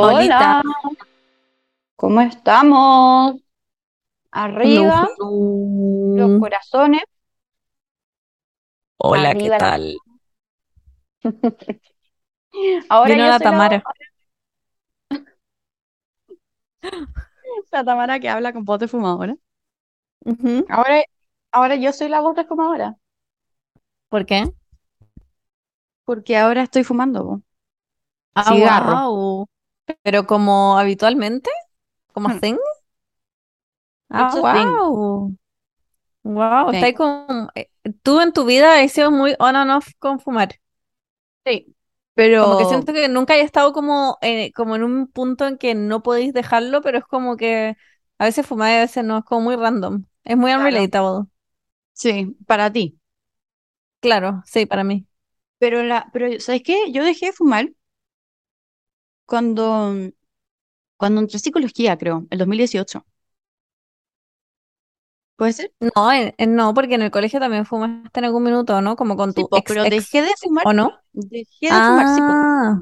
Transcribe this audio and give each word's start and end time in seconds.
Hola, 0.00 0.62
¿cómo 1.96 2.20
estamos? 2.20 3.40
Arriba, 4.32 5.08
los 6.14 6.32
hello. 6.32 6.36
corazones, 6.36 7.04
Hola, 8.98 9.36
¿qué 9.36 9.50
arriba 9.50 9.58
la... 9.60 9.72
tal? 9.72 10.02
Ahora 12.88 13.18
Vino 13.18 13.24
yo 13.24 13.32
la 13.32 13.38
soy 13.38 13.48
la 13.48 13.60
Tamara. 13.60 13.86
la 17.72 17.84
Tamara 17.84 18.20
que 18.20 18.28
habla 18.28 18.52
con 18.52 18.64
voz 18.64 18.78
de 18.80 18.88
fumadora. 18.88 19.36
Ahora, 20.68 21.02
ahora 21.52 21.76
yo 21.76 21.90
soy 21.94 22.08
la 22.10 22.20
voz 22.20 22.36
de 22.36 22.44
fumadora, 22.44 22.98
¿Por 24.08 24.24
qué? 24.26 24.44
porque 26.04 26.36
ahora 26.36 26.62
estoy 26.62 26.84
fumando 26.84 27.42
Ah, 28.36 28.54
cigarro. 28.54 29.02
wow. 29.02 29.46
Pero 30.02 30.26
como 30.26 30.78
habitualmente, 30.78 31.50
como 32.12 32.28
Hmm, 32.28 32.38
hacen. 32.38 32.58
It's 34.16 34.34
Ah, 34.34 34.36
a 34.36 34.44
thing. 34.44 34.80
wow. 34.80 35.36
Wow, 36.24 36.70
está 36.70 36.92
con... 36.94 37.48
eh, 37.54 37.70
Tú 38.02 38.20
en 38.20 38.32
tu 38.32 38.44
vida 38.44 38.80
has 38.80 38.92
sido 38.92 39.10
muy 39.10 39.34
on 39.38 39.56
and 39.56 39.70
off 39.70 39.88
con 39.98 40.20
fumar. 40.20 40.50
sí, 41.44 41.74
Como 42.36 42.56
que 42.56 42.64
pero 42.64 42.66
siento 42.66 42.92
que 42.92 43.08
nunca 43.08 43.36
he 43.36 43.40
estado 43.42 43.72
como, 43.72 44.18
eh, 44.20 44.52
como 44.52 44.76
en 44.76 44.82
un 44.82 45.06
punto 45.08 45.46
en 45.46 45.56
que 45.58 45.74
no 45.74 46.02
podéis 46.02 46.32
dejarlo, 46.32 46.82
pero 46.82 46.98
es 46.98 47.04
como 47.04 47.36
que 47.36 47.76
a 48.18 48.24
veces 48.24 48.46
fumar 48.46 48.70
y 48.72 48.74
a 48.76 48.80
veces 48.80 49.04
no, 49.04 49.18
es 49.18 49.24
como 49.24 49.42
muy 49.42 49.56
random. 49.56 50.04
Es 50.24 50.36
muy 50.36 50.52
claro, 50.54 50.80
unrelatable. 50.80 51.26
sí, 51.92 52.36
para 52.46 52.72
ti. 52.72 52.98
Claro, 54.00 54.42
sí, 54.46 54.66
para 54.66 54.84
mí. 54.84 55.06
Pero, 55.58 55.82
la, 55.82 56.10
pero 56.12 56.28
¿sabes 56.40 56.62
qué? 56.64 56.90
Yo 56.92 57.04
dejé 57.04 57.26
de 57.26 57.32
fumar 57.32 57.70
cuando, 59.26 59.94
cuando 60.96 61.20
entré 61.20 61.36
a 61.36 61.40
psicología, 61.40 61.98
creo, 61.98 62.26
el 62.30 62.38
2018. 62.38 63.06
¿Puede 65.36 65.52
ser? 65.52 65.72
No, 65.80 66.12
en- 66.12 66.34
en- 66.38 66.54
no, 66.56 66.72
porque 66.74 66.94
en 66.94 67.02
el 67.02 67.10
colegio 67.10 67.40
también 67.40 67.66
fumaste 67.66 68.20
en 68.20 68.24
algún 68.26 68.42
minuto, 68.44 68.80
¿no? 68.80 68.96
Como 68.96 69.16
con 69.16 69.34
Sí, 69.34 69.44
tu 69.44 69.48
ex 69.52 69.66
pero 69.66 69.86
dejé 69.86 70.22
de 70.22 70.32
fumar, 70.40 70.66
¿o 70.66 70.72
no? 70.72 71.02
dejé 71.12 71.72
de 71.72 71.82
fumar, 71.82 72.08
sí. 72.08 72.22
Ah, 72.28 72.80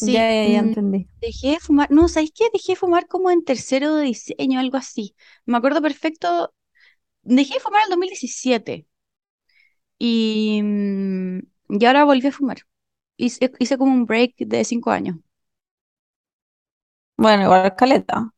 ya, 0.00 0.22
Sí, 0.26 0.28
ya, 0.32 0.44
ya 0.52 0.58
mm, 0.60 0.60
entendí. 0.60 1.08
dejé 1.20 1.48
de 1.52 1.60
fumar, 1.60 1.90
no, 1.90 2.08
¿sabéis 2.08 2.32
qué? 2.34 2.44
Dejé 2.52 2.72
de 2.72 2.76
fumar 2.76 3.06
como 3.08 3.30
en 3.30 3.44
tercero 3.44 3.94
de 3.96 4.04
diseño, 4.04 4.60
algo 4.60 4.76
así. 4.76 5.16
Me 5.46 5.56
acuerdo 5.56 5.80
perfecto, 5.82 6.54
dejé 7.22 7.54
de 7.56 7.60
fumar 7.60 7.80
en 7.82 7.84
el 7.86 7.90
2017 7.90 8.88
y, 9.98 10.60
mm, 10.62 11.38
y 11.80 11.84
ahora 11.86 12.04
volví 12.04 12.26
a 12.26 12.32
fumar. 12.32 12.58
Hice, 13.18 13.52
hice 13.58 13.76
como 13.76 13.92
un 13.92 14.06
break 14.06 14.34
de 14.38 14.64
cinco 14.64 14.90
años. 14.90 15.16
Bueno, 17.16 17.42
igual 17.44 17.74
caleta. 17.76 18.32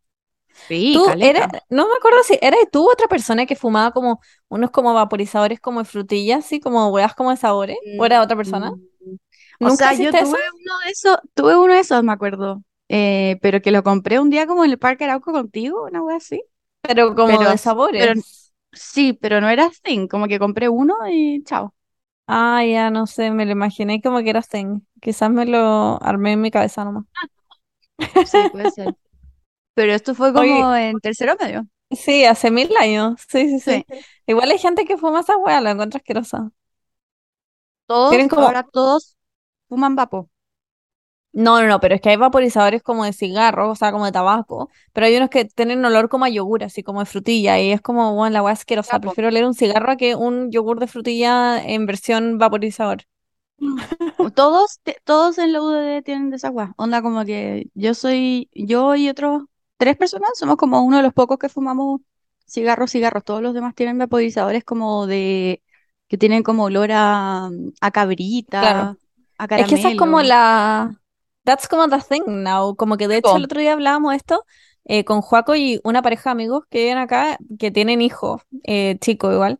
Sí, 0.68 1.00
Tú 1.00 1.04
caleta. 1.04 1.54
no 1.70 1.86
me 1.88 1.94
acuerdo 1.96 2.22
si 2.24 2.38
eras 2.42 2.60
tú 2.72 2.90
otra 2.90 3.06
persona 3.08 3.46
que 3.46 3.56
fumaba 3.56 3.92
como 3.92 4.20
unos 4.48 4.70
como 4.70 4.92
vaporizadores 4.94 5.60
como 5.60 5.80
de 5.80 5.84
frutillas, 5.86 6.44
así 6.44 6.60
como 6.60 6.88
huevas 6.90 7.14
como 7.14 7.30
de 7.30 7.36
sabores, 7.36 7.78
o 7.96 8.04
era 8.06 8.22
otra 8.22 8.36
persona. 8.36 8.72
Mm, 9.00 9.16
O 9.62 9.70
¿Nunca 9.70 9.70
sea, 9.70 9.94
yo 9.94 10.14
hiciste 10.14 10.20
eso? 10.20 10.36
tuve 10.36 10.38
uno 10.54 10.78
de 10.84 10.90
esos, 10.92 11.18
tuve 11.34 11.56
uno 11.58 11.74
de 11.74 11.80
esos, 11.80 12.02
me 12.04 12.12
acuerdo, 12.12 12.62
eh, 12.88 13.38
pero 13.42 13.60
que 13.62 13.70
lo 13.70 13.82
compré 13.82 14.18
un 14.20 14.30
día 14.30 14.46
como 14.46 14.64
en 14.64 14.70
el 14.72 14.78
Parque 14.78 15.04
Arauco 15.04 15.32
contigo, 15.32 15.84
una 15.84 16.02
wea 16.02 16.16
así. 16.16 16.42
Pero 16.82 17.14
como 17.14 17.38
Pero, 17.38 17.48
de 17.48 17.58
pero 17.96 18.14
sabores. 18.14 18.52
sí, 18.72 19.12
pero 19.14 19.40
no 19.40 19.48
era 19.48 19.66
así, 19.66 20.08
como 20.08 20.28
que 20.28 20.38
compré 20.38 20.68
uno 20.68 20.96
y 21.10 21.42
chao. 21.44 21.74
Ah, 22.32 22.64
ya 22.64 22.90
no 22.90 23.06
sé, 23.06 23.30
me 23.32 23.44
lo 23.44 23.52
imaginé 23.52 24.00
como 24.00 24.20
que 24.22 24.30
eras 24.30 24.48
ten. 24.48 24.86
Quizás 25.00 25.30
me 25.30 25.46
lo 25.46 26.00
armé 26.02 26.32
en 26.34 26.40
mi 26.40 26.50
cabeza 26.50 26.84
nomás. 26.84 27.04
Sí, 28.22 28.46
puede 28.46 28.68
ser. 28.68 28.94
Pero 29.74 29.92
esto 29.94 30.14
fue 30.16 30.32
Oye, 30.32 30.34
como 30.34 30.74
en 30.76 31.00
tercero 31.00 31.36
medio. 31.40 31.68
sí, 31.90 32.24
hace 32.24 32.50
mil 32.50 32.70
años. 32.78 33.20
Sí, 33.28 33.48
sí, 33.48 33.60
Sí. 33.64 33.84
sí. 33.86 33.86
Igual 34.26 34.50
hay 34.50 34.58
gente 34.58 34.84
que 34.84 34.96
fuma 34.98 35.20
esa 35.20 35.36
hueá, 35.36 35.60
la 35.60 35.70
encuentro 35.72 35.98
asquerosa. 35.98 36.50
Tienen 38.06 38.28
Todos, 38.28 38.28
como, 38.28 38.48
ahora 38.48 38.62
todos 38.64 39.16
fuman 39.68 39.94
vapo. 39.96 40.28
No, 41.32 41.60
no, 41.62 41.68
no, 41.68 41.80
pero 41.80 41.94
es 41.94 42.00
que 42.00 42.10
hay 42.10 42.16
vaporizadores 42.16 42.82
como 42.82 43.04
de 43.04 43.12
cigarro, 43.12 43.70
o 43.70 43.76
sea, 43.76 43.92
como 43.92 44.04
de 44.06 44.12
tabaco, 44.12 44.68
pero 44.92 45.06
hay 45.06 45.16
unos 45.16 45.30
que 45.30 45.44
tienen 45.44 45.84
olor 45.84 46.08
como 46.08 46.24
a 46.24 46.28
yogur, 46.28 46.64
así 46.64 46.82
como 46.82 47.00
de 47.00 47.06
frutilla, 47.06 47.58
y 47.60 47.70
es 47.72 47.80
como, 47.80 48.14
bueno, 48.14 48.34
la 48.34 48.42
hueá 48.42 48.52
asquerosa. 48.54 49.00
Prefiero 49.00 49.30
leer 49.30 49.44
un 49.46 49.54
cigarro 49.54 49.92
a 49.92 49.96
que 49.96 50.14
un 50.16 50.50
yogur 50.50 50.80
de 50.80 50.86
frutilla 50.88 51.62
en 51.64 51.86
versión 51.86 52.38
vaporizador. 52.38 53.04
Todos, 54.34 54.80
te- 54.82 54.98
todos 55.04 55.38
en 55.38 55.52
la 55.52 55.62
UDD 55.62 56.02
tienen 56.02 56.30
de 56.30 56.36
esa 56.36 56.50
weá. 56.50 56.74
Onda 56.76 57.00
como 57.02 57.24
que 57.24 57.70
yo 57.74 57.94
soy, 57.94 58.50
yo 58.54 58.94
y 58.94 59.08
otros 59.08 59.44
tres 59.78 59.96
personas 59.96 60.30
somos 60.38 60.56
como 60.56 60.82
uno 60.84 60.98
de 60.98 61.02
los 61.02 61.14
pocos 61.14 61.38
que 61.38 61.48
fumamos 61.48 62.00
cigarros, 62.46 62.90
cigarros. 62.92 63.24
Todos 63.24 63.40
los 63.42 63.54
demás 63.54 63.74
tienen 63.74 63.96
vaporizadores 63.98 64.62
como 64.64 65.06
de, 65.06 65.62
que 66.08 66.18
tienen 66.18 66.42
como 66.42 66.64
olor 66.64 66.90
a, 66.92 67.48
a 67.80 67.90
Claro. 68.58 68.90
cabrita, 68.90 68.98
a 69.38 69.48
Es 69.54 69.66
que 69.66 69.76
esa 69.76 69.88
es 69.90 69.96
como 69.96 70.22
caramelo. 70.22 70.22
la... 70.22 71.00
That's 71.44 71.68
como 71.68 71.88
the 71.88 72.00
thing 72.00 72.22
now. 72.42 72.74
Como 72.76 72.96
que 72.96 73.08
de 73.08 73.16
hecho 73.18 73.36
el 73.36 73.44
otro 73.44 73.60
día 73.60 73.72
hablábamos 73.72 74.12
de 74.12 74.16
esto 74.18 74.44
eh, 74.84 75.04
con 75.04 75.20
Joaco 75.22 75.56
y 75.56 75.80
una 75.84 76.02
pareja 76.02 76.30
de 76.30 76.32
amigos 76.32 76.64
que 76.70 76.80
viven 76.80 76.98
acá, 76.98 77.38
que 77.58 77.70
tienen 77.70 78.02
hijos, 78.02 78.42
eh, 78.64 78.96
chicos 79.00 79.32
igual. 79.34 79.58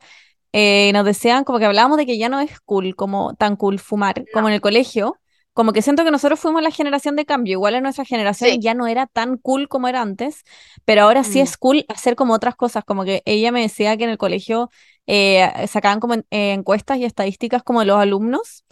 eh, 0.54 0.88
y 0.90 0.92
nos 0.92 1.04
decían 1.06 1.44
como 1.44 1.58
que 1.60 1.66
hablábamos 1.66 1.98
de 1.98 2.06
que 2.06 2.19
ya 2.19 2.28
no 2.28 2.40
es 2.40 2.60
cool, 2.60 2.96
como 2.96 3.34
tan 3.36 3.56
cool 3.56 3.78
fumar, 3.80 4.24
como 4.34 4.48
en 4.48 4.54
el 4.54 4.60
colegio. 4.62 5.16
Como 5.54 5.72
que 5.72 5.82
siento 5.82 6.04
que 6.04 6.10
nosotros 6.12 6.40
fuimos 6.40 6.62
la 6.62 6.70
generación 6.72 7.16
de 7.16 7.26
cambio. 7.26 7.52
Igual 7.54 7.74
en 7.76 7.82
nuestra 7.84 8.04
Sí. 8.04 8.10
generación 8.10 8.60
ya 8.62 8.74
no 8.74 8.86
era 8.88 9.06
tan 9.06 9.36
cool 9.38 9.69
como 9.69 9.88
era 9.88 10.02
antes, 10.02 10.44
pero 10.84 11.02
ahora 11.04 11.24
sí 11.24 11.40
Mm. 11.40 11.42
es 11.42 11.56
cool 11.58 11.86
hacer 11.88 12.16
como 12.16 12.34
otras 12.34 12.56
cosas. 12.56 12.84
Como 12.84 13.04
que 13.04 13.22
ella 13.26 13.52
me 13.52 13.62
decía 13.62 13.96
que 13.98 14.04
en 14.04 14.10
el 14.10 14.19
colegio 14.19 14.70
eh, 15.06 15.50
sacaban 15.69 16.00
como 16.00 16.14
en- 16.14 16.26
eh, 16.30 16.52
encuestas 16.54 16.98
y 16.98 17.04
estadísticas 17.04 17.62
como 17.64 17.80
de 17.80 17.86
los 17.86 17.98
alumnos. 18.00 18.64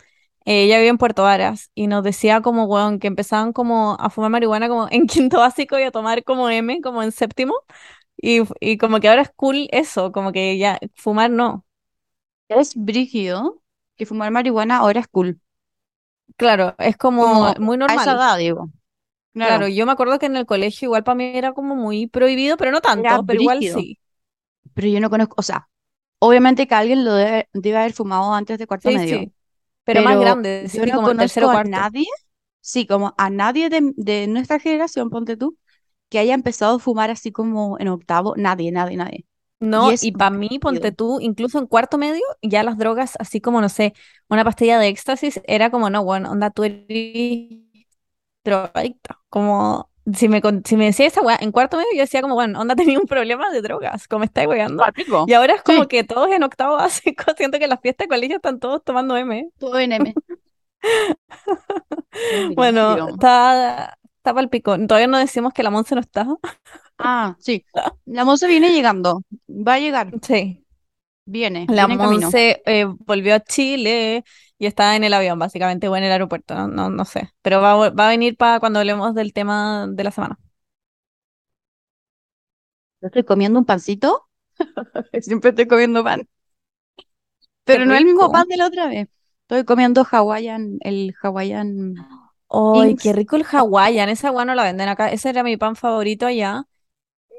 Eh, 0.48 0.64
ella 0.64 0.78
vive 0.78 0.88
en 0.90 0.98
Puerto 0.98 1.24
Varas 1.24 1.70
y 1.74 1.88
nos 1.88 2.02
decía 2.04 2.40
como, 2.42 2.64
weón, 2.66 2.98
que 3.00 3.06
empezaban 3.08 3.52
como 3.52 3.96
a 4.00 4.10
fumar 4.10 4.30
marihuana 4.30 4.68
como 4.68 4.88
en 4.90 5.06
quinto 5.08 5.38
básico 5.40 5.78
y 5.78 5.82
a 5.84 5.90
tomar 5.92 6.24
como 6.24 6.48
M, 6.50 6.80
como 6.82 7.02
en 7.02 7.12
séptimo. 7.12 7.54
Y, 8.16 8.42
y 8.60 8.78
como 8.78 9.00
que 9.00 9.08
ahora 9.08 9.22
es 9.22 9.30
cool 9.36 9.68
eso, 9.72 10.12
como 10.12 10.32
que 10.32 10.58
ya 10.58 10.78
fumar 10.96 11.30
no. 11.30 11.66
Es 12.48 12.74
brígido 12.76 13.62
que 13.96 14.04
fumar 14.04 14.30
marihuana 14.30 14.76
ahora 14.78 15.00
es 15.00 15.08
cool. 15.08 15.40
Claro, 16.36 16.74
es 16.78 16.96
como 16.96 17.34
Como 17.34 17.54
muy 17.58 17.76
a 17.86 17.94
esa 17.96 18.12
normal. 18.12 18.14
edad, 18.14 18.38
digo. 18.38 18.70
Claro, 19.40 19.68
Claro. 19.68 19.68
yo 19.68 19.86
me 19.86 19.92
acuerdo 19.92 20.18
que 20.18 20.26
en 20.26 20.36
el 20.36 20.46
colegio 20.46 20.86
igual 20.86 21.04
para 21.04 21.14
mí 21.14 21.24
era 21.34 21.52
como 21.52 21.76
muy 21.76 22.08
prohibido, 22.08 22.56
pero 22.56 22.72
no 22.72 22.80
Era 22.82 22.82
tanto, 22.82 23.24
pero 23.24 23.38
igual 23.38 23.62
brígido. 23.62 23.64
sí. 23.64 23.98
Pero 24.74 24.88
yo 24.88 25.00
no 25.00 25.10
conozco, 25.10 25.34
o 25.38 25.42
sea, 25.42 25.70
obviamente 26.20 26.66
que 26.68 26.74
alguien 26.76 27.04
lo 27.04 27.14
debe, 27.14 27.48
debe 27.54 27.78
haber 27.78 27.92
fumado 27.94 28.34
antes 28.34 28.58
de 28.58 28.66
cuarto 28.68 28.90
Sí, 28.90 28.92
medio, 28.92 29.28
sí. 29.28 29.32
Pero 29.92 30.02
más 30.02 30.18
grande, 30.18 30.68
yo 30.72 30.84
sí, 30.84 30.86
no 30.86 31.00
como 31.00 31.14
conozco 31.16 31.50
a 31.50 31.64
cuarto. 31.64 31.64
nadie, 31.64 32.06
sí, 32.60 32.86
como 32.86 33.14
a 33.18 33.30
nadie 33.30 33.70
de, 33.70 33.92
de 33.96 34.26
nuestra 34.28 34.58
generación, 34.60 35.10
ponte 35.10 35.36
tú, 35.36 35.56
que 36.10 36.18
haya 36.18 36.34
empezado 36.34 36.76
a 36.76 36.78
fumar 36.80 37.10
así 37.10 37.32
como 37.32 37.78
en 37.80 37.88
octavo. 37.88 38.34
Nadie, 38.36 38.72
nadie, 38.72 38.96
nadie. 38.96 39.26
No, 39.60 39.92
y 40.00 40.12
para 40.12 40.30
mí, 40.36 40.58
ponte 40.60 40.92
tú, 40.92 41.18
incluso 41.20 41.58
en 41.58 41.66
cuarto 41.66 41.98
medio, 41.98 42.22
ya 42.42 42.62
las 42.62 42.78
drogas, 42.78 43.14
así 43.18 43.40
como, 43.40 43.60
no 43.60 43.68
sé, 43.68 43.92
una 44.28 44.44
pastilla 44.44 44.78
de 44.78 44.88
éxtasis, 44.88 45.40
era 45.46 45.70
como, 45.70 45.90
no, 45.90 46.04
bueno, 46.04 46.30
onda, 46.30 46.50
tú 46.50 46.64
eres 46.64 46.86
drogadicta. 48.44 49.20
Como, 49.28 49.87
si 50.14 50.28
me, 50.28 50.40
si 50.64 50.76
me 50.76 50.86
decía 50.86 51.06
esa 51.06 51.22
weá, 51.22 51.38
en 51.40 51.52
cuarto 51.52 51.76
medio 51.76 51.90
yo 51.94 52.00
decía 52.00 52.22
como, 52.22 52.34
bueno, 52.34 52.60
onda 52.60 52.74
tenía 52.76 52.98
un 52.98 53.06
problema 53.06 53.50
de 53.50 53.62
drogas, 53.62 54.08
como 54.08 54.20
me 54.20 54.26
estáis 54.26 54.48
weando. 54.48 54.82
Palpico. 54.82 55.24
Y 55.28 55.32
ahora 55.34 55.54
es 55.54 55.62
como 55.62 55.82
Sí, 55.82 55.88
que 55.88 56.04
todos 56.04 56.30
en 56.30 56.42
octavo 56.42 56.76
básico, 56.76 57.24
siento 57.36 57.58
que 57.58 57.64
en 57.64 57.70
las 57.70 57.80
fiestas 57.80 58.06
de 58.06 58.08
colegio 58.08 58.36
están 58.36 58.58
todos 58.58 58.82
tomando 58.84 59.16
M. 59.16 59.50
todo 59.58 59.78
en 59.78 59.92
M. 59.92 60.14
Bueno, 62.54 63.08
está, 63.08 63.98
está 64.16 64.34
pa'l 64.34 64.48
pico. 64.48 64.76
Todavía 64.86 65.06
no 65.06 65.18
decimos 65.18 65.52
que 65.52 65.62
la 65.62 65.70
Monse 65.70 65.94
no 65.94 66.00
está. 66.00 66.26
Ah, 66.98 67.36
sí. 67.38 67.64
La 68.06 68.24
moza 68.24 68.46
viene 68.46 68.72
llegando. 68.72 69.22
Va 69.48 69.74
a 69.74 69.78
llegar. 69.78 70.10
Sí. 70.22 70.64
Viene, 71.24 71.66
La 71.68 71.86
viene. 71.86 72.02
Monse 72.02 72.62
eh, 72.64 72.86
volvió 72.86 73.34
a 73.34 73.40
Chile 73.40 74.24
y 74.58 74.66
está 74.66 74.96
en 74.96 75.04
el 75.04 75.14
avión, 75.14 75.38
básicamente, 75.38 75.88
o 75.88 75.96
en 75.96 76.04
el 76.04 76.12
aeropuerto, 76.12 76.54
no, 76.54 76.68
no, 76.68 76.90
no 76.90 77.04
sé. 77.04 77.32
Pero 77.42 77.60
va, 77.62 77.90
va 77.90 78.06
a 78.06 78.10
venir 78.10 78.36
para 78.36 78.60
cuando 78.60 78.78
hablemos 78.80 79.14
del 79.14 79.32
tema 79.32 79.86
de 79.90 80.04
la 80.04 80.10
semana. 80.10 80.38
Yo 83.00 83.06
estoy 83.08 83.24
comiendo 83.24 83.58
un 83.58 83.64
pancito. 83.64 84.28
Siempre 85.20 85.50
estoy 85.50 85.66
comiendo 85.68 86.04
pan. 86.04 86.28
Pero 87.64 87.84
no 87.86 87.94
el 87.96 88.04
mismo 88.04 88.30
pan 88.30 88.48
de 88.48 88.56
la 88.56 88.66
otra 88.66 88.88
vez. 88.88 89.08
Estoy 89.42 89.64
comiendo 89.64 90.04
Hawaiian, 90.10 90.78
el 90.80 91.14
Hawaiian 91.22 91.94
¡Ay, 92.50 92.96
qué 92.96 93.12
rico 93.12 93.36
el 93.36 93.44
Hawaiian! 93.44 94.08
Esa 94.10 94.28
agua 94.28 94.44
no 94.44 94.54
la 94.54 94.64
venden 94.64 94.88
acá. 94.88 95.10
Ese 95.12 95.30
era 95.30 95.42
mi 95.44 95.56
pan 95.56 95.76
favorito 95.76 96.26
allá. 96.26 96.64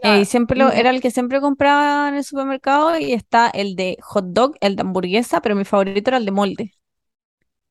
Eh, 0.02 0.22
y 0.22 0.26
siempre 0.26 0.58
lo, 0.60 0.70
me- 0.70 0.72
era 0.72 0.92
el 0.92 1.02
que 1.02 1.12
siempre 1.12 1.42
compraba 1.42 2.10
en 2.10 2.16
el 2.16 2.24
supermercado. 2.26 2.98
Y 3.00 3.14
está 3.14 3.50
el 3.50 3.76
de 3.76 3.98
hot 4.04 4.26
dog, 4.28 4.56
el 4.62 4.76
de 4.78 4.82
hamburguesa, 4.84 5.42
pero 5.42 5.56
mi 5.56 5.66
favorito 5.66 6.12
era 6.12 6.18
el 6.18 6.26
de 6.26 6.32
molde. 6.34 6.74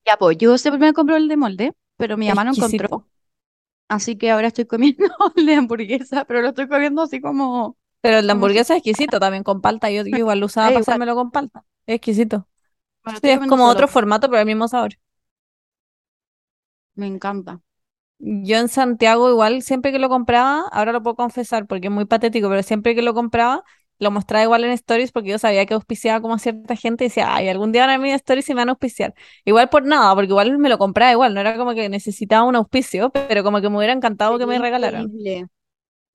Ya, 0.05 0.17
pues 0.17 0.39
yo 0.39 0.57
siempre 0.59 0.81
me 0.81 0.93
compro 0.93 1.17
el 1.17 1.29
de 1.29 1.37
molde, 1.37 1.73
pero 1.97 2.17
mi 2.17 2.29
mamá 2.29 2.45
no 2.45 2.53
encontró. 2.53 3.07
Así 3.89 4.17
que 4.17 4.31
ahora 4.31 4.49
estoy 4.49 4.67
comiendo 4.67 5.05
la 5.37 5.59
hamburguesa, 5.59 6.25
pero 6.25 6.43
lo 6.43 6.49
estoy 6.49 6.69
comiendo 6.69 7.03
así 7.03 7.21
como, 7.21 7.77
Pero 8.01 8.19
el 8.19 8.27
de 8.27 8.33
hamburguesa 8.33 8.75
es 8.75 8.79
exquisito 8.79 9.19
también 9.19 9.43
con 9.45 9.61
palta. 9.61 9.91
Yo, 9.91 10.03
yo 10.05 10.19
igual 10.19 10.41
lo 10.41 10.47
usaba 10.47 10.69
para 10.69 10.81
hacérmelo 10.81 11.15
con 11.15 11.31
palta. 11.31 11.65
Es 11.87 11.97
exquisito. 11.97 12.49
Sí, 13.23 13.31
es 13.31 13.39
como 13.41 13.57
solo. 13.57 13.71
otro 13.71 13.89
formato, 13.89 14.29
pero 14.29 14.41
el 14.41 14.47
mismo 14.47 14.69
sabor. 14.69 14.95
Me 16.97 17.07
encanta. 17.07 17.63
Yo 18.21 18.57
en 18.59 18.69
Santiago 18.69 19.31
igual, 19.31 19.63
siempre 19.63 19.93
que 19.93 19.99
lo 20.01 20.09
compraba, 20.09 20.69
ahora 20.73 20.93
lo 20.93 21.03
puedo 21.03 21.15
confesar 21.17 21.67
porque 21.67 21.87
es 21.87 21.93
muy 21.93 22.05
patético, 22.05 22.49
pero 22.49 22.63
siempre 22.65 22.95
que 22.97 23.03
lo 23.03 23.15
compraba, 23.15 23.63
lo 23.99 24.11
mostraba 24.11 24.45
igual 24.45 24.65
en 24.65 24.71
stories 24.73 25.13
porque 25.13 25.31
yo 25.31 25.39
sabía 25.39 25.67
que 25.67 25.75
auspiciaba 25.75 26.21
como 26.21 26.35
a 26.35 26.39
cierta 26.39 26.77
gente 26.77 27.05
y 27.05 27.09
decía, 27.09 27.35
ay, 27.35 27.49
algún 27.49 27.73
día 27.73 27.87
van 27.87 27.91
a 27.97 27.99
mis 27.99 28.15
stories 28.15 28.49
y 28.49 28.55
me 28.55 28.61
van 28.61 28.69
a 28.69 28.73
auspiciar. 28.73 29.15
Igual 29.45 29.69
por 29.69 29.85
nada, 29.85 30.15
porque 30.15 30.29
igual 30.29 30.57
me 30.59 30.69
lo 30.69 30.79
compraba 30.79 31.13
igual, 31.13 31.35
no 31.35 31.41
era 31.41 31.57
como 31.57 31.75
que 31.75 31.89
necesitaba 31.89 32.45
un 32.45 32.57
auspicio, 32.57 33.11
pero 33.11 33.43
como 33.43 33.61
que 33.61 33.69
me 33.69 33.77
hubiera 33.77 33.93
encantado 33.93 34.39
que 34.39 34.47
me 34.47 34.59
regalaran. 34.59 35.11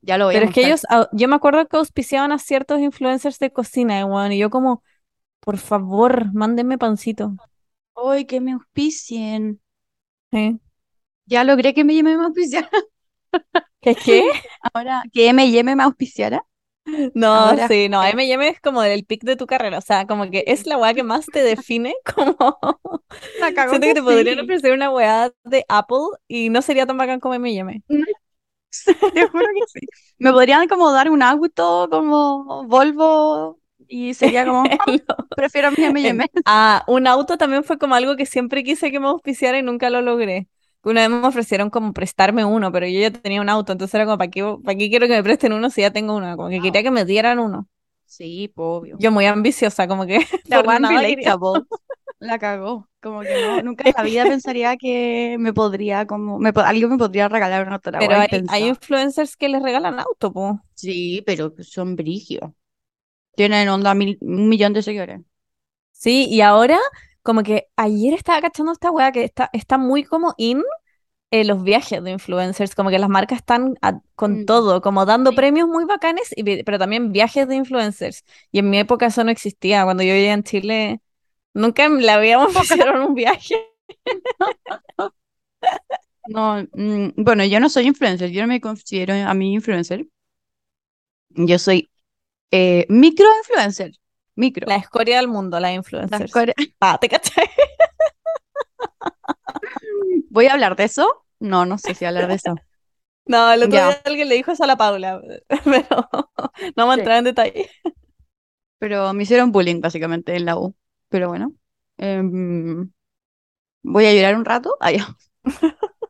Ya 0.02 0.18
lo 0.18 0.26
voy 0.26 0.36
a 0.36 0.40
Pero 0.40 0.50
es 0.50 0.56
que 0.56 0.66
ellos, 0.66 0.82
yo 1.14 1.28
me 1.28 1.36
acuerdo 1.36 1.66
que 1.68 1.78
auspiciaban 1.78 2.32
a 2.32 2.40
ciertos 2.40 2.80
influencers 2.80 3.40
de 3.40 3.52
cocina, 3.52 4.00
y 4.00 4.04
bueno, 4.04 4.34
y 4.34 4.38
yo 4.38 4.50
como, 4.50 4.84
por 5.40 5.58
favor, 5.58 6.34
mándenme 6.34 6.78
pancito. 6.78 7.36
Hoy 7.94 8.26
que 8.26 8.42
me 8.42 8.54
auspicien. 8.54 9.62
¿eh? 10.32 10.58
Ya 11.26 11.44
logré 11.44 11.74
que 11.74 11.84
me 11.84 12.00
auspiciara. 12.14 12.70
¿Qué 13.82 13.96
qué? 13.96 14.24
Ahora 14.74 15.04
que 15.12 15.30
M&M 15.30 15.76
me 15.76 15.84
auspiciara. 15.84 16.46
No, 17.14 17.56
Ahora 17.56 17.58
sí, 17.58 17.90
no, 17.90 18.04
M&M 18.04 18.48
es 18.48 18.60
como 18.62 18.82
del 18.82 19.06
pic 19.06 19.24
de 19.24 19.36
tu 19.36 19.46
carrera, 19.48 19.78
o 19.78 19.82
sea, 19.82 20.06
como 20.08 20.30
que 20.30 20.44
es 20.48 20.66
la 20.66 20.78
weá 20.78 20.94
que 20.94 21.04
más 21.04 21.32
te 21.32 21.42
define, 21.44 21.96
como 22.16 22.38
siento 23.66 23.88
que 23.88 23.94
que 23.94 23.94
te 23.94 24.02
podrían 24.04 24.40
sí. 24.40 24.42
ofrecer 24.42 24.74
una 24.74 24.90
weá 24.92 25.32
de 25.44 25.66
Apple 25.70 25.98
y 26.28 26.50
no 26.50 26.62
sería 26.62 26.86
tan 26.86 26.98
bacán 26.98 27.20
como 27.20 27.36
M&M. 27.36 27.82
Te 29.12 29.26
juro 29.28 29.46
que 29.56 29.80
sí. 29.80 29.88
Me 30.18 30.32
podrían 30.32 30.68
como 30.68 30.92
dar 30.92 31.10
un 31.12 31.22
auto 31.22 31.88
como 31.92 32.66
Volvo 32.68 33.60
y 33.88 34.14
sería 34.16 34.46
como, 34.46 34.76
"Ah, 34.80 34.88
prefiero 35.36 35.72
mi 35.72 35.86
M&M. 35.86 36.26
Ah, 36.46 36.84
un 36.88 37.08
auto 37.08 37.38
también 37.38 37.64
fue 37.64 37.78
como 37.78 37.96
algo 37.96 38.16
que 38.16 38.26
siempre 38.26 38.64
quise 38.64 38.92
que 38.92 39.00
me 39.00 39.08
auspiciara 39.08 39.58
y 39.60 39.64
nunca 39.64 39.90
lo 39.90 40.02
logré. 40.02 40.48
Una 40.84 41.02
vez 41.02 41.10
me 41.10 41.28
ofrecieron 41.28 41.70
como 41.70 41.94
prestarme 41.94 42.46
uno, 42.46 42.72
pero 42.72 42.88
yo 42.88 43.00
ya 43.00 43.12
tenía 43.12 43.42
un 43.42 43.50
auto, 43.50 43.72
entonces 43.72 43.96
era 43.96 44.06
como, 44.06 44.18
¿para 44.18 44.30
qué, 44.30 44.44
para 44.64 44.78
qué 44.78 44.90
quiero 44.90 45.08
que 45.08 45.14
me 45.14 45.24
presten 45.24 45.54
uno 45.54 45.70
si 45.70 45.82
ya 45.82 45.92
tengo 45.92 46.16
uno? 46.16 46.36
Como 46.38 46.50
que 46.50 46.62
quería 46.62 46.84
que 46.84 46.92
me 46.92 47.06
dieran 47.06 47.40
uno. 47.40 47.70
Sí, 48.06 48.52
obvio. 48.56 48.98
Yo 49.00 49.12
muy 49.12 49.26
ambiciosa, 49.26 49.88
como 49.88 50.06
que 50.06 50.20
La 50.46 50.60
one 50.62 50.88
relatable. 50.88 51.66
La 52.20 52.40
cagó. 52.40 52.90
Como 53.02 53.26
que 53.26 53.38
no, 53.38 53.62
nunca 53.62 53.84
en 53.86 53.94
la 53.96 54.04
vida 54.04 54.26
pensaría 54.26 54.78
que 54.78 55.36
me 55.40 55.54
podría, 55.54 56.06
como, 56.08 56.40
me, 56.40 56.52
alguien 56.56 56.90
me 56.90 56.98
podría 56.98 57.28
regalar 57.28 57.68
una 57.68 57.76
auto, 57.76 57.92
la 57.92 58.00
Pero 58.00 58.16
hay, 58.16 58.30
influencers 58.70 59.36
que 59.36 59.50
les 59.50 59.62
regalan 59.62 60.00
auto, 60.00 60.32
po. 60.32 60.60
Sí, 60.76 61.24
pero 61.26 61.54
son 61.62 61.96
brígidos. 61.96 62.52
Tienen 63.36 63.70
onda 63.70 63.94
mil- 63.96 64.18
un 64.22 64.50
millón 64.50 64.74
de 64.74 64.82
seguidores. 64.84 65.22
Sí, 65.92 66.28
y 66.30 66.42
ahora, 66.42 66.80
como 67.24 67.44
que 67.44 67.68
ayer 67.78 68.14
estaba 68.14 68.42
cachando 68.42 68.72
esta 68.74 68.92
weá 68.92 69.12
que 69.12 69.24
está, 69.24 69.50
está 69.54 69.78
muy 69.78 70.04
como 70.04 70.34
in 70.38 70.62
eh, 71.32 71.44
los 71.46 71.64
viajes 71.64 72.04
de 72.04 72.12
influencers, 72.12 72.76
como 72.76 72.90
que 72.92 73.00
las 73.00 73.10
marcas 73.10 73.40
están 73.40 73.76
a- 73.82 74.00
con 74.16 74.40
Mm, 74.40 74.46
todo, 74.46 74.82
como 74.82 75.06
dando 75.06 75.34
sí. 75.34 75.36
premios 75.36 75.68
muy 75.68 75.86
bacanes, 75.86 76.30
y, 76.36 76.64
pero 76.64 76.80
también 76.80 77.12
viajes 77.12 77.48
de 77.48 77.56
influencers. 77.56 78.24
Y 78.52 78.60
en 78.60 78.70
mi 78.70 78.80
época 78.80 79.08
eso 79.08 79.24
no 79.24 79.32
existía. 79.32 79.84
Cuando 79.86 80.04
yo 80.04 80.14
vivía 80.14 80.34
en 80.34 80.44
Chile, 80.44 81.02
nunca 81.54 81.90
me 81.90 82.02
la 82.04 82.16
habíamos 82.16 82.50
ofrecieron 82.56 83.02
un 83.04 83.16
viaje. 83.16 83.56
No, 86.26 86.64
mm, 86.74 87.14
bueno, 87.24 87.44
yo 87.46 87.60
no 87.60 87.70
soy 87.70 87.88
influencer, 87.88 88.30
yo 88.32 88.42
no 88.42 88.48
me 88.48 88.62
considero 88.62 89.14
a 89.14 89.34
mí 89.34 89.54
influencer. 89.54 90.08
Yo 91.30 91.60
soy 91.60 91.90
eh, 92.52 92.86
micro 92.90 93.28
influencer. 93.40 93.94
Micro. 94.36 94.68
La 94.68 94.78
escoria 94.78 95.18
del 95.18 95.28
mundo, 95.28 95.60
las 95.60 95.72
Las 95.72 95.76
influencers. 95.76 96.32
core- 96.32 96.54
Ah, 96.80 96.98
¿te 97.00 97.10
cachai? 97.10 97.48
¿Voy 100.30 100.48
a 100.48 100.54
hablar 100.54 100.76
de 100.76 100.86
eso? 100.86 101.26
No, 101.40 101.66
no 101.66 101.78
sé 101.78 101.96
si 101.96 102.06
hablar 102.06 102.28
de 102.28 102.36
eso. 102.36 102.56
No, 103.26 103.52
el 103.54 103.64
otro 103.64 103.80
día 103.80 104.02
alguien 104.04 104.28
le 104.30 104.36
dijo 104.36 104.52
eso 104.52 104.64
a 104.66 104.68
la 104.68 104.76
Paula, 104.78 105.22
pero 105.64 106.10
no 106.76 106.92
a 106.92 106.94
sí. 106.94 106.96
entrar 106.96 107.18
en 107.20 107.24
detalle. 107.26 107.70
Pero 108.80 109.14
me 109.14 109.24
hicieron 109.24 109.52
bullying 109.52 109.80
básicamente 109.82 110.36
en 110.36 110.46
la 110.46 110.58
U. 110.58 110.76
Pero 111.10 111.30
bueno. 111.30 111.54
em, 111.98 112.92
voy 113.84 114.08
a 114.08 114.14
llorar 114.14 114.38
un 114.38 114.46
rato. 114.46 114.78
Ah, 114.82 114.92
ya. 114.92 115.18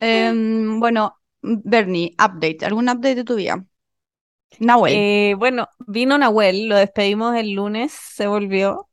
Em, 0.00 0.80
bueno, 0.80 1.18
Bernie, 1.42 2.14
update. 2.18 2.64
¿Algún 2.66 2.88
update 2.88 3.14
de 3.16 3.24
tu 3.24 3.36
vida? 3.36 3.64
Nahuel. 4.60 4.94
Eh, 4.94 5.34
bueno, 5.38 5.68
vino 5.86 6.18
Nahuel, 6.18 6.68
lo 6.68 6.76
despedimos 6.76 7.36
el 7.36 7.52
lunes, 7.52 7.92
se 7.92 8.26
volvió. 8.26 8.88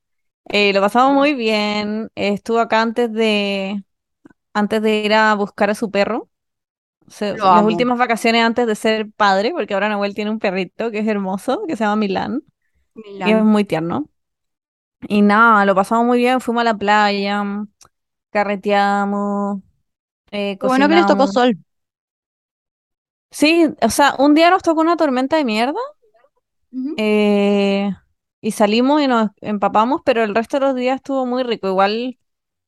Eh, 0.45 0.73
lo 0.73 0.81
pasamos 0.81 1.13
muy 1.13 1.33
bien. 1.33 2.09
estuvo 2.15 2.59
acá 2.59 2.81
antes 2.81 3.11
de, 3.11 3.83
antes 4.53 4.81
de 4.81 5.01
ir 5.05 5.13
a 5.13 5.35
buscar 5.35 5.69
a 5.69 5.75
su 5.75 5.91
perro. 5.91 6.29
O 7.07 7.11
sea, 7.11 7.35
Lo 7.35 7.45
las 7.45 7.63
últimas 7.63 7.97
vacaciones 7.97 8.43
antes 8.43 8.67
de 8.67 8.75
ser 8.75 9.11
padre, 9.11 9.51
porque 9.51 9.73
ahora 9.73 9.89
Nahuel 9.89 10.13
tiene 10.13 10.31
un 10.31 10.39
perrito 10.39 10.91
que 10.91 10.99
es 10.99 11.07
hermoso, 11.07 11.63
que 11.67 11.75
se 11.75 11.83
llama 11.83 11.95
Milán, 11.95 12.43
y 12.95 13.31
es 13.31 13.37
Milán. 13.37 13.45
muy 13.45 13.65
tierno. 13.65 14.09
Y 15.07 15.21
nada, 15.21 15.65
lo 15.65 15.75
pasamos 15.75 16.05
muy 16.05 16.17
bien, 16.19 16.41
fuimos 16.41 16.61
a 16.61 16.65
la 16.65 16.77
playa, 16.77 17.43
carreteamos, 18.31 19.61
eh, 20.31 20.57
bueno 20.61 20.87
que 20.89 20.95
les 20.95 21.05
tocó 21.05 21.27
sol. 21.27 21.57
Sí, 23.31 23.67
o 23.81 23.89
sea, 23.89 24.15
un 24.19 24.33
día 24.35 24.49
nos 24.49 24.63
tocó 24.63 24.81
una 24.81 24.97
tormenta 24.97 25.37
de 25.37 25.45
mierda 25.45 25.79
eh, 26.95 27.91
y 28.41 28.51
salimos 28.51 29.01
y 29.01 29.07
nos 29.07 29.29
empapamos, 29.41 30.01
pero 30.05 30.23
el 30.23 30.35
resto 30.35 30.57
de 30.59 30.65
los 30.67 30.75
días 30.75 30.97
estuvo 30.97 31.25
muy 31.25 31.43
rico. 31.43 31.67
Igual, 31.67 32.19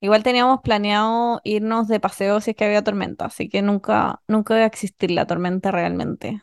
igual 0.01 0.23
teníamos 0.23 0.61
planeado 0.61 1.41
irnos 1.43 1.87
de 1.87 1.99
paseo 1.99 2.39
si 2.41 2.51
es 2.51 2.55
que 2.57 2.65
había 2.65 2.83
tormenta, 2.83 3.25
así 3.25 3.49
que 3.49 3.61
nunca, 3.61 4.21
nunca 4.27 4.55
iba 4.55 4.63
a 4.63 4.67
existir 4.67 5.11
la 5.11 5.27
tormenta 5.27 5.71
realmente. 5.71 6.41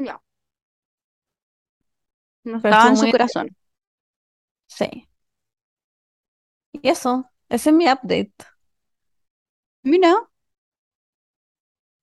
Ya. 0.00 0.20
No 2.44 2.56
Pero 2.60 2.74
estaba 2.74 2.88
en 2.88 2.96
su 2.96 3.06
muy, 3.06 3.10
corazón. 3.10 3.54
sí. 4.66 5.08
Y 6.72 6.88
eso, 6.88 7.30
ese 7.48 7.70
es 7.70 7.76
mi 7.76 7.86
update. 7.90 8.32
Mira, 9.82 10.12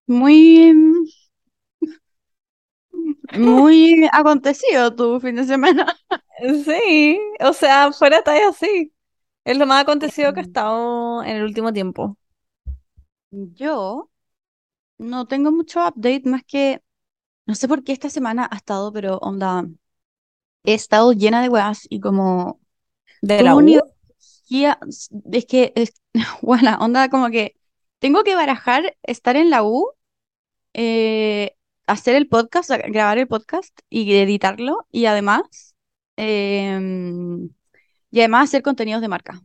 muy, 0.07 0.59
em, 0.69 0.90
muy 3.31 4.07
acontecido 4.11 4.95
tu 4.95 5.19
fin 5.19 5.35
de 5.35 5.45
semana. 5.45 5.85
Sí, 6.65 7.19
o 7.39 7.53
sea, 7.53 7.91
fuera 7.93 8.23
talla 8.23 8.49
así. 8.49 8.93
Es 9.45 9.57
lo 9.57 9.65
más 9.67 9.83
acontecido 9.83 10.33
que 10.33 10.39
ha 10.41 10.43
Em, 10.43 10.43
estado 10.43 11.23
en 11.23 11.37
el 11.37 11.43
último 11.43 11.73
tiempo. 11.73 12.17
Yo 13.31 14.09
no 14.99 15.27
tengo 15.27 15.51
mucho 15.51 15.81
update 15.87 16.23
más 16.25 16.43
que, 16.45 16.81
no 17.47 17.55
sé 17.55 17.67
por 17.69 17.83
qué 17.83 17.93
esta 17.93 18.09
semana 18.09 18.47
ha 18.51 18.57
estado, 18.57 18.93
pero 18.93 19.17
onda, 19.19 19.65
he 20.63 20.73
estado 20.73 21.13
llena 21.13 21.41
de 21.41 21.49
weas 21.49 21.85
y 21.89 21.99
como 21.99 22.59
¿De 23.21 23.41
la 23.43 23.55
U? 23.57 23.83
es 25.31 25.45
que, 25.45 25.73
es, 25.75 25.93
bueno, 26.41 26.77
onda 26.79 27.09
como 27.09 27.29
que 27.29 27.55
tengo 27.99 28.23
que 28.23 28.35
barajar 28.35 28.97
estar 29.03 29.35
en 29.35 29.49
la 29.49 29.63
U, 29.63 29.91
eh, 30.73 31.55
hacer 31.91 32.15
el 32.15 32.27
podcast, 32.27 32.69
grabar 32.71 33.17
el 33.17 33.27
podcast 33.27 33.77
y 33.89 34.15
editarlo 34.15 34.87
y 34.91 35.05
además, 35.05 35.75
em, 36.17 37.49
y 38.11 38.19
además 38.19 38.49
hacer 38.49 38.63
contenidos 38.63 39.01
de 39.01 39.07
marca. 39.09 39.41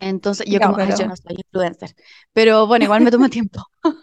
Entonces, 0.00 0.46
yo 0.48 0.60
como, 0.60 0.76
ay, 0.78 0.92
yo 0.92 1.04
pero 1.04 1.08
no 1.08 1.16
soy 1.16 1.36
influencer, 1.36 1.94
pero 2.32 2.66
bueno, 2.66 2.84
igual 2.84 3.02
me 3.02 3.10
toma 3.10 3.28
tiempo. 3.30 3.62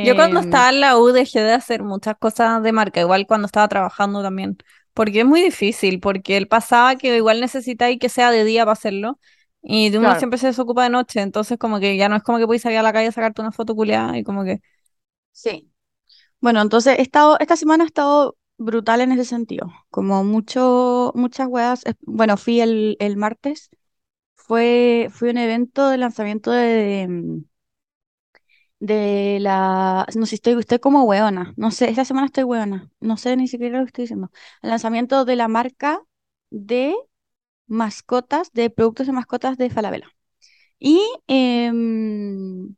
Yo 0.00 0.14
cuando 0.14 0.40
Em, 0.40 0.40
estaba 0.40 0.68
en 0.70 0.80
la 0.80 0.98
U 0.98 1.08
dejé 1.08 1.40
de 1.40 1.52
hacer 1.52 1.82
muchas 1.82 2.16
cosas 2.18 2.62
de 2.62 2.72
marca, 2.72 3.00
igual 3.00 3.26
cuando 3.26 3.46
estaba 3.46 3.68
trabajando 3.68 4.22
también, 4.22 4.58
porque 4.94 5.20
es 5.20 5.26
muy 5.26 5.40
difícil, 5.42 6.00
porque 6.00 6.36
él 6.36 6.48
pasaba 6.48 6.96
que 6.96 7.16
igual 7.16 7.40
necesitáis 7.40 7.98
que 7.98 8.08
sea 8.08 8.30
de 8.30 8.44
día 8.44 8.64
para 8.64 8.72
hacerlo, 8.74 9.18
y 9.62 9.94
uno 9.96 10.00
claro, 10.00 10.20
siempre 10.20 10.38
se 10.38 10.48
desocupa 10.48 10.84
de 10.84 10.90
noche, 10.90 11.20
entonces 11.20 11.58
como 11.58 11.80
que 11.80 11.96
ya 11.96 12.08
no 12.08 12.16
es 12.16 12.22
como 12.22 12.38
que 12.38 12.46
podéis 12.46 12.62
salir 12.62 12.78
a 12.78 12.82
la 12.82 12.92
calle 12.92 13.08
a 13.08 13.12
sacarte 13.12 13.40
una 13.40 13.52
foto 13.52 13.74
culiada 13.74 14.16
y 14.18 14.22
como 14.24 14.44
que, 14.44 14.60
sí. 15.36 15.70
Bueno, 16.40 16.62
entonces 16.62 16.98
he 16.98 17.02
estado, 17.02 17.38
esta 17.40 17.56
semana 17.56 17.84
ha 17.84 17.88
estado 17.88 18.36
brutal 18.58 19.00
en 19.02 19.12
ese 19.12 19.24
sentido. 19.26 19.72
Como 19.90 20.24
mucho, 20.24 21.12
muchas 21.16 21.48
weas. 21.48 21.84
Bueno, 22.02 22.36
fui 22.38 22.60
el, 22.60 22.96
el 23.00 23.16
martes. 23.16 23.70
Fue, 24.36 25.08
fue 25.12 25.30
un 25.30 25.38
evento 25.38 25.90
de 25.90 25.98
lanzamiento 25.98 26.52
de, 26.52 27.06
mm, 27.08 27.44
de 28.80 29.38
la. 29.40 30.06
No 30.16 30.26
sé, 30.26 30.36
estoy, 30.36 30.54
estoy 30.60 30.78
como 30.78 31.04
weona. 31.04 31.54
No 31.56 31.70
sé, 31.70 31.88
esta 31.90 32.04
semana 32.04 32.26
estoy 32.26 32.44
weona. 32.44 32.90
No 33.00 33.16
sé 33.16 33.36
ni 33.36 33.48
siquiera 33.48 33.78
lo 33.78 33.84
que 33.84 33.88
estoy 33.88 34.02
diciendo. 34.04 34.30
El 34.62 34.70
lanzamiento 34.70 35.24
de 35.24 35.36
la 35.36 35.48
marca 35.48 36.00
de 36.50 36.94
mascotas, 37.66 38.52
de 38.52 38.70
productos 38.70 39.06
de 39.08 39.14
mascotas 39.14 39.58
de 39.58 39.70
Falabella. 39.70 40.08
Y 40.78 41.00
em, 41.28 42.76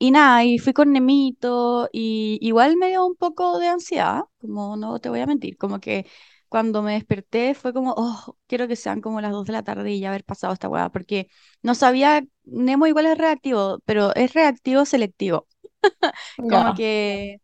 y 0.00 0.12
nada, 0.12 0.44
y 0.44 0.58
fui 0.58 0.74
con 0.74 0.92
Nemito 0.92 1.88
y 1.92 2.38
igual 2.42 2.76
me 2.78 2.88
dio 2.90 3.06
un 3.06 3.16
poco 3.16 3.60
de 3.60 3.68
ansiedad, 3.68 4.22
como 4.40 4.76
no 4.78 5.00
te 5.00 5.10
voy 5.10 5.20
a 5.20 5.26
mentir, 5.26 5.58
como 5.58 5.80
que 5.80 6.06
cuando 6.48 6.82
me 6.82 6.94
desperté 6.94 7.54
fue 7.54 7.74
como, 7.74 7.94
oh, 7.98 8.36
quiero 8.48 8.68
que 8.68 8.76
sean 8.76 9.02
como 9.02 9.20
las 9.22 9.32
2 9.32 9.46
de 9.46 9.52
la 9.54 9.62
tarde 9.64 9.92
y 9.92 10.00
ya 10.00 10.10
haber 10.10 10.24
pasado 10.24 10.54
esta 10.54 10.68
weá, 10.70 10.90
porque 10.90 11.28
no 11.62 11.74
sabía, 11.76 12.24
Nemo 12.44 12.88
igual 12.88 13.06
es 13.06 13.18
reactivo, 13.18 13.80
pero 13.86 14.14
es 14.16 14.34
reactivo 14.34 14.86
selectivo, 14.86 15.48
como 16.48 16.72
que 16.74 17.40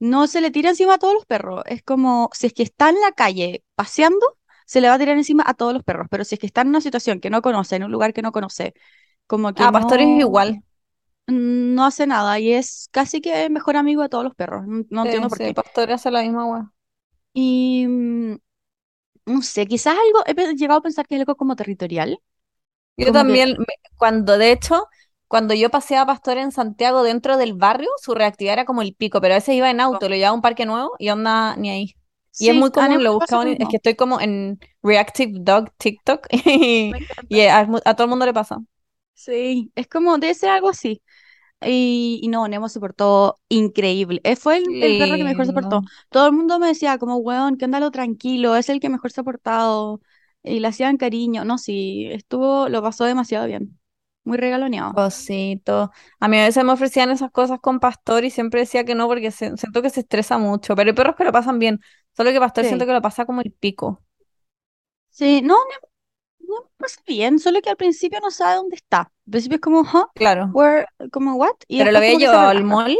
no 0.00 0.26
se 0.28 0.40
le 0.42 0.50
tira 0.52 0.70
encima 0.70 0.94
a 0.94 0.98
todos 0.98 1.14
los 1.14 1.26
perros, 1.26 1.62
es 1.66 1.82
como, 1.84 2.30
si 2.34 2.48
es 2.48 2.54
que 2.54 2.62
está 2.64 2.90
en 2.90 3.00
la 3.00 3.12
calle 3.12 3.64
paseando, 3.76 4.38
se 4.66 4.80
le 4.82 4.88
va 4.88 4.94
a 4.96 5.00
tirar 5.00 5.16
encima 5.18 5.44
a 5.46 5.54
todos 5.54 5.74
los 5.74 5.84
perros, 5.84 6.08
pero 6.10 6.24
si 6.24 6.36
es 6.36 6.40
que 6.40 6.46
está 6.46 6.62
en 6.62 6.68
una 6.70 6.80
situación 6.82 7.20
que 7.20 7.30
no 7.30 7.42
conoce, 7.42 7.76
en 7.76 7.84
un 7.84 7.92
lugar 7.92 8.14
que 8.14 8.22
no 8.22 8.32
conoce, 8.32 8.74
como 9.28 9.54
que 9.54 9.68
Ah, 9.68 9.72
Pastores 9.72 10.08
es 10.08 10.18
no 10.18 10.20
igual. 10.20 10.63
No 11.26 11.84
hace 11.86 12.06
nada 12.06 12.38
y 12.38 12.52
es 12.52 12.88
casi 12.92 13.20
que 13.20 13.48
mejor 13.50 13.76
amigo 13.76 14.02
de 14.02 14.08
todos 14.08 14.24
los 14.24 14.34
perros. 14.34 14.66
No, 14.66 14.84
no 14.90 15.02
Sí, 15.02 15.08
entiendo 15.08 15.28
por 15.30 15.40
sí, 15.40 15.42
qué. 15.42 15.54
Pastores 15.54 15.94
hace 15.96 16.10
la 16.10 16.22
misma 16.22 16.46
weá. 16.46 16.72
Y 17.32 17.86
mm, 17.88 18.36
no 19.26 19.42
sé, 19.42 19.66
quizás 19.66 19.96
algo, 19.98 20.24
he 20.26 20.54
llegado 20.56 20.80
a 20.80 20.82
pensar 20.82 21.06
que 21.06 21.16
es 21.16 21.20
algo 21.22 21.36
como 21.36 21.56
territorial. 21.56 22.20
Yo 22.96 23.12
Como 23.12 23.12
también, 23.12 23.56
cuando 23.98 24.38
de 24.38 24.52
hecho, 24.52 24.86
cuando 25.28 25.54
yo 25.54 25.70
paseaba 25.70 26.04
a 26.04 26.06
Pastor 26.06 26.38
en 26.38 26.52
Santiago 26.52 27.02
dentro 27.02 27.36
del 27.36 27.54
barrio, 27.54 27.88
su 28.00 28.14
reactividad 28.14 28.54
era 28.54 28.64
como 28.64 28.82
el 28.82 28.94
pico, 28.94 29.20
pero 29.20 29.34
a 29.34 29.38
veces 29.38 29.54
iba 29.56 29.70
en 29.70 29.80
auto, 29.80 30.08
lo 30.08 30.14
llevaba 30.14 30.30
a 30.32 30.34
un 30.34 30.42
parque 30.42 30.66
nuevo 30.66 30.92
y 30.98 31.08
onda 31.10 31.56
ni 31.56 31.70
ahí. 31.70 31.94
Y 32.38 32.48
es 32.48 32.54
muy 32.54 32.70
común, 32.72 33.02
lo 33.04 33.12
le 33.12 33.16
pasa 33.18 33.38
buscaba, 33.38 33.44
lo 33.44 33.50
en- 33.50 33.62
es 33.62 33.68
que 33.68 33.76
estoy 33.76 33.94
como 33.96 34.20
en 34.20 34.58
Reactive 34.82 35.32
Dog 35.40 35.72
TikTok 35.78 36.26
y, 37.30 37.42
a 37.46 37.66
todo 37.94 38.04
el 38.04 38.10
mundo 38.10 38.26
le 38.26 38.32
pasa. 38.34 38.58
Sí, 39.14 39.72
es 39.74 39.86
como, 39.88 40.18
debe 40.18 40.34
ser 40.34 40.50
algo 40.50 40.68
así. 40.70 41.02
Y, 41.62 42.20
y 42.22 42.28
no, 42.28 42.48
Nemo 42.48 42.68
se 42.68 42.80
portó 42.80 43.40
increíble. 43.48 44.20
Eh, 44.24 44.36
fue 44.36 44.58
el, 44.58 44.78
el 44.80 44.96
perro 44.96 45.18
que 45.18 45.24
mejor 45.24 45.46
se 45.46 45.52
portó. 45.54 45.84
Todo 46.10 46.26
el 46.28 46.32
mundo 46.34 46.58
me 46.58 46.68
decía, 46.68 46.98
como, 46.98 47.16
weón, 47.18 47.56
que 47.58 47.66
ándalo 47.66 47.90
tranquilo, 47.90 48.56
es 48.56 48.68
el 48.70 48.80
que 48.80 48.90
mejor 48.90 49.12
se 49.12 49.22
ha 49.22 49.24
portado. 49.24 50.00
Y 50.42 50.60
le 50.60 50.68
hacían 50.68 50.96
cariño. 50.98 51.44
No, 51.44 51.58
sí, 51.58 52.08
estuvo, 52.12 52.68
lo 52.68 52.82
pasó 52.82 53.04
demasiado 53.04 53.46
bien. 53.46 53.78
Muy 54.24 54.38
regaloneado. 54.38 54.94
Cosito. 54.94 55.90
A 56.20 56.28
mí 56.28 56.38
a 56.38 56.44
veces 56.44 56.64
me 56.64 56.72
ofrecían 56.72 57.10
esas 57.10 57.30
cosas 57.32 57.58
con 57.60 57.80
Pastor 57.80 58.24
y 58.24 58.30
siempre 58.30 58.60
decía 58.60 58.84
que 58.84 58.94
no 58.94 59.08
porque 59.08 59.30
se- 59.32 59.56
siento 59.56 59.82
que 59.82 59.90
se 59.90 60.00
estresa 60.00 60.38
mucho, 60.38 60.76
pero 60.76 60.90
hay 60.90 60.94
perros 60.94 61.16
que 61.16 61.24
lo 61.24 61.32
pasan 61.32 61.58
bien, 61.58 61.80
solo 62.16 62.30
que 62.32 62.38
Pastor 62.40 62.64
siento 62.64 62.86
que 62.86 62.92
lo 62.92 63.02
pasa 63.02 63.24
como 63.26 63.40
el 63.40 63.50
pico. 63.52 64.04
Sí, 65.10 65.40
no, 65.42 65.56
No 66.48 66.60
me 66.62 66.68
pasa 66.76 67.00
bien, 67.06 67.38
solo 67.38 67.60
que 67.62 67.70
al 67.70 67.76
principio 67.76 68.20
no 68.20 68.30
sabe 68.30 68.56
dónde 68.56 68.76
está. 68.76 68.98
Al 69.00 69.30
principio 69.30 69.56
es 69.56 69.60
como, 69.62 69.80
huh, 69.80 70.06
Claro. 70.14 70.46
where, 70.52 70.86
como, 71.12 71.36
what? 71.36 71.56
Y 71.68 71.78
Pero 71.78 71.92
lo 71.92 71.98
había 71.98 72.14
como 72.14 72.18
llevado 72.18 72.48
al 72.48 72.64
mall. 72.64 72.96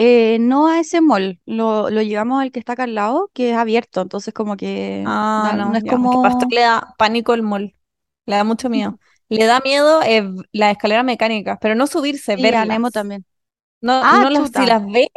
Eh, 0.00 0.38
no 0.40 0.68
a 0.68 0.78
ese 0.80 1.00
mall, 1.00 1.40
lo, 1.44 1.90
lo 1.90 2.02
llevamos 2.02 2.40
al 2.40 2.52
que 2.52 2.60
está 2.60 2.74
acá 2.74 2.84
al 2.84 2.94
lado, 2.94 3.30
que 3.34 3.50
es 3.50 3.56
abierto, 3.56 4.00
entonces 4.00 4.32
como 4.32 4.56
que 4.56 5.10
Ah, 5.12 5.52
no 5.56 5.56
no, 5.56 5.76
es 5.76 5.82
ya. 5.82 6.08
Que 6.10 6.18
Pastor 6.18 6.46
como, 6.46 6.52
le 6.52 6.60
da 6.62 6.94
pánico 6.98 7.34
el 7.34 7.42
mall. 7.42 7.74
Le 8.26 8.36
da 8.36 8.44
mucho 8.44 8.68
miedo. 8.70 8.98
Le 9.28 9.44
da 9.46 9.60
miedo 9.60 10.02
eh, 10.02 10.22
las 10.52 10.72
escaleras 10.72 11.04
mecánicas, 11.04 11.58
pero 11.60 11.74
no 11.74 11.86
subirse, 11.86 12.36
sí, 12.36 12.54
a 12.54 12.64
Nemo 12.64 12.90
verlas. 12.90 12.90
también. 12.90 13.24
No, 13.80 14.04
Ah, 14.04 14.18
no 14.18 14.30
las, 14.30 14.50
si 14.52 14.66
las 14.66 14.82
ve, 14.86 15.08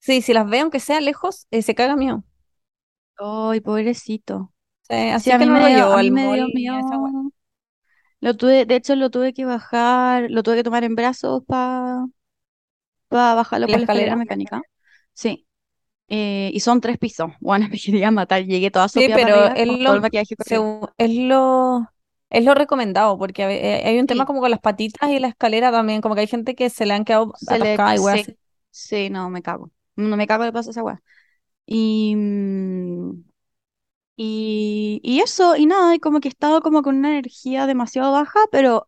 sí, 0.00 0.22
si 0.22 0.34
las 0.34 0.48
ve, 0.48 0.60
aunque 0.60 0.80
sea 0.80 1.00
lejos, 1.00 1.46
eh, 1.52 1.62
se 1.62 1.74
caga 1.76 1.96
miedo. 1.96 2.24
Ay, 3.18 3.60
pobrecito. 3.60 4.52
Sí, 4.88 4.94
Sí, 5.16 5.30
así 5.30 5.32
a 5.32 5.38
que 5.38 5.46
mí 5.46 5.46
no 5.46 5.58
me 5.58 5.60
lo 5.60 5.68
dio, 5.68 5.86
llevo 5.86 5.96
al 5.96 6.10
me 6.10 6.22
mall 6.22 6.46
dio 6.48 6.48
ni 6.52 6.66
a 6.68 6.80
esa 6.80 6.98
wea. 6.98 7.12
miedo. 7.12 7.30
Lo 8.20 8.36
tuve, 8.36 8.66
de 8.66 8.76
hecho 8.76 8.96
lo 8.96 9.10
tuve 9.10 9.32
que 9.34 9.44
bajar, 9.44 10.30
lo 10.30 10.42
tuve 10.42 10.56
que 10.56 10.64
tomar 10.64 10.84
en 10.84 10.94
brazos 10.96 11.42
para 11.46 12.06
bajarlo 13.10 13.68
¿La 13.68 13.70
por 13.70 13.78
la 13.80 13.86
escalera 13.86 14.16
mecánica. 14.16 14.62
Sí. 15.12 15.46
Eh, 16.08 16.50
y 16.54 16.60
son 16.60 16.80
tres 16.80 16.98
pisos. 16.98 17.30
Bueno, 17.40 17.68
me 17.70 17.78
quería 17.78 18.10
matar. 18.10 18.44
Llegué 18.44 18.70
toda 18.70 18.86
Sí, 18.86 19.08
pero 19.08 19.46
arriba 19.46 19.54
es 19.54 19.66
lo, 19.66 20.10
segu- 20.38 20.92
es 20.98 21.10
lo, 21.14 21.88
es 22.30 22.44
lo 22.44 22.54
recomendado, 22.54 23.18
porque 23.18 23.42
eh, 23.44 23.82
hay 23.86 23.98
un 23.98 24.06
tema 24.06 24.26
como 24.26 24.40
con 24.40 24.50
las 24.50 24.60
patitas 24.60 25.10
y 25.10 25.18
la 25.18 25.28
escalera 25.28 25.72
también, 25.72 26.00
como 26.00 26.14
que 26.14 26.22
hay 26.22 26.26
gente 26.26 26.54
que 26.54 26.70
se 26.70 26.86
le 26.86 26.94
han 26.94 27.04
quedado 27.04 27.32
se 27.34 27.58
le, 27.58 27.80
y 27.84 27.98
sí, 27.98 28.08
así. 28.14 28.36
sí, 28.70 29.10
no, 29.10 29.30
me 29.30 29.42
cago. 29.42 29.70
No 29.96 30.16
me 30.16 30.26
cago 30.26 30.44
de 30.44 30.52
paso 30.52 30.70
esa 30.70 30.82
weá. 30.82 31.02
Y, 31.66 32.14
mm, 32.16 33.24
y, 34.16 35.00
y 35.02 35.20
eso, 35.20 35.56
y 35.56 35.66
nada, 35.66 35.94
y 35.94 35.98
como 36.00 36.20
que 36.20 36.28
he 36.28 36.30
estado 36.30 36.60
como 36.62 36.82
con 36.82 36.96
una 36.96 37.10
energía 37.10 37.66
demasiado 37.66 38.12
baja, 38.12 38.40
pero, 38.52 38.86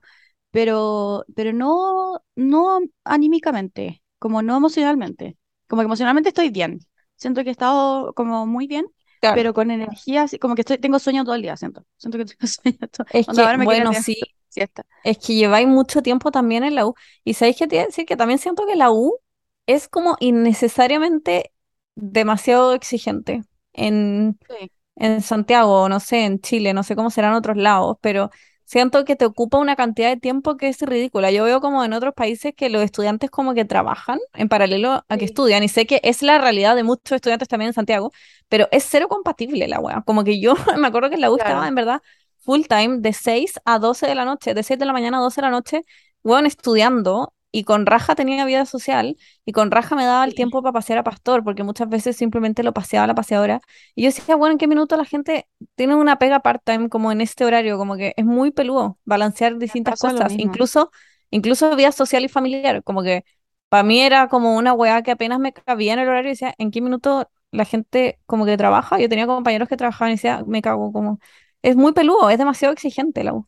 pero, 0.50 1.24
pero 1.34 1.52
no, 1.52 2.22
no 2.36 2.80
anímicamente, 3.04 4.02
como 4.18 4.42
no 4.42 4.56
emocionalmente. 4.56 5.36
Como 5.68 5.82
que 5.82 5.86
emocionalmente 5.86 6.28
estoy 6.30 6.50
bien. 6.50 6.80
Siento 7.16 7.42
que 7.42 7.48
he 7.50 7.52
estado 7.52 8.14
como 8.14 8.46
muy 8.46 8.66
bien, 8.66 8.86
Claro. 9.20 9.42
pero 9.42 9.54
con 9.54 9.70
energía, 9.70 10.22
así- 10.24 10.38
como 10.38 10.54
que 10.54 10.62
estoy, 10.62 10.78
tengo 10.78 10.98
sueño 10.98 11.24
todo 11.24 11.34
el 11.34 11.42
día, 11.42 11.56
siento. 11.56 11.84
Siento 11.96 12.18
que 12.18 12.24
tengo 12.26 12.38
sueño 12.46 12.78
todo. 12.92 13.06
Es 13.08 13.26
Onda, 13.26 13.44
que, 13.44 13.46
ahora 13.46 13.58
me 13.58 13.68
quiero 13.68 13.86
bueno, 13.86 13.94
sí, 13.94 14.16
siesta. 14.48 14.86
es 15.02 15.18
que 15.18 15.34
lleváis 15.34 15.68
mucho 15.68 16.02
tiempo 16.02 16.30
también 16.30 16.64
en 16.64 16.74
la 16.74 16.86
U. 16.86 16.94
Y 17.24 17.34
sabéis 17.34 17.58
que 17.58 17.66
te 17.68 17.76
decir 17.78 18.06
que 18.06 18.16
también 18.16 18.38
siento 18.38 18.66
que 18.66 18.76
la 18.76 18.90
U 18.92 19.18
es 19.66 19.88
como 19.88 20.16
innecesariamente 20.20 21.52
demasiado 21.96 22.74
exigente. 22.74 23.44
En, 23.72 24.38
Sí, 24.48 24.70
en 24.96 25.22
Santiago, 25.22 25.88
no 25.88 26.00
sé, 26.00 26.24
en 26.24 26.40
Chile, 26.40 26.74
no 26.74 26.82
sé 26.82 26.96
cómo 26.96 27.10
serán 27.10 27.34
otros 27.34 27.56
lados, 27.56 27.96
pero 28.00 28.30
siento 28.64 29.04
que 29.04 29.16
te 29.16 29.24
ocupa 29.24 29.58
una 29.58 29.76
cantidad 29.76 30.08
de 30.08 30.16
tiempo 30.16 30.56
que 30.56 30.68
es 30.68 30.80
ridícula. 30.82 31.30
Yo 31.30 31.44
veo 31.44 31.60
como 31.60 31.84
en 31.84 31.92
otros 31.92 32.14
países 32.14 32.52
que 32.56 32.68
los 32.68 32.82
estudiantes 32.82 33.30
como 33.30 33.54
que 33.54 33.64
trabajan 33.64 34.18
en 34.34 34.48
paralelo 34.48 35.04
a 35.08 35.16
que 35.16 35.26
sí, 35.26 35.26
estudian 35.26 35.62
y 35.62 35.68
sé 35.68 35.86
que 35.86 36.00
es 36.02 36.22
la 36.22 36.38
realidad 36.38 36.76
de 36.76 36.82
muchos 36.82 37.16
estudiantes 37.16 37.48
también 37.48 37.68
en 37.68 37.74
Santiago, 37.74 38.12
pero 38.48 38.68
es 38.72 38.84
cero 38.88 39.08
compatible 39.08 39.68
la 39.68 39.80
wea. 39.80 40.02
Como 40.06 40.24
que 40.24 40.40
yo 40.40 40.54
me 40.78 40.88
acuerdo 40.88 41.08
que 41.08 41.14
en 41.16 41.20
la 41.20 41.30
U 41.30 41.36
estaba 41.36 41.60
claro. 41.60 41.68
en 41.68 41.74
verdad 41.74 42.02
full 42.38 42.62
time 42.68 42.98
de 43.00 43.12
6 43.12 43.60
a 43.64 43.78
12 43.78 44.06
de 44.06 44.14
la 44.14 44.24
noche, 44.24 44.54
de 44.54 44.62
6 44.62 44.78
de 44.78 44.86
la 44.86 44.92
mañana 44.92 45.18
a 45.18 45.20
12 45.20 45.40
de 45.40 45.46
la 45.46 45.50
noche, 45.50 45.82
weón, 46.22 46.46
estudiando. 46.46 47.32
Y 47.56 47.64
con 47.64 47.86
raja 47.86 48.14
tenía 48.14 48.44
vida 48.44 48.66
social 48.66 49.16
y 49.46 49.52
con 49.52 49.70
raja 49.70 49.96
me 49.96 50.04
daba 50.04 50.26
el 50.26 50.34
tiempo 50.34 50.60
para 50.62 50.74
pasear 50.74 50.98
a 50.98 51.04
Pastor, 51.04 51.42
porque 51.42 51.62
muchas 51.62 51.88
veces 51.88 52.14
simplemente 52.14 52.62
lo 52.62 52.74
paseaba 52.74 53.04
a 53.04 53.06
la 53.06 53.14
paseadora 53.14 53.62
y 53.94 54.02
yo 54.02 54.08
decía, 54.08 54.36
bueno, 54.36 54.52
¿en 54.52 54.58
qué 54.58 54.68
minuto 54.68 54.94
la 54.98 55.06
gente 55.06 55.48
tiene 55.74 55.94
una 55.94 56.18
pega 56.18 56.40
part-time 56.40 56.90
como 56.90 57.12
en 57.12 57.22
este 57.22 57.46
horario? 57.46 57.78
Como 57.78 57.96
que 57.96 58.12
es 58.18 58.26
muy 58.26 58.50
peludo 58.50 58.98
balancear 59.06 59.56
distintas 59.56 59.98
cosas, 59.98 60.34
incluso, 60.36 60.90
incluso 61.30 61.74
vida 61.76 61.92
social 61.92 62.26
y 62.26 62.28
familiar. 62.28 62.82
Como 62.82 63.02
que 63.02 63.24
para 63.70 63.82
mí 63.84 64.00
era 64.02 64.28
como 64.28 64.54
una 64.56 64.74
weá 64.74 65.02
que 65.02 65.12
apenas 65.12 65.38
me 65.38 65.54
cabía 65.54 65.94
en 65.94 66.00
el 66.00 66.08
horario 66.08 66.28
y 66.28 66.32
decía, 66.34 66.54
¿en 66.58 66.70
qué 66.70 66.82
minuto 66.82 67.30
la 67.52 67.64
gente 67.64 68.18
como 68.26 68.44
que 68.44 68.58
trabaja? 68.58 68.98
Yo 68.98 69.08
tenía 69.08 69.26
compañeros 69.26 69.68
que 69.70 69.78
trabajaban 69.78 70.10
y 70.12 70.16
decía, 70.16 70.44
me 70.46 70.60
cago, 70.60 70.92
como, 70.92 71.20
es 71.62 71.74
muy 71.74 71.92
peludo, 71.94 72.28
es 72.28 72.36
demasiado 72.36 72.74
exigente 72.74 73.24
la 73.24 73.32
U. 73.32 73.46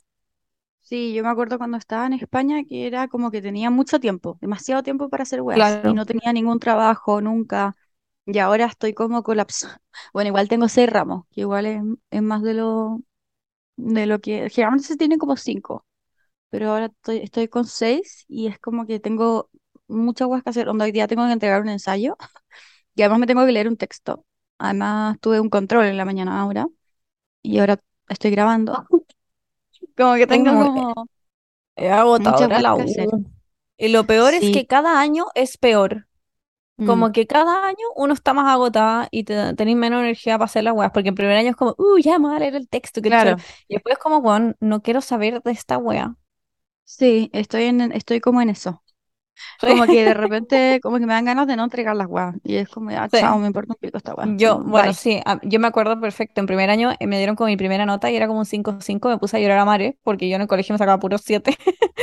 Sí, 0.89 1.13
yo 1.13 1.23
me 1.23 1.29
acuerdo 1.29 1.59
cuando 1.59 1.77
estaba 1.77 2.07
en 2.07 2.15
España 2.15 2.65
que 2.65 2.87
era 2.87 3.09
como 3.09 3.31
que 3.31 3.43
tenía 3.43 3.69
mucho 3.71 4.01
tiempo, 4.01 4.39
demasiado 4.41 4.83
tiempo 4.83 5.11
para 5.11 5.23
hacer 5.25 5.43
weas 5.43 5.79
y 5.83 5.93
Claro. 5.93 5.95
no 5.95 6.07
tenía 6.07 6.33
ningún 6.33 6.59
trabajo 6.61 7.21
nunca. 7.21 7.77
Y 8.27 8.39
ahora 8.39 8.67
estoy 8.67 8.95
como 8.95 9.23
colapsada. 9.23 9.81
Bueno, 10.15 10.29
igual 10.29 10.49
tengo 10.49 10.69
seis 10.69 10.89
ramos, 10.91 11.27
que 11.31 11.43
igual 11.43 11.67
es, 11.67 11.83
es 12.11 12.23
más 12.23 12.43
de 12.43 12.55
lo, 12.55 13.01
de 13.77 14.07
lo 14.07 14.21
que 14.21 14.51
generalmente 14.51 14.89
se 14.89 14.97
tiene 14.99 15.19
como 15.19 15.37
cinco, 15.37 15.87
pero 16.51 16.71
ahora 16.73 16.87
estoy, 16.87 17.19
estoy 17.19 17.49
con 17.49 17.67
seis 17.67 18.25
y 18.29 18.49
es 18.49 18.59
como 18.61 18.87
que 18.87 19.01
tengo 19.01 19.51
muchas 19.89 20.29
weas 20.29 20.43
que 20.45 20.51
hacer. 20.51 20.69
Onda, 20.71 20.85
hoy 20.87 20.93
día 20.93 21.09
tengo 21.09 21.27
que 21.27 21.33
entregar 21.33 21.63
un 21.63 21.71
ensayo 21.71 22.17
y 22.97 23.03
además 23.03 23.21
me 23.21 23.27
tengo 23.29 23.47
que 23.47 23.53
leer 23.53 23.69
un 23.69 23.77
texto. 23.79 24.27
Además 24.59 25.19
tuve 25.21 25.41
un 25.41 25.51
control 25.51 25.87
en 25.87 25.97
la 25.99 26.05
mañana 26.07 26.41
ahora 26.41 26.69
y 27.43 27.59
ahora 27.61 27.81
estoy 28.09 28.31
grabando. 28.33 28.87
Como 29.99 30.15
que 30.15 30.27
tengo 30.27 30.51
como 30.51 31.09
es 31.77 31.93
agotadora 31.93 32.47
weas 32.47 32.63
la 32.63 32.75
que. 32.77 33.07
U. 33.07 33.25
Y 33.77 33.89
lo 33.89 34.05
peor 34.05 34.33
es 34.35 34.51
que 34.51 34.67
cada 34.67 34.99
año 34.99 35.27
es 35.35 35.59
peor. 35.59 36.09
Mm. 36.79 36.87
como 36.87 37.11
que 37.11 37.27
cada 37.27 37.67
año 37.67 37.87
uno 37.97 38.15
está 38.15 38.33
más 38.33 38.47
agotada 38.47 39.09
y 39.11 39.25
te, 39.25 39.53
tenéis 39.55 39.77
menos 39.77 40.01
energía 40.01 40.39
para 40.39 40.45
hacer 40.45 40.63
las 40.63 40.75
weas, 40.75 40.93
porque 40.93 41.09
el 41.09 41.15
primer 41.17 41.37
año 41.37 41.51
es 41.51 41.57
como, 41.57 41.75
uh, 41.77 41.99
ya 41.99 42.21
me 42.21 42.29
voy 42.29 42.37
a 42.37 42.39
leer 42.39 42.55
el 42.55 42.69
texto, 42.69 43.01
choro. 43.01 43.11
Claro, 43.11 43.37
Y 43.67 43.75
después 43.75 43.95
es 43.95 43.99
como, 43.99 44.19
weón, 44.19 44.57
no 44.61 44.81
quiero 44.81 45.01
saber 45.01 45.43
de 45.43 45.51
esta 45.51 45.77
wea. 45.77 46.15
sí, 46.85 47.31
estoy 47.33 47.65
en, 47.65 47.91
estoy 47.91 48.21
como 48.21 48.41
en 48.41 48.51
eso. 48.51 48.85
Como 49.67 49.87
que 49.89 50.05
de 50.05 50.15
repente, 50.15 50.81
como 50.83 50.99
que 50.99 51.07
me 51.07 51.13
dan 51.15 51.25
ganas 51.25 51.47
de 51.47 51.57
no 51.57 51.65
entregar 51.65 51.97
las 51.97 52.07
weas. 52.09 52.35
Y 52.45 52.57
es 52.57 52.69
como, 52.69 52.91
Sí, 52.91 52.97
chao, 53.13 53.39
sí. 53.39 53.41
me 53.41 53.47
importa 53.49 53.73
un 53.75 53.79
pico 53.81 53.99
esta 53.99 54.15
wea. 54.15 54.27
Yo, 54.37 54.59
bueno, 54.65 54.93
bye. 54.93 54.95
sí, 54.95 55.21
a- 55.25 55.39
yo 55.45 55.61
me 55.61 55.69
acuerdo 55.69 56.01
perfecto. 56.01 56.41
En 56.41 56.47
primer 56.47 56.71
año 56.71 56.91
eh, 56.99 57.07
me 57.07 57.19
dieron 57.19 57.37
como 57.37 57.47
mi 57.49 57.57
primera 57.57 57.87
nota 57.87 58.11
y 58.11 58.17
era 58.17 58.27
como 58.27 58.41
un 58.41 58.47
cinco 58.47 58.79
cinco 58.81 59.09
me 59.09 59.19
puse 59.19 59.37
a 59.37 59.41
llorar 59.41 59.59
a 59.59 59.65
mares 59.65 59.95
porque 60.03 60.29
yo 60.29 60.35
en 60.37 60.43
el 60.43 60.49
colegio 60.49 60.73
me 60.75 60.79
sacaba 60.79 60.99
puros 60.99 61.23
7 61.25 61.57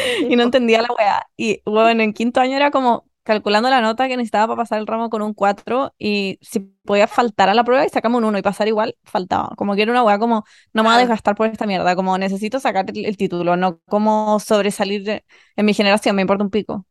Sí, 0.04 0.12
y 0.30 0.36
no 0.36 0.44
entendía 0.44 0.82
la 0.82 0.90
wea. 0.98 1.24
Y 1.38 1.62
bueno, 1.66 2.04
en 2.04 2.14
quinto 2.14 2.40
año 2.40 2.56
era 2.56 2.72
como 2.72 3.06
calculando 3.24 3.70
la 3.70 3.82
nota 3.82 4.08
que 4.08 4.18
necesitaba 4.18 4.48
para 4.48 4.58
pasar 4.64 4.80
el 4.80 4.88
ramo 4.88 5.10
con 5.10 5.22
un 5.24 5.34
4 5.34 5.94
y 5.98 6.38
si 6.42 6.60
podía 6.86 7.08
faltar 7.08 7.50
a 7.50 7.54
la 7.56 7.64
prueba 7.64 7.86
y 7.86 7.90
sacamos 7.90 8.20
un 8.20 8.26
uno 8.26 8.38
y 8.38 8.42
pasar 8.44 8.68
igual, 8.68 8.96
faltaba. 9.04 9.50
Como 9.58 9.76
que 9.76 9.82
era 9.82 9.92
una 9.92 10.04
wea 10.04 10.20
como, 10.20 10.46
no 10.74 10.84
me 10.84 10.90
voy 10.90 10.96
a 10.96 11.00
desgastar 11.00 11.36
por 11.36 11.48
esta 11.48 11.66
mierda, 11.66 11.96
como 11.96 12.18
necesito 12.18 12.60
sacar 12.60 12.86
el, 12.90 13.06
el 13.06 13.18
título, 13.18 13.58
no 13.58 13.80
como 13.88 14.40
sobresalir 14.40 15.24
en 15.56 15.66
mi 15.66 15.74
generación, 15.74 16.16
me 16.16 16.22
importa 16.22 16.44
un 16.44 16.50
pico. 16.52 16.86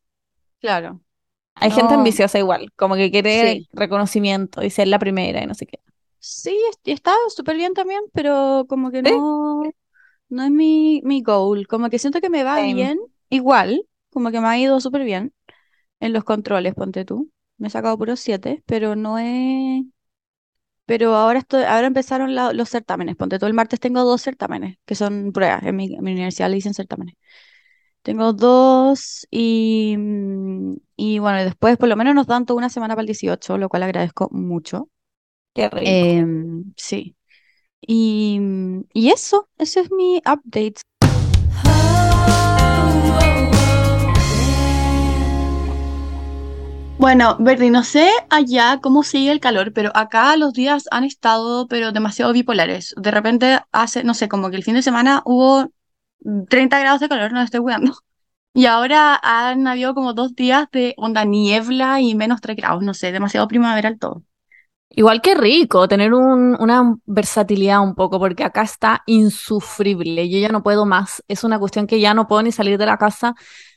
Claro. 0.65 1.01
Hay 1.57 1.71
gente 1.71 1.95
ambiciosa 1.95 2.39
igual, 2.39 2.73
como 2.77 2.95
que 2.97 3.11
quiere 3.11 3.65
sí. 3.65 3.69
reconocimiento 3.73 4.63
y 4.63 4.71
ser 4.71 4.89
la 4.89 4.99
primera 4.99 5.43
y 5.43 5.47
no 5.47 5.55
sé 5.55 5.67
qué. 5.67 5.81
Sí, 6.19 6.59
es- 6.71 6.79
está 6.85 7.13
súper 7.35 7.57
bien 7.57 7.75
también, 7.75 8.01
pero 8.15 8.65
como 8.69 8.91
que 8.91 9.03
Sí, 9.05 9.11
no, 9.13 9.75
no 10.29 10.45
es 10.45 10.51
mi, 10.51 11.01
mi 11.05 11.23
goal. 11.23 11.67
Como 11.69 11.91
que 11.91 11.99
siento 11.99 12.21
que 12.21 12.31
me 12.31 12.45
va 12.45 12.61
same. 12.61 12.75
bien, 12.75 12.99
igual, 13.31 13.87
como 14.11 14.31
que 14.31 14.41
me 14.41 14.49
ha 14.49 14.59
ido 14.59 14.81
súper 14.81 15.05
bien 15.05 15.35
en 16.01 16.13
los 16.15 16.25
controles, 16.25 16.75
ponte 16.75 17.05
tú. 17.05 17.31
Me 17.59 17.69
he 17.69 17.71
sacado 17.71 17.99
puros 17.99 18.21
siete, 18.21 18.63
pero 18.67 18.97
no 18.97 19.19
es... 19.19 19.85
Pero 20.87 21.15
ahora 21.17 21.39
estoy, 21.39 21.63
ahora 21.65 21.87
empezaron 21.87 22.35
la- 22.35 22.53
los 22.53 22.69
certámenes. 22.71 23.17
Ponte 23.17 23.39
tú, 23.39 23.47
el 23.47 23.55
martes 23.55 23.81
tengo 23.81 24.03
dos 24.05 24.21
certámenes, 24.23 24.77
que 24.85 24.95
son 24.95 25.33
pruebas. 25.33 25.63
En 25.65 25.77
mi, 25.77 25.95
en 25.95 26.05
mi 26.05 26.13
universidad 26.13 26.49
le 26.51 26.57
dicen 26.57 26.75
certámenes. 26.75 27.15
Tengo 28.05 28.35
dos 28.35 29.27
y, 29.31 29.97
mm, 29.97 30.75
y 30.95 31.19
bueno, 31.21 31.41
y 31.41 31.45
después 31.45 31.79
por 31.79 31.89
lo 31.89 31.97
menos 31.97 32.15
nos 32.15 32.27
dan 32.27 32.45
toda 32.45 32.59
una 32.59 32.69
semana 32.69 32.95
para 32.95 33.01
el 33.01 33.07
18, 33.07 33.57
lo 33.57 33.71
cual 33.71 33.83
agradezco 33.85 34.29
mucho. 34.31 34.91
Qué 35.55 35.71
rico. 35.71 35.87
Em, 35.87 36.75
sí. 36.77 37.17
Y, 37.81 38.39
mm, 38.39 38.83
y 38.93 39.09
eso, 39.09 39.49
eso 39.57 39.81
es 39.81 39.91
mi 39.91 40.19
update. 40.19 40.83
Bueno, 46.99 47.37
Verdi, 47.41 47.71
no 47.71 47.85
sé 47.85 48.11
allá 48.29 48.81
cómo 48.83 49.03
sigue 49.03 49.31
el 49.31 49.41
calor, 49.41 49.73
pero 49.73 49.91
acá 49.95 50.37
los 50.37 50.53
días 50.53 50.85
han 50.91 51.05
estado 51.05 51.69
pero 51.69 51.91
demasiado 51.91 52.35
bipolares. 52.35 52.95
De 52.99 53.11
repente 53.11 53.61
hace, 53.73 54.05
no 54.05 54.13
sé, 54.13 54.29
como 54.29 54.51
que 54.51 54.57
el 54.57 54.65
fin 54.65 54.75
de 54.75 54.83
semana 54.83 55.23
hubo 55.25 55.71
30 56.49 56.79
grados 56.81 57.01
de 57.01 57.09
calor, 57.09 57.33
no 57.33 57.43
estoy 57.43 57.61
cuidando. 57.61 57.93
Y 58.55 58.67
ahora 58.67 59.21
han 59.23 59.67
habido 59.69 59.95
como 59.95 60.15
dos 60.15 60.35
días 60.37 60.69
de 60.73 60.95
onda 60.99 61.25
niebla 61.25 62.01
y 62.01 62.15
menos 62.17 62.41
3 62.41 62.57
grados, 62.57 62.83
no 62.85 62.95
sé, 62.95 63.13
demasiado 63.13 63.49
primaveral 63.49 63.99
todo. 63.99 64.23
Igual 64.91 65.23
que 65.23 65.35
rico 65.35 65.89
tener 65.89 66.15
un- 66.15 66.57
una 66.61 66.97
versatilidad 67.07 67.83
un 67.83 67.95
poco, 67.97 68.19
porque 68.21 68.45
acá 68.45 68.63
está 68.63 69.03
insufrible. 69.07 70.29
Yo 70.31 70.39
ya 70.39 70.51
no 70.51 70.63
puedo 70.63 70.87
más. 70.87 71.23
Es 71.29 71.43
una 71.45 71.59
cuestión 71.59 71.87
que 71.89 72.01
ya 72.01 72.15
no 72.15 72.29
puedo 72.29 72.43
ni 72.43 72.53
salir 72.53 72.79
de 72.79 72.87
la 72.87 72.97
casa. 72.99 73.35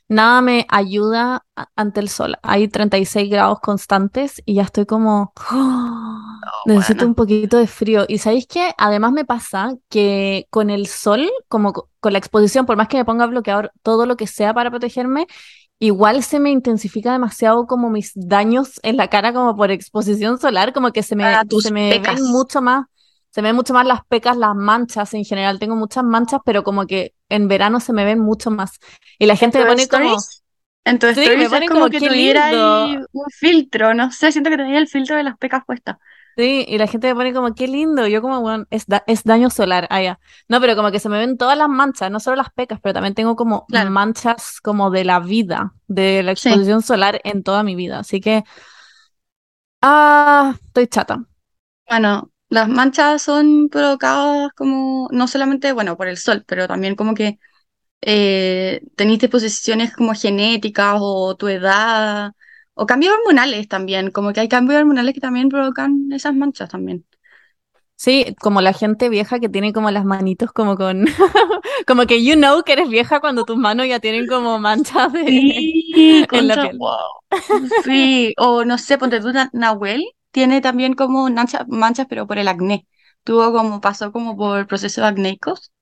Nada 0.08 0.40
me 0.40 0.66
ayuda 0.70 1.44
ante 1.76 2.00
el 2.00 2.08
sol. 2.08 2.36
Hay 2.42 2.68
36 2.68 3.30
grados 3.30 3.60
constantes 3.60 4.42
y 4.46 4.54
ya 4.54 4.62
estoy 4.62 4.86
como, 4.86 5.32
necesito 6.64 7.04
Bueno, 7.04 7.06
un 7.06 7.14
poquito 7.14 7.56
de 7.58 7.66
frío. 7.66 8.04
Y 8.08 8.18
¿sabéis 8.18 8.46
qué? 8.46 8.72
Además 8.78 9.12
me 9.12 9.24
pasa 9.24 9.74
que 9.88 10.46
con 10.50 10.70
el 10.70 10.86
sol, 10.86 11.28
como 11.48 11.72
co- 11.72 11.90
con 12.00 12.12
la 12.12 12.18
exposición, 12.18 12.66
por 12.66 12.76
más 12.76 12.88
que 12.88 12.96
me 12.98 13.04
ponga 13.04 13.26
bloqueador, 13.26 13.72
todo 13.82 14.06
lo 14.06 14.16
que 14.16 14.26
sea 14.26 14.54
para 14.54 14.70
protegerme, 14.70 15.26
Igual 15.82 16.24
se 16.24 16.40
me 16.42 16.50
intensifica 16.52 17.14
demasiado 17.14 17.66
como 17.66 17.90
mis 17.90 18.12
daños 18.14 18.80
en 18.84 18.98
la 18.98 19.08
cara 19.08 19.32
como 19.32 19.56
por 19.56 19.72
exposición 19.72 20.38
solar, 20.38 20.74
como 20.74 20.92
que 20.92 21.02
se 21.04 21.16
me, 21.16 21.40
para 21.40 21.46
se 21.56 21.70
me 21.72 22.00
ven 22.00 22.22
mucho 22.22 22.62
más, 22.62 22.86
se 23.30 23.42
me 23.42 23.48
ven 23.50 23.56
mucho 23.56 23.74
más 23.74 23.86
las 23.86 24.04
pecas, 24.06 24.36
las 24.36 24.54
manchas 24.54 25.14
en 25.14 25.24
general. 25.24 25.58
Tengo 25.58 25.76
muchas 25.76 26.04
manchas, 26.04 26.40
pero 26.44 26.62
como 26.64 26.86
que 26.86 27.14
en 27.28 27.48
verano 27.48 27.80
se 27.80 27.92
me 27.92 28.04
ven 28.04 28.18
mucho 28.20 28.50
más. 28.50 28.78
Y 29.18 29.26
la 29.26 29.36
En 29.40 29.50
gente 29.50 29.58
me 29.58 29.66
pone 29.66 29.88
como, 29.88 30.24
stories, 30.24 30.42
en 30.84 30.98
tus 30.98 31.10
sí, 31.14 31.32
me 31.36 31.48
es 31.50 31.64
como 31.66 31.88
como, 31.88 31.88
que 31.88 32.00
tuviera 32.02 32.46
ahí 32.46 32.96
un 33.12 33.24
filtro, 33.30 33.94
no 33.94 34.10
sé, 34.12 34.32
siento 34.32 34.50
que 34.50 34.56
tenía 34.56 34.78
el 34.78 34.88
filtro 34.88 35.16
de 35.16 35.22
las 35.24 35.38
pecas 35.38 35.64
puestas. 35.66 35.96
Sí, 36.36 36.64
y 36.68 36.78
la 36.78 36.86
gente 36.86 37.08
me 37.08 37.16
pone 37.16 37.34
como, 37.34 37.52
qué 37.54 37.66
lindo. 37.66 38.06
Yo 38.06 38.22
como, 38.22 38.40
bueno, 38.40 38.64
es, 38.70 38.86
da- 38.86 39.02
es 39.08 39.24
daño 39.24 39.50
solar. 39.50 39.88
Ah, 39.90 40.00
ya. 40.02 40.20
No, 40.46 40.60
pero 40.60 40.76
como 40.76 40.92
que 40.92 41.00
se 41.00 41.08
me 41.08 41.18
ven 41.18 41.36
todas 41.36 41.58
las 41.58 41.68
manchas, 41.68 42.12
no 42.12 42.20
solo 42.20 42.36
las 42.36 42.52
pecas, 42.52 42.78
pero 42.80 42.92
también 42.94 43.14
tengo 43.14 43.34
como 43.34 43.66
Claro, 43.70 43.90
manchas 43.90 44.60
como 44.62 44.90
de 44.90 45.04
la 45.04 45.18
vida, 45.18 45.74
de 45.88 46.22
la 46.22 46.30
sí. 46.34 46.50
exposición 46.50 46.80
solar 46.82 47.20
en 47.24 47.42
toda 47.42 47.64
mi 47.64 47.74
vida. 47.74 47.98
Así 47.98 48.20
que, 48.20 48.44
ah, 49.82 50.54
estoy 50.66 50.86
chata. 50.88 51.24
Bueno, 51.88 52.30
las 52.48 52.68
manchas 52.68 53.22
son 53.22 53.68
provocadas 53.70 54.52
como, 54.56 55.08
no 55.12 55.28
solamente, 55.28 55.72
bueno, 55.72 55.96
por 55.96 56.08
el 56.08 56.16
sol, 56.18 56.44
pero 56.46 56.68
también 56.68 56.96
como 56.96 57.14
que 57.14 57.38
eh, 58.02 58.82
tenéis 58.96 59.20
disposiciones 59.20 59.94
como 59.94 60.14
genéticas 60.14 60.96
o 61.00 61.36
tu 61.36 61.48
edad, 61.48 62.32
o 62.74 62.86
cambios 62.86 63.14
hormonales 63.14 63.68
también, 63.68 64.10
como 64.12 64.32
que 64.32 64.40
hay 64.40 64.48
cambios 64.48 64.80
hormonales 64.80 65.14
que 65.14 65.20
también 65.20 65.48
provocan 65.50 66.10
esas 66.12 66.34
manchas 66.34 66.70
también. 66.70 67.06
Sí, 67.96 68.36
como 68.40 68.60
la 68.60 68.72
gente 68.72 69.08
vieja 69.08 69.40
que 69.40 69.48
tiene 69.48 69.72
como 69.72 69.90
las 69.90 70.04
manitos 70.04 70.52
como 70.52 70.76
con, 70.76 71.06
como 71.86 72.06
que 72.06 72.24
you 72.24 72.34
know 72.34 72.62
que 72.62 72.72
eres 72.74 72.88
vieja 72.88 73.20
cuando 73.20 73.44
tus 73.44 73.56
manos 73.56 73.88
ya 73.88 73.98
tienen 74.00 74.26
como 74.26 74.58
manchas 74.60 75.12
de... 75.12 75.66
Sí, 75.94 76.26
en 76.30 76.46
la 76.48 76.58
concha, 76.58 76.60
piel. 76.60 76.78
wow. 76.78 77.20
Sí, 77.66 78.34
o 78.38 78.64
no 78.64 78.78
sé, 78.78 78.98
ponte 78.98 79.20
tú, 79.20 79.32
Na- 79.32 79.50
Nahuel 79.52 80.04
tiene 80.38 80.60
también 80.60 80.94
como 80.94 81.28
mancha- 81.30 81.66
manchas, 81.68 82.06
pero 82.08 82.26
por 82.28 82.38
el 82.38 82.48
acné. 82.48 82.86
Tuvo 83.24 83.52
como, 83.52 83.80
pasó 83.80 84.12
como 84.12 84.36
por 84.36 84.66
procesos 84.68 85.04
acnéicos 85.04 85.72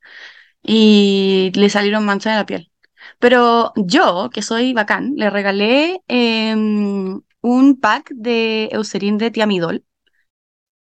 y 0.63 1.53
le 1.55 1.71
salieron 1.71 2.05
manchas 2.07 2.33
en 2.33 2.39
la 2.39 2.47
piel. 2.47 2.73
Pero 3.19 3.73
yo, 3.77 4.31
que 4.33 4.43
soy 4.43 4.73
bacán, 4.75 5.15
le 5.17 5.31
regalé 5.31 6.01
em, 6.09 7.21
un 7.43 7.81
pack 7.81 8.11
de 8.15 8.69
Eucerin 8.73 9.19
de 9.19 9.31
Tiamidol. 9.31 9.85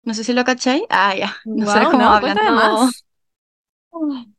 No 0.03 0.15
sé 0.15 0.25
si 0.25 0.33
lo 0.35 0.45
cachai. 0.45 0.85
Ah, 0.91 1.15
ya. 1.17 1.37
Nosotros 1.45 1.85
Wow, 1.85 1.93
como 1.93 2.05
no, 2.05 2.21
cuéntame 2.21 2.49
hablando. 2.49 2.83
más. 2.85 3.05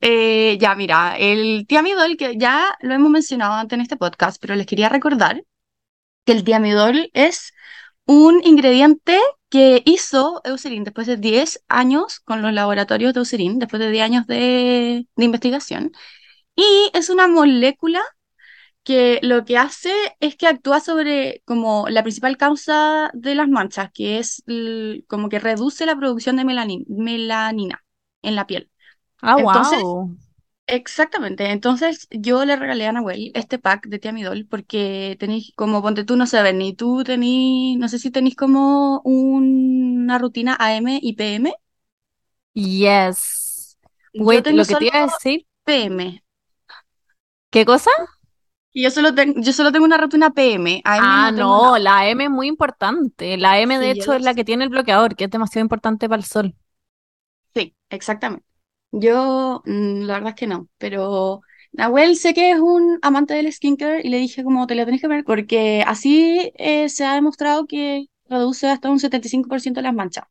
Eh, 0.01 0.57
ya, 0.59 0.75
mira, 0.75 1.17
el 1.17 1.65
Tiamidol, 1.67 2.17
que 2.17 2.37
ya 2.37 2.75
lo 2.81 2.93
hemos 2.93 3.09
mencionado 3.09 3.53
antes 3.53 3.77
en 3.77 3.81
este 3.81 3.97
podcast, 3.97 4.37
pero 4.41 4.55
les 4.55 4.65
quería 4.67 4.89
recordar 4.89 5.43
que 6.25 6.33
el 6.33 6.43
Tiamidol 6.45 7.11
es 7.13 7.53
un 8.05 8.41
ingrediente 8.45 9.19
que 9.49 9.81
hizo 9.85 10.41
Eucerin 10.43 10.83
después 10.83 11.07
de 11.07 11.17
10 11.17 11.63
años 11.69 12.19
con 12.21 12.41
los 12.41 12.53
laboratorios 12.53 13.13
de 13.13 13.19
Eucerin, 13.19 13.59
después 13.59 13.79
de 13.81 13.91
10 13.91 14.03
años 14.05 14.27
de, 14.27 15.07
de 15.15 15.25
investigación. 15.25 15.91
Y 16.55 16.91
es 16.93 17.09
una 17.09 17.27
molécula 17.27 18.01
que 18.83 19.19
lo 19.23 19.45
que 19.45 19.57
hace 19.57 19.91
es 20.19 20.35
que 20.37 20.47
actúa 20.47 20.79
sobre 20.79 21.41
como 21.45 21.87
la 21.89 22.03
principal 22.03 22.37
causa 22.37 23.11
de 23.13 23.35
las 23.35 23.47
manchas, 23.49 23.91
que 23.93 24.19
es 24.19 24.43
como 25.07 25.29
que 25.29 25.39
reduce 25.39 25.85
la 25.85 25.95
producción 25.97 26.35
de 26.37 26.43
melanin- 26.45 26.85
melanina 26.87 27.83
en 28.21 28.35
la 28.35 28.47
piel. 28.47 28.69
Ah, 29.21 29.37
Entonces, 29.37 29.97
wow. 29.97 30.17
Exactamente, 30.67 31.51
entonces 31.51 32.07
yo 32.11 32.43
le 32.45 32.55
regalé 32.55 32.87
a 32.87 32.91
Nahuel 32.91 33.31
este 33.35 33.59
pack 33.59 33.87
de 33.87 33.99
Tiamidol 33.99 34.47
porque 34.47 35.15
tenéis 35.19 35.53
como, 35.55 35.81
ponte 35.81 36.03
tú, 36.05 36.15
no 36.17 36.25
sé, 36.27 36.51
ni 36.53 36.73
tú 36.75 37.03
tenéis, 37.03 37.77
no 37.77 37.87
sé 37.89 37.99
si 37.99 38.11
tenéis 38.11 38.35
como 38.35 39.01
una 39.03 40.17
rutina 40.17 40.55
AM 40.59 40.99
y 41.01 41.13
PM. 41.13 41.53
Yes. 42.55 43.77
Yo 44.13 44.25
Wait, 44.27 44.43
tengo 44.43 44.63
lo 44.63 44.65
que 44.65 44.75
te 44.75 44.85
iba 44.85 44.97
a 44.99 45.03
decir, 45.03 45.45
PM. 45.63 46.23
¿qué 47.49 47.65
cosa? 47.65 47.91
Y 48.73 48.83
yo 48.83 48.91
solo, 48.91 49.15
ten- 49.15 49.41
yo 49.41 49.53
solo 49.53 49.71
tengo 49.71 49.85
una 49.85 49.97
rutina 49.97 50.31
PM, 50.31 50.81
AM 50.83 51.17
Ah, 51.17 51.31
no 51.33 51.33
tengo 51.33 51.77
la 51.77 52.07
M 52.09 52.23
es 52.25 52.29
muy 52.29 52.47
importante. 52.47 53.37
La 53.37 53.59
M, 53.59 53.77
de 53.79 53.89
Sí, 53.89 53.95
yo 53.95 54.05
hecho, 54.05 54.13
es 54.13 54.21
la 54.21 54.33
sé. 54.33 54.35
que 54.35 54.43
tiene 54.45 54.63
el 54.65 54.69
bloqueador, 54.69 55.15
que 55.15 55.25
es 55.25 55.29
demasiado 55.31 55.63
importante 55.65 56.07
para 56.09 56.19
el 56.19 56.25
sol. 56.25 56.55
Sí, 57.55 57.75
exactamente. 57.89 58.45
Yo, 58.97 59.61
mm, 59.65 60.01
la 60.03 60.13
verdad 60.15 60.29
es 60.29 60.35
que 60.35 60.47
no, 60.47 60.69
pero 60.77 61.41
Nahuel 61.73 62.15
sé 62.15 62.33
que 62.33 62.51
es 62.51 62.59
un 62.59 62.97
amante 63.01 63.33
del 63.33 63.51
skincare 63.51 64.01
y 64.03 64.09
le 64.09 64.17
dije 64.17 64.43
como 64.43 64.67
te 64.67 64.75
lo 64.75 64.85
tenés 64.85 65.01
que 65.01 65.07
ver 65.09 65.23
porque 65.25 65.83
así 65.85 66.51
eh, 66.55 66.87
se 66.89 67.03
ha 67.05 67.13
demostrado 67.15 67.67
que 67.67 68.05
reduce 68.25 68.67
hasta 68.69 68.89
un 68.89 68.99
75% 68.99 69.81
las 69.81 69.93
manchas. 69.93 70.25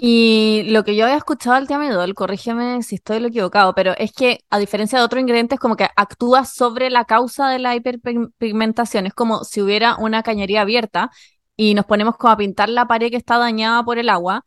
Y 0.00 0.62
lo 0.70 0.84
que 0.84 0.94
yo 0.94 1.04
había 1.04 1.16
escuchado 1.16 1.56
del 1.56 1.66
tiamidol, 1.66 2.14
corrígeme 2.14 2.82
si 2.82 2.94
estoy 2.96 3.18
lo 3.18 3.28
equivocado, 3.28 3.74
pero 3.74 3.94
es 3.98 4.12
que 4.12 4.38
a 4.48 4.58
diferencia 4.60 4.98
de 4.98 5.04
otros 5.04 5.20
ingredientes, 5.20 5.58
como 5.58 5.74
que 5.76 5.88
actúa 5.96 6.44
sobre 6.44 6.88
la 6.90 7.04
causa 7.04 7.48
de 7.48 7.58
la 7.58 7.74
hiperpigmentación. 7.74 9.06
Es 9.06 9.14
como 9.14 9.42
si 9.44 9.60
hubiera 9.60 9.96
una 9.96 10.22
cañería 10.22 10.60
abierta 10.62 11.10
y 11.56 11.74
nos 11.74 11.84
ponemos 11.86 12.16
como 12.16 12.32
a 12.32 12.36
pintar 12.36 12.68
la 12.68 12.86
pared 12.86 13.10
que 13.10 13.16
está 13.16 13.38
dañada 13.38 13.82
por 13.84 13.98
el 13.98 14.08
agua. 14.08 14.44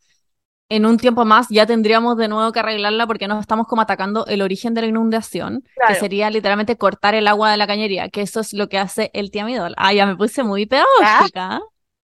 En 0.72 0.86
un 0.86 0.98
tiempo 0.98 1.26
más 1.26 1.48
ya 1.50 1.66
tendríamos 1.66 2.16
de 2.18 2.30
nuevo 2.30 2.52
que 2.54 2.60
arreglarla 2.60 3.06
porque 3.06 3.28
nos 3.28 3.42
estamos 3.42 3.68
como 3.68 3.82
atacando 3.82 4.26
el 4.28 4.42
origen 4.42 4.74
de 4.74 4.82
la 4.82 4.88
inundación, 4.88 5.64
que 5.86 5.96
sería 5.96 6.30
literalmente 6.30 6.78
cortar 6.78 7.14
el 7.14 7.28
agua 7.28 7.52
de 7.52 7.58
la 7.58 7.68
cañería, 7.68 8.10
que 8.10 8.22
eso 8.22 8.40
es 8.40 8.54
lo 8.54 8.70
que 8.70 8.78
hace 8.78 9.12
el 9.14 9.32
tiamidol. 9.32 9.74
Ah, 9.78 9.94
ya 9.94 10.06
me 10.06 10.16
puse 10.16 10.44
muy 10.44 10.64
Ah, 11.02 11.28
pedagógica. 11.28 11.62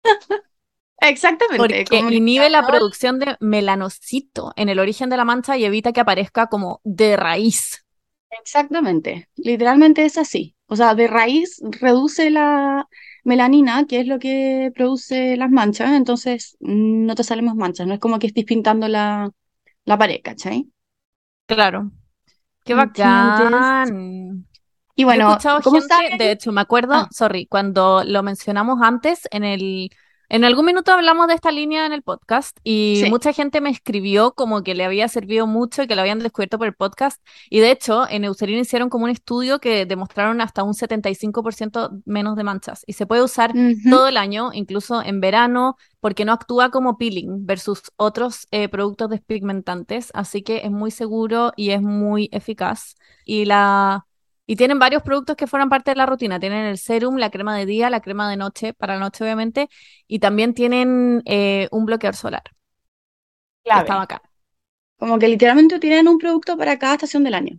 exactamente, 1.01 1.59
Porque 1.59 1.99
inhibe 1.99 2.51
la 2.51 2.67
producción 2.67 3.19
de 3.19 3.37
melanocito 3.41 4.53
en 4.57 4.69
el 4.69 4.79
origen 4.79 5.11
de 5.11 5.17
la 5.17 5.25
mancha 5.25 5.57
y 5.57 5.65
evita 5.65 5.93
que 5.93 6.01
aparezca 6.01 6.47
como 6.47 6.81
de 6.85 7.17
raíz. 7.17 7.85
exactamente, 8.31 9.29
literalmente 9.37 10.05
es 10.05 10.19
así. 10.19 10.57
O 10.67 10.77
sea, 10.77 10.95
de 10.95 11.07
raíz 11.07 11.61
reduce 11.63 12.31
la 12.31 12.89
melanina, 13.25 13.87
que 13.87 14.01
es 14.01 14.07
lo 14.07 14.19
que 14.19 14.71
produce 14.75 15.37
las 15.37 15.51
manchas, 15.51 15.93
entonces 15.93 16.57
mm, 16.61 17.07
no 17.07 17.15
te 17.15 17.25
salen 17.25 17.47
más 17.47 17.57
manchas, 17.57 17.87
no 17.87 17.95
es 17.95 18.01
como 18.01 18.19
que 18.19 18.27
estés 18.29 18.45
pintando 18.45 18.89
la, 18.89 19.31
la 19.85 19.99
pared, 19.99 20.21
¿cachai? 20.25 20.69
Claro. 21.47 21.91
Qué 22.65 22.75
bacán. 22.75 24.47
Y 24.97 25.05
Yo 25.07 25.19
he 25.19 25.19
bueno, 25.19 25.23
escuchado 25.23 25.61
¿cómo 25.63 25.81
gente, 25.81 25.95
saben? 26.09 26.19
de 26.19 26.33
hecho, 26.33 26.53
me 26.53 26.61
acuerdo, 26.61 26.95
Ah, 26.95 27.11
sorry, 27.11 27.47
cuando 27.47 28.05
lo 28.05 28.23
mencionamos 28.23 28.81
antes 28.83 29.29
en 29.31 29.45
el, 29.45 29.91
en 30.29 30.45
algún 30.45 30.67
minuto 30.67 30.93
hablamos 30.93 31.29
de 31.29 31.35
esta 31.35 31.51
línea 31.51 31.87
en 31.87 31.93
el 31.93 32.03
podcast 32.03 32.59
y 32.65 33.01
sí. 33.05 33.11
mucha 33.11 33.33
gente 33.33 33.61
me 33.61 33.71
escribió 33.71 34.33
como 34.33 34.63
que 34.63 34.75
le 34.75 34.85
había 34.85 35.09
servido 35.09 35.47
mucho 35.47 35.83
y 35.83 35.87
que 35.87 35.95
lo 35.95 36.01
habían 36.01 36.19
descubierto 36.19 36.59
por 36.59 36.67
el 36.67 36.75
podcast. 36.75 37.23
Y 37.51 37.61
de 37.61 37.71
hecho, 37.71 38.09
en 38.09 38.25
Eucerin 38.25 38.59
hicieron 38.59 38.89
como 38.89 39.05
un 39.05 39.11
estudio 39.11 39.59
que 39.59 39.87
demostraron 39.87 40.41
hasta 40.41 40.63
un 40.63 40.75
75% 40.75 42.03
menos 42.05 42.37
de 42.37 42.45
manchas 42.45 42.83
y 42.87 42.95
se 42.95 43.07
puede 43.07 43.23
usar 43.23 43.53
todo 43.91 44.09
el 44.09 44.17
año, 44.17 44.51
incluso 44.53 45.03
en 45.03 45.21
verano, 45.21 45.77
porque 46.01 46.25
no 46.25 46.33
actúa 46.33 46.71
como 46.71 46.99
peeling 46.99 47.47
versus 47.47 47.83
otros 47.97 48.47
eh, 48.51 48.69
productos 48.69 49.11
despigmentantes, 49.11 50.11
así 50.15 50.43
que 50.43 50.63
es 50.65 50.71
muy 50.71 50.91
seguro 50.91 51.53
y 51.57 51.71
es 51.71 51.83
muy 51.83 52.29
eficaz. 52.33 52.97
Y 53.25 53.45
la 53.45 54.07
y 54.47 54.57
tienen 54.57 54.79
varios 54.79 55.03
productos 55.03 55.37
que 55.37 55.47
forman 55.47 55.69
parte 55.71 55.91
de 55.93 55.97
la 55.97 56.07
rutina. 56.07 56.41
Tienen 56.41 56.67
el 56.67 56.79
serum, 56.79 57.17
la 57.17 57.31
crema 57.31 57.57
de 57.57 57.67
día, 57.67 57.91
la 57.91 58.01
crema 58.01 58.31
de 58.31 58.37
noche, 58.37 58.75
para 58.75 58.95
la 58.95 59.01
noche 59.01 59.25
obviamente, 59.25 59.69
y 60.07 60.19
también 60.21 60.55
tienen 60.55 61.23
eh, 61.27 61.69
un 61.73 61.87
bloqueador 61.87 62.17
solar, 62.17 62.43
está 63.73 64.01
acá. 64.03 64.23
Como 64.99 65.19
que 65.21 65.29
literalmente 65.29 65.79
tienen 65.79 66.09
un 66.09 66.19
producto 66.19 66.57
para 66.59 66.79
cada 66.81 66.95
estación 66.95 67.23
del 67.25 67.35
año. 67.35 67.59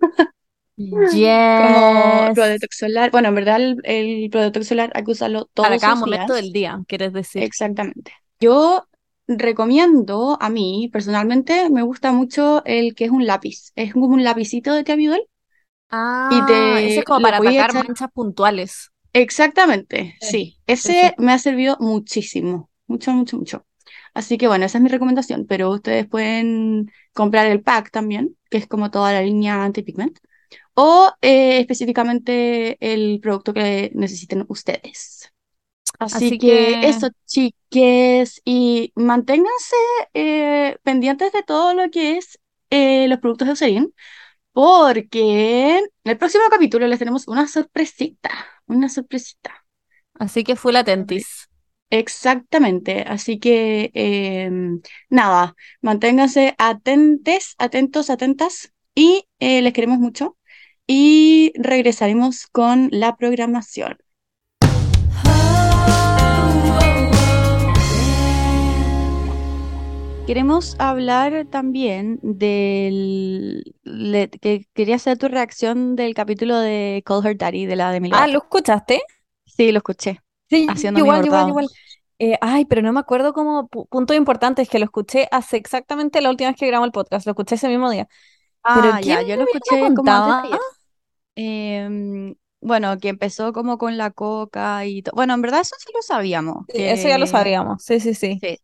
Como 1.54 1.80
Yes. 1.80 2.30
protector 2.34 2.68
solar. 2.72 3.10
Bueno, 3.10 3.28
en 3.28 3.34
verdad 3.34 3.56
el, 3.60 3.80
el 3.84 4.30
protector 4.30 4.64
solar 4.64 4.92
hay 4.94 5.04
que 5.04 5.12
usarlo 5.12 5.46
Para 5.60 5.78
todos 5.78 5.80
cada 5.80 5.94
los 5.94 5.96
momento 5.96 6.34
días. 6.34 6.34
del 6.34 6.52
día, 6.52 6.80
quieres 6.88 7.12
decir. 7.12 7.48
Exactamente. 7.48 8.12
Yo 8.40 8.86
recomiendo, 9.28 10.38
a 10.40 10.50
mí 10.50 10.88
personalmente, 10.92 11.70
me 11.70 11.82
gusta 11.82 12.12
mucho 12.12 12.64
el 12.64 12.94
que 12.94 13.06
es 13.06 13.10
un 13.10 13.26
lápiz. 13.26 13.72
Es 13.76 13.92
como 13.94 14.06
un 14.06 14.24
lapicito 14.24 14.74
de 14.74 14.84
Teabudel 15.88 16.28
y 16.28 16.44
Ah, 16.50 16.80
ese 16.84 17.00
te 17.00 17.00
es 17.00 17.04
como 17.04 17.20
para 17.20 17.38
atacar 17.38 17.72
echar. 17.72 17.84
manchas 17.86 18.10
puntuales. 18.12 18.90
Exactamente, 19.12 20.16
Sí, 20.20 20.58
Ese 20.66 21.14
me 21.18 21.32
ha 21.32 21.38
servido 21.38 21.76
muchísimo. 21.80 22.70
Mucho, 22.86 23.12
mucho, 23.12 23.36
mucho. 23.38 23.66
Así 24.14 24.38
que 24.38 24.48
bueno, 24.48 24.64
esa 24.66 24.78
es 24.78 24.82
mi 24.84 24.90
recomendación. 24.90 25.46
Pero 25.46 25.70
ustedes 25.70 26.06
pueden 26.06 26.90
comprar 27.14 27.46
el 27.46 27.62
pack 27.62 27.90
también, 27.90 28.36
que 28.50 28.58
es 28.58 28.66
como 28.66 28.90
toda 28.90 29.12
la 29.12 29.22
línea 29.22 29.64
anti-pigment. 29.64 30.18
O 30.74 31.12
eh, 31.22 31.60
específicamente 31.60 32.76
el 32.80 33.20
producto 33.22 33.54
que 33.54 33.90
necesiten 33.94 34.46
ustedes. 34.48 35.32
Así 35.98 36.32
Así 36.32 36.38
que 36.38 36.78
que, 36.78 36.80
eso, 36.82 37.08
chiques, 37.26 38.40
y 38.44 38.92
manténganse 38.96 39.76
eh, 40.14 40.78
pendientes 40.82 41.32
de 41.32 41.42
todo 41.42 41.74
lo 41.74 41.90
que 41.90 42.16
es 42.18 42.38
eh, 42.70 43.08
los 43.08 43.18
productos 43.20 43.46
de 43.48 43.52
Eucerin, 43.52 43.94
porque 44.56 45.76
en 45.80 45.84
el 46.04 46.16
próximo 46.16 46.44
capítulo 46.50 46.86
les 46.86 46.98
tenemos 46.98 47.28
una 47.28 47.46
sorpresita, 47.46 48.30
una 48.66 48.88
sorpresita. 48.88 49.66
así 50.14 50.44
que 50.44 50.56
full 50.56 50.76
atentis. 50.76 51.48
Exactamente, 51.90 53.02
así 53.06 53.38
que 53.38 53.90
em, 53.94 54.80
nada, 55.10 55.54
manténganse 55.82 56.54
atentes, 56.58 57.54
atentos, 57.58 58.08
atentas, 58.10 58.72
y 58.94 59.26
eh, 59.40 59.60
les 59.62 59.74
queremos 59.74 59.98
mucho, 59.98 60.38
y 60.86 61.52
regresaremos 61.56 62.46
con 62.48 62.88
la 62.92 63.16
programación. 63.16 63.98
Queremos 70.26 70.74
hablar 70.80 71.46
también 71.50 72.18
del 72.22 73.62
le- 73.84 74.28
que 74.28 74.66
quería 74.74 74.98
saber 74.98 75.18
tu 75.18 75.28
reacción 75.28 75.94
del 75.94 76.14
capítulo 76.14 76.58
de 76.58 77.02
Call 77.06 77.24
Her 77.24 77.36
Daddy 77.38 77.64
de 77.66 77.76
la 77.76 77.92
Demi 77.92 78.10
Ah, 78.10 78.26
¿lo 78.26 78.38
escuchaste? 78.38 79.00
Sí, 79.44 79.72
lo 79.72 79.78
escuché, 79.78 80.20
Sí, 80.48 80.68
haciendo 80.68 81.00
mi 81.00 81.08
igual, 81.08 81.24
igual, 81.24 81.48
igual. 81.48 81.68
Eh, 82.18 82.38
ay, 82.40 82.64
pero 82.64 82.82
no 82.82 82.92
me 82.92 83.00
acuerdo 83.00 83.32
como 83.32 83.68
pu- 83.68 83.88
puntos 83.88 84.16
importantes 84.16 84.68
que 84.68 84.78
lo 84.78 84.84
escuché 84.86 85.28
hace 85.30 85.56
exactamente 85.56 86.20
la 86.20 86.30
última 86.30 86.50
vez 86.50 86.56
que 86.58 86.66
grabamos 86.66 86.88
el 86.88 86.92
podcast, 86.92 87.26
lo 87.26 87.32
escuché 87.32 87.56
ese 87.56 87.68
mismo 87.68 87.90
día. 87.90 88.08
Pero 88.72 88.92
Ah, 88.92 89.00
¿qué 89.00 89.10
ya, 89.10 89.22
yo 89.22 89.36
lo 89.36 89.44
escuché 89.44 89.92
como 89.92 90.12
antes 90.12 90.36
de. 90.42 90.60
Em, 91.36 92.34
bueno, 92.60 92.98
que 92.98 93.08
empezó 93.10 93.52
como 93.52 93.78
con 93.78 93.96
la 93.98 94.10
coca 94.12 94.86
y 94.86 95.02
todo. 95.02 95.14
Bueno, 95.16 95.34
en 95.34 95.42
verdad 95.42 95.60
eso 95.60 95.76
sí 95.78 95.90
lo 95.94 96.02
sabíamos, 96.02 96.66
Sí, 96.68 96.82
eso 96.84 97.08
ya 97.08 97.18
lo 97.18 97.26
sabíamos, 97.26 97.82
sí, 97.84 98.00
sí, 98.00 98.14
sí. 98.14 98.42
sí. 98.42 98.58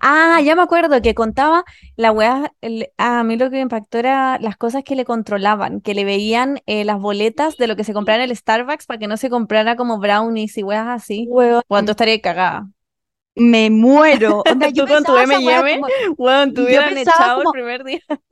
Ah, 0.00 0.40
ya 0.44 0.54
me 0.56 0.62
acuerdo 0.62 1.00
que 1.02 1.14
contaba 1.14 1.64
la 1.96 2.12
weá, 2.12 2.52
el- 2.60 2.88
ah, 2.98 3.20
a 3.20 3.24
mí 3.24 3.36
lo 3.36 3.46
que 3.50 3.56
me 3.56 3.62
impactó 3.62 3.98
era 3.98 4.38
las 4.40 4.56
cosas 4.56 4.82
que 4.84 4.94
le 4.96 5.04
controlaban, 5.04 5.80
que 5.80 5.94
le 5.94 6.04
veían 6.04 6.60
eh, 6.66 6.84
las 6.84 7.00
boletas 7.00 7.56
de 7.56 7.66
lo 7.66 7.76
que 7.76 7.84
se 7.84 7.92
comprara 7.94 8.24
en 8.24 8.30
el 8.30 8.36
Starbucks 8.36 8.86
para 8.86 8.98
que 8.98 9.06
no 9.08 9.16
se 9.16 9.30
comprara 9.30 9.76
como 9.76 9.98
brownies 9.98 10.56
y 10.58 10.62
weas 10.62 10.86
así. 10.88 11.32
Weón, 11.34 11.62
Bueno, 11.68 11.86
tú 11.86 11.90
estarías 11.92 12.20
cagada. 12.22 12.68
me 13.36 13.70
muero. 13.70 14.44
Onda, 14.48 14.68
yo 14.68 14.84
Tú 14.84 14.86
con 14.86 15.04
tu 15.04 15.16
pensaba 15.16 15.22
esa 15.22 15.40
weá 15.40 15.64
M&M, 15.64 15.66
como, 15.66 15.88
weón, 16.18 16.52
te 16.54 16.62
yo 16.68 16.84
hubieran 16.84 16.84
pensaba 16.84 16.98
echado 16.98 17.42
el 17.42 17.50
como, 17.50 17.50
primer 17.50 17.84
día. 17.84 18.00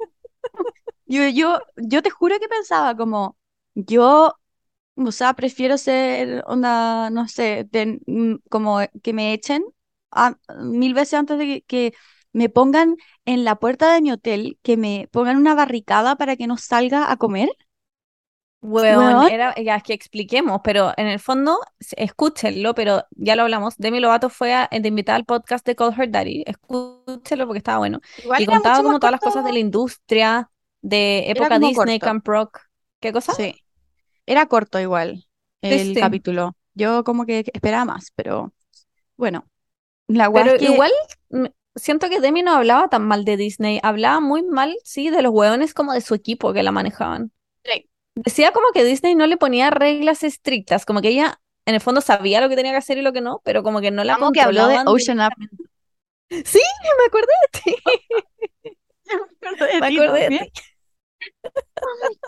yo, 1.07 1.29
yo, 1.29 1.61
yo 1.77 2.03
te 2.03 2.11
juro 2.11 2.39
que 2.41 2.49
pensaba 2.49 2.97
como, 2.97 3.37
yo, 3.75 4.35
o 4.97 5.13
sea, 5.13 5.35
prefiero 5.35 5.79
ser, 5.79 6.45
onda, 6.47 7.11
no 7.11 7.29
sé, 7.29 7.69
mm, 8.07 8.37
como 8.51 8.81
que 9.03 9.13
me 9.13 9.33
echen 9.35 9.65
a- 10.11 10.37
mil 10.61 10.95
veces 10.95 11.15
antes 11.15 11.39
de 11.39 11.47
que, 11.47 11.63
que 11.63 11.95
me 12.33 12.49
pongan 12.49 12.97
en 13.25 13.45
la 13.45 13.57
puerta 13.57 13.93
de 13.93 14.01
mi 14.03 14.13
hotel, 14.13 14.59
que 14.63 14.77
me 14.77 15.09
pongan 15.13 15.37
una 15.39 15.55
barricada 15.55 16.17
para 16.17 16.37
que 16.37 16.47
no 16.47 16.57
salga 16.57 17.11
a 17.13 17.17
comer. 17.17 17.51
Weón, 18.61 19.23
era, 19.29 19.55
ya 19.55 19.77
es 19.77 19.85
que 19.85 19.93
expliquemos, 19.93 20.61
pero 20.65 20.93
en 20.97 21.07
el 21.07 21.21
fondo, 21.21 21.61
escúchenlo, 21.97 22.75
pero 22.75 23.05
ya 23.13 23.37
lo 23.37 23.43
hablamos. 23.43 23.77
Demi 23.79 24.01
Lovato 24.01 24.31
fue 24.31 24.53
a, 24.53 24.69
de 24.73 24.89
invitada 24.89 25.15
al 25.17 25.25
podcast 25.25 25.65
de 25.65 25.77
Call 25.77 25.95
Her 25.97 26.11
Daddy. 26.11 26.43
Escúchenlo 26.45 27.47
porque 27.47 27.59
estaba 27.59 27.79
bueno. 27.79 28.01
igual 28.17 28.43
Y 28.43 28.47
contaba 28.47 28.83
como 28.83 28.99
todas 28.99 29.13
las 29.13 29.21
cosas 29.21 29.45
de 29.45 29.53
la 29.53 29.61
industria, 29.61 30.51
de 30.83 31.31
época 31.31 31.59
Disney, 31.61 31.99
corto, 31.99 32.07
Camp 32.09 32.27
Rock. 32.27 32.61
¿Qué 33.01 33.13
cosa? 33.13 33.33
sí, 33.37 33.55
era 34.27 34.47
corto 34.47 34.81
igual 34.81 35.27
Sí, 35.69 35.79
el 35.79 35.93
sí. 35.93 36.01
capítulo. 36.01 36.57
Yo 36.75 37.05
como 37.05 37.27
que 37.27 37.45
esperaba 37.53 37.85
más, 37.87 38.13
pero 38.17 38.53
bueno, 39.17 39.47
la 40.09 40.31
Pero 40.33 40.53
es 40.53 40.59
que 40.59 40.65
igual 40.67 40.93
mm, 41.31 41.47
siento 41.77 42.09
que 42.09 42.21
Demi 42.21 42.43
no 42.43 42.55
hablaba 42.55 42.89
tan 42.89 43.07
mal 43.07 43.25
de 43.25 43.37
Disney. 43.37 43.81
Hablaba 43.83 44.21
muy 44.21 44.43
mal, 44.43 44.77
sí, 44.85 45.11
de 45.11 45.23
los 45.23 45.33
hueones 45.33 45.75
como 45.75 45.93
de 45.93 46.01
su 46.01 46.15
equipo 46.15 46.53
que 46.53 46.63
la 46.63 46.73
manejaban. 46.73 47.33
sí, 47.65 47.89
Decía 48.15 48.53
como 48.53 48.67
que 48.73 48.85
Disney 48.85 49.15
no 49.15 49.27
le 49.27 49.37
ponía 49.37 49.71
reglas 49.71 50.25
estrictas, 50.25 50.85
como 50.85 51.01
que 51.01 51.09
ella 51.09 51.41
en 51.67 51.75
el 51.75 51.81
fondo 51.81 52.01
sabía 52.01 52.41
lo 52.41 52.49
que 52.49 52.57
tenía 52.57 52.73
que 52.73 52.79
hacer 52.79 52.99
y 52.99 53.03
lo 53.03 53.13
que 53.13 53.21
no, 53.21 53.43
pero 53.45 53.63
como 53.63 53.81
que 53.81 53.91
no 53.91 54.03
la 54.03 54.15
amo 54.15 54.33
que 54.33 54.41
habló 54.41 54.67
de 54.67 54.79
Ocean 54.87 55.21
Up. 55.21 55.33
Sí, 56.31 56.61
me 56.99 57.05
acordé 57.07 57.33
de 57.53 57.61
ti, 57.61 57.77
Me 59.41 59.49
acordé 59.51 59.73
de 59.75 59.81
me 59.81 59.87
acordé 59.87 60.21
de 60.21 60.39
ti. 60.39 60.53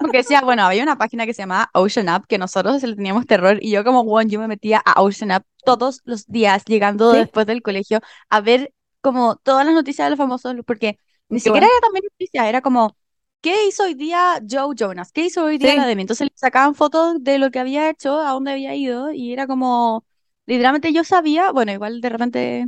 Porque 0.01 0.19
decía, 0.19 0.41
bueno, 0.43 0.63
había 0.65 0.83
una 0.83 0.97
página 0.99 1.27
que 1.27 1.35
se 1.35 1.43
llamaba 1.43 1.71
Ocean 1.75 2.09
Up 2.09 2.27
que 2.27 2.39
nosotros 2.39 2.83
le 2.83 2.97
teníamos 2.97 3.27
terror 3.27 3.59
y 3.61 3.71
yo 3.71 3.85
como 3.85 4.01
one, 4.03 4.31
yo 4.31 4.41
me 4.41 4.49
metía 4.49 4.79
a 4.85 5.03
Ocean 5.03 5.31
Up 5.37 5.45
todos 5.65 6.01
los 6.05 6.27
días 6.27 6.65
llegando 6.65 7.13
Sí, 7.13 7.17
después 7.17 7.47
del 7.47 7.63
colegio 7.63 8.01
a 8.29 8.41
ver 8.41 8.73
como 9.01 9.37
todas 9.37 9.65
las 9.67 9.75
noticias 9.75 10.07
de 10.07 10.11
los 10.11 10.19
famosos 10.19 10.55
porque 10.67 10.99
ni 11.29 11.41
qué 11.43 11.51
siquiera 11.51 11.67
bueno. 11.67 11.71
era 11.71 11.81
también 11.81 12.05
noticia, 12.11 12.49
era 12.49 12.61
como 12.63 12.97
¿qué 13.41 13.67
hizo 13.67 13.85
hoy 13.85 13.95
día 13.95 14.41
Joe 14.49 14.75
Jonas? 14.77 15.13
¿Qué 15.13 15.25
hizo 15.27 15.45
hoy 15.45 15.59
día 15.59 15.75
la 15.77 15.87
Sí, 15.87 15.87
Demi? 15.87 16.03
Entonces 16.03 16.27
le 16.29 16.33
sacaban 16.37 16.75
fotos 16.75 17.23
de 17.23 17.39
lo 17.39 17.51
que 17.51 17.59
había 17.61 17.91
hecho, 17.91 18.21
a 18.21 18.33
dónde 18.33 18.53
había 18.53 18.75
ido 18.75 19.13
y 19.13 19.33
era 19.33 19.47
como 19.47 20.05
literalmente 20.47 20.93
yo 20.93 21.05
sabía, 21.05 21.53
bueno, 21.53 21.73
igual 21.73 22.01
de 22.01 22.09
repente 22.09 22.67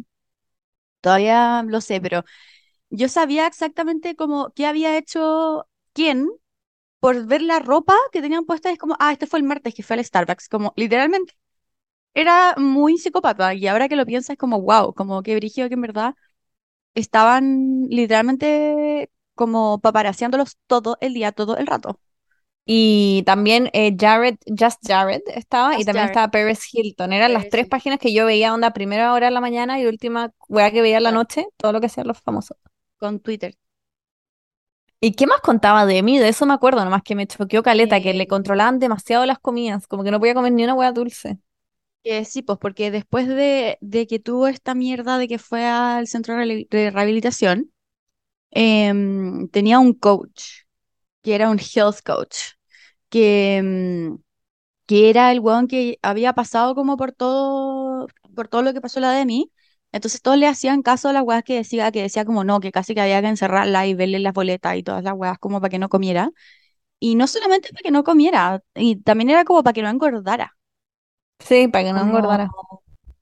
todavía 1.00 1.62
lo 1.66 1.80
sé, 1.80 2.00
pero 2.00 2.24
yo 2.90 3.08
sabía 3.08 3.46
exactamente 3.46 4.16
como 4.16 4.52
qué 4.54 4.66
había 4.66 4.98
hecho 4.98 5.68
quién 5.92 6.28
por 7.00 7.26
ver 7.26 7.42
la 7.42 7.60
ropa 7.60 7.94
que 8.12 8.22
tenían 8.22 8.44
puesta, 8.46 8.70
es 8.70 8.78
como, 8.78 8.96
ah, 9.00 9.12
este 9.12 9.26
fue 9.26 9.40
el 9.40 9.46
martes 9.46 9.74
que 9.74 9.82
fue 9.82 9.96
al 9.96 10.04
Starbucks, 10.04 10.48
como 10.48 10.72
literalmente 10.76 11.34
era 12.14 12.54
muy 12.58 12.98
psicópata 12.98 13.54
y 13.54 13.66
ahora 13.66 13.88
que 13.88 13.96
lo 13.96 14.06
piensas 14.06 14.30
es 14.30 14.38
como, 14.38 14.60
wow, 14.62 14.94
como 14.94 15.22
que 15.22 15.36
brígido 15.36 15.68
que 15.68 15.74
en 15.74 15.82
verdad 15.82 16.14
estaban 16.94 17.86
literalmente 17.88 19.10
como 19.34 19.80
paparaseándolos 19.80 20.58
todo 20.66 20.98
el 21.00 21.14
día, 21.14 21.32
todo 21.32 21.56
el 21.56 21.66
rato. 21.66 22.00
Y 22.64 23.24
también 23.26 23.70
eh, 23.72 23.96
Jared, 23.98 24.36
Just 24.46 24.86
Jared 24.86 25.22
estaba, 25.34 25.80
y 25.80 25.84
también 25.84 26.06
Jared, 26.06 26.10
estaba 26.10 26.30
Paris 26.30 26.68
Hilton. 26.72 27.12
Eran 27.12 27.32
las 27.32 27.48
tres 27.48 27.66
páginas 27.66 27.98
que 27.98 28.12
yo 28.12 28.24
veía, 28.24 28.54
onda, 28.54 28.72
primera 28.72 29.12
hora 29.12 29.26
de 29.26 29.32
la 29.32 29.40
mañana 29.40 29.80
y 29.80 29.86
última 29.86 30.32
weá 30.48 30.70
que 30.70 30.82
veía 30.82 30.98
en 30.98 31.02
la 31.02 31.12
noche, 31.12 31.46
todo 31.56 31.72
lo 31.72 31.80
que 31.80 31.86
hacían 31.86 32.06
los 32.06 32.20
famosos. 32.20 32.56
con 32.98 33.20
Twitter. 33.20 33.56
¿Y 35.02 35.12
qué 35.14 35.26
más 35.26 35.40
contaba 35.42 35.84
de 35.86 36.02
mí? 36.02 36.18
De 36.18 36.28
eso 36.30 36.46
me 36.46 36.54
acuerdo, 36.54 36.82
nomás 36.84 37.02
que 37.02 37.14
me 37.16 37.26
choqueó 37.26 37.62
caleta, 37.62 38.00
que 38.00 38.14
le 38.14 38.26
controlaban 38.28 38.78
demasiado 38.78 39.26
las 39.26 39.38
comidas, 39.38 39.86
como 39.86 40.02
que 40.04 40.10
no 40.12 40.18
podía 40.20 40.34
comer 40.34 40.52
ni 40.52 40.64
una 40.64 40.74
hueá 40.74 40.92
dulce. 40.92 41.38
sí, 42.24 42.42
pues 42.42 42.58
porque 42.58 42.90
después 42.90 43.28
de, 43.28 43.78
de 43.80 44.06
que 44.06 44.18
tuvo 44.18 44.48
esta 44.48 44.74
mierda 44.74 45.18
de 45.18 45.28
que 45.28 45.38
fue 45.38 45.64
al 45.66 46.06
centro 46.08 46.34
de 46.36 46.42
rehabil- 46.44 46.68
de 46.68 46.90
rehabilitación, 46.90 47.72
em, 48.50 49.48
tenía 49.50 49.78
un 49.80 49.94
coach, 49.94 50.42
que 51.22 51.34
era 51.36 51.50
un 51.50 51.58
health 51.60 52.00
coach. 52.04 52.36
que, 53.10 53.62
mm, 53.64 54.16
que 54.86 55.10
era 55.10 55.32
el 55.32 55.40
weón 55.40 55.68
que 55.68 55.98
había 56.02 56.34
pasado 56.34 56.74
como 56.76 56.96
por 56.98 57.12
todo, 57.12 58.08
por 58.36 58.48
todo 58.48 58.62
lo 58.62 58.72
que 58.74 58.80
pasó 58.82 59.00
la 59.00 59.12
de 59.12 59.26
mí. 59.26 59.52
Entonces 59.92 60.22
todos 60.22 60.38
le 60.38 60.46
hacían 60.48 60.82
caso 60.82 61.08
a 61.08 61.12
las 61.12 61.22
weas 61.24 61.44
que 61.44 61.54
decía, 61.56 61.90
que 61.92 62.02
decía 62.02 62.24
como 62.24 62.44
no, 62.44 62.60
que 62.60 62.72
casi 62.72 62.94
que 62.94 63.00
había 63.02 63.20
que 63.22 63.28
encerrarla 63.28 63.86
y 63.86 63.94
verle 63.94 64.18
las 64.20 64.32
boletas 64.34 64.76
y 64.76 64.82
todas 64.82 65.04
las 65.04 65.14
weas 65.14 65.38
como 65.38 65.60
para 65.60 65.70
que 65.70 65.78
no 65.78 65.88
comiera. 65.88 66.30
Y 67.00 67.16
no 67.16 67.26
solamente 67.28 67.70
para 67.72 67.82
que 67.82 67.90
no 67.92 68.04
comiera, 68.04 68.62
y 68.74 68.96
también 68.96 69.30
era 69.30 69.44
como 69.44 69.62
para 69.64 69.74
que 69.74 69.82
no 69.82 69.90
engordara. 69.90 70.56
Sí, 71.40 71.68
para 71.68 71.84
que 71.84 71.92
no 71.92 72.00
Como, 72.00 72.06
engordara. 72.08 72.48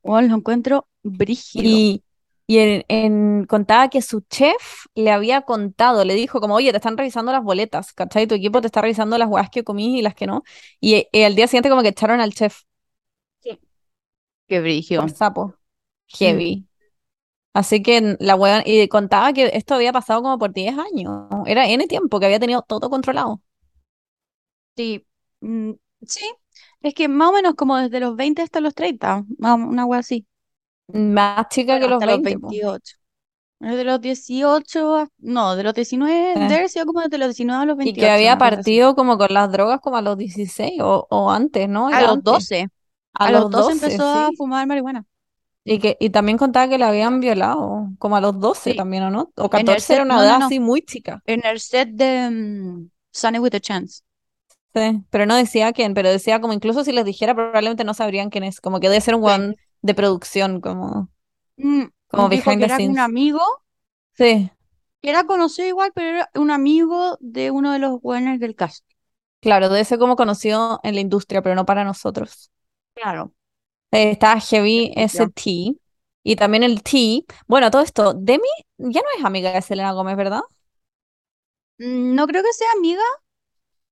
bueno, 0.03 0.29
lo 0.29 0.37
encuentro 0.37 0.89
brígido. 1.03 1.71
Y, 1.73 2.05
y 2.47 2.59
en, 2.59 2.85
en- 2.89 3.45
contaba 3.47 3.89
que 3.91 4.03
su 4.03 4.21
chef 4.23 4.87
le 4.95 5.11
había 5.11 5.43
contado, 5.43 6.05
le 6.05 6.15
dijo 6.15 6.41
como, 6.41 6.55
oye, 6.55 6.71
te 6.73 6.77
están 6.79 6.97
revisando 6.97 7.33
las 7.33 7.43
boletas, 7.43 7.93
¿cachai? 7.93 8.27
Tu 8.27 8.35
equipo 8.35 8.61
te 8.61 8.67
está 8.69 8.81
revisando 8.83 9.19
las 9.19 9.29
hueás 9.29 9.51
que 9.51 9.65
comí 9.65 9.99
y 9.99 10.03
las 10.03 10.15
que 10.15 10.27
no. 10.27 10.43
Y, 10.81 10.95
eh, 10.95 11.09
el 11.13 11.35
día 11.37 11.47
siguiente 11.49 11.69
como 11.71 11.83
que 11.83 11.89
echaron 11.89 12.21
al 12.21 12.33
chef 12.35 12.63
Sí. 13.43 13.61
Qué 14.49 14.61
brígido. 14.61 15.03
por 15.03 15.11
sapo. 15.11 15.59
Mm. 16.23 16.44
Heavy. 16.44 16.66
Así 17.55 17.83
que 17.83 18.16
la 18.20 18.37
hueá, 18.37 18.62
y 18.66 18.88
contaba 18.88 19.33
que 19.33 19.51
esto 19.55 19.75
había 19.75 19.92
pasado 19.92 20.23
como 20.23 20.38
por 20.38 20.53
10 20.53 20.77
años. 20.79 21.29
Era 21.46 21.68
N 21.68 21.87
tiempo 21.88 22.20
que 22.20 22.27
había 22.27 22.40
tenido 22.40 22.62
todo 22.62 22.90
controlado. 22.90 23.42
Sí, 24.77 25.07
mm, 25.40 25.73
sí, 26.07 26.20
es 26.81 26.94
que 26.94 27.09
más 27.09 27.29
o 27.31 27.33
menos 27.33 27.55
como 27.55 27.77
desde 27.79 28.01
los 28.01 28.16
20 28.16 28.42
hasta 28.42 28.61
los 28.61 28.75
30, 28.75 29.25
más 29.38 29.53
o- 29.59 29.68
una 29.68 29.85
wea 29.87 30.01
así. 30.01 30.27
Más 30.92 31.49
chica 31.49 31.79
Bueno, 31.79 31.81
que 31.81 31.88
los 31.88 32.05
hasta 32.05 32.07
los 32.07 32.23
20, 32.23 32.38
po. 32.38 32.59
28. 32.59 32.96
Desde 33.61 33.85
los 33.85 34.01
18, 34.01 34.96
a- 34.96 35.09
no, 35.18 35.57
de 35.57 35.64
los 35.64 35.75
19, 35.75 36.35
Sí. 36.35 36.40
debe 36.40 36.57
haber 36.57 36.70
sido 36.70 36.87
como 36.87 37.01
desde 37.03 37.18
los 37.18 37.29
19 37.29 37.62
a 37.64 37.66
los 37.66 37.77
Y 37.83 37.96
que 37.96 38.11
28, 38.11 38.11
había 38.11 38.38
una 38.38 38.49
así. 38.49 38.62
partido 38.62 38.94
como 38.94 39.16
con 39.18 39.33
las 39.35 39.51
drogas 39.53 39.81
como 39.81 39.96
a 39.96 40.03
los 40.03 40.16
16 40.18 40.81
o, 40.83 41.07
o 41.11 41.31
antes, 41.31 41.68
¿no? 41.68 41.90
A 41.90 42.01
Era 42.01 42.03
los 42.03 42.12
antes. 42.12 42.25
12, 42.25 42.68
A 43.14 43.27
a 43.27 43.33
los 43.33 43.49
los 43.49 43.51
12 43.51 43.73
12, 43.73 43.73
empezó 43.73 44.05
a 44.05 44.33
sí. 44.33 44.37
fumar 44.37 44.66
marihuana. 44.66 45.05
Y 45.64 45.79
que 45.79 45.96
y 46.01 46.11
también 46.11 46.38
contaba 46.38 46.68
que 46.68 46.79
la 46.79 46.88
habían 46.88 47.20
violado, 47.20 47.88
como 47.99 48.16
a 48.16 48.20
los 48.20 48.38
12 48.40 48.73
Sí, 48.73 48.75
también, 48.75 49.03
¿o 49.05 49.11
no? 49.11 49.33
O 49.37 49.51
en 49.53 49.70
el 49.70 49.81
14 49.81 49.94
era 49.94 50.03
una 50.05 50.16
no, 50.16 50.23
edad 50.23 50.37
no, 50.38 50.38
no, 50.38 50.46
así 50.46 50.61
muy 50.61 50.83
chica. 50.83 51.23
en 51.27 51.44
el 51.46 51.61
set 51.61 51.90
de 51.90 52.31
mm, 52.31 52.90
Sunny 53.12 53.38
with 53.40 53.55
a 53.55 53.61
Chance. 53.61 54.03
Sí, 54.75 55.05
pero 55.11 55.27
no 55.27 55.35
decía 55.37 55.73
quién, 55.73 55.94
pero 55.94 56.09
decía 56.11 56.40
como 56.40 56.53
incluso 56.53 56.85
si 56.85 56.92
les 56.92 57.05
dijera 57.05 57.35
probablemente 57.35 57.83
no 57.85 57.92
sabrían 57.94 58.31
quién 58.31 58.44
es, 58.44 58.61
como 58.61 58.79
que 58.79 58.88
debe 58.88 59.01
ser 59.01 59.16
un 59.16 59.23
Sí. 59.23 59.25
weón 59.25 59.57
de 59.83 59.94
producción, 59.94 60.61
como, 60.61 61.11
Mm, 61.57 61.85
como 62.09 62.29
dijo 62.29 62.55
behind 62.55 62.59
que 62.59 62.64
the 62.64 62.68
era 62.68 62.81
un 62.81 62.99
scenes. 62.99 62.99
amigo, 62.99 63.40
Sí, 64.16 64.51
que 65.03 65.11
era 65.11 65.25
conocido 65.25 65.68
igual, 65.68 65.92
pero 65.94 66.09
era 66.11 66.31
un 66.35 66.51
amigo 66.51 67.16
de 67.20 67.51
uno 67.51 67.73
de 67.73 67.79
los 67.79 68.01
buenos 68.01 68.38
del 68.40 68.55
cast. 68.55 68.85
claro, 69.40 69.68
debe 69.68 69.85
ser 69.85 69.99
como 69.99 70.16
conocido 70.16 70.81
en 70.83 70.94
la 70.94 71.01
industria, 71.01 71.42
pero 71.42 71.55
no 71.55 71.66
para 71.66 71.85
nosotros. 71.85 72.51
Claro. 72.94 73.35
Eh, 73.92 74.11
estaba 74.12 74.40
heavy 74.40 74.92
ese. 74.96 75.29
T. 75.29 75.74
Y 76.22 76.37
también 76.37 76.62
el 76.62 76.83
T. 76.83 77.24
Bueno, 77.46 77.70
todo 77.70 77.83
esto, 77.83 78.14
Demi 78.14 78.48
ya 78.79 79.00
no 79.00 79.07
es 79.18 79.24
amiga 79.24 79.53
de 79.53 79.62
Selena 79.62 79.92
Gómez, 79.92 80.16
¿verdad? 80.16 80.42
Mm, 81.79 82.14
No 82.14 82.26
creo 82.26 82.42
que 82.42 82.53
sea 82.53 82.68
amiga, 82.76 83.03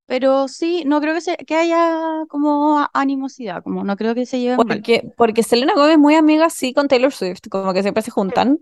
pero 0.07 0.49
sí, 0.49 0.85
no 0.87 1.01
creo 1.01 1.15
que, 1.15 1.21
se, 1.21 1.37
que 1.39 1.55
haya 1.57 2.25
como 2.29 2.89
animosidad, 2.95 3.63
como 3.63 3.85
no 3.85 3.97
creo 3.97 4.15
que 4.15 4.27
se 4.27 4.41
lleven 4.41 4.67
mal. 4.67 4.67
Porque, 4.77 5.13
porque 5.17 5.43
Selena 5.43 5.75
Gómez 5.75 5.93
es 5.93 5.99
muy 5.99 6.15
amiga, 6.17 6.51
sí, 6.51 6.73
con 6.73 6.89
Taylor 6.89 7.13
Swift, 7.13 7.41
como 7.51 7.73
que 7.73 7.83
siempre 7.83 8.03
se 8.03 8.11
juntan. 8.11 8.59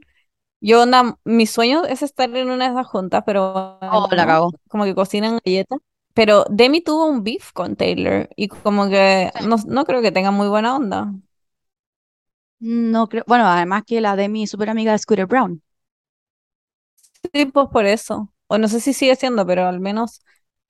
Yo, 0.61 0.83
onda, 0.83 1.19
mi 1.25 1.47
sueño 1.47 1.85
es 1.87 2.03
estar 2.03 2.35
en 2.37 2.51
una 2.51 2.67
de 2.67 2.73
esas 2.73 2.87
juntas, 2.87 3.23
pero 3.27 3.79
Oh, 3.91 4.09
la 4.11 4.27
no, 4.27 4.27
cagó. 4.27 4.51
como 4.69 4.85
que 4.85 4.95
cocinan 4.95 5.39
galletas. 5.45 5.79
Pero 6.15 6.45
Demi 6.51 6.81
tuvo 6.83 7.07
un 7.07 7.23
beef 7.25 7.53
con 7.53 7.77
Taylor 7.77 8.29
y 8.37 8.49
como 8.49 8.89
que 8.89 9.33
Sí. 9.35 9.47
no, 9.47 9.57
no 9.67 9.85
creo 9.85 10.03
que 10.03 10.13
tengan 10.13 10.35
muy 10.35 10.49
buena 10.49 10.77
onda. 10.77 11.13
No 12.59 13.09
creo, 13.09 13.25
bueno, 13.27 13.47
además 13.47 13.85
que 13.87 14.01
la 14.03 14.15
de 14.17 14.29
mi 14.29 14.47
súper 14.47 14.69
amiga 14.71 14.97
Scooter 14.99 15.25
Brown. 15.27 15.63
Sí, 17.33 17.47
pues 17.47 17.69
por 17.73 17.87
eso. 17.87 18.33
O 18.47 18.59
no 18.59 18.69
sé 18.69 18.81
si 18.81 18.93
sigue 18.93 19.17
siendo, 19.17 19.47
pero 19.47 19.67
al 19.67 19.81
menos 19.81 20.21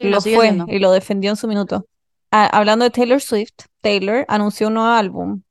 Sí, 0.01 0.09
lo 0.09 0.21
fue 0.23 0.63
siendo. 0.63 0.67
y 0.67 0.79
lo 0.79 0.91
defendió 0.93 1.31
en 1.31 1.37
su 1.37 1.49
minuto. 1.49 1.87
Ah, 2.31 2.47
hablando 2.53 2.85
de 2.85 2.91
Taylor 2.91 3.21
Swift, 3.21 3.53
Taylor 3.81 4.25
anunció 4.29 4.69
un 4.69 4.75
nuevo 4.75 4.89
álbum. 4.91 5.43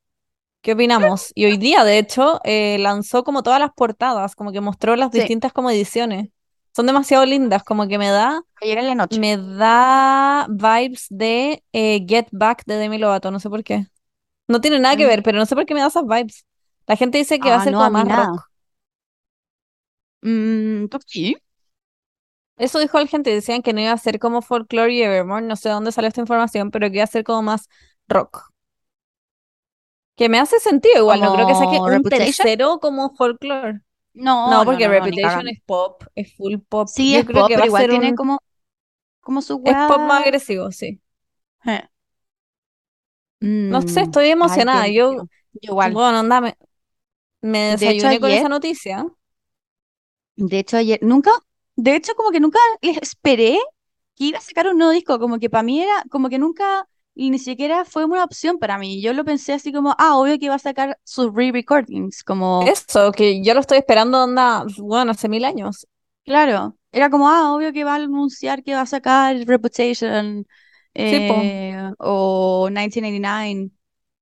¿Qué 0.62 0.74
opinamos? 0.74 1.32
Y 1.36 1.45
hoy 1.45 1.58
día, 1.58 1.84
de 1.84 2.00
hecho, 2.00 2.41
eh, 2.43 2.78
lanzó 2.80 3.24
como 3.24 3.43
todas 3.43 3.60
las 3.60 3.71
portadas, 3.74 4.36
como 4.36 4.52
que 4.52 4.62
mostró 4.62 4.95
las 4.95 5.12
Sí, 5.12 5.21
distintas 5.21 5.54
como 5.54 5.69
ediciones. 5.69 6.30
Son 6.76 6.86
demasiado 6.88 7.26
lindas, 7.26 7.63
como 7.63 7.88
que 7.88 7.98
me 8.00 8.10
da, 8.10 8.41
ayer 8.62 8.78
en 8.80 8.88
la 8.88 8.95
noche. 8.95 9.21
me 9.21 9.38
da 9.38 10.48
vibes 10.50 11.08
de 11.10 11.63
eh, 11.74 12.06
Get 12.08 12.28
Back 12.32 12.63
de 12.65 12.76
Demi 12.78 12.98
Lovato, 13.00 13.32
no 13.32 13.39
sé 13.39 13.50
por 13.50 13.63
qué. 13.63 13.88
No 14.48 14.62
tiene 14.62 14.80
nada 14.80 14.96
que 14.98 15.06
Mm, 15.06 15.08
ver, 15.08 15.24
pero 15.24 15.38
no 15.40 15.46
sé 15.46 15.56
por 15.56 15.66
qué 15.66 15.74
me 15.74 15.82
da 15.82 15.88
esas 15.88 16.06
vibes. 16.06 16.46
La 16.88 16.96
gente 16.96 17.18
dice 17.18 17.42
que 17.42 17.50
va 17.50 17.58
a 17.58 17.60
Ah, 17.60 17.62
ser 17.62 17.76
no, 17.76 17.90
como 17.90 17.92
más 17.92 18.06
nada. 18.06 18.30
rock. 18.30 18.50
Mm. 20.24 20.88
Eso 22.58 22.80
dijo 22.80 23.00
la 23.00 23.08
gente, 23.08 23.30
decían 23.32 23.62
que 23.62 23.74
no 23.74 23.82
iba 23.82 23.92
a 23.92 23.98
ser 23.98 24.18
como 24.20 24.42
Folklore 24.42 24.94
y 24.94 25.02
Evermore, 25.04 25.46
no 25.46 25.56
sé 25.58 25.70
de 25.70 25.76
dónde 25.76 25.92
salió 25.92 26.08
esta 26.08 26.22
información, 26.22 26.72
pero 26.72 26.90
que 26.90 26.96
iba 26.98 27.04
a 27.04 27.08
ser 27.08 27.24
como 27.26 27.42
más 27.42 27.68
rock. 28.08 28.50
Que 30.16 30.30
me 30.30 30.40
hace 30.40 30.60
sentido 30.60 31.00
igual, 31.00 31.22
no 31.22 31.32
creo 31.32 31.46
que 31.46 31.56
saque 31.56 31.80
¿Como 31.80 31.90
un 31.90 32.04
Reputation? 32.04 32.08
tercero 32.08 32.80
como 32.80 33.14
Folklore. 33.16 33.82
No, 34.14 34.38
No, 34.46 34.66
no, 34.66 34.66
porque 34.66 34.88
no, 34.88 35.08
no, 35.08 35.08
Reputation 35.08 35.48
es 35.50 35.60
pop, 35.66 36.04
es 36.16 36.36
full 36.38 36.58
pop. 36.70 36.96
Sí, 36.96 37.16
Yo 37.16 37.24
es 37.24 37.26
creo 37.26 37.46
pop, 37.46 37.48
que 37.48 37.58
va 37.58 37.64
pero 37.64 37.66
a 37.66 37.68
igual 37.68 37.88
ser 37.88 37.90
tiene 37.90 38.14
un... 38.14 38.16
como, 38.16 38.40
como 39.22 39.42
su 39.42 39.62
Es 39.66 39.78
pop 39.86 40.02
más 40.02 40.22
agresivo, 40.26 40.72
sí. 40.72 41.02
Eh, 41.66 41.82
No 43.69 43.82
sé, 43.82 44.02
mm, 44.02 44.04
estoy 44.04 44.30
ay, 44.41 44.63
emocionada. 44.63 44.88
Yo, 44.88 45.28
igual. 45.62 45.93
bueno, 45.93 46.19
anda, 46.19 46.41
me, 46.41 46.58
me 47.41 47.60
De 47.69 47.89
hecho, 47.89 48.08
desayuné 48.08 48.19
con 48.19 48.32
ayer, 48.32 48.32
esa 48.32 48.50
noticia. 48.50 49.06
de 50.36 50.60
hecho, 50.60 50.78
ayer, 50.78 51.00
nunca, 51.02 51.32
de 51.76 51.95
hecho, 51.95 52.13
como 52.15 52.32
que 52.32 52.39
nunca 52.39 52.60
esperé 52.82 53.58
que 54.15 54.26
iba 54.26 54.38
a 54.39 54.41
sacar 54.41 54.67
un 54.67 54.78
nuevo 54.78 54.91
disco, 54.93 55.19
como 55.19 55.39
que 55.39 55.50
para 55.50 55.63
mí 55.63 55.82
era, 55.82 56.04
como 56.10 56.30
que 56.30 56.39
nunca, 56.39 56.88
y 57.13 57.30
ni 57.30 57.39
siquiera 57.39 57.86
fue 57.86 58.06
una 58.06 58.24
opción 58.24 58.58
para 58.60 58.78
mí. 58.78 59.02
Yo 59.02 59.13
lo 59.13 59.26
pensé 59.26 59.54
así 59.54 59.71
como, 59.74 59.95
ah, 59.98 60.17
obvio 60.17 60.38
que 60.39 60.45
iba 60.45 60.56
a 60.56 60.60
sacar 60.60 61.00
sus 61.04 61.34
re-recordings, 61.34 62.24
como, 62.24 62.74
Eso, 62.74 63.12
que 63.13 63.41
yo 63.43 63.54
lo 63.54 63.62
estoy 63.62 63.78
esperando, 63.78 64.24
onda, 64.24 64.65
bueno, 64.80 65.12
hace 65.12 65.30
mil 65.30 65.45
años. 65.45 65.88
claro, 66.24 66.78
era 66.91 67.10
como, 67.10 67.30
ah, 67.30 67.54
obvio 67.54 67.74
que 67.74 67.84
va 67.84 67.93
a 67.93 67.95
anunciar 67.98 68.63
que 68.63 68.74
va 68.76 68.82
a 68.82 68.86
sacar 68.86 69.36
Reputation 69.45 70.45
Sí, 70.96 71.04
eh, 71.04 71.92
o 72.00 72.68
1989. 72.70 73.72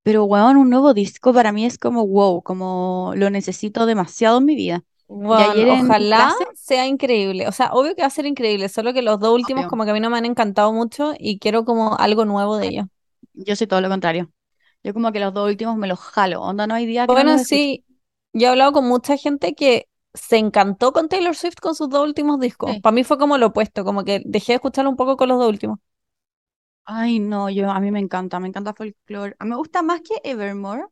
Pero, 0.03 0.25
weón, 0.25 0.57
un 0.57 0.69
nuevo 0.69 0.93
disco 0.93 1.33
para 1.33 1.51
mí 1.51 1.65
es 1.65 1.77
como, 1.77 2.05
wow, 2.05 2.41
como 2.43 3.13
lo 3.15 3.29
necesito 3.29 3.85
demasiado 3.85 4.39
en 4.39 4.45
mi 4.45 4.55
vida. 4.55 4.83
Bueno, 5.07 5.73
ojalá 5.73 6.33
clase, 6.35 6.45
sea 6.55 6.87
increíble. 6.87 7.47
O 7.47 7.51
sea, 7.51 7.71
obvio 7.71 7.95
que 7.95 8.01
va 8.01 8.07
a 8.07 8.11
ser 8.11 8.25
increíble, 8.25 8.67
solo 8.67 8.93
que 8.93 9.01
los 9.01 9.19
dos 9.19 9.33
últimos 9.33 9.61
obvio, 9.61 9.69
como 9.69 9.85
que 9.85 9.91
a 9.91 9.93
mí 9.93 9.99
no 9.99 10.09
me 10.09 10.17
han 10.17 10.25
encantado 10.25 10.73
mucho 10.73 11.13
y 11.17 11.39
quiero 11.39 11.63
como 11.63 11.95
algo 11.97 12.25
nuevo 12.25 12.57
de 12.57 12.67
ellos. 12.67 12.85
yo 13.33 13.55
soy 13.55 13.67
todo 13.67 13.79
lo 13.79 13.89
contrario. 13.89 14.29
Yo 14.83 14.93
como 14.93 15.11
que 15.11 15.19
los 15.19 15.33
dos 15.33 15.49
últimos 15.49 15.77
me 15.77 15.87
los 15.87 15.99
jalo. 15.99 16.41
Onda, 16.41 16.67
no 16.67 16.73
hay 16.73 16.85
día 16.85 17.05
que 17.05 17.13
no 17.13 17.13
Bueno, 17.13 17.37
sí, 17.37 17.85
yo 18.33 18.47
he 18.47 18.49
hablado 18.49 18.73
con 18.73 18.85
mucha 18.85 19.15
gente 19.15 19.53
que 19.53 19.87
se 20.13 20.37
encantó 20.37 20.91
con 20.91 21.07
Taylor 21.07 21.35
Swift 21.35 21.59
con 21.61 21.75
sus 21.75 21.89
dos 21.89 22.03
últimos 22.03 22.39
discos. 22.39 22.71
Sí. 22.71 22.81
Para 22.81 22.93
mí 22.93 23.03
fue 23.03 23.17
como 23.17 23.37
lo 23.37 23.47
opuesto, 23.47 23.85
como 23.85 24.03
que 24.03 24.21
dejé 24.25 24.53
de 24.53 24.55
escucharlo 24.55 24.89
un 24.89 24.97
poco 24.97 25.15
con 25.15 25.29
los 25.29 25.39
dos 25.39 25.47
últimos. 25.47 25.79
Ay, 26.85 27.19
no, 27.19 27.49
yo 27.49 27.69
a 27.71 27.79
mí 27.79 27.91
me 27.91 27.99
encanta, 27.99 28.39
me 28.39 28.47
encanta 28.49 28.73
Folklore. 28.73 29.35
A 29.39 29.45
mí 29.45 29.51
me 29.51 29.55
gusta 29.55 29.81
más 29.81 30.01
que 30.01 30.15
Evermore, 30.29 30.83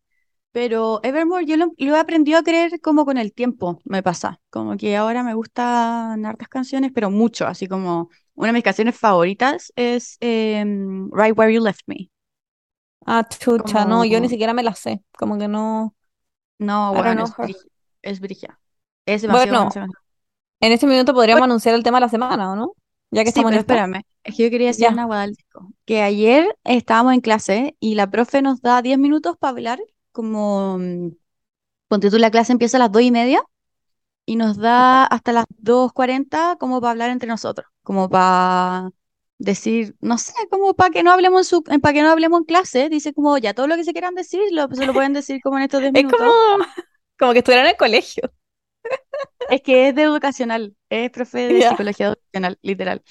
pero 0.51 1.01
Evermore 1.03 1.45
yo 1.45 1.57
lo, 1.57 1.67
lo 1.77 1.95
he 1.95 1.99
aprendido 1.99 2.39
a 2.39 2.43
creer 2.43 2.79
como 2.81 3.05
con 3.05 3.17
el 3.17 3.33
tiempo, 3.33 3.79
me 3.85 4.03
pasa. 4.03 4.41
Como 4.51 4.77
que 4.77 4.97
ahora 4.97 5.23
me 5.23 5.33
gustan 5.35 6.25
hartas 6.25 6.47
canciones, 6.49 6.91
pero 6.93 7.11
mucho, 7.11 7.47
así 7.47 7.67
como 7.67 8.09
una 8.35 8.49
de 8.49 8.53
mis 8.53 8.63
canciones 8.63 8.97
favoritas 8.97 9.73
es 9.75 10.17
em, 10.21 11.09
Right 11.13 11.37
Where 11.37 11.53
You 11.53 11.63
Left 11.63 11.81
Me. 11.87 12.09
Ah, 13.05 13.23
chucha, 13.27 13.85
no, 13.85 14.05
yo 14.05 14.19
ni 14.19 14.29
siquiera 14.29 14.53
me 14.53 14.63
la 14.63 14.75
sé, 14.75 15.03
como 15.17 15.37
que 15.39 15.47
no, 15.47 15.95
no, 16.59 16.95
bueno, 16.95 17.21
es, 17.21 17.37
brí- 17.39 17.71
es 18.03 18.19
brígida. 18.21 18.59
Es 19.05 19.23
demasiado 19.23 19.59
Bueno, 19.59 19.79
en 20.61 20.73
este 20.73 20.87
minuto 20.87 21.13
podríamos 21.13 21.45
Bueno, 21.45 21.45
anunciar 21.45 21.75
el 21.75 21.83
tema 21.83 21.97
de 21.99 22.01
la 22.03 22.09
semana, 22.09 22.51
¿o 22.53 22.57
no? 22.57 22.73
Ya 23.11 23.23
que 23.23 23.29
sí, 23.29 23.29
estamos 23.29 23.51
en 23.51 23.55
pero 23.55 23.59
esta. 23.59 23.79
espérame, 23.79 24.03
es 24.23 24.35
que 24.35 24.43
yo 24.43 24.49
quería 24.49 24.67
decir 24.67 24.87
una 24.89 25.07
Ya, 25.07 25.27
disco. 25.27 25.73
Que 25.85 26.01
ayer 26.01 26.55
estábamos 26.63 27.13
en 27.13 27.21
clase 27.21 27.75
y 27.79 27.95
la 27.95 28.09
profe 28.09 28.41
nos 28.41 28.61
da 28.61 28.81
10 28.81 28.97
minutos 28.97 29.37
para 29.37 29.51
hablar, 29.51 29.79
como, 30.11 30.77
mm, 30.77 31.11
ponte 31.87 32.09
tú, 32.09 32.17
la 32.17 32.31
clase 32.31 32.51
empieza 32.53 32.77
a 32.77 32.79
las 32.81 32.91
2 32.91 33.03
y 33.03 33.11
media 33.11 33.43
y 34.25 34.35
nos 34.35 34.57
da 34.57 35.05
hasta 35.05 35.33
las 35.33 35.45
2.40 35.57 36.57
como 36.59 36.81
para 36.81 36.91
hablar 36.91 37.09
entre 37.11 37.27
nosotros, 37.29 37.67
como 37.83 38.09
para 38.09 38.91
decir, 39.39 39.95
no 40.01 40.17
sé, 40.17 40.33
como 40.49 40.73
para 40.75 40.91
que 40.91 41.03
no 41.03 41.11
hablemos 41.11 41.41
en 41.41 41.45
su, 41.45 41.63
para 41.63 41.93
que 41.93 42.01
no 42.01 42.09
hablemos 42.11 42.39
en 42.41 42.45
clase, 42.45 42.89
dice 42.89 43.13
como 43.13 43.37
ya 43.37 43.53
todo 43.53 43.67
lo 43.67 43.75
que 43.75 43.83
se 43.83 43.93
quieran 43.93 44.15
decir 44.15 44.41
lo, 44.51 44.67
se 44.73 44.85
lo 44.85 44.93
pueden 44.93 45.13
decir 45.13 45.41
como 45.41 45.57
en 45.57 45.63
estos 45.63 45.81
10 45.81 45.93
es 45.95 46.03
como, 46.03 46.17
minutos. 46.19 46.67
como 47.19 47.33
que 47.33 47.39
estuviera 47.39 47.63
en 47.63 47.69
el 47.71 47.77
colegio. 47.77 48.31
Es 49.47 49.61
que 49.61 49.89
es 49.89 49.95
de 49.95 50.03
educacional, 50.03 50.75
es 50.89 51.11
profe 51.11 51.47
de 51.47 51.61
psicología 51.61 52.07
educacional, 52.07 52.57
literal. 52.61 53.03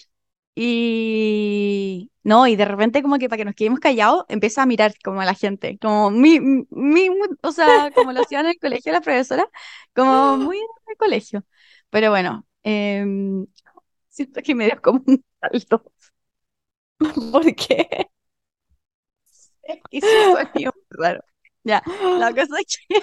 Y 0.55 2.11
no, 2.23 2.47
y 2.47 2.57
de 2.57 2.65
repente 2.65 3.03
como 3.03 3.19
que 3.19 3.29
para 3.29 3.39
que 3.39 3.45
nos 3.45 3.55
quedemos 3.55 3.81
callados, 3.81 4.25
empieza 4.29 4.63
a 4.63 4.67
mirar 4.67 4.95
como 5.03 5.21
a 5.21 5.25
la 5.25 5.35
gente, 5.35 5.79
como 5.81 6.11
mi, 6.11 6.41
mi, 6.41 7.09
o 7.43 7.53
sea, 7.53 7.91
como 7.95 8.13
lo 8.13 8.23
hacían 8.23 8.45
en 8.47 8.53
el 8.53 8.59
colegio 8.59 8.93
la 8.93 9.01
profesora, 9.01 9.47
como 9.95 10.37
muy 10.37 10.59
en 10.59 10.67
el 10.89 10.97
colegio. 10.97 11.45
Pero 11.91 12.11
bueno, 12.11 12.47
em, 12.63 13.47
siento 14.09 14.43
que 14.43 14.55
me 14.55 14.67
dio 14.67 14.81
como 14.83 15.03
un 15.07 15.25
salto. 15.41 15.85
¿Por 17.33 17.55
qué? 17.55 18.09
Hice 19.91 20.07
un 20.29 20.73
raro. 20.91 21.21
Ya, 21.65 21.83
la 22.19 22.31
cosa 22.35 22.57
es 22.61 22.79
que 22.89 23.03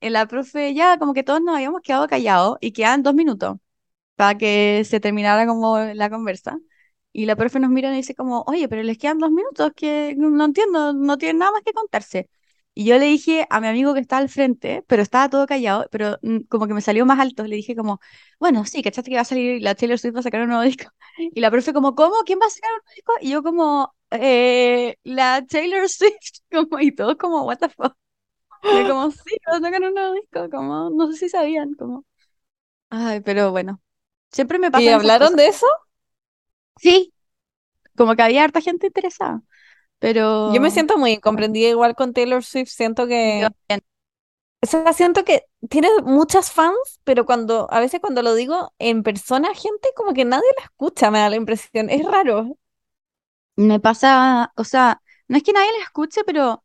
eh, 0.00 0.10
la 0.10 0.26
profe 0.26 0.74
ya 0.74 0.98
como 0.98 1.14
que 1.14 1.22
todos 1.24 1.40
nos 1.42 1.56
habíamos 1.56 1.82
quedado 1.82 2.08
callados 2.08 2.58
y 2.60 2.72
quedaban 2.72 3.02
dos 3.02 3.14
minutos 3.14 3.56
para 4.16 4.36
que 4.38 4.84
se 4.84 5.00
terminara 5.00 5.46
como 5.46 5.78
la 5.78 6.10
conversa. 6.10 6.58
Y 7.12 7.26
la 7.26 7.36
profe 7.36 7.60
nos 7.60 7.70
mira 7.70 7.92
y 7.92 7.96
dice 7.96 8.14
como, 8.14 8.42
oye, 8.46 8.68
pero 8.68 8.82
les 8.82 8.98
quedan 8.98 9.18
dos 9.18 9.30
minutos 9.30 9.72
que 9.76 10.14
no 10.16 10.44
entiendo, 10.44 10.92
no 10.92 11.16
tienen 11.18 11.38
nada 11.38 11.52
más 11.52 11.62
que 11.62 11.72
contarse. 11.72 12.28
Y 12.76 12.86
yo 12.86 12.98
le 12.98 13.04
dije 13.06 13.46
a 13.50 13.60
mi 13.60 13.68
amigo 13.68 13.94
que 13.94 14.00
está 14.00 14.16
al 14.18 14.28
frente, 14.28 14.82
pero 14.88 15.00
estaba 15.00 15.28
todo 15.30 15.46
callado, 15.46 15.86
pero 15.92 16.18
mm, 16.22 16.40
como 16.48 16.66
que 16.66 16.74
me 16.74 16.80
salió 16.80 17.06
más 17.06 17.20
alto, 17.20 17.44
le 17.44 17.54
dije 17.56 17.76
como, 17.76 18.00
bueno, 18.40 18.64
sí, 18.64 18.82
¿cachaste 18.82 19.10
que 19.10 19.16
va 19.16 19.22
a 19.22 19.24
salir 19.24 19.62
la 19.62 19.76
Taylor 19.76 19.96
Swift 19.98 20.14
va 20.16 20.20
a 20.20 20.22
sacar 20.24 20.40
un 20.42 20.48
nuevo 20.48 20.62
disco? 20.64 20.86
Y 21.16 21.40
la 21.40 21.50
profe 21.52 21.72
como, 21.72 21.94
¿cómo? 21.94 22.16
¿Quién 22.26 22.40
va 22.40 22.46
a 22.46 22.50
sacar 22.50 22.70
un 22.72 22.78
nuevo 22.78 22.94
disco? 22.96 23.12
Y 23.20 23.30
yo 23.30 23.42
como, 23.44 23.94
eh, 24.10 24.96
la 25.04 25.44
Taylor 25.48 25.88
Swift, 25.88 26.40
como, 26.50 26.80
y 26.80 26.92
todos 26.92 27.16
como, 27.16 27.44
what 27.44 27.58
the 27.58 27.68
fuck. 27.68 27.94
Y 28.62 28.84
como, 28.86 29.10
sí, 29.10 29.36
va 29.48 29.58
a 29.58 29.60
sacar 29.60 29.82
un 29.82 29.94
nuevo 29.94 30.14
disco, 30.14 30.50
como, 30.50 30.90
no 30.90 31.12
sé 31.12 31.18
si 31.18 31.28
sabían, 31.28 31.74
como, 31.74 32.04
ay, 32.90 33.20
pero 33.20 33.50
bueno, 33.52 33.80
siempre 34.34 34.58
me 34.60 34.70
¿Y 34.72 34.88
pasan 34.90 35.00
esas 35.02 35.04
hablaron 35.04 35.36
de 35.36 35.48
eso? 35.48 35.66
Sí, 36.76 37.12
como 37.96 38.16
que 38.16 38.22
había 38.22 38.44
harta 38.44 38.60
gente 38.60 38.88
interesada, 38.88 39.42
Yo 40.46 40.60
me 40.60 40.70
pero 40.70 40.70
siento 40.70 40.96
muy 40.98 41.12
incomprendida 41.12 41.68
igual 41.70 41.94
con 41.94 42.12
Taylor 42.12 42.42
Swift. 42.44 42.68
Siento 42.70 43.06
yo 43.32 43.48
que, 43.48 43.52
o 44.62 44.66
sea, 44.66 44.92
siento 44.94 45.24
que 45.24 45.44
tiene 45.70 45.88
muchas 46.04 46.50
fans, 46.52 46.76
pero 47.04 47.26
cuando, 47.26 47.68
a 47.70 47.80
veces 47.80 48.00
cuando 48.00 48.22
lo 48.22 48.34
digo 48.34 48.72
en 48.78 49.02
persona, 49.02 49.54
gente 49.54 49.88
como 49.96 50.14
que 50.14 50.24
nadie 50.24 50.44
la 50.58 50.64
escucha, 50.64 51.10
me 51.10 51.18
da 51.18 51.30
la 51.30 51.36
impresión. 51.36 51.90
Es 51.90 52.04
raro. 52.04 52.56
Me 53.56 53.78
pasa, 53.80 54.52
o 54.56 54.64
sea, 54.64 55.00
no 55.28 55.36
es 55.36 55.42
que 55.44 55.52
nadie 55.52 55.70
la 55.78 55.84
escuche, 55.84 56.22
pero 56.24 56.64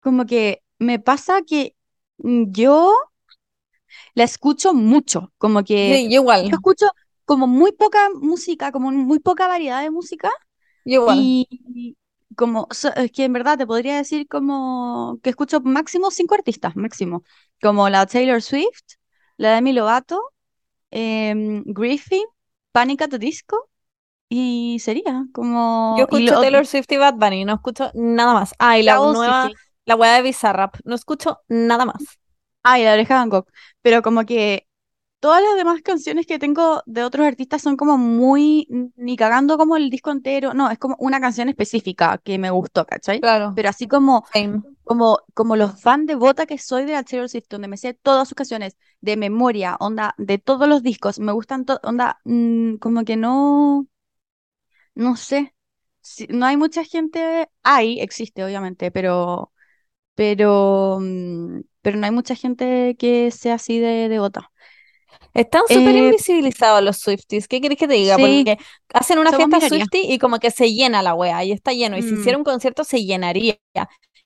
como 0.00 0.26
que 0.26 0.62
me 0.78 0.98
pasa 1.00 1.42
que 1.42 1.76
yo 2.18 2.94
la 4.14 4.24
escucho 4.24 4.74
mucho, 4.74 5.32
como 5.38 5.64
que 5.64 6.00
Sí, 6.00 6.10
yo 6.10 6.20
yo 6.20 6.20
igual, 6.20 6.54
escucho 6.56 6.86
como 7.28 7.46
muy 7.48 7.72
poca 7.72 8.00
música, 8.20 8.72
como 8.72 8.90
muy 8.92 9.20
poca 9.20 9.48
variedad 9.48 9.82
de 9.82 9.92
música 9.92 10.30
yo 10.84 11.00
igual. 11.02 11.32
y 11.50 11.96
como, 12.36 12.68
so- 12.70 12.94
es 12.96 13.12
que 13.12 13.24
en 13.24 13.32
verdad 13.32 13.58
te 13.58 13.66
podría 13.66 13.96
decir 13.96 14.28
como 14.28 15.18
que 15.22 15.30
escucho 15.30 15.60
máximo 15.60 16.10
cinco 16.10 16.34
artistas, 16.36 16.76
máximo, 16.76 17.24
como 17.62 17.88
la 17.90 18.06
Taylor 18.06 18.42
Swift, 18.42 18.84
la 19.36 19.54
Demi 19.54 19.72
Lovato, 19.72 20.20
em, 20.92 21.64
Griffin, 21.66 22.24
Panic 22.72 23.02
at 23.02 23.10
the 23.10 23.18
Disco 23.20 23.70
y 24.30 24.78
sería 24.80 25.26
Yo 25.88 26.02
como, 26.02 26.08
y 26.10 26.22
escucho 26.22 26.32
lo, 26.32 26.38
Taylor 26.38 26.66
Swift 26.66 26.90
y 26.92 26.96
Bad 26.98 27.14
Bunny, 27.14 27.44
no 27.44 27.54
escucho 27.54 27.90
nada 27.94 28.34
más. 28.34 28.54
Ah, 28.58 28.78
y 28.78 28.82
la 28.82 28.98
nueva, 29.00 29.52
City. 29.52 29.60
la 29.86 29.96
weá 29.96 30.14
de 30.14 30.22
Bizarrap, 30.22 30.76
no 30.84 30.94
escucho 30.94 31.40
nada 31.48 31.84
más. 31.86 32.18
Ah, 32.62 32.78
y 32.78 32.84
la 32.84 32.92
oreja 32.94 33.16
Van 33.16 33.28
Gogh. 33.30 33.46
Pero 33.82 34.02
como 34.02 34.24
que 34.26 34.67
todas 35.20 35.42
las 35.42 35.56
demás 35.56 35.82
canciones 35.82 36.26
que 36.26 36.38
tengo 36.38 36.82
de 36.86 37.04
otros 37.04 37.26
artistas 37.26 37.62
son 37.62 37.76
como 37.76 37.98
muy, 37.98 38.68
ni 38.96 39.16
cagando 39.16 39.58
como 39.58 39.76
el 39.76 39.90
disco 39.90 40.10
entero. 40.10 40.54
No, 40.54 40.70
es 40.70 40.78
como 40.78 40.96
una 40.98 41.20
canción 41.20 41.48
específica 41.48 42.18
que 42.18 42.38
me 42.38 42.50
gustó, 42.50 42.86
¿cachai? 42.86 43.24
Claro, 43.24 43.48
Pero 43.54 43.68
así 43.68 43.88
como, 43.88 44.24
same. 44.32 44.62
como, 44.84 45.20
como 45.34 45.56
los 45.56 45.80
fan 45.82 46.06
de 46.06 46.14
Bota 46.16 46.46
que 46.46 46.58
soy 46.58 46.84
de 46.84 46.92
la 46.92 47.04
Taylor 47.04 47.28
Swift, 47.28 47.46
donde 47.50 47.68
me 47.68 47.76
sé 47.76 47.94
todas 47.94 48.28
sus 48.28 48.36
canciones 48.36 48.76
de 49.00 49.16
memoria, 49.16 49.76
onda, 49.80 50.14
de 50.18 50.38
todos 50.38 50.68
los 50.68 50.82
discos, 50.82 51.18
me 51.20 51.32
gustan, 51.32 51.64
to- 51.66 51.80
onda, 51.84 52.20
mm, 52.24 52.76
como 52.76 53.04
que 53.04 53.16
no, 53.16 53.86
no 54.94 55.16
sé. 55.16 55.54
Si- 56.00 56.26
no 56.28 56.46
hay 56.46 56.56
mucha 56.56 56.84
gente, 56.84 57.48
hay, 57.62 58.00
existe 58.00 58.44
obviamente, 58.44 58.90
pero 58.90 59.52
pero, 60.16 60.98
mm, 61.00 61.62
pero 61.82 61.98
no 61.98 62.06
hay 62.06 62.12
mucha 62.12 62.34
gente 62.36 62.96
que 62.98 63.30
sea 63.32 63.54
así 63.56 63.80
de 63.80 64.08
devota. 64.10 64.52
Están 65.38 65.62
súper 65.68 65.94
Eh, 65.94 65.96
invisibilizados 65.96 66.82
los 66.82 66.98
Swifties. 66.98 67.46
¿Qué 67.48 67.60
querés 67.60 67.78
que 67.78 67.86
te 67.88 67.94
diga? 67.94 68.18
sí, 68.18 68.18
Porque 68.18 68.58
hacen 68.92 69.18
una 69.18 69.32
fiesta 69.32 69.60
minoría. 69.60 69.60
Swiftie 69.60 70.12
y 70.12 70.18
como 70.18 70.38
que 70.40 70.50
se 70.50 70.72
llena 70.72 71.02
la 71.02 71.14
wea 71.14 71.44
y 71.44 71.52
está 71.52 71.72
lleno. 71.72 71.96
Y 71.96 72.02
si 72.02 72.14
Mm, 72.14 72.16
hiciera 72.16 72.36
un 72.38 72.44
concierto 72.44 72.82
se 72.84 73.04
llenaría. 73.04 73.58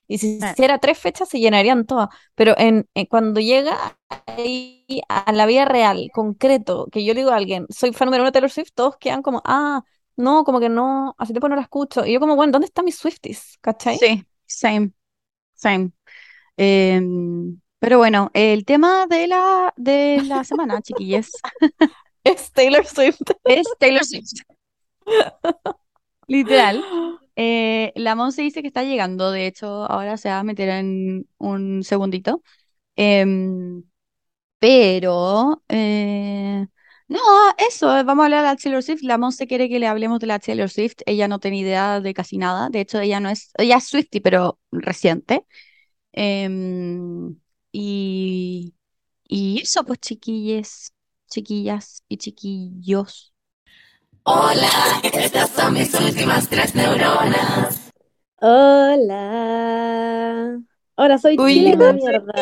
Y 0.07 0.17
si 0.17 0.39
eh, 0.41 0.55
hiciera 0.55 0.79
tres 0.79 0.97
fechas 0.99 1.29
se 1.29 1.39
llenarían 1.39 1.85
todas. 1.85 2.09
Pero 2.35 2.55
en, 2.57 2.87
en- 2.95 3.05
cuando 3.07 3.39
llega 3.39 3.97
ahí 4.27 4.85
a 5.09 5.31
la 5.33 5.45
vida 5.45 5.65
real, 5.65 6.09
concreto, 6.13 6.87
que 6.91 7.05
yo 7.05 7.13
le 7.13 7.21
digo 7.21 7.31
a 7.31 7.37
alguien, 7.37 7.67
soy 7.69 7.93
fan 7.93 8.07
número 8.07 8.23
uno 8.23 8.29
de 8.29 8.33
Taylor 8.33 8.51
Swift, 8.51 8.71
todos 8.73 8.97
quedan 8.97 9.21
como, 9.21 9.41
ah, 9.45 9.83
no, 10.15 10.43
como 10.43 10.59
que 10.59 10.69
no, 10.69 11.15
hace 11.19 11.33
tiempo 11.33 11.49
no 11.49 11.55
la 11.55 11.61
escucho. 11.63 12.05
Y 12.05 12.13
yo 12.13 12.19
como, 12.19 12.35
bueno, 12.35 12.51
¿dónde 12.51 12.67
están 12.67 12.85
mis 12.85 12.97
Swifties? 12.97 13.57
¿Cachai? 13.61 13.99
sí, 13.99 14.25
same, 14.45 14.91
same. 15.55 15.93
Em, 16.57 17.61
pero 17.83 17.97
bueno, 17.97 18.31
el 18.33 18.63
tema 18.63 19.07
de 19.07 19.27
la, 19.27 19.73
de 19.75 20.21
la 20.25 20.45
semana, 20.45 20.81
chiquillos, 20.81 21.31
Es 22.23 22.51
Taylor 22.53 22.85
Swift. 22.85 23.19
es 23.45 23.67
Taylor 23.79 24.05
Swift. 24.05 24.31
Literal. 26.27 26.83
Eh, 27.35 27.91
la 27.95 28.15
Monse 28.15 28.41
dice 28.43 28.61
que 28.61 28.67
está 28.67 28.83
llegando, 28.83 29.31
de 29.31 29.47
hecho, 29.47 29.67
ahora 29.91 30.17
se 30.17 30.29
va 30.29 30.39
a 30.39 30.43
meter 30.43 30.69
en 30.69 31.27
un 31.37 31.83
segundito. 31.83 32.41
Em, 32.95 33.83
Pero, 34.59 35.63
eh, 35.69 36.67
no, 37.09 37.19
eso, 37.69 37.87
vamos 37.87 38.23
a 38.23 38.25
hablar 38.25 38.43
de 38.43 38.49
la 38.49 38.57
Taylor 38.57 38.83
Swift. 38.83 39.03
La 39.03 39.17
Monse 39.19 39.47
quiere 39.47 39.69
que 39.69 39.79
le 39.79 39.87
hablemos 39.87 40.19
de 40.19 40.27
la 40.27 40.39
Taylor 40.39 40.69
Swift. 40.69 40.97
Ella 41.05 41.27
no 41.27 41.39
tiene 41.39 41.59
idea 41.59 42.01
de 42.01 42.13
casi 42.15 42.37
nada. 42.39 42.69
De 42.69 42.81
hecho, 42.81 42.99
ella 43.01 43.19
no 43.19 43.29
es, 43.29 43.51
ella 43.57 43.77
es 43.77 43.85
Swiftie, 43.89 44.21
pero 44.21 44.59
reciente. 44.71 45.45
Y, 47.73 48.73
y 49.27 49.61
eso, 49.61 49.83
pues, 49.85 49.99
chiquilles, 49.99 50.93
chiquillas 51.29 52.03
y 52.09 52.17
chiquillos. 52.17 53.33
Hola. 58.41 60.59
Ahora 60.95 61.17
soy 61.17 61.37
Uy, 61.37 61.39
chilena, 61.39 61.93
mierda. 61.93 62.33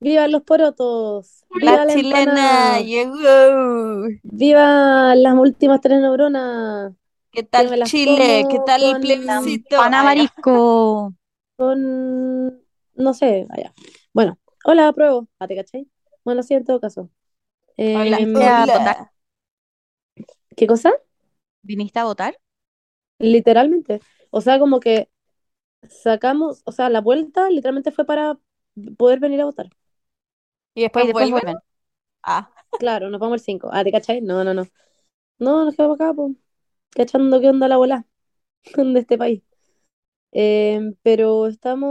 ¡Viva 0.00 0.28
los 0.28 0.42
porotos! 0.42 1.44
¡Viva 1.50 1.84
La 1.84 1.84
la 1.84 1.94
chilena 1.94 2.80
llegó. 2.80 4.08
¡Viva 4.22 5.14
las 5.14 5.34
últimas 5.34 5.80
tres 5.80 6.00
neuronas! 6.00 6.92
¿Qué 7.30 7.42
Que 7.42 7.42
tal 7.42 7.82
Chile? 7.82 8.46
¿Qué 8.50 8.60
tal 8.60 8.82
el 8.82 8.92
con, 8.92 8.98
plebiscito? 8.98 9.76
Pana 9.76 9.98
Ah, 9.98 10.02
ya. 10.04 10.04
Marisco. 10.04 11.14
con, 11.56 12.62
no 12.94 13.14
sé, 13.14 13.46
allá. 13.50 13.72
Bueno, 14.16 14.38
hola, 14.64 14.88
apruebo. 14.88 15.28
Ah, 15.38 15.46
¿te 15.46 15.54
cachai? 15.56 15.88
Bueno, 16.24 16.42
sí, 16.42 16.54
en 16.54 16.64
todo 16.64 16.80
caso. 16.80 17.10
Hola, 17.94 18.20
Em, 18.22 18.36
¿Viniste 18.36 18.72
a 18.72 18.78
votar? 18.78 18.96
hola. 18.96 19.12
¿qué 20.56 20.66
cosa? 20.66 20.92
¿Viniste 21.62 21.98
a 22.00 22.04
votar? 22.04 22.34
Literalmente. 23.18 24.02
O 24.30 24.40
sea, 24.40 24.58
como 24.58 24.80
que 24.80 25.10
sacamos, 25.88 26.62
o 26.66 26.72
sea, 26.72 26.90
la 26.90 27.00
vuelta 27.02 27.50
literalmente 27.50 27.92
fue 27.92 28.06
para 28.06 28.38
poder 28.98 29.20
venir 29.20 29.40
a 29.42 29.46
votar. 29.46 29.68
¿Y 30.74 30.82
Y 30.96 31.06
después 31.06 31.06
después 31.06 31.30
vuelven? 31.30 31.44
vuelven. 31.44 31.56
Ah, 32.22 32.50
Claro, 32.78 33.08
nos 33.10 33.20
vamos 33.20 33.36
el 33.40 33.44
5. 33.44 33.70
Ah, 33.72 33.84
¿te 33.84 33.92
cachai? 33.92 34.20
No, 34.20 34.44
no, 34.44 34.52
no. 34.54 34.64
No, 35.38 35.64
nos 35.66 35.76
quedamos 35.76 36.00
acá, 36.00 36.14
pues, 36.14 36.36
cachando 36.90 37.40
qué 37.40 37.48
onda 37.50 37.68
la 37.68 37.76
bola 37.78 38.06
de 38.76 39.00
este 39.00 39.18
país. 39.18 39.42
Eh, 40.32 40.80
pero 41.02 41.46
estamos 41.48 41.84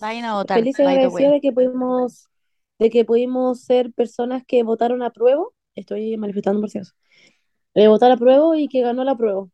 Vayan 0.00 0.24
a 0.24 0.34
votar, 0.34 0.58
felices 0.58 0.80
y 0.80 0.84
by 0.84 0.94
the 0.94 0.98
agradecidas 1.00 1.30
way. 1.30 1.34
de 1.34 1.40
que 1.40 1.52
pudimos, 1.52 2.28
de 2.78 2.90
que 2.90 3.04
pudimos 3.04 3.60
ser 3.60 3.92
personas 3.92 4.42
que 4.46 4.62
votaron 4.62 5.02
a 5.02 5.10
prueba. 5.10 5.44
Estoy 5.74 6.16
manifestando 6.16 6.60
por 6.60 6.70
si 6.70 6.78
acaso. 6.78 6.94
Eh, 7.74 7.88
votar 7.88 8.10
a 8.10 8.16
prueba 8.16 8.58
y 8.58 8.68
que 8.68 8.80
ganó 8.82 9.04
la 9.04 9.16
prueba. 9.16 9.46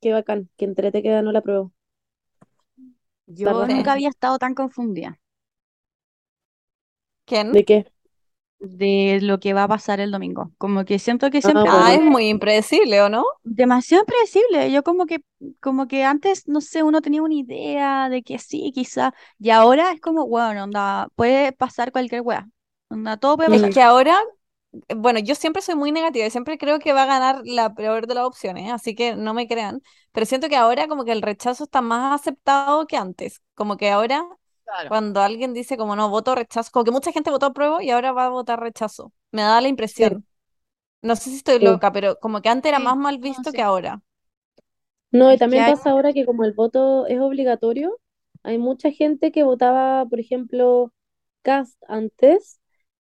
Qué 0.00 0.12
bacán, 0.12 0.48
que 0.56 0.64
entrete 0.64 1.02
que 1.02 1.10
ganó 1.10 1.32
la 1.32 1.42
prueba. 1.42 1.70
Yo 3.26 3.66
nunca 3.66 3.92
había 3.92 4.08
estado 4.08 4.38
tan 4.38 4.54
confundida 4.54 5.20
¿Quién? 7.26 7.52
¿De 7.52 7.64
qué? 7.64 7.86
De 8.60 9.18
lo 9.22 9.40
que 9.40 9.54
va 9.54 9.64
a 9.64 9.68
pasar 9.68 10.00
el 10.00 10.10
domingo. 10.10 10.52
Como 10.58 10.84
que 10.84 10.98
siento 10.98 11.30
que 11.30 11.42
Ah, 11.42 11.52
siempre 11.52 11.70
Ah, 11.70 11.94
es 11.94 12.00
muy 12.02 12.28
impredecible, 12.28 13.02
¿o 13.02 13.08
no? 13.08 13.24
demasiado 13.44 14.02
impredecible. 14.02 14.70
Yo 14.72 14.82
como 14.82 15.06
que, 15.06 15.18
como 15.60 15.88
que 15.88 16.04
antes, 16.04 16.46
no 16.48 16.60
sé, 16.60 16.82
uno 16.82 17.00
tenía 17.02 17.22
una 17.22 17.34
idea 17.34 18.08
de 18.08 18.22
que 18.22 18.38
sí, 18.38 18.72
quizá, 18.74 19.14
y 19.38 19.50
ahora 19.50 19.92
es 19.92 20.00
como, 20.00 20.26
bueno, 20.26 20.64
onda, 20.64 21.08
puede 21.16 21.52
pasar 21.52 21.92
cualquier 21.92 22.22
wea. 22.22 22.48
Onda, 22.90 23.16
todo 23.16 23.36
puede 23.36 23.50
Es 23.50 23.50
pasar. 23.50 23.72
que 23.72 23.82
ahora 23.82 24.18
bueno, 24.96 25.20
yo 25.20 25.34
siempre 25.36 25.62
soy 25.62 25.76
muy 25.76 25.92
negativa 25.92 26.26
y 26.26 26.30
siempre 26.30 26.58
creo 26.58 26.78
que 26.80 26.92
va 26.94 27.04
a 27.04 27.06
ganar 27.06 27.42
la 27.44 27.74
peor 27.74 28.06
de 28.08 28.14
las 28.14 28.26
opciones, 28.26 28.72
así 28.72 28.94
que 28.94 29.16
no 29.16 29.34
me 29.34 29.48
crean, 29.48 29.82
pero 30.12 30.26
siento 30.26 30.48
que 30.48 30.56
ahora 30.56 30.88
como 30.88 31.04
que 31.06 31.12
el 31.12 31.22
rechazo 31.22 31.64
está 31.64 31.82
más 31.82 32.20
aceptado 32.22 32.86
que 32.86 32.96
antes, 32.98 33.42
como 33.54 33.76
que 33.78 33.90
ahora 33.90 34.24
Claro. 34.68 34.94
cuando 34.94 35.20
alguien 35.22 35.54
dice 35.54 35.76
como 35.76 35.96
no, 35.96 36.08
voto 36.10 36.34
rechazo, 36.34 36.70
como 36.72 36.84
que 36.84 36.90
mucha 36.92 37.12
gente 37.12 37.30
votó 37.30 37.46
apruebo 37.46 37.80
y 37.80 37.90
ahora 37.90 38.12
va 38.12 38.26
a 38.26 38.28
votar 38.30 38.60
rechazo, 38.60 39.12
me 39.32 39.42
da 39.42 39.60
la 39.60 39.68
Sí, 39.96 40.08
impresión, 40.08 40.26
no 41.02 41.16
sé 41.16 41.30
si 41.30 41.36
estoy 41.38 41.60
sí. 41.60 41.64
loca, 41.64 41.92
pero 41.92 42.18
como 42.20 42.42
que 42.42 42.48
antes 42.50 42.70
era 42.70 42.80
más 42.80 42.96
mal 42.98 43.18
no, 43.24 43.44
visto 43.44 43.52
sí. 43.52 43.54
que 43.54 43.62
ahora. 43.62 44.02
No, 45.10 45.32
y 45.32 45.38
también 45.38 45.64
hay, 45.64 45.74
pasa 45.74 45.90
ahora 45.90 46.12
que 46.12 46.26
como 46.26 46.44
el 46.44 46.52
voto 46.52 47.06
es 47.06 47.18
obligatorio, 47.20 47.98
hay 48.42 48.58
mucha 48.58 48.90
gente 48.90 49.32
que 49.32 49.42
votaba, 49.42 50.04
por 50.06 50.20
ejemplo, 50.20 50.92
Cast 51.42 51.82
antes, 51.88 52.60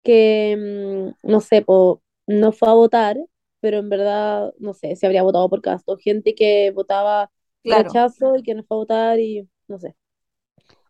que, 0.05 1.13
mm, 1.25 1.29
no 1.31 1.41
sé, 1.41 1.63
po, 1.63 2.03
no 2.27 2.53
fue 2.53 2.69
a 2.71 2.75
votar, 2.75 3.19
pero 3.61 3.79
en 3.79 3.89
verdad, 3.91 4.55
no 4.59 4.75
sé, 4.75 4.97
si 4.97 5.07
habría 5.07 5.23
votado 5.23 5.49
por 5.51 5.63
Cast, 5.63 5.89
o 5.89 5.97
gente 5.99 6.35
que 6.35 6.71
votaba 6.73 7.31
Claro. 7.63 8.01
rechazo 8.05 8.37
y 8.37 8.43
que 8.43 8.55
no 8.55 8.65
fue 8.65 8.77
a 8.77 8.81
votar 8.81 9.21
y 9.21 9.49
no 9.69 9.79
sé. 9.79 9.97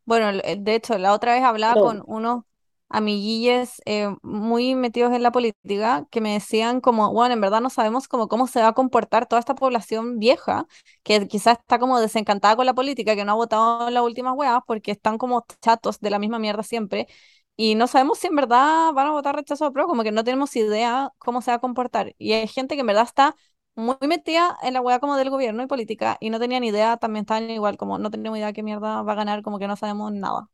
Bueno, 0.06 0.30
eh, 0.44 0.56
de 0.60 0.76
hecho, 0.76 0.98
la 0.98 1.12
otra 1.14 1.34
vez 1.34 1.44
hablaba 1.44 1.78
con 1.78 2.02
unos 2.06 2.44
amiguilles 2.88 3.82
eh, 3.86 4.08
muy 4.22 4.76
metidos 4.76 5.12
en 5.12 5.22
la 5.24 5.32
política 5.32 6.06
que 6.10 6.20
me 6.20 6.34
decían 6.34 6.80
como, 6.80 7.12
bueno, 7.12 7.34
en 7.34 7.40
verdad 7.40 7.60
no 7.60 7.70
sabemos 7.70 8.08
cómo, 8.08 8.28
cómo 8.28 8.46
se 8.46 8.60
va 8.62 8.68
a 8.68 8.72
comportar 8.74 9.26
toda 9.26 9.40
esta 9.40 9.56
población 9.56 10.18
vieja, 10.20 10.66
que 11.02 11.26
quizás 11.28 11.58
está 11.58 11.78
como 11.80 11.98
desencantada 12.00 12.56
con 12.56 12.66
la 12.66 12.74
política, 12.74 13.16
que 13.16 13.24
no 13.24 13.32
ha 13.32 13.34
votado 13.34 13.88
en 13.88 13.94
las 13.94 14.04
últimas 14.04 14.34
weas 14.36 14.60
porque 14.66 14.92
están 14.92 15.18
como 15.18 15.44
chatos 15.60 16.00
de 16.00 16.10
la 16.10 16.20
misma 16.20 16.38
mierda 16.38 16.62
siempre, 16.62 17.08
y 17.56 17.74
no 17.74 17.86
sabemos 17.88 18.18
si 18.18 18.26
en 18.28 18.36
verdad 18.36 18.92
van 18.92 19.06
a 19.08 19.12
votar 19.12 19.34
rechazo 19.34 19.66
o 19.66 19.72
pro, 19.72 19.86
como 19.88 20.02
que 20.04 20.12
no 20.12 20.22
tenemos 20.24 20.54
idea 20.56 21.10
cómo 21.18 21.42
se 21.42 21.50
va 21.50 21.56
a 21.56 21.60
comportar. 21.60 22.14
Y 22.18 22.32
hay 22.34 22.46
gente 22.48 22.74
que 22.76 22.82
en 22.82 22.86
verdad 22.86 23.04
está 23.04 23.34
muy 23.76 23.96
metida 24.08 24.58
en 24.62 24.74
la 24.74 24.80
wea 24.82 25.00
como 25.00 25.16
del 25.16 25.30
gobierno 25.30 25.62
y 25.62 25.66
política 25.68 26.18
y 26.20 26.30
no 26.30 26.40
tenían 26.40 26.64
idea, 26.64 26.96
también 26.98 27.22
estaban 27.24 27.50
igual, 27.50 27.76
como 27.78 27.98
no 27.98 28.10
tenemos 28.10 28.38
idea 28.38 28.52
qué 28.54 28.62
mierda 28.64 29.02
va 29.02 29.12
a 29.12 29.16
ganar, 29.16 29.42
como 29.42 29.58
que 29.58 29.68
no 29.68 29.76
sabemos 29.76 30.12
nada. 30.12 30.48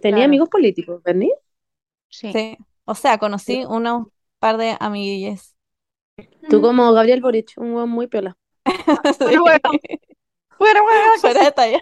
tenía 0.00 0.24
claro, 0.24 0.26
amigos 0.26 0.48
políticos, 0.48 1.02
¿Berni? 1.02 1.30
sí. 2.08 2.34
Sí, 2.34 2.58
o 2.84 2.94
sea, 2.94 3.18
conocí 3.18 3.64
unos 3.64 4.08
par 4.38 4.56
de 4.56 4.76
amiguilles. 4.80 5.54
Tú 6.48 6.60
como 6.62 6.92
Gabriel 6.92 7.20
Boric, 7.20 7.52
un 7.56 7.72
weón 7.74 7.90
muy 7.90 8.06
piola. 8.06 8.36
Bueno, 9.22 9.42
bueno, 9.42 9.60
Sí, 9.68 10.00
bueno, 10.58 10.82
bueno, 10.84 11.00
que 11.14 11.20
fuera 11.20 11.44
sí. 11.44 11.44
de 11.44 11.52
talla. 11.52 11.80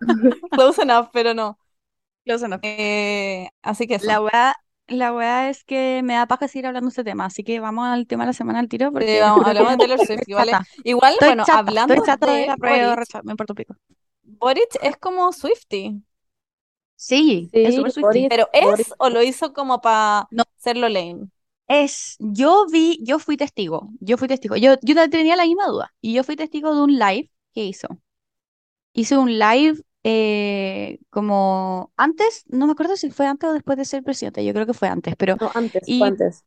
Close 0.54 0.82
enough, 0.82 1.10
pero 1.12 1.34
no. 1.34 1.58
Close 2.24 2.44
enough. 2.46 2.62
Eh, 2.62 3.48
así 3.62 3.86
que 3.86 3.96
La 4.00 4.20
eso. 4.20 4.22
La 4.94 5.12
weá 5.14 5.48
es 5.50 5.64
que 5.64 6.02
me 6.04 6.14
da 6.14 6.26
paja 6.26 6.48
seguir 6.48 6.66
hablando 6.66 6.86
de 6.88 6.90
este 6.90 7.04
tema, 7.04 7.26
así 7.26 7.44
que 7.44 7.60
vamos 7.60 7.86
al 7.88 8.06
tema 8.06 8.24
de 8.24 8.28
la 8.28 8.32
semana 8.32 8.58
al 8.60 8.68
tiro 8.68 8.92
Sí, 8.98 9.18
vamos, 9.18 9.46
hablamos 9.46 9.72
de 9.72 9.78
Taylor 9.78 10.00
Swift. 10.00 10.22
estoy 10.28 10.58
Igual, 10.84 11.16
Estoy 11.18 11.18
bueno, 11.24 11.46
chata, 11.46 11.72
hablando 11.72 11.94
estoy 11.94 12.00
chata 12.02 12.32
de 12.36 12.40
de 12.40 12.46
la 12.46 12.56
prueba 12.56 12.78
Boric, 12.80 13.22
me 13.24 13.32
importa 13.32 13.52
un 13.52 13.56
pico. 13.56 13.76
Boric 14.24 14.76
es 14.82 14.96
como 14.96 15.32
Swiftie, 15.32 16.02
Sí, 16.96 17.52
es 17.62 17.74
Swiftie. 17.76 18.00
Boric, 18.00 18.28
pero 18.28 18.48
Boric. 18.58 18.86
¿es 18.86 18.94
o 18.98 19.10
lo 19.10 19.22
hizo 19.22 19.52
como 19.52 19.80
para 19.80 20.30
No, 20.30 20.44
serlo 20.56 20.88
lame? 20.88 21.28
es, 21.68 22.16
yo 22.18 22.66
vi, 22.70 22.98
yo 23.04 23.18
fui 23.18 23.36
testigo, 23.36 23.90
yo 24.00 24.16
fui 24.18 24.28
testigo, 24.28 24.56
yo, 24.56 24.74
yo 24.82 25.08
tenía 25.10 25.36
la 25.36 25.44
misma 25.44 25.66
duda, 25.68 25.94
y 26.00 26.14
yo 26.14 26.24
fui 26.24 26.36
testigo 26.36 26.74
de 26.74 26.82
un 26.82 26.98
live 26.98 27.30
que 27.54 27.64
hizo. 27.64 27.88
Hizo 28.94 29.20
un 29.20 29.38
live 29.38 29.82
eh, 30.04 30.98
como 31.10 31.92
antes, 31.96 32.44
no 32.48 32.66
me 32.66 32.72
acuerdo 32.72 32.96
si 32.96 33.10
fue 33.10 33.26
antes 33.26 33.50
o 33.50 33.52
después 33.52 33.78
de 33.78 33.84
ser 33.84 34.02
presidente, 34.02 34.44
yo 34.44 34.52
creo 34.54 34.66
que 34.66 34.74
fue 34.74 34.88
antes, 34.88 35.16
pero 35.16 35.38
No, 35.38 35.50
antes, 35.54 35.94
fue 35.98 36.06
antes. 36.08 36.44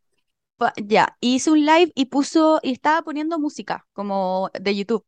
ya, 0.78 1.18
hizo 1.22 1.52
un 1.54 1.66
live 1.66 1.92
y 1.96 2.06
puso, 2.06 2.60
y 2.64 2.72
estaba 2.72 3.02
poniendo 3.04 3.40
música 3.40 3.86
como 3.94 4.50
de 4.60 4.76
YouTube 4.76 5.06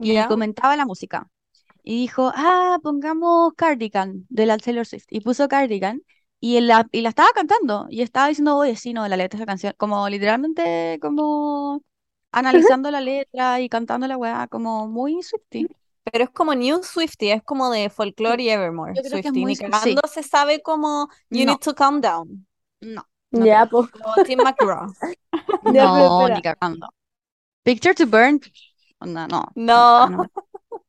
y 0.00 0.24
comentaba 0.24 0.76
la 0.76 0.86
música. 0.86 1.30
Y 1.84 2.00
dijo, 2.02 2.32
ah, 2.36 2.78
pongamos 2.82 3.54
Cardigan 3.56 4.26
de 4.30 4.46
la 4.46 4.58
Taylor 4.58 4.86
Swift. 4.86 5.06
Y 5.10 5.20
puso 5.20 5.48
Cardigan 5.48 6.02
y 6.40 6.60
la, 6.60 6.86
y 6.92 7.02
la 7.02 7.10
estaba 7.10 7.30
cantando. 7.34 7.86
Y 7.90 8.02
estaba 8.02 8.28
diciendo, 8.28 8.56
oye, 8.58 8.76
sí, 8.76 8.92
no, 8.94 9.08
la 9.08 9.16
letra 9.18 9.38
de 9.38 9.42
esa 9.44 9.46
canción. 9.46 9.74
Como 9.78 10.08
literalmente, 10.10 10.98
como 11.02 11.82
analizando 12.32 12.90
la 12.92 13.00
letra 13.02 13.60
y 13.60 13.68
cantando 13.70 14.06
la 14.08 14.16
weá, 14.18 14.48
como 14.48 14.88
muy 14.88 15.22
Swiftie. 15.22 15.68
Pero 16.04 16.24
es 16.24 16.30
como 16.30 16.54
New 16.54 16.82
Swiftie, 16.82 17.32
es 17.32 17.42
como 17.42 17.70
de 17.70 17.90
Folklore 17.90 18.42
y 18.42 18.50
Evermore 18.50 18.94
Yo 18.94 19.02
creo 19.02 19.20
que 19.20 19.28
es 19.28 19.34
Swiftie. 19.34 19.40
muy, 19.42 19.52
Ni 19.52 19.56
sí, 19.56 19.66
cagando 19.70 20.02
se 20.08 20.22
sabe 20.22 20.62
como 20.62 21.08
You 21.30 21.44
no, 21.44 21.46
Need 21.46 21.60
to 21.60 21.74
Calm 21.74 22.00
Down. 22.00 22.46
no, 22.80 23.02
no 23.32 23.44
Ya, 23.44 23.66
pues. 23.66 23.90
Como 23.90 24.14
Tim 24.22 24.40
McGraw. 24.42 24.92
No, 25.62 26.28
ni 26.28 26.42
cagando. 26.42 26.88
Picture 27.64 27.94
to 27.94 28.06
Burn, 28.06 28.40
no, 29.02 29.26
no, 29.26 29.56
No. 29.56 30.06
no, 30.06 30.30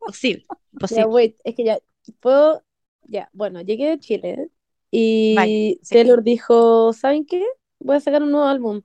posible, 0.05 0.47
posible. 0.79 1.11
wait, 1.11 1.37
es 1.43 1.55
que 1.55 1.63
ya 1.65 1.79
puedo. 2.19 2.63
Ya, 3.07 3.29
bueno, 3.33 3.61
llegué 3.61 3.87
de 3.89 3.99
Chile 3.99 4.49
y 4.91 5.81
sí. 5.81 5.97
Taylor 5.97 6.23
dijo: 6.23 6.93
¿Saben 6.93 7.25
qué? 7.25 7.45
Voy 7.79 7.97
a 7.97 7.99
sacar 7.99 8.23
un 8.23 8.31
nuevo 8.31 8.47
álbum. 8.47 8.81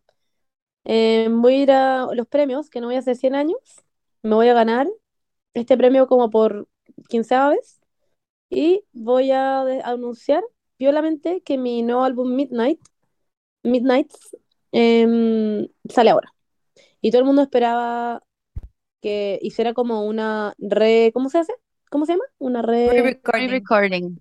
Eh, 0.85 1.29
voy 1.31 1.55
a 1.57 1.59
ir 1.65 1.73
a 1.73 2.07
los 2.15 2.29
premios, 2.29 2.71
que 2.71 2.81
no 2.81 2.89
voy 2.89 2.97
a 2.97 3.01
hacer 3.01 3.17
100 3.17 3.35
años. 3.37 3.59
Me 4.23 4.35
voy 4.37 4.49
a 4.49 4.55
ganar 4.55 4.89
este 5.55 5.77
premio 5.77 6.07
como 6.07 6.31
por 6.31 6.69
quinceava 7.09 7.51
vez. 7.51 7.81
Y 8.51 8.85
voy 8.93 9.31
a 9.33 9.65
de- 9.65 9.83
anunciar 9.83 10.45
violamente 10.79 11.43
que 11.43 11.59
mi 11.59 11.83
nuevo 11.83 12.05
álbum 12.05 12.35
Midnight, 12.35 12.81
Midnights, 13.63 14.37
em, 14.73 15.69
sale 15.89 16.11
ahora. 16.11 16.35
Y 17.01 17.11
todo 17.11 17.21
el 17.21 17.27
mundo 17.27 17.43
esperaba 17.43 18.23
que 19.01 19.39
hiciera 19.43 19.75
como 19.75 20.05
una 20.07 20.55
re. 20.59 21.11
¿Cómo 21.15 21.29
se 21.31 21.39
hace? 21.39 21.55
¿Cómo 21.91 22.07
se 22.07 22.13
llama? 22.13 22.25
Una 22.39 22.63
re. 22.63 22.89
Re-recording. 22.91 23.49
Re-recording, 23.49 24.21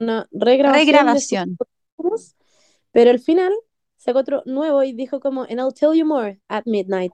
una 0.00 0.28
regrabación 0.32 0.84
sus 0.86 0.86
regrabación. 0.86 1.58
pero 2.92 3.10
al 3.10 3.18
final 3.20 3.52
sacó 3.96 4.20
otro 4.20 4.42
nuevo 4.46 4.82
y 4.82 4.92
dijo 4.92 5.20
como, 5.20 5.42
and 5.42 5.58
I'll 5.60 5.72
tell 5.74 5.94
you 5.94 6.04
more 6.06 6.40
at 6.48 6.64
midnight. 6.66 7.12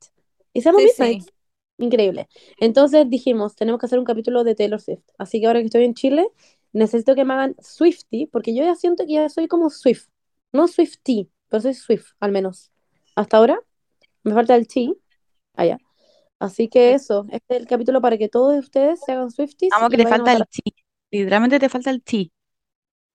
Y 0.52 0.61
se 0.62 0.68
llama 0.70 0.80
Sí, 0.80 0.86
Midnight. 0.98 1.22
sí. 1.22 1.30
Increíble. 1.78 2.28
Entonces 2.58 3.08
dijimos, 3.10 3.56
tenemos 3.56 3.80
que 3.80 3.86
hacer 3.86 3.98
un 3.98 4.04
capítulo 4.04 4.44
de 4.44 4.54
Taylor 4.54 4.80
Swift. 4.80 5.02
Así 5.18 5.40
que 5.40 5.46
ahora 5.46 5.60
que 5.60 5.66
estoy 5.66 5.84
en 5.84 5.94
Chile, 5.94 6.28
necesito 6.72 7.14
que 7.14 7.24
me 7.24 7.34
hagan 7.34 7.56
Swifty, 7.60 8.26
porque 8.26 8.54
yo 8.54 8.64
ya 8.64 8.74
siento 8.76 9.04
que 9.06 9.14
ya 9.14 9.28
soy 9.28 9.48
como 9.48 9.70
Swift. 9.70 10.06
No 10.52 10.68
Swifty, 10.68 11.30
pero 11.48 11.60
soy 11.62 11.74
Swift, 11.74 12.12
al 12.20 12.30
menos. 12.30 12.70
Hasta 13.16 13.38
ahora, 13.38 13.58
me 14.22 14.34
falta 14.34 14.54
el 14.56 14.68
T. 14.68 14.92
Allá. 15.54 15.78
Así 16.38 16.68
que 16.68 16.94
eso, 16.94 17.26
este 17.30 17.56
es 17.56 17.60
el 17.62 17.66
capítulo 17.66 18.00
para 18.00 18.18
que 18.18 18.28
todos 18.28 18.58
ustedes 18.58 19.00
se 19.00 19.12
hagan 19.12 19.30
Swifties 19.30 19.70
Vamos 19.72 19.90
que 19.90 19.96
te 19.96 20.06
falta 20.06 20.32
el. 20.32 20.44
T. 20.46 20.62
Literalmente 21.10 21.58
te 21.58 21.68
falta 21.68 21.90
el 21.90 22.02
T. 22.02 22.30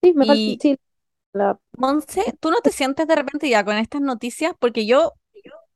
Sí, 0.01 0.14
me 0.14 0.26
falta 0.26 0.43
el 0.43 0.57
T. 0.57 0.80
La- 1.34 1.60
Monse, 1.78 2.24
¿tú 2.39 2.49
no 2.51 2.60
te 2.62 2.72
sientes 2.72 3.07
de 3.07 3.16
repente 3.16 3.49
ya 3.49 3.64
con 3.64 3.78
estas 3.78 4.01
noticias? 4.01 4.53
Porque 4.60 4.86
yo 4.86 5.14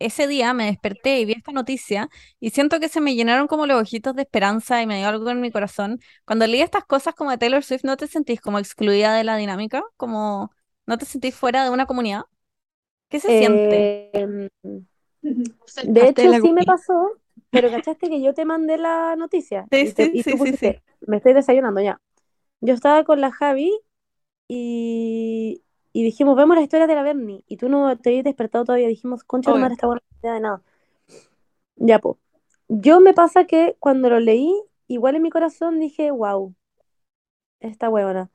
ese 0.05 0.27
día 0.27 0.53
me 0.53 0.65
desperté 0.67 1.19
y 1.19 1.25
vi 1.25 1.33
esta 1.33 1.51
noticia 1.51 2.09
y 2.39 2.51
siento 2.51 2.79
que 2.79 2.89
se 2.89 3.01
me 3.01 3.15
llenaron 3.15 3.47
como 3.47 3.65
los 3.67 3.81
ojitos 3.81 4.15
de 4.15 4.23
esperanza 4.23 4.81
y 4.81 4.87
me 4.87 4.97
dio 4.97 5.07
algo 5.09 5.29
en 5.29 5.41
mi 5.41 5.51
corazón. 5.51 5.99
Cuando 6.25 6.47
leí 6.47 6.61
estas 6.61 6.85
cosas 6.85 7.15
como 7.15 7.31
de 7.31 7.37
Taylor 7.37 7.63
Swift, 7.63 7.83
¿no 7.83 7.97
te 7.97 8.07
sentís 8.07 8.41
como 8.41 8.59
excluida 8.59 9.15
de 9.15 9.23
la 9.23 9.37
dinámica? 9.37 9.83
Como 9.97 10.51
no 10.85 10.97
te 10.97 11.05
sentís 11.05 11.35
fuera 11.35 11.63
de 11.63 11.69
una 11.71 11.85
comunidad? 11.85 12.23
¿Qué 13.09 13.19
se 13.19 13.31
siente? 13.31 13.89
Eh, 14.13 14.49
El 15.83 15.89
de 15.93 16.07
hecho, 16.07 16.33
sí 16.35 16.53
me 16.53 16.65
pasó, 16.65 17.19
pero 17.51 17.69
cachaste 17.71 18.09
que 18.09 18.21
yo 18.21 18.33
te 18.33 18.45
mandé 18.45 18.77
la 18.77 19.15
noticia 19.15 19.67
Sí, 19.71 19.85
y, 19.85 19.93
te- 19.93 20.09
sí, 20.11 20.13
y 20.13 20.23
sí, 20.23 20.37
tú 20.37 20.37
sí, 20.37 20.53
sí. 20.53 20.69
pusiste, 20.69 20.81
me 21.01 21.17
estoy 21.17 21.33
desayunando 21.33 21.81
ya. 21.81 21.99
Yo 22.61 22.73
estaba 22.75 23.03
con 23.05 23.21
la 23.21 23.31
Javi 23.31 23.71
y, 24.47 25.63
y 25.93 26.03
dijimos, 26.03 26.35
vemos 26.37 26.55
la 26.57 26.63
historia 26.63 26.87
de 26.87 26.95
la 26.95 27.03
Bernie. 27.03 27.43
Y 27.47 27.57
tú 27.57 27.69
no 27.69 27.97
te 27.99 28.09
habías 28.09 28.25
despertado 28.25 28.65
todavía. 28.65 28.87
Dijimos, 28.89 29.23
concha 29.23 29.55
madre, 29.55 29.75
esta 29.75 29.87
buena 29.87 30.01
idea 30.21 30.33
de 30.35 30.39
nada. 30.41 30.63
Ya, 31.75 31.99
po. 31.99 32.19
Yo 32.67 32.99
me 33.01 33.13
pasa 33.13 33.45
que 33.45 33.75
cuando 33.79 34.09
lo 34.09 34.19
leí, 34.19 34.51
igual 34.87 35.15
en 35.15 35.21
mi 35.23 35.29
corazón 35.29 35.79
dije, 35.79 36.11
wow, 36.11 36.55
esta 37.59 37.89
huevona. 37.89 38.31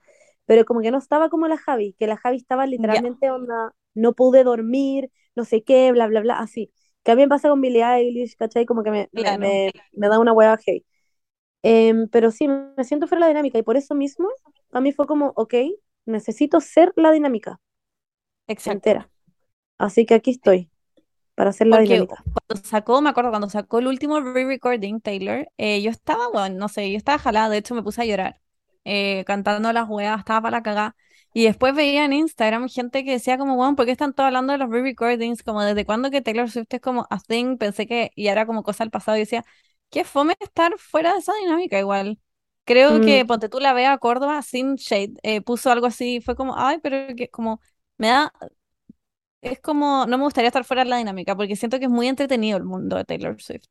Pero 0.46 0.64
como 0.64 0.80
que 0.80 0.90
no 0.90 0.98
estaba 0.98 1.28
como 1.28 1.48
la 1.48 1.58
Javi, 1.58 1.94
que 1.98 2.06
la 2.06 2.16
Javi 2.16 2.38
estaba 2.38 2.66
literalmente 2.66 3.30
onda, 3.30 3.74
no 3.94 4.14
pude 4.14 4.44
dormir, 4.44 5.10
no 5.36 5.44
sé 5.44 5.62
qué, 5.62 5.92
bla, 5.92 6.06
bla, 6.06 6.20
bla, 6.20 6.38
así. 6.38 6.72
Que 7.02 7.12
a 7.12 7.16
mí 7.16 7.22
me 7.22 7.28
pasa 7.28 7.48
con 7.50 7.60
Billie 7.60 7.84
Eilish, 7.84 8.36
¿cachai? 8.36 8.64
Como 8.66 8.82
que 8.82 8.90
me, 8.90 9.10
Claro. 9.12 9.38
me, 9.38 9.72
me 9.92 10.08
da 10.08 10.18
una 10.18 10.32
hueva 10.32 10.56
heavy. 10.58 10.84
Em, 11.62 12.08
pero 12.10 12.30
sí, 12.30 12.48
me 12.48 12.84
siento 12.84 13.06
fuera 13.08 13.20
de 13.26 13.32
la 13.34 13.38
dinámica 13.40 13.58
y 13.58 13.62
por 13.62 13.76
eso 13.76 13.94
mismo 13.94 14.28
a 14.72 14.80
mí 14.80 14.92
fue 14.92 15.06
como, 15.06 15.32
ok, 15.36 15.54
necesito 16.08 16.60
ser 16.60 16.92
la 16.96 17.12
dinámica 17.12 17.60
Exacto. 18.48 18.90
entera. 18.90 19.10
Así 19.78 20.06
que 20.06 20.14
aquí 20.14 20.32
estoy 20.32 20.70
para 21.36 21.52
ser 21.52 21.68
la 21.68 21.78
Porque 21.78 21.80
dinámica. 21.80 22.26
cuando 22.32 22.64
sacó, 22.66 23.00
me 23.02 23.10
acuerdo, 23.10 23.30
cuando 23.30 23.50
sacó 23.50 23.78
el 23.78 23.88
último 23.88 24.20
re-recording, 24.20 25.00
Taylor, 25.00 25.48
eh, 25.58 25.82
yo 25.82 25.90
estaba, 25.90 26.28
bueno, 26.30 26.56
no 26.56 26.68
sé, 26.68 26.90
yo 26.90 26.96
estaba 26.96 27.18
jalada, 27.18 27.50
de 27.50 27.58
hecho 27.58 27.74
me 27.74 27.82
puse 27.82 28.00
a 28.02 28.04
llorar, 28.06 28.40
eh, 28.84 29.24
cantando 29.26 29.72
las 29.72 29.86
weas, 29.88 30.18
estaba 30.20 30.40
para 30.42 30.58
la 30.58 30.62
cagada. 30.62 30.96
Y 31.34 31.44
después 31.44 31.74
veía 31.74 32.04
en 32.06 32.14
Instagram 32.14 32.68
gente 32.70 33.04
que 33.04 33.12
decía 33.12 33.36
como, 33.36 33.56
bueno, 33.56 33.76
¿por 33.76 33.84
qué 33.84 33.92
están 33.92 34.14
todos 34.14 34.28
hablando 34.28 34.52
de 34.52 34.58
los 34.58 34.70
re-recordings? 34.70 35.42
Como 35.42 35.62
desde 35.62 35.84
cuándo 35.84 36.10
que 36.10 36.22
Taylor 36.22 36.50
Swift 36.50 36.68
es 36.70 36.80
como 36.80 37.06
a 37.10 37.18
thing, 37.20 37.58
pensé 37.58 37.86
que 37.86 38.10
y 38.16 38.28
era 38.28 38.46
como 38.46 38.62
cosa 38.62 38.84
del 38.84 38.90
pasado 38.90 39.16
y 39.18 39.20
decía, 39.20 39.44
qué 39.90 40.04
fome 40.04 40.34
estar 40.40 40.76
fuera 40.78 41.12
de 41.12 41.18
esa 41.18 41.34
dinámica 41.42 41.78
igual. 41.78 42.18
Creo 42.68 43.00
que 43.00 43.24
Mm, 43.24 43.26
ponte 43.26 43.48
tú 43.48 43.60
la 43.60 43.72
vea 43.72 43.92
a 43.94 43.98
Córdoba 43.98 44.42
sin 44.42 44.76
shade, 44.76 45.14
eh, 45.22 45.40
puso 45.42 45.70
algo 45.72 45.86
así, 45.86 46.20
fue 46.20 46.36
como, 46.36 46.54
ay, 46.58 46.78
pero 46.82 47.14
que 47.16 47.28
como 47.30 47.60
me 47.98 48.08
da, 48.08 48.32
es 49.42 49.60
como, 49.60 50.06
no 50.06 50.16
me 50.18 50.24
gustaría 50.24 50.48
estar 50.48 50.64
fuera 50.64 50.84
de 50.84 50.90
la 50.90 50.98
dinámica 50.98 51.34
porque 51.36 51.56
siento 51.56 51.78
que 51.78 51.86
es 51.86 51.90
muy 51.90 52.06
entretenido 52.08 52.56
el 52.58 52.64
mundo 52.64 52.96
de 52.96 53.04
Taylor 53.04 53.40
Swift. 53.42 53.66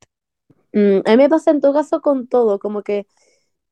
mm, 0.74 1.00
a 1.06 1.12
mí 1.12 1.18
me 1.18 1.30
pasa 1.30 1.52
en 1.52 1.62
todo 1.62 1.74
caso 1.74 2.02
con 2.02 2.28
todo, 2.28 2.60
como 2.60 2.84
que 2.84 3.08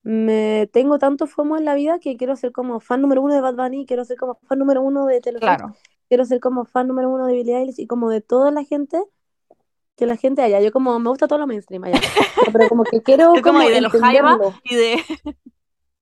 me 0.04 0.70
tengo 0.74 1.00
tanto 1.00 1.28
FOMO 1.28 1.58
en 1.58 1.66
la 1.66 1.76
vida 1.76 2.00
que 2.00 2.18
quiero 2.18 2.36
ser 2.36 2.52
como 2.54 2.80
fan 2.80 3.02
número 3.02 3.22
uno 3.24 3.36
de 3.36 3.42
Bad 3.42 3.56
Bunny, 3.56 3.86
quiero 3.86 4.06
ser 4.06 4.18
como 4.18 4.36
fan 4.48 4.60
número 4.60 4.82
uno 4.84 5.06
de 5.08 5.22
Taylor 5.22 5.44
Swift, 5.44 5.62
Claro. 5.62 5.78
quiero 6.10 6.26
ser 6.26 6.40
como 6.42 6.66
fan 6.66 6.88
número 6.88 7.10
uno 7.12 7.28
de 7.28 7.34
Billie 7.36 7.58
Eilish 7.58 7.80
y 7.80 7.88
como 7.88 8.10
de 8.10 8.22
toda 8.22 8.52
la 8.52 8.64
gente 8.64 9.02
que 9.96 10.06
la 10.06 10.18
gente 10.18 10.42
haya. 10.42 10.60
Yo 10.62 10.72
como 10.72 10.98
me 11.00 11.10
gusta 11.10 11.28
todo 11.28 11.40
lo 11.40 11.48
mainstream 11.48 11.84
allá, 11.86 12.00
pero 12.52 12.68
como 12.68 12.84
que 12.84 13.02
quiero 13.02 13.34
como 13.44 13.60
como 13.60 13.62
y 13.64 13.72
de 13.72 13.82
los 13.82 13.92
Jaiba 13.92 14.40
y 14.64 14.76
de... 14.76 15.04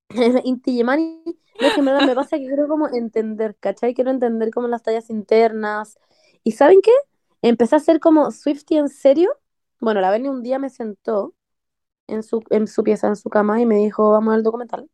Inti 0.44 0.72
Illimani, 0.72 1.24
no 1.60 1.68
es 1.68 1.74
que 1.74 1.82
verdad 1.82 2.06
me 2.06 2.16
pasa 2.16 2.38
que 2.38 2.46
quiero 2.46 2.68
como 2.68 2.88
entender, 2.88 3.56
¿cachai? 3.60 3.94
Quiero 3.94 4.12
entender 4.12 4.52
como 4.52 4.68
las 4.68 4.84
tallas 4.84 5.10
internas. 5.10 5.98
¿Y 6.44 6.52
saben 6.52 6.82
qué? 6.82 6.92
Empecé 7.42 7.76
a 7.76 7.80
ser 7.80 8.00
como 8.00 8.32
Swiftie 8.32 8.78
en 8.78 8.90
serio. 8.90 9.32
Bueno, 9.80 10.02
la 10.02 10.12
Berni 10.12 10.30
un 10.30 10.44
día 10.44 10.60
me 10.60 10.70
sentó 10.70 11.34
en 12.08 12.24
su, 12.24 12.44
en 12.50 12.68
su 12.68 12.84
pieza, 12.84 13.08
en 13.08 13.16
su 13.16 13.30
cama, 13.30 13.60
y 13.62 13.66
me 13.66 13.78
dijo, 13.78 14.12
vamos 14.12 14.34
al 14.34 14.44
documental. 14.44 14.90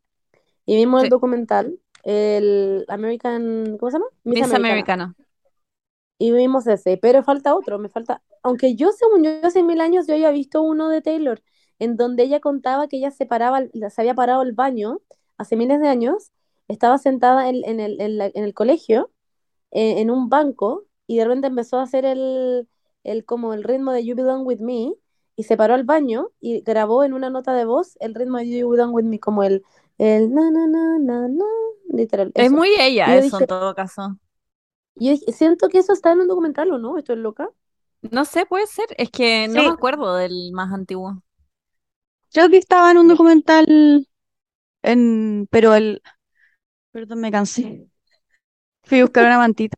Y 0.64 0.76
vimos 0.76 1.02
el 1.04 1.10
documental, 1.10 1.78
el 2.02 2.84
American, 2.88 3.76
¿cómo 3.78 3.90
se 3.90 3.98
llama? 3.98 4.06
Miss 4.24 4.42
Miss 4.42 4.54
Americana. 4.54 5.04
Americana. 5.04 5.14
Y 6.20 6.32
vimos 6.32 6.68
ese, 6.68 6.98
pero 6.98 7.24
falta 7.24 7.56
otro, 7.56 7.78
me 7.80 7.88
falta, 7.90 8.22
aunque 8.44 8.76
yo 8.76 8.92
según 8.92 9.24
yo 9.24 9.32
hace 9.42 9.62
mil 9.64 9.80
años 9.80 10.06
yo 10.06 10.14
había 10.14 10.30
visto 10.32 10.62
uno 10.62 10.90
de 10.90 11.02
Taylor, 11.02 11.42
en 11.80 11.96
donde 11.96 12.24
ella 12.24 12.40
contaba 12.40 12.88
que 12.88 12.98
ella 12.98 13.10
se 13.12 13.26
paraba, 13.26 13.62
se 13.90 14.02
había 14.02 14.14
parado 14.14 14.42
el 14.42 14.52
baño 14.52 15.00
hace 15.38 15.56
miles 15.56 15.80
de 15.80 15.88
años, 15.88 16.32
estaba 16.68 16.98
sentada 16.98 17.48
en, 17.50 17.64
en 17.64 17.80
el, 17.80 18.00
en 18.02 18.18
la- 18.18 18.26
en 18.34 18.44
el 18.44 18.54
colegio, 18.54 19.10
eh, 19.72 20.00
en 20.00 20.10
un 20.10 20.28
banco, 20.28 20.86
y 21.06 21.18
de 21.18 21.24
repente 21.24 21.48
empezó 21.48 21.78
a 21.78 21.82
hacer 21.84 22.04
el, 22.04 22.68
el, 23.04 23.24
como 23.24 23.54
el 23.54 23.64
ritmo 23.64 23.92
de 23.92 24.04
You 24.04 24.16
Belong 24.16 24.46
With 24.46 24.60
Me, 24.60 24.94
y 25.36 25.44
se 25.44 25.56
paró 25.56 25.74
al 25.74 25.84
baño 25.84 26.30
y 26.40 26.60
grabó 26.62 27.04
en 27.04 27.14
una 27.14 27.30
nota 27.30 27.54
de 27.54 27.64
voz 27.64 27.96
el 28.00 28.14
ritmo 28.14 28.38
de 28.38 28.48
You 28.48 28.70
Belong 28.70 28.94
With 28.94 29.04
Me, 29.06 29.20
como 29.20 29.42
el, 29.44 29.64
el 29.98 30.32
na 30.34 30.50
na 30.50 30.66
na 30.66 30.98
na 30.98 31.28
na, 31.28 31.44
literal, 31.92 32.32
Es 32.36 32.50
eso. 32.50 32.56
muy 32.56 32.70
ella 32.78 33.16
eso 33.16 33.38
dije, 33.38 33.44
en 33.44 33.46
todo 33.46 33.74
caso. 33.74 34.18
Yo 34.96 35.16
siento 35.16 35.68
que 35.68 35.78
eso 35.78 35.92
está 35.92 36.12
en 36.12 36.20
un 36.20 36.28
documental, 36.28 36.70
¿o 36.72 36.78
no? 36.78 36.98
¿Estoy 36.98 37.16
loca? 37.16 37.48
No 38.02 38.24
sé, 38.24 38.46
puede 38.46 38.66
ser. 38.66 38.86
Es 38.96 39.10
que 39.10 39.48
no 39.48 39.62
me 39.62 39.68
acuerdo 39.68 40.16
del 40.16 40.52
más 40.52 40.72
antiguo. 40.72 41.22
creo 42.32 42.48
que 42.48 42.58
estaba 42.58 42.90
en 42.90 42.98
un 42.98 43.08
documental 43.08 44.06
en, 44.82 45.46
pero 45.50 45.74
el, 45.74 46.02
perdón, 46.90 47.20
me 47.20 47.30
cansé. 47.30 47.86
Fui 48.84 49.00
a 49.00 49.04
buscar 49.04 49.26
una 49.26 49.38
mantita. 49.38 49.76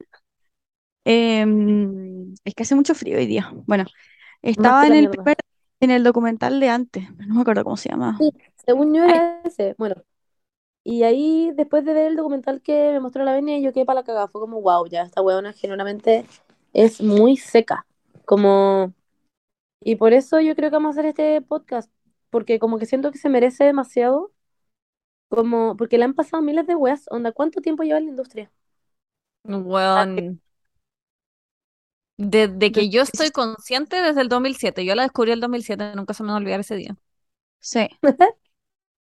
Em, 1.04 2.32
es 2.44 2.54
que 2.54 2.62
hace 2.62 2.74
mucho 2.74 2.94
frío 2.94 3.18
hoy 3.18 3.26
día. 3.26 3.50
Bueno, 3.66 3.84
estaba 4.40 4.86
en 4.86 4.94
el 4.94 5.10
primer, 5.10 5.36
en 5.80 5.90
el 5.90 6.04
documental 6.04 6.60
de 6.60 6.68
antes, 6.68 7.10
no 7.26 7.34
me 7.34 7.40
acuerdo 7.40 7.64
cómo 7.64 7.76
se 7.76 7.88
llama. 7.88 8.16
Sí, 8.18 8.30
según 8.64 8.94
yo 8.94 9.02
Ay, 9.02 9.10
era 9.10 9.40
ese. 9.44 9.74
Bueno, 9.78 9.96
y 10.84 11.04
ahí 11.04 11.52
después 11.54 11.84
de 11.84 11.94
ver 11.94 12.06
el 12.06 12.16
documental 12.16 12.60
que 12.62 12.90
me 12.92 13.00
mostró 13.00 13.24
la 13.24 13.32
Benia, 13.32 13.58
yo 13.60 13.72
quedé 13.72 13.84
para 13.84 14.00
la 14.00 14.04
cagada. 14.04 14.28
Fue 14.28 14.40
como, 14.40 14.60
wow, 14.60 14.86
ya 14.86 15.02
esta 15.02 15.22
weona 15.22 15.52
genuinamente 15.52 16.26
es 16.72 17.00
muy 17.00 17.36
seca. 17.36 17.86
Como, 18.24 18.92
y 19.80 19.96
por 19.96 20.12
eso 20.12 20.40
yo 20.40 20.56
creo 20.56 20.70
que 20.70 20.76
vamos 20.76 20.96
a 20.96 21.00
hacer 21.00 21.06
este 21.10 21.42
podcast. 21.42 21.90
Porque 22.30 22.58
como 22.58 22.78
que 22.78 22.86
siento 22.86 23.12
que 23.12 23.18
se 23.18 23.28
merece 23.28 23.64
demasiado. 23.64 24.32
Como, 25.28 25.76
porque 25.76 25.98
le 25.98 26.04
han 26.04 26.14
pasado 26.14 26.42
miles 26.42 26.66
de 26.66 26.76
weas. 26.76 27.06
Onda, 27.10 27.32
¿cuánto 27.32 27.60
tiempo 27.60 27.82
lleva 27.84 27.98
en 27.98 28.06
la 28.06 28.10
industria? 28.10 28.52
Weón, 29.44 30.40
desde 32.16 32.72
que 32.72 32.88
yo 32.88 33.02
estoy 33.02 33.30
consciente 33.30 34.00
desde 34.00 34.20
el 34.20 34.28
2007. 34.28 34.84
Yo 34.84 34.94
la 34.94 35.02
descubrí 35.02 35.32
el 35.32 35.40
2007, 35.40 35.92
nunca 35.96 36.14
se 36.14 36.22
me 36.22 36.28
va 36.30 36.34
a 36.36 36.38
olvidar 36.38 36.60
ese 36.60 36.76
día. 36.76 36.96
Sí, 37.60 37.88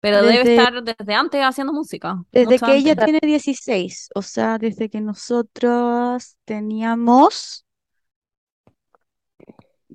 Pero 0.01 0.22
debe 0.22 0.57
estar 0.57 0.82
desde 0.82 1.14
antes 1.14 1.42
haciendo 1.42 1.72
música, 1.72 2.22
desde 2.32 2.59
que 2.59 2.76
ella 2.76 2.94
tiene 2.96 3.20
16, 3.22 4.09
o 4.14 4.22
sea, 4.22 4.57
desde 4.59 4.88
que 4.88 5.01
nosotros 5.01 6.36
teníamos, 6.44 7.66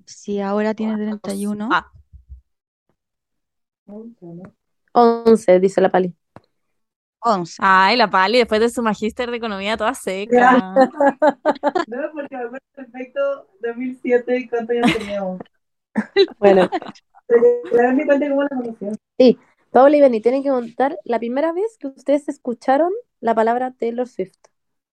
si 0.06 0.40
ahora 0.42 0.74
tiene 0.74 0.96
31, 0.98 1.70
Ah, 1.72 1.92
11, 4.94 5.60
dice 5.60 5.82
la 5.82 5.90
Pali. 5.90 6.14
11. 7.20 7.56
ay, 7.60 7.98
la 7.98 8.08
Pali, 8.10 8.38
después 8.38 8.62
de 8.62 8.70
su 8.70 8.84
magíster 8.84 9.32
de 9.32 9.38
economía 9.38 9.76
toda 9.78 9.94
Ya. 9.94 10.00
seca. 10.02 10.74
No, 11.88 11.98
porque 12.14 12.36
me 12.36 12.44
acuerdo 12.44 12.66
perfecto 12.76 13.48
2007 13.62 14.38
y 14.38 14.48
cuántos 14.48 14.76
años 14.76 14.94
teníamos. 14.98 15.40
Bueno, 16.40 16.70
Pero 17.28 18.30
cómo 18.30 18.44
la 18.44 18.50
conoció. 18.50 18.92
sí. 19.18 19.38
Paula 19.76 19.98
y 19.98 20.00
Benny, 20.00 20.22
tienen 20.22 20.42
que 20.42 20.48
contar 20.48 20.98
la 21.04 21.20
primera 21.20 21.52
vez 21.52 21.76
que 21.78 21.88
ustedes 21.88 22.30
escucharon 22.30 22.94
la 23.20 23.36
palabra 23.36 23.74
Taylor 23.78 24.08
Swift. 24.08 24.38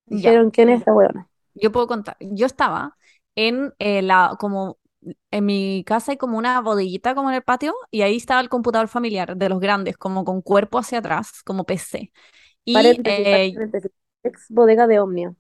Dijeron, 0.07 0.51
¿quién 0.51 0.70
es 0.70 0.83
weona? 0.85 1.28
yo 1.55 1.70
puedo 1.70 1.87
contar. 1.87 2.16
Yo 2.18 2.47
estaba 2.47 2.97
en 3.37 3.72
eh, 3.78 4.03
la, 4.03 4.37
como 4.41 4.80
en 5.30 5.47
mi 5.47 5.85
casa 5.87 6.11
hay 6.11 6.18
como 6.18 6.37
una 6.37 6.61
bodeguita 6.62 7.14
como 7.14 7.30
en 7.30 7.37
el 7.37 7.43
patio 7.43 7.74
y 7.93 8.03
ahí 8.03 8.16
estaba 8.16 8.41
el 8.41 8.49
computador 8.49 8.89
familiar 8.89 9.37
de 9.37 9.49
los 9.49 9.61
grandes, 9.61 9.97
como 9.97 10.24
con 10.24 10.43
cuerpo 10.43 10.80
hacia 10.80 10.99
atrás, 10.99 11.45
como 11.45 11.62
PC. 11.62 12.11
Y 12.64 12.74
Paréntesis, 12.74 13.24
eh, 13.24 13.53
paréntesis. 13.55 13.91
Ex 14.24 14.47
bodega 14.49 14.89
de 14.89 14.99
Omnia. 14.99 15.33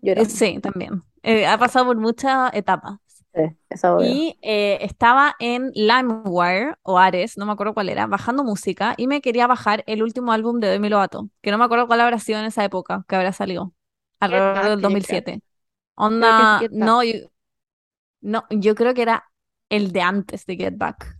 Yo 0.00 0.10
era 0.10 0.22
eh, 0.22 0.24
Omnia. 0.24 0.36
sí, 0.36 0.58
también. 0.58 1.04
Eh, 1.22 1.46
ha 1.46 1.56
pasado 1.56 1.86
por 1.86 1.98
muchas 1.98 2.52
etapas. 2.52 2.98
Sí, 3.34 3.42
esa 3.68 3.92
bodega. 3.92 4.14
Y 4.14 4.38
eh, 4.42 4.78
estaba 4.80 5.36
en 5.38 5.70
LimeWire 5.74 6.76
o 6.82 6.98
Ares, 6.98 7.36
no 7.36 7.46
me 7.46 7.52
acuerdo 7.52 7.74
cuál 7.74 7.88
era, 7.88 8.06
bajando 8.06 8.42
música 8.42 8.94
y 8.96 9.06
me 9.06 9.20
quería 9.20 9.46
bajar 9.46 9.84
el 9.86 10.02
último 10.02 10.32
álbum 10.32 10.60
de 10.60 10.68
Demi 10.68 10.88
Lovato, 10.88 11.28
que 11.42 11.50
no 11.50 11.58
me 11.58 11.64
acuerdo 11.64 11.86
cuál 11.86 12.00
habrá 12.00 12.18
sido 12.18 12.38
en 12.38 12.46
esa 12.46 12.64
época, 12.64 13.04
que 13.08 13.16
habrá 13.16 13.32
salido, 13.32 13.74
alrededor 14.20 14.54
del 14.54 14.64
yo 14.64 14.76
creo. 14.76 14.80
2007. 14.80 15.24
Creo 15.24 15.32
que 15.32 15.36
es 15.36 15.42
Onda, 15.94 16.60
no, 16.70 17.02
yo, 17.02 17.12
no, 18.20 18.44
yo 18.50 18.74
creo 18.74 18.94
que 18.94 19.02
era 19.02 19.24
el 19.68 19.92
de 19.92 20.00
antes 20.00 20.46
de 20.46 20.56
Get 20.56 20.76
Back. 20.76 21.18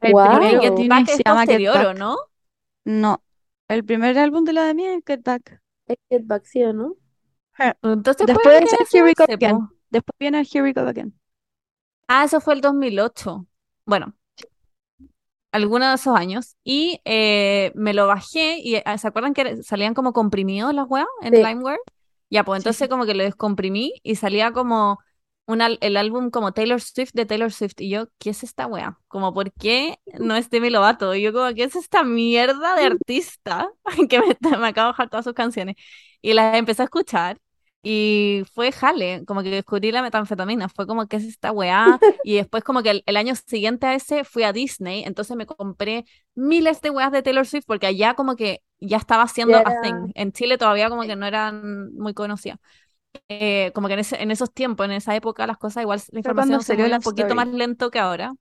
El 0.00 0.12
Wow. 0.12 0.40
Que 0.40 0.60
Get 0.60 0.74
tiene 0.74 0.88
Back 0.88 1.06
se 1.06 1.22
llama 1.24 1.40
Get 1.40 1.46
posterior, 1.46 1.76
¿o 1.76 1.88
Back. 1.88 1.98
no? 1.98 2.16
No, 2.84 3.22
el 3.68 3.84
primer 3.84 4.18
álbum 4.18 4.44
de 4.44 4.52
la 4.52 4.64
de 4.64 4.74
mí 4.74 4.86
es 4.86 5.02
Get 5.06 5.22
Back. 5.22 5.60
Es 5.86 5.96
Get 6.08 6.26
Back, 6.26 6.44
¿sí 6.44 6.62
o 6.64 6.72
no? 6.72 6.96
Entonces 7.82 8.26
Después 8.26 8.60
de 8.60 8.76
Here 8.90 9.04
We 9.04 9.14
Go 9.16 9.24
Again. 9.32 9.68
Después 9.90 10.16
viene 10.18 10.40
Here 10.50 10.62
We 10.62 10.72
Go 10.72 10.82
Again. 10.88 11.14
Ah, 12.08 12.24
eso 12.24 12.40
fue 12.40 12.54
el 12.54 12.60
2008. 12.60 13.46
Bueno, 13.86 14.14
alguno 15.52 15.88
de 15.88 15.94
esos 15.94 16.16
años. 16.16 16.56
Y 16.64 17.00
eh, 17.04 17.72
me 17.74 17.94
lo 17.94 18.06
bajé 18.06 18.58
y 18.58 18.76
eh, 18.76 18.84
¿se 18.98 19.08
acuerdan 19.08 19.34
que 19.34 19.62
salían 19.62 19.94
como 19.94 20.12
comprimidos 20.12 20.74
las 20.74 20.86
weas 20.88 21.06
en 21.22 21.34
Sí. 21.34 21.42
LimeWire? 21.42 21.78
Ya, 22.30 22.44
pues 22.44 22.58
entonces 22.60 22.88
sí. 22.88 22.88
como 22.88 23.06
que 23.06 23.14
lo 23.14 23.24
descomprimí 23.24 23.94
y 24.02 24.16
salía 24.16 24.52
como 24.52 24.98
un 25.46 25.62
al- 25.62 25.78
el 25.80 25.96
álbum 25.96 26.30
como 26.30 26.52
Taylor 26.52 26.80
Swift 26.80 27.10
de 27.14 27.26
Taylor 27.26 27.50
Swift. 27.52 27.74
Y 27.80 27.90
yo, 27.90 28.06
¿qué 28.18 28.30
es 28.30 28.44
esta 28.44 28.66
wea? 28.68 28.98
Como, 29.08 29.34
¿por 29.34 29.52
qué 29.52 29.98
no 30.18 30.36
es 30.36 30.48
Demi 30.50 30.70
Lovato? 30.70 31.14
Y 31.14 31.22
yo 31.22 31.32
como, 31.32 31.52
¿qué 31.54 31.64
es 31.64 31.74
esta 31.76 32.04
mierda 32.04 32.76
de 32.76 32.84
artista 32.86 33.68
que 34.08 34.20
me, 34.20 34.36
me 34.58 34.68
acabo 34.68 34.86
de 34.88 34.92
bajar 34.92 35.10
todas 35.10 35.24
sus 35.24 35.34
canciones? 35.34 35.74
Y 36.22 36.34
las 36.34 36.56
empecé 36.56 36.82
a 36.82 36.84
escuchar. 36.84 37.40
Y 37.82 38.42
fue 38.52 38.72
jale, 38.72 39.24
como 39.26 39.42
que 39.42 39.50
descubrí 39.50 39.90
la 39.90 40.02
metanfetamina, 40.02 40.68
fue 40.68 40.86
como, 40.86 41.06
¿qué 41.08 41.16
es 41.16 41.24
esta 41.24 41.50
weá? 41.52 41.98
Y 42.22 42.36
después 42.36 42.62
como 42.62 42.82
que 42.82 42.90
el, 42.90 43.02
el 43.06 43.16
año 43.16 43.34
siguiente 43.36 43.86
a 43.86 43.94
ese 43.94 44.24
fui 44.24 44.42
a 44.42 44.52
Disney, 44.52 45.02
entonces 45.04 45.34
me 45.36 45.46
compré 45.46 46.04
miles 46.34 46.82
de 46.82 46.90
weas 46.90 47.10
de 47.12 47.22
Taylor 47.22 47.46
Swift 47.46 47.64
porque 47.66 47.86
allá 47.86 48.14
como 48.14 48.36
que 48.36 48.62
ya 48.80 48.98
estaba 48.98 49.22
haciendo 49.22 49.58
Ya 49.58 49.62
a 49.64 49.72
thing. 49.72 50.10
En 50.14 50.32
Chile 50.32 50.58
todavía 50.58 50.90
como 50.90 51.02
que 51.02 51.16
no 51.16 51.26
eran 51.26 51.92
muy 51.94 52.12
conocidas. 52.14 52.58
Eh, 53.28 53.72
como 53.74 53.88
que 53.88 53.94
en, 53.94 54.00
ese- 54.00 54.22
en 54.22 54.30
esos 54.30 54.52
tiempos, 54.52 54.86
en 54.86 54.92
esa 54.92 55.16
época, 55.16 55.46
las 55.46 55.58
cosas 55.58 55.82
igual, 55.82 56.00
la 56.12 56.18
información 56.20 56.62
se 56.62 56.76
un 56.76 57.02
poquito 57.02 57.34
más 57.34 57.48
lento 57.48 57.90
que 57.90 57.98
ahora. 57.98 58.34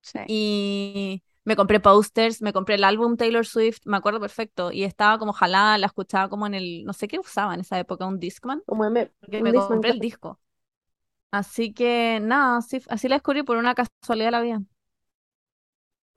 Sí. 0.00 0.18
Y 0.26 1.22
me 1.48 1.56
compré 1.56 1.80
posters, 1.80 2.42
me 2.42 2.52
compré 2.52 2.76
el 2.76 2.84
álbum 2.84 3.16
Taylor 3.16 3.46
Swift, 3.46 3.80
me 3.86 3.96
acuerdo 3.96 4.20
perfecto, 4.20 4.72
y 4.72 4.84
estaba 4.84 5.18
como 5.18 5.32
jalada, 5.32 5.78
la 5.78 5.86
escuchaba 5.86 6.28
como 6.28 6.46
en 6.46 6.54
el, 6.54 6.84
no 6.84 6.92
sé 6.92 7.08
qué 7.08 7.18
usaba 7.18 7.54
en 7.54 7.60
esa 7.60 7.78
época, 7.80 8.06
un 8.06 8.20
Discman, 8.20 8.62
Como 8.66 8.84
M- 8.84 9.10
porque 9.20 9.42
un 9.42 9.44
me 9.44 9.52
Discman, 9.52 9.80
compré 9.80 9.90
el 9.92 10.00
disco. 10.00 10.40
Así 11.32 11.74
que 11.74 12.20
nada, 12.22 12.58
así, 12.58 12.82
así 12.88 13.08
la 13.08 13.16
descubrí 13.16 13.42
por 13.44 13.56
una 13.58 13.74
casualidad 13.74 14.28
de 14.28 14.32
la 14.32 14.42
vida. 14.42 14.62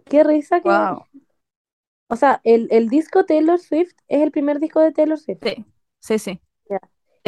Qué 0.06 0.24
risa 0.24 0.62
que 0.62 0.70
Wow. 0.70 1.08
O 2.10 2.16
sea, 2.16 2.42
el, 2.44 2.68
el 2.70 2.90
disco 2.90 3.26
Taylor 3.26 3.58
Swift 3.58 3.94
es 4.08 4.22
el 4.22 4.30
primer 4.30 4.60
disco 4.60 4.80
de 4.82 4.92
Taylor 4.92 5.18
Swift. 5.18 5.42
Sí, 5.42 5.66
sí, 6.00 6.20
sí. 6.20 6.42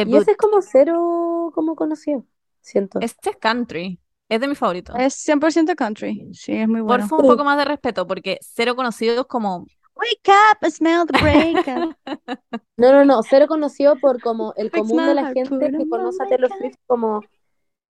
Y 0.04 0.16
ese 0.16 0.30
es 0.32 0.36
como 0.36 0.62
cero 0.62 1.50
como 1.54 1.74
conocido, 1.76 2.24
siento. 2.60 3.08
Este 3.08 3.30
es 3.30 3.36
country. 3.36 4.00
Es 4.34 4.40
de 4.40 4.48
mis 4.48 4.58
favoritos. 4.58 4.96
Es 4.98 5.14
100% 5.14 5.74
country. 5.76 6.28
Sí, 6.32 6.52
es 6.52 6.68
muy 6.68 6.80
bueno. 6.80 7.04
Porfa, 7.04 7.16
un 7.16 7.28
poco 7.28 7.44
más 7.44 7.56
de 7.58 7.64
respeto, 7.64 8.06
porque 8.06 8.38
cero 8.42 8.74
conocidos 8.74 9.26
como 9.26 9.66
Wake 9.96 10.28
up, 10.28 10.70
smell 10.70 11.06
the 11.06 11.12
breakup. 11.20 11.96
No, 12.76 12.90
no, 12.90 13.04
no, 13.04 13.22
cero 13.22 13.46
conocido 13.46 13.96
por 14.00 14.20
como 14.20 14.52
el 14.56 14.70
común 14.72 15.06
de 15.06 15.14
la 15.14 15.32
gente 15.32 15.70
que 15.70 15.88
conoce 15.88 16.22
a 16.24 16.26
Taylor 16.28 16.50
Swift 16.58 16.76
como 16.88 17.20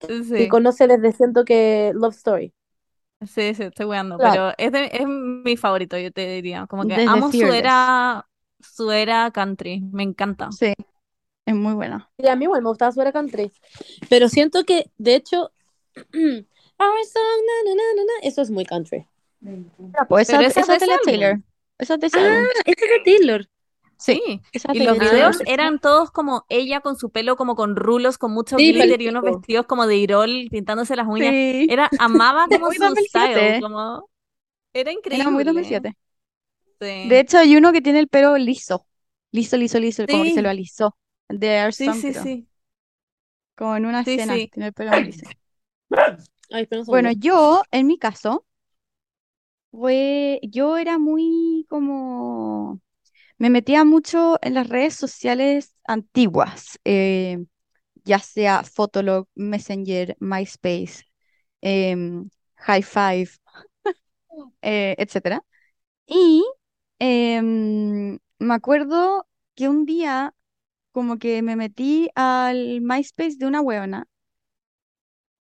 que 0.00 0.24
Sí, 0.24 0.48
conoce 0.48 0.86
desde 0.86 1.12
siento 1.12 1.44
que 1.44 1.92
Love 1.94 2.14
Story. 2.14 2.52
sí, 3.22 3.54
sí, 3.54 3.62
estoy 3.64 3.86
weando, 3.86 4.18
Claro. 4.18 4.54
pero 4.54 4.54
es, 4.58 4.72
de- 4.72 4.90
es 4.92 5.06
mi 5.06 5.56
favorito, 5.56 5.96
yo 5.98 6.12
te 6.12 6.26
diría. 6.28 6.66
Como 6.66 6.82
que 6.86 6.94
Desde 6.94 7.08
amo 7.08 7.30
su 7.32 7.42
era, 7.52 8.28
su 8.60 8.90
era 8.90 9.30
country, 9.30 9.80
me 9.80 10.02
encanta. 10.02 10.50
Sí, 10.52 10.74
es 11.46 11.54
muy 11.54 11.74
buena. 11.74 12.10
Y 12.18 12.28
a 12.28 12.36
mí 12.36 12.44
igual 12.44 12.62
me 12.62 12.68
gustaba 12.68 12.92
su 12.92 13.00
era 13.00 13.12
country. 13.12 13.52
Pero 14.10 14.28
siento 14.28 14.64
que, 14.64 14.90
de 14.98 15.14
hecho, 15.14 15.52
Our 16.80 17.04
song, 17.04 17.38
na, 17.46 17.56
na, 17.66 17.74
na, 17.74 17.86
na, 17.96 18.04
na, 18.04 18.28
eso 18.28 18.42
es 18.42 18.50
muy 18.50 18.64
country. 18.64 19.06
Pues 20.08 20.28
esa, 20.28 20.38
Pero 20.38 20.46
esa 20.46 20.60
es 20.60 20.68
esa 20.68 20.76
de 20.76 20.76
es 20.76 20.86
de 20.86 20.98
álbum. 20.98 20.98
Taylor. 20.98 21.42
Esa 21.78 21.94
es 21.94 22.00
de 22.00 22.06
ese 22.08 22.18
Ah, 22.18 22.48
este 22.66 22.84
es 22.86 22.90
de 22.90 23.00
Taylor. 23.18 23.46
Sí, 23.98 24.42
esa 24.52 24.68
Y 24.70 24.80
los 24.80 24.98
Taylor. 24.98 24.98
videos 24.98 25.42
eran 25.46 25.78
todos 25.78 26.10
como 26.10 26.44
ella 26.48 26.80
con 26.80 26.96
su 26.96 27.10
pelo 27.10 27.36
como 27.36 27.54
con 27.54 27.76
rulos, 27.76 28.18
con 28.18 28.32
mucho 28.32 28.58
Sí, 28.58 28.72
glitter 28.72 29.00
y 29.00 29.08
unos 29.08 29.24
vestidos 29.24 29.66
como 29.66 29.86
de 29.86 29.96
irol, 29.96 30.48
pintándose 30.50 30.96
las 30.96 31.06
uñas. 31.06 31.36
Sí, 31.36 31.66
Era, 31.66 31.94
amaba 31.96 32.48
como 32.50 32.72
su 32.72 32.94
2007. 32.94 32.96
style, 32.96 33.56
como 33.56 34.10
era 34.74 34.92
increíble. 34.92 35.14
era 35.14 35.30
muy 35.30 35.44
2007. 35.44 35.94
Sí. 36.80 36.86
De 37.02 37.20
hecho, 37.20 37.38
hay 37.38 37.56
uno 37.56 37.72
que 37.72 37.82
tiene 37.82 38.00
el 38.00 38.08
pelo 38.08 38.36
liso. 38.38 38.86
Liso, 39.32 39.56
liso, 39.56 39.78
liso, 39.80 40.08
como 40.08 40.24
que 40.24 40.30
se 40.30 40.42
lo 40.42 40.48
alisó. 40.50 40.96
De 41.28 41.48
Air 41.58 41.72
sí, 41.72 41.92
Song, 41.92 41.94
sí, 41.94 42.14
sí. 42.14 42.48
Como 43.56 43.76
en 43.76 43.86
una 43.86 44.02
Sí, 44.04 44.18
escena, 44.18 44.20
sí. 44.20 44.50
tiene 44.50 44.68
el 44.68 44.72
pelo 44.74 44.96
liso. 45.00 45.36
Ay, 46.50 46.66
Bueno, 46.86 47.10
yo, 47.12 47.62
en 47.70 47.86
mi 47.86 47.98
caso, 47.98 48.46
fue, 49.70 50.40
yo 50.42 50.76
era 50.76 50.98
muy 50.98 51.66
como, 51.68 52.80
me 53.38 53.50
metía 53.50 53.84
mucho 53.84 54.38
en 54.42 54.54
las 54.54 54.68
redes 54.68 54.94
sociales 54.96 55.74
antiguas, 55.86 56.78
eh, 56.84 57.44
ya 58.04 58.18
sea 58.20 58.64
Fotolog, 58.64 59.28
Messenger, 59.34 60.16
MySpace, 60.20 61.04
em, 61.62 62.28
High 62.56 62.82
Five, 62.82 63.30
eh, 64.62 64.94
etcétera. 64.98 65.42
Y 66.06 66.44
em, 67.00 68.18
me 68.38 68.54
acuerdo 68.54 69.28
que 69.56 69.68
un 69.68 69.86
día 69.86 70.34
como 70.92 71.18
que 71.18 71.42
me 71.42 71.56
metí 71.56 72.10
al 72.16 72.80
MySpace 72.82 73.36
de 73.38 73.46
una 73.46 73.62
huevona 73.62 74.06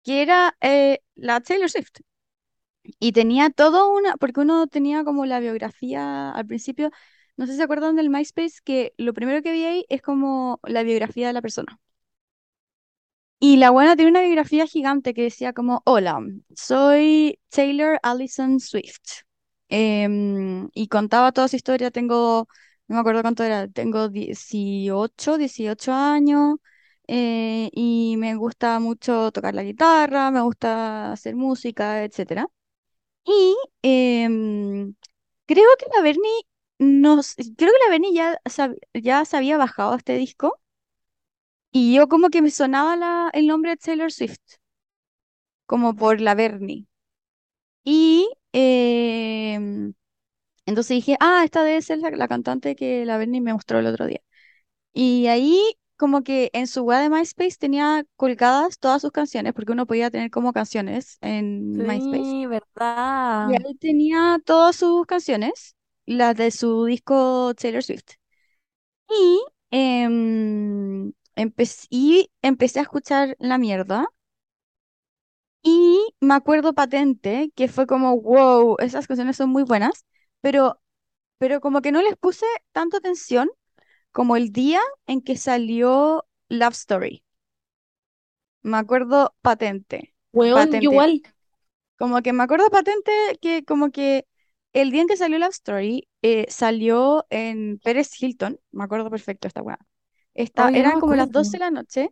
que 0.05 0.23
era 0.23 0.57
eh, 0.61 1.01
la 1.15 1.41
Taylor 1.41 1.71
Swift. 1.71 2.01
Y 2.99 3.13
tenía 3.13 3.51
todo 3.51 3.93
una, 3.93 4.17
porque 4.17 4.41
uno 4.41 4.67
tenía 4.67 5.05
como 5.05 5.27
la 5.27 5.41
biografía 5.41 6.31
al 6.33 6.47
principio, 6.47 6.91
no 7.37 7.47
sé 7.47 7.53
si 7.53 7.59
se 7.59 7.65
acuerdan 7.65 7.97
del 7.97 8.11
MySpace, 8.11 8.61
que 8.65 8.95
lo 8.99 9.15
primero 9.15 9.43
que 9.43 9.53
vi 9.53 9.65
ahí 9.65 9.85
es 9.89 10.03
como 10.03 10.61
la 10.65 10.83
biografía 10.83 11.29
de 11.29 11.33
la 11.33 11.43
persona. 11.43 11.79
Y 13.39 13.57
la 13.57 13.71
buena 13.71 13.97
tiene 13.97 14.11
una 14.13 14.23
biografía 14.23 14.67
gigante 14.67 15.15
que 15.15 15.23
decía 15.23 15.53
como, 15.53 15.83
hola, 15.85 16.21
soy 16.55 17.41
Taylor 17.51 17.99
Allison 18.03 18.61
Swift. 18.61 19.23
Em, 19.69 20.69
y 20.75 20.87
contaba 20.89 21.33
toda 21.33 21.49
su 21.49 21.57
historia, 21.57 21.91
tengo, 21.91 22.47
no 22.89 22.95
me 22.95 23.01
acuerdo 23.01 23.23
cuánto 23.23 23.43
era, 23.43 23.67
tengo 23.69 24.09
18, 24.09 25.39
18 25.39 25.93
años, 25.93 26.57
eh, 27.09 27.71
y 27.73 28.17
me 28.19 28.35
gusta 28.37 28.79
mucho 28.81 29.33
tocar 29.33 29.55
la 29.55 29.63
guitarra, 29.65 30.31
me 30.31 30.41
gusta 30.43 31.13
hacer 31.13 31.37
música, 31.37 32.05
etcétera. 32.05 32.47
Y 33.25 33.57
em, 33.83 34.95
creo 35.47 35.67
que 35.79 35.87
la 35.97 36.03
Bernie 36.03 36.31
nos, 36.79 37.35
creo 37.37 37.73
que 37.73 37.85
la 37.87 37.91
Bernie 37.91 38.15
ya, 38.15 38.39
sab- 38.47 38.79
ya 38.95 39.25
se 39.27 39.37
había 39.39 39.59
bajado 39.59 39.97
este 39.97 40.17
disco 40.19 40.61
y 41.71 41.95
yo 41.95 42.09
como 42.09 42.31
que 42.31 42.43
me 42.43 42.51
sonaba 42.51 42.97
la, 42.97 43.31
el 43.35 43.47
nombre 43.47 43.73
de 43.73 43.77
Taylor 43.77 44.11
Swift, 44.13 44.39
como 45.67 45.95
por 45.97 46.21
la 46.21 46.35
Bernie. 46.35 46.87
Y 47.85 48.29
em, 48.53 49.95
entonces 50.67 50.97
dije, 50.97 51.17
ah, 51.21 51.43
esta 51.45 51.65
debe 51.65 51.83
ser 51.83 51.99
la, 52.01 52.11
la 52.13 52.29
cantante 52.29 52.77
que 52.77 53.07
la 53.07 53.19
Bernie 53.19 53.41
me 53.41 53.53
mostró 53.55 53.79
el 53.81 53.87
otro 53.87 54.07
día. 54.07 54.21
Y 54.95 55.29
ahí 55.29 55.61
como 56.03 56.25
que 56.25 56.51
en 56.53 56.67
su 56.67 56.83
web 56.83 57.01
de 57.01 57.11
MySpace 57.11 57.59
tenía 57.61 58.05
colgadas 58.17 58.81
todas 58.81 59.03
sus 59.03 59.13
canciones, 59.13 59.53
porque 59.53 59.71
uno 59.71 59.87
podía 59.87 60.11
tener 60.11 60.33
como 60.33 60.53
canciones 60.53 61.17
en 61.21 61.77
MySpace. 61.87 62.23
Sí, 62.25 62.47
verdad. 62.47 63.49
Y 63.49 63.55
ahí 63.55 63.75
tenía 63.77 64.41
todas 64.45 64.75
sus 64.75 65.07
canciones, 65.07 65.77
las 66.07 66.35
de 66.37 66.51
su 66.51 66.87
disco 66.87 67.55
Taylor 67.55 67.85
Swift. 67.85 68.17
Y, 69.09 69.41
em, 69.71 71.13
empecé, 71.37 71.87
y 71.91 72.31
empecé 72.43 72.81
a 72.81 72.83
escuchar 72.83 73.37
la 73.39 73.59
mierda. 73.59 74.07
Y 75.63 76.15
me 76.21 76.35
acuerdo 76.35 76.73
patente 76.75 77.53
que 77.55 77.69
fue 77.69 77.87
como, 77.87 78.21
wow, 78.21 78.77
esas 78.81 79.07
canciones 79.07 79.37
son 79.37 79.51
muy 79.51 79.63
buenas, 79.63 80.05
pero, 80.41 80.81
pero 81.39 81.61
como 81.61 81.83
que 81.83 81.93
no 81.93 82.03
les 82.03 82.17
puse 82.17 82.47
tanta 82.73 82.99
atención 82.99 83.51
como 84.13 84.37
el 84.37 84.53
día 84.53 84.81
en 85.07 85.23
que 85.23 85.37
salió 85.37 86.25
Love 86.49 86.75
Story. 86.75 87.25
Me 88.63 88.77
acuerdo 88.77 89.35
patente. 89.43 90.15
Weón, 90.33 90.55
patente. 90.55 90.85
igual. 90.85 91.23
Como 91.99 92.23
que 92.23 92.33
me 92.33 92.43
acuerdo 92.43 92.69
patente 92.71 93.13
que 93.41 93.65
como 93.65 93.91
que 93.91 94.27
el 94.73 94.91
día 94.91 95.03
en 95.03 95.09
que 95.09 95.17
salió 95.17 95.39
Love 95.39 95.51
Story 95.51 96.09
eh, 96.23 96.47
salió 96.49 97.27
en 97.31 97.79
Pérez 97.83 98.11
Hilton, 98.21 98.59
me 98.71 98.85
acuerdo 98.85 99.11
perfecto 99.11 99.49
esta 99.49 99.63
weá. 99.63 99.79
Esta, 100.35 100.67
Ay, 100.67 100.77
yo 100.77 100.87
no 100.87 100.89
eran 100.89 100.99
como 100.99 101.15
las 101.15 101.29
acuerdo. 101.29 101.41
12 101.41 101.59
de 101.59 101.59
la 101.59 101.71
noche, 101.71 102.11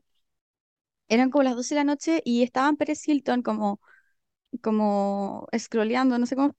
eran 1.08 1.30
como 1.30 1.42
las 1.44 1.56
12 1.56 1.74
de 1.74 1.80
la 1.80 1.84
noche 1.84 2.22
y 2.24 2.42
estaba 2.42 2.68
en 2.68 2.76
Pérez 2.76 3.06
Hilton 3.06 3.42
como, 3.42 3.80
como 4.62 5.48
scrolleando, 5.58 6.18
no 6.18 6.26
sé 6.26 6.36
cómo, 6.36 6.54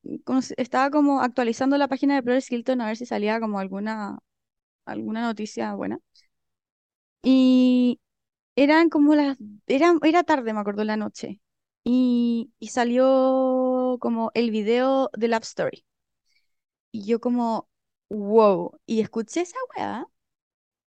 estaba 0.57 0.91
como 0.91 1.21
actualizando 1.21 1.77
la 1.77 1.87
página 1.87 2.15
de 2.15 2.23
Pérez 2.23 2.51
Hilton 2.51 2.81
a 2.81 2.87
ver 2.87 2.97
si 2.97 3.05
salía 3.05 3.39
como 3.39 3.59
alguna, 3.59 4.19
alguna 4.85 5.21
noticia 5.23 5.73
buena. 5.75 5.99
Y 7.23 7.99
eran 8.55 8.89
como 8.89 9.15
las, 9.15 9.37
era, 9.67 9.95
era 10.03 10.23
tarde, 10.23 10.53
me 10.53 10.61
acuerdo, 10.61 10.83
la 10.85 10.97
noche. 10.97 11.41
Y, 11.85 12.53
y 12.59 12.69
salió 12.69 13.97
como 14.01 14.31
el 14.35 14.51
video 14.51 15.11
de 15.15 15.29
Love 15.29 15.43
Story. 15.43 15.85
Y 16.91 17.05
yo 17.05 17.19
como, 17.19 17.69
wow. 18.09 18.79
Y 18.85 19.01
escuché 19.01 19.41
esa 19.41 19.57
weá 19.77 20.05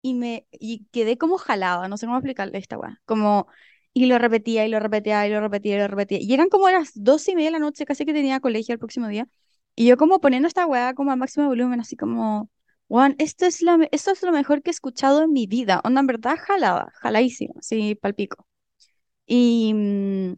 y 0.02 0.14
me 0.14 0.48
y 0.52 0.86
quedé 0.92 1.18
como 1.18 1.38
jalada, 1.38 1.88
no 1.88 1.98
sé 1.98 2.06
cómo 2.06 2.18
explicarle 2.18 2.58
esta 2.58 2.78
weá. 2.78 3.02
Como, 3.06 3.48
y 3.94 4.06
lo 4.08 4.18
repetía 4.18 4.66
y 4.66 4.70
lo 4.70 4.80
repetía 4.80 5.26
y 5.28 5.32
lo 5.32 5.40
repetía 5.42 5.76
y 5.76 5.80
lo 5.80 5.88
repetía. 5.88 6.20
Y 6.22 6.34
eran 6.34 6.50
como 6.50 6.70
las 6.70 6.92
dos 6.96 7.28
y 7.28 7.36
media 7.36 7.48
de 7.50 7.54
la 7.54 7.60
noche, 7.60 7.86
casi 7.86 8.06
que 8.06 8.14
tenía 8.14 8.40
colegio 8.40 8.74
el 8.74 8.80
próximo 8.80 9.08
día. 9.08 9.28
Y 9.76 9.86
yo 9.88 9.98
como 9.98 10.20
poniendo 10.20 10.48
esta 10.48 10.66
weá 10.66 10.94
como 10.94 11.12
al 11.12 11.18
máximo 11.18 11.48
volumen, 11.48 11.80
así 11.80 11.96
como, 11.96 12.50
Juan, 12.92 13.14
esto 13.18 13.46
es 13.46 13.62
esto 13.90 14.10
es 14.12 14.22
lo 14.22 14.32
mejor 14.32 14.62
que 14.62 14.68
he 14.70 14.72
escuchado 14.72 15.22
en 15.24 15.32
mi 15.32 15.46
vida. 15.46 15.80
Onda, 15.84 16.00
en 16.00 16.06
verdad, 16.06 16.36
jalada, 16.38 16.92
jaladísima, 17.00 17.54
así, 17.58 17.94
palpico. 17.94 18.46
Y, 19.26 19.74
mm, 19.74 20.34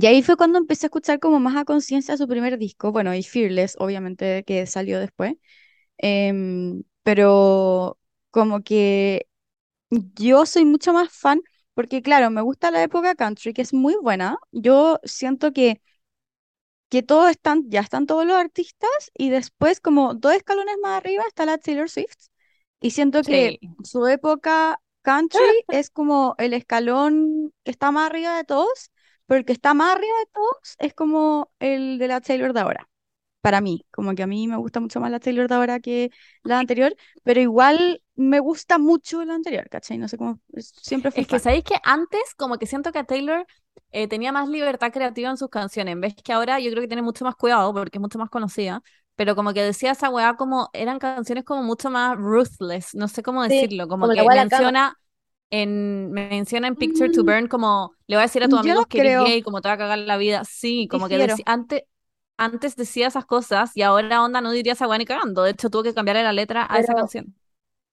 y 0.00 0.06
ahí 0.06 0.22
fue 0.22 0.36
cuando 0.36 0.58
empecé 0.58 0.86
a 0.86 0.88
escuchar 0.88 1.20
como 1.20 1.40
más 1.40 1.56
a 1.56 1.64
conciencia 1.66 2.16
su 2.16 2.28
primer 2.28 2.58
disco, 2.58 2.92
bueno, 2.92 3.14
y 3.14 3.22
Fearless, 3.24 3.76
obviamente, 3.80 4.44
que 4.44 4.66
salió 4.66 5.00
después. 5.00 5.34
Em, 5.98 6.84
pero 7.04 7.98
como 8.30 8.62
que 8.64 9.26
yo 9.90 10.46
soy 10.46 10.64
mucho 10.64 10.92
más 10.92 11.10
fan, 11.12 11.40
porque 11.74 12.02
claro, 12.02 12.30
me 12.30 12.42
gusta 12.42 12.70
la 12.70 12.82
época 12.82 13.14
country, 13.14 13.52
que 13.54 13.62
es 13.62 13.72
muy 13.74 13.94
buena. 14.02 14.36
Yo 14.52 14.98
siento 15.04 15.52
que, 15.52 15.80
que 16.92 17.02
todos 17.02 17.30
están, 17.30 17.64
ya 17.70 17.80
están 17.80 18.06
todos 18.06 18.26
los 18.26 18.36
artistas, 18.36 18.90
y 19.16 19.30
después 19.30 19.80
como 19.80 20.14
dos 20.14 20.34
escalones 20.34 20.76
más 20.82 20.98
arriba 20.98 21.24
está 21.26 21.46
la 21.46 21.58
Taylor 21.58 21.88
Swift. 21.88 22.28
Y 22.80 22.90
siento 22.92 23.24
que 23.24 23.56
Sí. 23.60 23.60
su 23.82 24.06
época 24.06 24.78
country 25.02 25.38
es 25.70 25.90
como 25.90 26.34
el 26.38 26.52
escalón 26.54 27.52
que 27.64 27.70
está 27.70 27.90
más 27.92 28.10
arriba 28.10 28.36
de 28.36 28.44
todos, 28.44 28.90
pero 29.26 29.38
el 29.40 29.44
que 29.46 29.52
está 29.54 29.74
más 29.74 29.96
arriba 29.96 30.14
de 30.20 30.26
todos 30.32 30.76
es 30.78 30.94
como 30.94 31.50
el 31.60 31.98
de 31.98 32.08
la 32.08 32.20
Taylor 32.20 32.52
de 32.52 32.60
ahora. 32.60 32.88
Para 33.40 33.60
mí, 33.60 33.84
como 33.90 34.14
que 34.14 34.22
a 34.22 34.28
mí 34.28 34.46
me 34.46 34.56
gusta 34.56 34.78
mucho 34.78 35.00
más 35.00 35.10
la 35.10 35.18
Taylor 35.18 35.48
de 35.48 35.54
ahora 35.56 35.80
que 35.80 36.10
la 36.44 36.60
anterior, 36.60 36.94
pero 37.24 37.40
igual 37.40 38.02
me 38.14 38.38
gusta 38.38 38.78
mucho 38.78 39.24
la 39.24 39.34
anterior, 39.34 39.68
¿cachai? 39.68 39.98
No 39.98 40.06
sé 40.08 40.16
cómo, 40.18 40.38
siempre 40.56 41.10
fui 41.10 41.22
Es 41.22 41.26
que 41.26 41.38
sabéis 41.40 41.64
que 41.64 41.74
antes 41.82 42.34
como 42.36 42.58
que 42.58 42.66
siento 42.66 42.92
que 42.92 43.02
Taylor 43.02 43.46
eh, 43.92 44.08
tenía 44.08 44.32
más 44.32 44.48
libertad 44.48 44.92
creativa 44.92 45.30
en 45.30 45.36
sus 45.36 45.48
canciones, 45.50 45.92
en 45.92 46.00
vez 46.00 46.14
que 46.16 46.32
ahora 46.32 46.58
yo 46.60 46.70
creo 46.70 46.82
que 46.82 46.88
tiene 46.88 47.02
mucho 47.02 47.24
más 47.24 47.36
cuidado 47.36 47.72
porque 47.74 47.98
es 47.98 48.00
mucho 48.02 48.18
más 48.18 48.30
conocida, 48.30 48.82
pero 49.16 49.36
como 49.36 49.52
que 49.54 49.62
decía 49.62 49.92
esa 49.92 50.10
weá 50.10 50.34
como, 50.36 50.70
eran 50.72 50.98
canciones 50.98 51.44
como 51.44 51.62
mucho 51.62 51.90
más 51.90 52.16
ruthless, 52.18 52.94
no 52.94 53.08
sé 53.08 53.22
cómo 53.22 53.42
Sí, 53.46 53.68
decirlo, 53.68 53.88
como 53.88 54.08
como 54.08 54.10
la 54.10 54.24
que 54.24 54.30
menciona 54.30 54.98
en, 55.50 56.10
menciona 56.12 56.68
en 56.68 56.76
Picture 56.76 57.10
to 57.10 57.24
Mm, 57.24 57.24
Burn 57.24 57.46
como, 57.48 57.92
le 58.06 58.16
voy 58.16 58.22
a 58.22 58.26
decir 58.26 58.42
a 58.42 58.48
tus 58.48 58.58
yo 58.62 58.74
no 58.74 58.80
amigos 58.80 58.86
que 58.88 58.98
eres 58.98 59.16
creo, 59.16 59.24
gay, 59.24 59.42
como 59.42 59.60
te 59.60 59.68
va 59.68 59.74
a 59.74 59.78
cagar 59.78 59.98
la 59.98 60.16
vida, 60.16 60.44
sí, 60.44 60.88
como 60.90 61.08
que 61.08 61.18
deci- 61.18 61.42
antes, 61.46 61.82
antes 62.38 62.76
decía 62.76 63.08
esas 63.08 63.26
cosas 63.26 63.72
y 63.76 63.82
ahora 63.82 64.22
onda 64.22 64.40
no 64.40 64.50
diría 64.52 64.72
esa 64.74 64.88
weá 64.88 64.98
ni 64.98 65.04
cagando, 65.06 65.42
de 65.44 65.50
hecho 65.52 65.70
tuvo 65.70 65.82
que 65.82 65.94
cambiarle 65.94 66.22
la 66.24 66.32
letra 66.32 66.66
a 66.70 66.80
esa 66.80 66.94
Pero, 66.94 66.94
canción. 66.94 67.34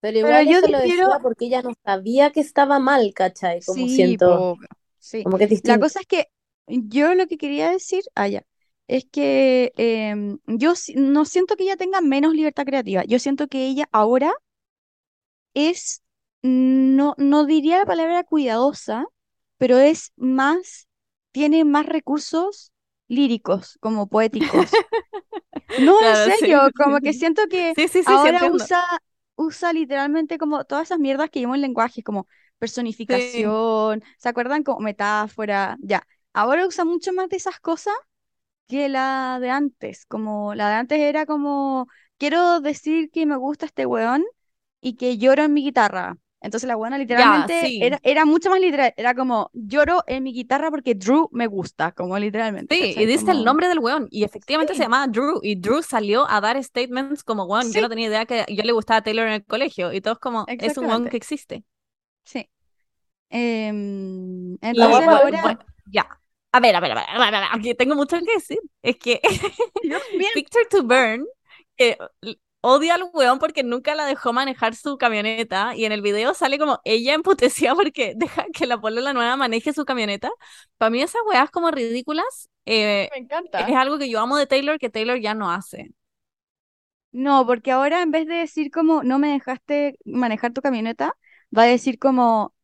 pero 0.01 0.19
Pero 0.19 0.39
igual 0.39 0.47
yo 0.47 0.61
eso 0.61 0.67
lo 0.69 0.79
difiero, 0.79 0.79
decía 0.79 1.19
porque 1.21 1.45
ella 1.47 1.61
no 1.63 1.73
sabía 1.85 2.31
que 2.31 2.41
estaba 2.41 2.79
mal, 2.79 3.13
¿cachai? 3.15 3.63
Como 3.63 3.87
sí, 3.87 4.17
siento, 4.27 4.47
po, 4.57 4.57
sí. 5.09 5.23
como 5.23 5.37
que 5.37 5.45
es 5.45 5.61
La 5.63 5.79
cosa 5.79 5.99
es 6.01 6.07
que 6.07 6.27
yo 6.67 7.15
lo 7.15 7.27
que 7.27 7.37
quería 7.37 7.69
decir, 7.71 8.03
ah, 8.15 8.27
ya, 8.27 8.43
es 8.87 9.05
que 9.11 9.73
em, 9.77 10.39
yo 10.47 10.73
no 10.95 11.25
siento 11.25 11.55
que 11.55 11.63
ella 11.63 11.77
tenga 11.77 12.01
menos 12.01 12.33
libertad 12.33 12.65
creativa. 12.65 13.03
Yo 13.05 13.19
siento 13.19 13.47
que 13.47 13.67
ella 13.67 13.87
ahora 13.91 14.33
es, 15.53 16.03
no, 16.41 17.15
no 17.17 17.45
diría 17.45 17.79
la 17.79 17.85
palabra 17.85 18.23
cuidadosa, 18.23 19.05
pero 19.57 19.77
es 19.77 20.13
más, 20.17 20.87
tiene 21.31 21.65
más 21.65 21.85
recursos 21.85 22.71
líricos, 23.07 23.77
como 23.81 24.07
poéticos. 24.07 24.71
No, 25.77 25.93
en 26.07 26.15
sí. 26.31 26.45
serio, 26.45 26.69
como 26.75 26.99
que 27.01 27.13
siento 27.13 27.43
que 27.49 27.75
Sí, 27.75 27.87
sí, 27.87 28.03
ahora 28.03 28.47
usa, 28.47 28.83
usa 29.35 29.73
literalmente 29.73 30.37
como 30.37 30.65
todas 30.65 30.85
esas 30.87 30.99
mierdas 30.99 31.29
que 31.29 31.39
llevamos 31.39 31.57
en 31.57 31.61
lenguaje, 31.61 32.03
como 32.03 32.27
Sí, 33.07 33.59
personificación, 33.59 34.03
¿se 34.17 34.29
acuerdan? 34.29 34.63
Como 34.63 34.79
metáfora, 34.81 35.77
ya. 35.81 36.05
Ahora 36.33 36.67
usa 36.67 36.85
mucho 36.85 37.13
más 37.13 37.29
de 37.29 37.37
esas 37.37 37.59
cosas 37.59 37.93
que 38.67 38.89
la 38.89 39.39
de 39.41 39.49
antes, 39.49 40.05
como 40.05 40.55
la 40.55 40.69
de 40.69 40.75
antes 40.75 40.99
era 40.99 41.25
como, 41.25 41.87
quiero 42.17 42.61
decir 42.61 43.09
que 43.11 43.25
me 43.25 43.37
gusta 43.37 43.65
este 43.65 43.85
weón 43.85 44.25
y 44.81 44.95
que 44.97 45.17
lloro 45.17 45.43
en 45.43 45.53
mi 45.53 45.63
guitarra. 45.63 46.17
Entonces 46.41 46.67
la 46.67 46.75
buena 46.75 46.97
literalmente 46.97 47.75
era, 47.79 47.99
sí. 47.99 48.01
era 48.03 48.25
mucho 48.25 48.49
más 48.49 48.59
literal, 48.61 48.93
era 48.97 49.15
como, 49.15 49.49
lloro 49.53 50.03
en 50.07 50.23
mi 50.23 50.33
guitarra 50.33 50.71
porque 50.71 50.95
Drew 50.95 51.29
me 51.33 51.47
gusta, 51.47 51.91
como 51.93 52.17
literalmente, 52.19 52.75
Sí, 52.75 52.93
y 52.95 53.05
dice 53.05 53.31
el 53.31 53.43
nombre 53.43 53.67
del 53.67 53.79
weón. 53.79 54.07
Y 54.11 54.23
efectivamente 54.23 54.75
se 54.75 54.83
sí, 54.83 54.83
llamaba 54.83 55.07
Drew. 55.07 55.39
Y 55.41 55.55
Drew 55.55 55.81
salió 55.81 56.29
a 56.29 56.39
dar 56.39 56.63
statements 56.63 57.23
como, 57.23 57.45
weón, 57.45 57.73
yo 57.73 57.81
no 57.81 57.89
sí, 57.89 57.89
tenía 57.89 58.07
idea 58.07 58.25
que 58.25 58.45
yo 58.47 58.63
le 58.63 58.71
gustaba 58.73 58.99
a 58.99 59.03
Taylor 59.03 59.25
en 59.27 59.33
el 59.33 59.45
colegio. 59.45 59.91
Y 59.91 60.01
todos 60.01 60.19
como, 60.19 60.51
es 60.57 60.77
un 60.77 60.85
weón 60.87 61.09
que 61.09 61.17
existe. 61.17 61.63
Sí. 62.25 62.49
Em, 63.29 64.57
Y 64.71 64.79
La 64.79 64.87
entonces 64.87 64.87
guapa 64.87 65.11
ahora, 65.11 65.41
bueno, 65.41 65.59
ya. 65.85 66.07
A 66.51 66.59
ver, 66.59 66.75
a 66.75 66.79
ver, 66.79 66.91
a 66.91 66.95
ver, 66.95 67.05
a 67.09 67.19
ver, 67.19 67.35
a 67.35 67.39
ver, 67.41 67.49
aquí 67.51 67.75
tengo 67.75 67.95
mucho 67.95 68.17
que 68.19 68.33
decir. 68.33 68.59
Es 68.81 68.97
que 68.97 69.21
Picture 70.33 70.65
to 70.69 70.83
Burn 70.83 71.25
que 71.77 71.97
odia 72.61 72.95
al 72.95 73.03
weón 73.13 73.39
porque 73.39 73.63
nunca 73.63 73.95
la 73.95 74.05
dejó 74.05 74.33
manejar 74.33 74.75
su 74.75 74.97
camioneta. 74.97 75.75
Y 75.75 75.85
en 75.85 75.91
el 75.91 76.01
video 76.01 76.33
sale 76.33 76.57
como 76.59 76.79
ella 76.85 77.13
emputecida 77.13 77.75
porque 77.75 78.13
deja 78.17 78.45
que 78.53 78.65
la 78.67 78.77
la 78.83 79.13
nueva 79.13 79.37
maneje 79.37 79.73
su 79.73 79.85
camioneta. 79.85 80.29
Para 80.77 80.89
mí 80.91 81.01
esas 81.01 81.21
weas 81.27 81.51
como 81.51 81.71
ridículas 81.71 82.49
eh, 82.65 83.11
me 83.11 83.17
es 83.57 83.75
encanta. 83.75 83.75
algo 83.77 83.97
que 83.99 84.09
yo 84.09 84.19
amo 84.21 84.37
de 84.37 84.47
Taylor 84.47 84.79
que 84.79 84.89
Taylor 84.89 85.19
ya 85.19 85.33
no 85.35 85.51
hace. 85.51 85.91
No, 87.11 87.45
porque 87.45 87.71
ahora 87.71 88.01
en 88.03 88.11
vez 88.11 88.27
de 88.27 88.35
decir 88.35 88.69
como 88.71 89.03
no 89.03 89.17
me 89.19 89.29
dejaste 89.29 89.97
manejar 90.05 90.53
tu 90.53 90.61
camioneta, 90.61 91.15
va 91.57 91.63
a 91.63 91.65
decir 91.67 91.99
como 91.99 92.55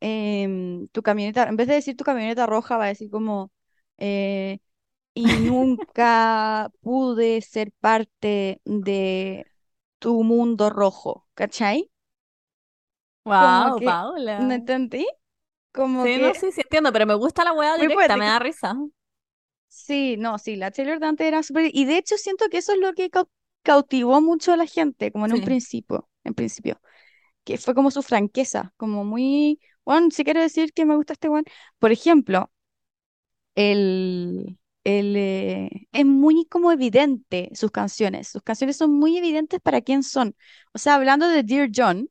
em, 0.00 0.88
tu 0.90 1.02
camioneta, 1.02 1.48
en 1.48 1.56
vez 1.56 1.68
de 1.68 1.74
decir 1.76 1.96
tu 1.96 2.04
camioneta 2.04 2.46
roja, 2.46 2.76
va 2.78 2.84
a 2.86 2.88
decir 2.88 3.10
como 3.10 3.52
eh, 3.98 4.60
y 5.14 5.38
nunca 5.40 6.70
pude 6.82 7.42
ser 7.42 7.72
parte 7.80 8.60
de 8.64 9.48
tu 10.00 10.24
mundo 10.24 10.70
rojo, 10.70 11.28
¿cachai? 11.34 11.90
Wow, 13.24 13.76
que, 13.76 13.98
¿me 14.36 14.54
Paula. 14.54 14.56
entendí? 14.56 15.06
Como 15.72 16.02
Sí, 16.02 16.18
no, 16.18 16.34
que 16.34 16.34
sí, 16.34 16.50
sí 16.52 16.62
entiendo, 16.62 16.92
pero 16.92 17.06
me 17.06 17.14
gusta 17.14 17.44
la 17.44 17.52
muy 17.52 17.66
directa, 17.78 18.16
me 18.16 18.26
da 18.26 18.38
risa. 18.38 18.74
Sí, 19.68 20.16
no, 20.18 20.38
sí, 20.38 20.56
la 20.56 20.70
Taylor 20.70 20.98
de 20.98 21.06
antes 21.06 21.26
era 21.26 21.42
súper... 21.42 21.70
Y 21.72 21.84
de 21.84 21.96
hecho 21.98 22.16
siento 22.18 22.48
que 22.50 22.58
eso 22.58 22.72
es 22.72 22.78
lo 22.80 22.92
que 22.92 23.10
cau- 23.10 23.28
cautivó 23.62 24.20
mucho 24.20 24.52
a 24.52 24.56
la 24.56 24.66
gente, 24.66 25.12
como 25.12 25.26
en 25.26 25.32
un 25.32 25.42
principio, 25.42 26.08
en 26.24 26.34
principio. 26.34 26.80
Que 27.44 27.58
fue 27.58 27.74
como 27.74 27.90
su 27.90 28.02
franqueza, 28.02 28.72
como 28.76 29.04
muy, 29.04 29.60
bueno, 29.84 30.10
si 30.10 30.24
quiero 30.24 30.40
decir 30.40 30.72
que 30.72 30.84
me 30.86 30.96
gusta 30.96 31.14
este 31.14 31.28
one, 31.28 31.44
por 31.78 31.92
ejemplo, 31.92 32.50
el, 33.54 34.58
el, 34.84 35.16
eh, 35.16 35.88
es 35.92 36.06
muy 36.06 36.46
como 36.46 36.72
evidente 36.72 37.50
sus 37.54 37.70
canciones, 37.70 38.28
sus 38.28 38.42
canciones 38.42 38.76
son 38.76 38.92
muy 38.92 39.16
evidentes 39.18 39.60
para 39.60 39.80
quién 39.82 40.02
son. 40.02 40.36
O 40.72 40.78
sea, 40.78 40.94
hablando 40.96 41.28
de 41.28 41.42
Dear 41.42 41.70
John, 41.74 42.08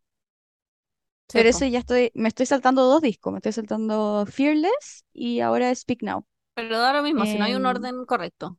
Sí, 1.30 1.40
pero 1.40 1.50
eso 1.50 1.66
ya 1.66 1.80
estoy, 1.80 2.12
me 2.16 2.30
estoy 2.30 2.46
saltando 2.46 2.84
dos 2.86 3.02
discos, 3.02 3.32
me 3.34 3.38
estoy 3.40 3.52
saltando 3.54 4.26
Fearless 4.28 5.06
y 5.14 5.40
ahora 5.42 5.74
Speak 5.76 6.02
Now. 6.04 6.26
Pero 6.54 6.78
da 6.80 6.94
lo 6.94 7.02
mismo, 7.04 7.26
si 7.26 7.38
no 7.40 7.46
hay 7.46 7.56
un 7.56 7.66
Em, 7.66 7.66
orden 7.66 8.06
correcto. 8.06 8.58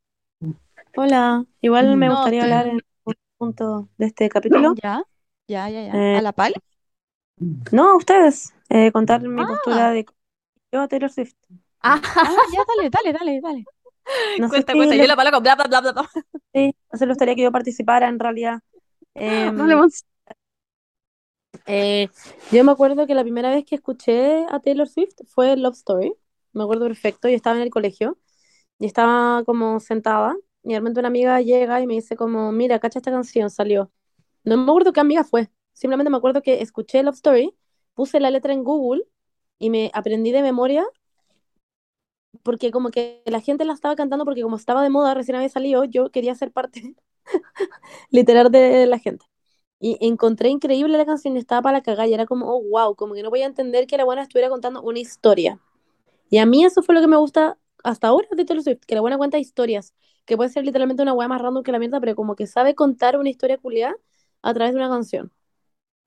Hola, 0.94 1.46
igual 1.60 1.96
me 1.96 2.08
no, 2.08 2.10
gustaría 2.10 2.42
estoy, 2.42 2.44
hablar 2.44 2.66
en 2.66 2.80
un 3.04 3.14
punto 3.38 3.88
de 3.98 4.06
este 4.06 4.28
capítulo. 4.28 4.78
ya, 4.82 5.02
ya, 5.50 5.68
ya, 5.70 5.82
ya, 5.84 5.96
Eh, 5.96 6.18
¿a 6.18 6.22
la 6.22 6.32
pal? 6.32 6.54
no, 7.72 7.96
ustedes, 7.96 8.52
eh, 8.68 8.92
contar 8.92 9.22
mi 9.22 9.46
postura 9.46 9.90
Ah, 9.90 9.92
de 9.92 10.06
yo 10.72 10.82
a 10.82 10.88
Taylor 10.88 11.10
Swift. 11.12 11.34
Ah, 11.82 12.00
ah, 12.22 12.38
ya, 12.52 12.60
dale, 12.68 12.90
dale, 12.90 13.12
dale, 13.12 13.40
dale. 13.42 13.68
No 14.36 14.48
cuenta, 14.48 14.72
si 14.72 14.76
cuenta. 14.76 14.96
Yo 14.96 15.06
la 15.06 15.16
pala 15.16 15.30
con 15.30 15.42
bla, 15.42 15.54
bla, 15.56 15.66
bla, 15.66 15.80
bla, 15.80 15.92
bla. 15.92 16.10
sí, 16.52 16.74
no 16.92 16.98
sé, 16.98 17.06
les 17.06 17.14
gustaría 17.14 17.34
que 17.34 17.42
yo 17.42 17.52
participara 17.52 18.08
en 18.08 18.18
realidad. 18.18 18.60
Em, 19.14 19.82
eh, 21.66 22.08
yo 22.50 22.64
me 22.64 22.72
acuerdo 22.72 23.06
que 23.06 23.14
la 23.14 23.22
primera 23.22 23.50
vez 23.50 23.64
que 23.64 23.76
escuché 23.76 24.46
a 24.50 24.60
Taylor 24.60 24.88
Swift 24.88 25.14
fue 25.26 25.56
Love 25.56 25.74
Story. 25.76 26.14
Me 26.52 26.62
acuerdo 26.64 26.86
perfecto, 26.86 27.28
yo 27.28 27.36
estaba 27.36 27.56
en 27.56 27.62
el 27.62 27.70
colegio 27.70 28.18
y 28.78 28.86
estaba 28.86 29.44
como 29.44 29.80
sentada 29.80 30.36
y 30.64 30.70
de 30.74 30.78
repente 30.80 31.00
una 31.00 31.08
amiga 31.08 31.40
llega 31.42 31.80
y 31.82 31.86
me 31.88 31.94
dice 31.94 32.16
como, 32.16 32.52
mira, 32.52 32.78
cacha 32.80 32.98
esta 33.00 33.10
canción, 33.12 33.50
salió. 33.50 33.92
No 34.44 34.56
me 34.56 34.70
acuerdo 34.70 34.92
qué 34.92 35.00
amiga 35.00 35.24
fue, 35.24 35.50
simplemente 35.72 36.10
me 36.10 36.16
acuerdo 36.16 36.42
que 36.42 36.62
escuché 36.62 37.02
Love 37.02 37.16
Story, 37.16 37.54
puse 37.94 38.20
la 38.20 38.30
letra 38.30 38.52
en 38.52 38.64
Google 38.64 39.04
y 39.58 39.70
me 39.70 39.90
aprendí 39.94 40.32
de 40.32 40.42
memoria 40.42 40.86
porque 42.42 42.70
como 42.70 42.90
que 42.90 43.22
la 43.26 43.40
gente 43.40 43.64
la 43.64 43.74
estaba 43.74 43.96
cantando 43.96 44.24
porque 44.24 44.42
como 44.42 44.56
estaba 44.56 44.82
de 44.82 44.90
moda, 44.90 45.14
recién 45.14 45.36
había 45.36 45.48
salido, 45.48 45.84
yo 45.84 46.10
quería 46.10 46.34
ser 46.34 46.52
parte 46.52 46.94
literal 48.10 48.50
de 48.50 48.86
la 48.86 48.98
gente. 48.98 49.26
Y 49.80 49.96
encontré 50.00 50.50
increíble 50.50 50.98
la 50.98 51.06
canción, 51.06 51.36
estaba 51.36 51.62
para 51.62 51.78
la 51.78 51.82
cagada 51.82 52.06
y 52.06 52.14
era 52.14 52.26
como, 52.26 52.46
oh, 52.46 52.62
wow, 52.62 52.94
como 52.96 53.14
que 53.14 53.22
no 53.22 53.30
voy 53.30 53.42
a 53.42 53.46
entender 53.46 53.86
que 53.86 53.96
la 53.96 54.04
buena 54.04 54.22
estuviera 54.22 54.50
contando 54.50 54.82
una 54.82 54.98
historia. 54.98 55.58
Y 56.30 56.38
a 56.38 56.46
mí 56.46 56.64
eso 56.64 56.82
fue 56.82 56.94
lo 56.94 57.00
que 57.02 57.08
me 57.08 57.16
gusta 57.16 57.58
hasta 57.84 58.08
ahora 58.08 58.28
de 58.32 58.44
Taylor 58.44 58.64
Swift, 58.64 58.80
que 58.86 58.94
la 58.94 59.02
buena 59.02 59.18
cuenta 59.18 59.38
historias, 59.38 59.94
que 60.26 60.36
puede 60.36 60.50
ser 60.50 60.64
literalmente 60.64 61.02
una 61.02 61.14
weá 61.14 61.28
más 61.28 61.40
random 61.42 61.64
que 61.64 61.72
la 61.72 61.78
mierda, 61.78 62.00
pero 62.00 62.16
como 62.16 62.36
que 62.36 62.46
sabe 62.46 62.74
contar 62.74 63.18
una 63.18 63.30
historia 63.30 63.58
culiada 63.58 63.96
a 64.42 64.54
través 64.54 64.74
de 64.74 64.80
una 64.80 64.88
canción. 64.90 65.32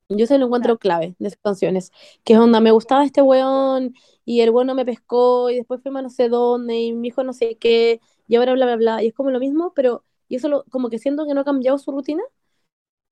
Yo 0.09 0.27
se 0.27 0.37
lo 0.37 0.45
encuentro 0.45 0.77
clave 0.77 1.15
de 1.19 1.27
esas 1.27 1.39
canciones. 1.41 1.91
Que 2.23 2.33
es 2.33 2.39
onda, 2.39 2.59
me 2.61 2.71
gustaba 2.71 3.05
este 3.05 3.21
weón 3.21 3.95
y 4.25 4.41
el 4.41 4.51
weón 4.51 4.67
no 4.67 4.75
me 4.75 4.85
pescó 4.85 5.49
y 5.49 5.55
después 5.57 5.81
fuimos 5.81 5.99
a 5.99 6.03
no 6.03 6.09
sé 6.09 6.29
dónde 6.29 6.77
y 6.79 6.93
mi 6.93 7.09
hijo 7.09 7.23
no 7.23 7.33
sé 7.33 7.57
qué 7.57 7.99
y 8.27 8.35
ahora 8.35 8.53
bla 8.53 8.65
bla 8.65 8.75
bla. 8.77 9.03
Y 9.03 9.07
es 9.07 9.13
como 9.13 9.31
lo 9.31 9.39
mismo, 9.39 9.73
pero 9.75 10.03
yo 10.29 10.39
solo 10.39 10.65
como 10.71 10.89
que 10.89 10.99
siento 10.99 11.25
que 11.27 11.33
no 11.33 11.41
ha 11.41 11.45
cambiado 11.45 11.77
su 11.77 11.91
rutina 11.91 12.23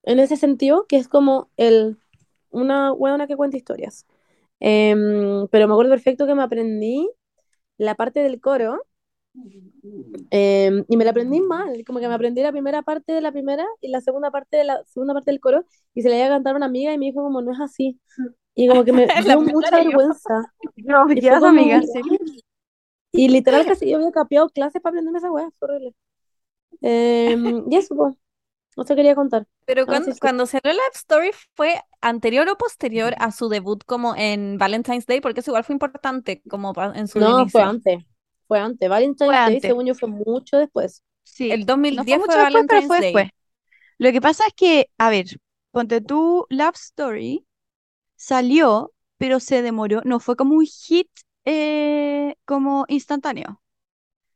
en 0.04 0.20
ese 0.20 0.38
sentido, 0.38 0.86
que 0.88 0.98
es 0.98 1.08
como 1.08 1.50
el, 1.58 1.98
una 2.52 2.94
weona 2.94 3.28
que 3.28 3.38
cuenta 3.38 3.58
historias. 3.58 4.06
Em, 4.60 5.48
pero 5.50 5.68
me 5.68 5.74
acuerdo 5.74 5.92
perfecto 5.92 6.28
que 6.28 6.36
me 6.36 6.44
aprendí 6.44 7.10
la 7.78 7.96
parte 7.96 8.22
del 8.24 8.42
coro 8.42 8.82
em, 10.30 10.86
y 10.88 10.98
me 10.98 11.04
la 11.06 11.12
aprendí 11.12 11.42
mal, 11.42 11.84
como 11.86 12.00
que 12.00 12.08
me 12.08 12.14
aprendí 12.14 12.42
la 12.42 12.52
primera 12.52 12.82
parte 12.84 13.14
de 13.14 13.22
la 13.22 13.32
primera 13.32 13.66
y 13.82 13.90
la 13.90 14.02
segunda 14.02 14.32
parte 14.32 14.58
de 14.58 14.64
la 14.66 14.84
segunda 14.86 15.14
parte 15.14 15.32
del 15.32 15.40
coro 15.40 15.66
y 15.94 16.02
se 16.02 16.10
la 16.10 16.18
iba 16.18 16.26
a 16.28 16.30
cantar 16.30 16.54
a 16.54 16.58
una 16.58 16.66
amiga 16.68 16.94
y 16.94 16.98
me 16.98 17.06
dijo 17.08 17.24
como 17.24 17.42
no 17.42 17.52
es 17.54 17.60
así. 17.62 18.00
Y 18.56 18.68
como 18.68 18.84
que 18.86 18.94
me 18.94 19.08
La 19.26 19.36
dio 19.36 19.42
mucha 19.42 19.78
vergüenza. 19.78 20.54
No, 20.78 21.06
Y 21.14 21.22
fue 21.22 21.22
ya, 21.22 21.40
como, 21.40 21.50
amiga, 21.50 21.82
serio. 21.84 22.20
y 23.12 23.30
literal 23.30 23.66
casi 23.66 23.90
yo 23.90 23.98
había 23.98 24.12
capeado 24.12 24.50
clases 24.50 24.82
para 24.82 24.92
aprenderme 24.92 25.20
esa 25.20 25.32
weá, 25.32 25.50
fue 25.60 25.68
horrible. 25.70 25.96
Em, 26.82 27.66
y 27.72 27.78
eso, 27.78 27.96
pues, 27.96 28.16
eso 28.78 28.96
quería 28.96 29.16
contar. 29.16 29.48
Pero 29.66 29.88
Ah, 29.88 29.98
cuando, 29.98 30.12
sí, 30.12 30.14
sí. 30.14 30.20
cuando 30.20 30.46
salió 30.46 30.74
Love 30.74 30.96
Story 30.96 31.32
fue 31.56 31.76
anterior 32.02 32.48
o 32.50 32.58
posterior 32.58 33.14
a 33.20 33.32
su 33.32 33.48
debut 33.48 33.84
como 33.86 34.16
en 34.16 34.58
Valentine's 34.58 35.06
Day, 35.06 35.22
porque 35.22 35.40
eso 35.42 35.52
igual 35.52 35.64
fue 35.64 35.74
importante 35.74 36.42
como 36.50 36.74
en 36.94 37.08
su 37.08 37.20
No, 37.20 37.48
fue 37.48 37.62
inicio. 37.62 37.64
antes, 37.64 38.04
fue 38.52 38.60
antes. 38.60 38.90
Fue 39.24 39.36
Valentine's 39.36 39.44
Day, 39.46 39.62
antes. 39.62 39.66
según 39.66 39.86
yo, 39.86 39.96
fue 39.96 40.10
mucho 40.10 40.58
después. 40.58 41.04
Sí, 41.24 41.52
El 41.52 41.66
no 41.90 42.06
fue 42.06 42.06
2010 42.06 42.20
mucho 42.20 42.40
fue 42.40 42.42
después, 42.42 42.66
pero 42.68 42.82
fue 42.84 42.98
Day. 42.98 43.24
después. 43.24 43.30
Lo 44.00 44.12
que 44.12 44.22
pasa 44.22 44.46
es 44.48 44.54
que, 44.56 44.88
a 44.98 45.10
ver, 45.10 45.28
ponte 45.72 46.02
tú, 46.02 46.48
Love 46.50 46.76
Story 46.76 47.46
salió, 48.18 48.94
pero 49.18 49.40
se 49.40 49.62
demoró, 49.64 50.02
no 50.06 50.20
fue 50.20 50.36
como 50.38 50.56
un 50.56 50.66
hit 50.66 51.10
eh, 51.46 52.36
como 52.46 52.86
instantáneo. 52.90 53.62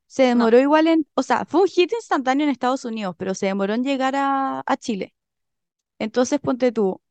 Se 0.07 0.23
demoró 0.23 0.59
igual 0.59 0.87
en, 0.87 1.07
o 1.15 1.23
sea, 1.23 1.45
fue 1.45 1.61
un 1.61 1.67
hit 1.67 1.93
instantáneo 1.93 2.45
en 2.45 2.51
Estados 2.51 2.85
Unidos, 2.85 3.15
pero 3.17 3.35
se 3.35 3.47
demoró 3.47 3.73
en 3.75 3.83
llegar 3.83 4.15
a, 4.17 4.63
a 4.65 4.77
Chile. 4.77 5.15
Entonces, 5.99 6.39
ponte 6.39 6.71
tú, 6.71 7.01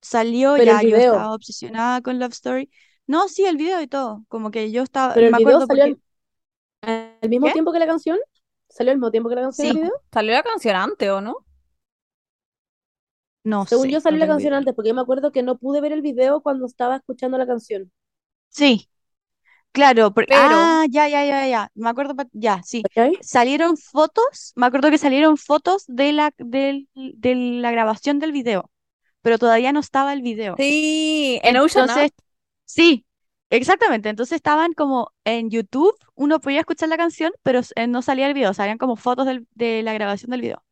salió 0.00 0.56
Pero 0.56 0.72
ya, 0.72 0.82
yo 0.82 0.96
estaba 0.96 1.34
obsesionada 1.34 2.02
con 2.02 2.18
Love 2.18 2.32
Story. 2.32 2.70
No, 3.06 3.28
sí, 3.28 3.44
el 3.46 3.56
video 3.56 3.80
y 3.82 3.88
todo, 3.88 4.24
como 4.28 4.50
que 4.50 4.70
yo 4.72 4.82
estaba, 4.82 5.14
Pero 5.14 5.26
el 5.26 5.32
me 5.32 5.36
video 5.36 5.38
acuerdo 5.38 5.66
salió 5.66 5.84
porque, 5.84 5.98
al, 6.82 7.28
mismo 7.28 7.46
¿Qué? 7.46 7.52
tiempo 7.52 7.72
que 7.72 7.78
la 7.78 7.86
canción. 7.86 8.18
¿Salió 8.68 8.92
al 8.92 8.98
mismo 8.98 9.10
tiempo 9.10 9.28
que 9.28 9.34
la 9.36 9.42
canción 9.42 9.68
Sí. 9.68 9.74
video? 9.74 9.92
Salió 10.12 10.32
la 10.32 10.42
canción 10.42 10.76
antes, 10.76 11.08
¿o 11.10 11.20
no? 11.20 11.44
no 13.44 13.66
Según 13.66 13.86
sé, 13.86 13.92
yo 13.92 14.00
salió 14.00 14.18
no 14.18 14.26
la 14.26 14.32
canción 14.32 14.52
idea. 14.52 14.58
antes, 14.58 14.74
porque 14.74 14.88
yo 14.90 14.94
me 14.94 15.00
acuerdo 15.00 15.32
que 15.32 15.42
no 15.42 15.58
pude 15.58 15.80
ver 15.80 15.92
el 15.92 16.02
video 16.02 16.40
cuando 16.42 16.66
estaba 16.66 16.96
escuchando 16.96 17.38
la 17.38 17.46
canción. 17.46 17.90
Sí, 18.50 18.88
claro, 19.72 20.12
Pero- 20.14 20.28
ah, 20.34 20.84
ya, 20.90 21.08
ya, 21.08 21.24
ya, 21.26 21.48
ya, 21.48 21.70
me 21.74 21.90
acuerdo, 21.90 22.14
ya, 22.32 22.62
sí. 22.64 22.82
Salieron 23.22 23.76
fotos, 23.76 24.52
me 24.56 24.66
acuerdo 24.66 24.90
que 24.90 24.98
salieron 24.98 25.36
fotos 25.38 25.84
de 25.88 26.12
la, 26.12 26.32
del- 26.38 26.88
de 26.94 27.34
la 27.34 27.70
grabación 27.72 28.18
del 28.18 28.32
video, 28.32 28.70
pero 29.22 29.38
todavía 29.38 29.72
no 29.72 29.80
estaba 29.80 30.12
el 30.14 30.22
video. 30.22 30.56
Sí, 30.58 31.40
en 31.42 31.56
Ocean 31.58 31.88
Entonces, 31.88 32.12
Up. 32.16 32.24
sí, 32.66 33.06
exactamente. 33.50 34.08
Entonces 34.08 34.36
estaban 34.36 34.72
como 34.74 35.12
en 35.24 35.50
YouTube, 35.50 35.94
uno 36.14 36.40
podía 36.40 36.60
escuchar 36.60 36.88
la 36.88 36.96
canción, 36.96 37.32
pero 37.42 37.60
eh, 37.76 37.86
no 37.86 38.02
salía 38.02 38.26
el 38.28 38.34
video, 38.34 38.54
salían 38.54 38.78
como 38.78 38.96
fotos 38.96 39.26
del- 39.26 39.46
de 39.54 39.82
la 39.82 39.92
grabación 39.94 40.30
del 40.30 40.40
video. 40.42 40.62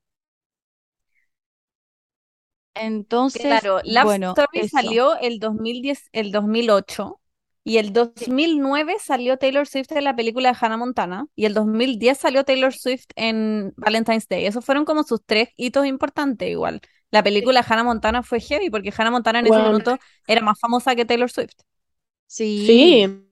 Entonces, 2.75 3.43
Claro, 3.43 3.81
Love 3.85 4.05
bueno, 4.05 4.31
Story 4.31 4.61
eso. 4.61 4.71
salió 4.71 5.17
el 5.19 5.39
2010, 5.39 6.09
el 6.13 6.31
2008 6.31 7.21
y 7.65 7.79
el 7.79 7.93
2009 7.93 8.97
salió 9.03 9.39
Taylor 9.39 9.67
Swift 9.67 9.91
en 9.93 10.05
la 10.05 10.15
película 10.15 10.51
de 10.53 10.59
Hannah 10.61 10.77
Montana 10.77 11.27
y 11.35 11.47
el 11.47 11.55
2010 11.55 12.19
salió 12.19 12.45
Taylor 12.45 12.73
Swift 12.75 13.07
en 13.17 13.73
Valentine's 13.77 14.29
Day. 14.29 14.45
Esos 14.47 14.65
fueron 14.65 14.85
como 14.85 15.03
sus 15.05 15.21
tres 15.25 15.49
hitos 15.57 15.87
importantes 15.87 16.49
igual. 16.51 16.81
La 17.11 17.23
película 17.23 17.65
Hannah 17.67 17.85
Montana 17.85 18.23
fue 18.23 18.41
heavy 18.41 18.69
porque 18.71 18.93
Hannah 18.97 19.11
Montana 19.11 19.39
en 19.41 19.47
ese 19.47 19.63
Bueno. 19.63 19.63
minuto 19.63 19.99
era 20.27 20.43
más 20.43 20.59
famosa 20.61 20.95
que 20.95 21.05
Taylor 21.07 21.31
Swift. 21.31 21.55
Sí. 22.27 22.67
Sí. 22.67 23.23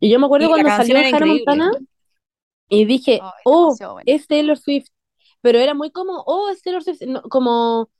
Y 0.00 0.10
yo 0.10 0.18
me 0.18 0.26
acuerdo 0.26 0.46
Y 0.46 0.50
cuando 0.50 0.68
salió 0.70 0.96
Hannah 0.96 1.08
increíble. 1.08 1.44
Montana 1.46 1.72
y 2.68 2.84
dije, 2.84 3.20
oh, 3.44 3.76
es 4.06 4.26
Taylor 4.26 4.56
Swift. 4.56 4.88
Pero 5.42 5.58
era 5.58 5.74
muy 5.74 5.90
como, 5.90 6.22
oh, 6.26 6.50
es 6.50 6.62
Taylor 6.62 6.82
Swift. 6.82 7.02
No, 7.02 7.22
como, 7.22 7.90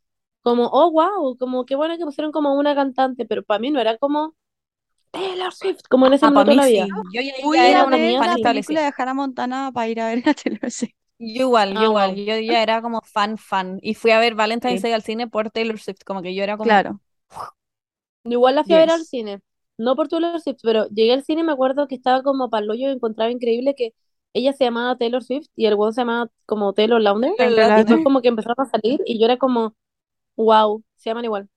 como, 0.42 0.66
oh, 0.66 0.90
wow, 0.90 1.36
como 1.38 1.64
qué 1.64 1.74
bueno 1.74 1.96
que 1.98 2.04
pusieron 2.04 2.32
como 2.32 2.54
una 2.54 2.74
cantante. 2.74 3.26
Pero 3.26 3.42
para 3.42 3.58
mí 3.58 3.70
no 3.70 3.80
era 3.80 3.98
como 3.98 4.34
Taylor 5.10 5.52
Swift, 5.52 5.82
como 5.88 6.06
en 6.06 6.14
ese 6.14 6.26
Ah, 6.26 6.30
mí 6.30 6.54
la 6.54 6.64
sí. 6.64 6.78
Yo 7.12 7.20
ya, 7.54 7.62
a 7.62 7.68
era 7.68 7.84
una 7.84 7.96
niña 7.96 8.18
fan 8.18 8.34
película 8.34 8.34
establecida. 8.34 8.84
de 8.84 8.92
Hannah 8.96 9.14
Montana 9.14 9.70
para 9.72 9.88
ir 9.88 10.00
a 10.00 10.06
ver 10.08 10.28
a 10.28 10.34
Taylor 10.34 10.70
Swift. 10.70 10.92
Yo 11.18 11.42
igual, 11.42 11.74
yo 11.74 11.80
Ah, 11.80 11.84
igual. 11.84 12.16
Yo 12.16 12.38
ya 12.38 12.62
era 12.62 12.80
como 12.80 13.00
fan, 13.02 13.36
fan. 13.36 13.78
Y 13.82 13.94
fui 13.94 14.10
a 14.12 14.18
ver 14.20 14.34
Valentine's 14.34 14.80
Sí. 14.80 14.82
Day 14.82 14.92
al 14.92 15.02
cine 15.02 15.26
por 15.28 15.50
Taylor 15.50 15.78
Swift. 15.78 16.04
Como 16.04 16.22
que 16.22 16.34
yo 16.34 16.42
era 16.42 16.56
como, 16.56 16.64
Claro. 16.68 17.00
Igual 18.24 18.54
la 18.54 18.64
fui 18.64 18.74
a 18.74 18.78
ver 18.78 18.90
al 18.90 19.04
cine. 19.04 19.40
No 19.80 19.96
por 19.96 20.08
Taylor 20.08 20.38
Swift, 20.40 20.58
pero 20.62 20.86
llegué 20.88 21.12
al 21.14 21.24
cine 21.24 21.40
y 21.40 21.44
me 21.44 21.52
acuerdo 21.52 21.88
que 21.88 21.94
estaba 21.94 22.22
como 22.22 22.50
para 22.50 22.66
y 22.74 22.84
encontraba 22.84 23.30
increíble 23.30 23.74
que 23.74 23.94
ella 24.34 24.52
se 24.52 24.64
llamaba 24.64 24.96
Taylor 24.96 25.24
Swift 25.24 25.46
y 25.56 25.66
el 25.66 25.74
weón 25.74 25.94
se 25.94 26.02
llamaba 26.02 26.30
como 26.46 26.72
Taylor 26.74 27.00
Lautner. 27.00 27.32
Taylor 27.36 27.72
Y 27.72 27.74
después 27.76 28.04
como 28.04 28.20
que 28.20 28.28
empezaron 28.28 28.56
a 28.58 28.70
salir 28.70 29.00
y 29.06 29.18
yo 29.18 29.24
era 29.24 29.38
como, 29.38 29.74
wow, 30.36 30.84
se 30.96 31.10
llaman 31.10 31.24
igual. 31.24 31.48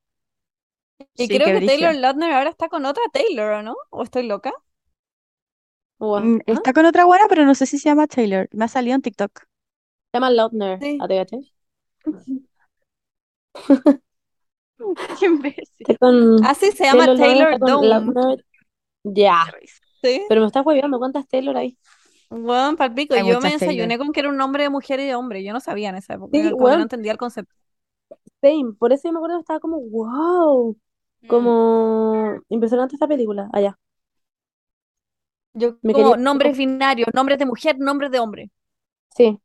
Y 1.15 1.28
Sí, 1.28 1.38
creo 1.38 1.59
que 1.59 1.65
Taylor. 1.65 1.95
Lautner 1.95 2.32
ahora 2.32 2.49
está 2.49 2.69
con 2.69 2.86
otra 2.86 3.03
Taylor, 3.11 3.51
¿o 3.53 3.63
no? 3.63 3.76
¿O 3.89 4.03
estoy 4.03 4.24
loca? 4.28 4.53
Wow. 5.99 6.19
Mm, 6.19 6.38
¿Ah? 6.47 6.53
Está 6.53 6.74
con 6.74 6.86
otra 6.86 7.05
buena, 7.05 7.26
pero 7.30 7.45
no 7.45 7.55
sé 7.55 7.65
si 7.65 7.78
se 7.78 7.89
llama 7.89 8.07
Taylor. 8.07 8.47
Me 8.51 8.65
ha 8.65 8.67
salido 8.67 8.95
en 8.95 9.01
TikTok. 9.01 9.43
Se 10.11 10.17
llama 10.17 10.30
Lautner. 10.30 10.80
Sí. 10.80 10.99
¿Ah? 14.97 15.15
Qué 15.19 15.25
imbécil. 15.25 15.97
Con 15.99 16.43
Ah, 16.45 16.53
sí, 16.55 16.71
se 16.71 16.84
llama 16.86 17.05
Taylor 17.05 17.59
Taylor 17.59 17.59
Dome. 17.59 18.38
Ya. 19.03 19.45
Sí. 20.01 20.21
Pero 20.27 20.41
me 20.41 20.47
estás 20.47 20.65
hueviando, 20.65 20.99
¿cuántas 20.99 21.27
Taylor 21.27 21.55
hay? 21.57 21.77
Bueno, 22.29 22.75
palpico. 22.77 23.13
Hay 23.13 23.27
Yo 23.27 23.39
me 23.41 23.51
desayuné 23.51 23.88
Taylor. 23.89 23.97
con 23.99 24.11
que 24.13 24.19
era 24.21 24.29
un 24.29 24.38
nombre 24.38 24.63
de 24.63 24.69
mujer 24.69 24.99
y 24.99 25.05
de 25.05 25.15
hombre. 25.15 25.43
Yo 25.43 25.53
no 25.53 25.59
sabía 25.59 25.89
en 25.89 25.95
esa 25.95 26.15
época. 26.15 26.38
Sí, 26.38 26.51
Como 26.51 26.67
no 26.69 26.81
entendía 26.81 27.11
el 27.11 27.17
concepto. 27.17 27.53
same. 28.41 28.73
Por 28.79 28.93
eso 28.93 29.07
yo 29.07 29.13
me 29.13 29.19
acuerdo 29.19 29.38
que 29.38 29.41
estaba 29.41 29.59
como, 29.59 29.79
wow, 29.81 30.77
Mm. 31.21 31.27
como 31.27 32.36
impresionante 32.49 32.95
esta 32.95 33.07
película. 33.07 33.49
Allá. 33.53 33.77
Yo 35.53 35.77
Me 35.81 35.93
como 35.93 36.11
quería... 36.11 36.23
nombres 36.23 36.57
binarios, 36.57 37.07
nombres 37.13 37.38
de 37.39 37.45
mujer, 37.45 37.77
nombres 37.79 38.11
de 38.11 38.19
hombre. 38.19 38.51
Sí. 39.15 39.39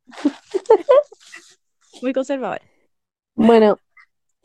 Muy 2.01 2.13
conservador. 2.13 2.61
Bueno, 3.35 3.79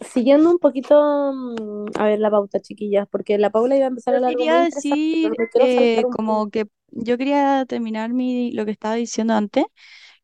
siguiendo 0.00 0.50
un 0.50 0.58
poquito, 0.58 1.32
mm, 1.32 1.86
a 1.96 2.04
ver 2.06 2.18
la 2.20 2.30
pauta, 2.30 2.60
chiquillas, 2.60 3.08
porque 3.10 3.38
la 3.38 3.50
Paula 3.50 3.76
iba 3.76 3.86
a 3.86 3.88
empezar 3.88 4.14
a 4.14 4.18
hablar 4.18 4.34
quería 4.36 4.60
decir 4.62 5.36
eh, 5.54 6.06
como 6.10 6.50
que 6.50 6.66
yo 6.90 7.18
quería 7.18 7.64
terminar 7.66 8.12
mi, 8.12 8.52
lo 8.52 8.64
que 8.64 8.70
estaba 8.72 8.94
diciendo 8.94 9.34
antes, 9.34 9.64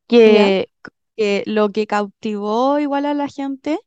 que, 0.09 0.71
que 1.17 1.45
lo 1.47 1.71
que 1.71 1.87
cautivó 1.87 2.79
igual 2.79 3.07
a 3.07 3.15
la 3.15 3.29
gente 3.29 3.79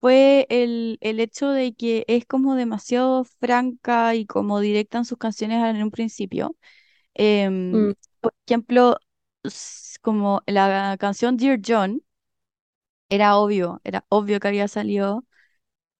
fue 0.00 0.46
el, 0.50 0.98
el 1.02 1.20
hecho 1.20 1.50
de 1.50 1.74
que 1.74 2.04
es 2.08 2.26
como 2.26 2.56
demasiado 2.56 3.24
franca 3.40 4.14
y 4.16 4.26
como 4.26 4.60
directa 4.60 4.98
en 4.98 5.04
sus 5.06 5.18
canciones 5.18 5.64
en 5.64 5.82
un 5.82 5.90
principio. 5.92 6.56
Em, 7.14 7.88
Mm, 7.88 7.92
por 8.20 8.34
ejemplo, 8.46 8.98
como 10.02 10.42
la 10.46 10.96
canción 10.98 11.36
Dear 11.36 11.60
John, 11.66 12.02
era 13.10 13.36
obvio, 13.38 13.80
era 13.84 14.06
obvio 14.10 14.40
que 14.40 14.48
había 14.48 14.68
salido 14.68 15.26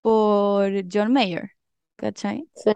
por 0.01 0.71
John 0.91 1.13
Mayer, 1.13 1.51
¿cachai? 1.97 2.49
sí, 2.55 2.71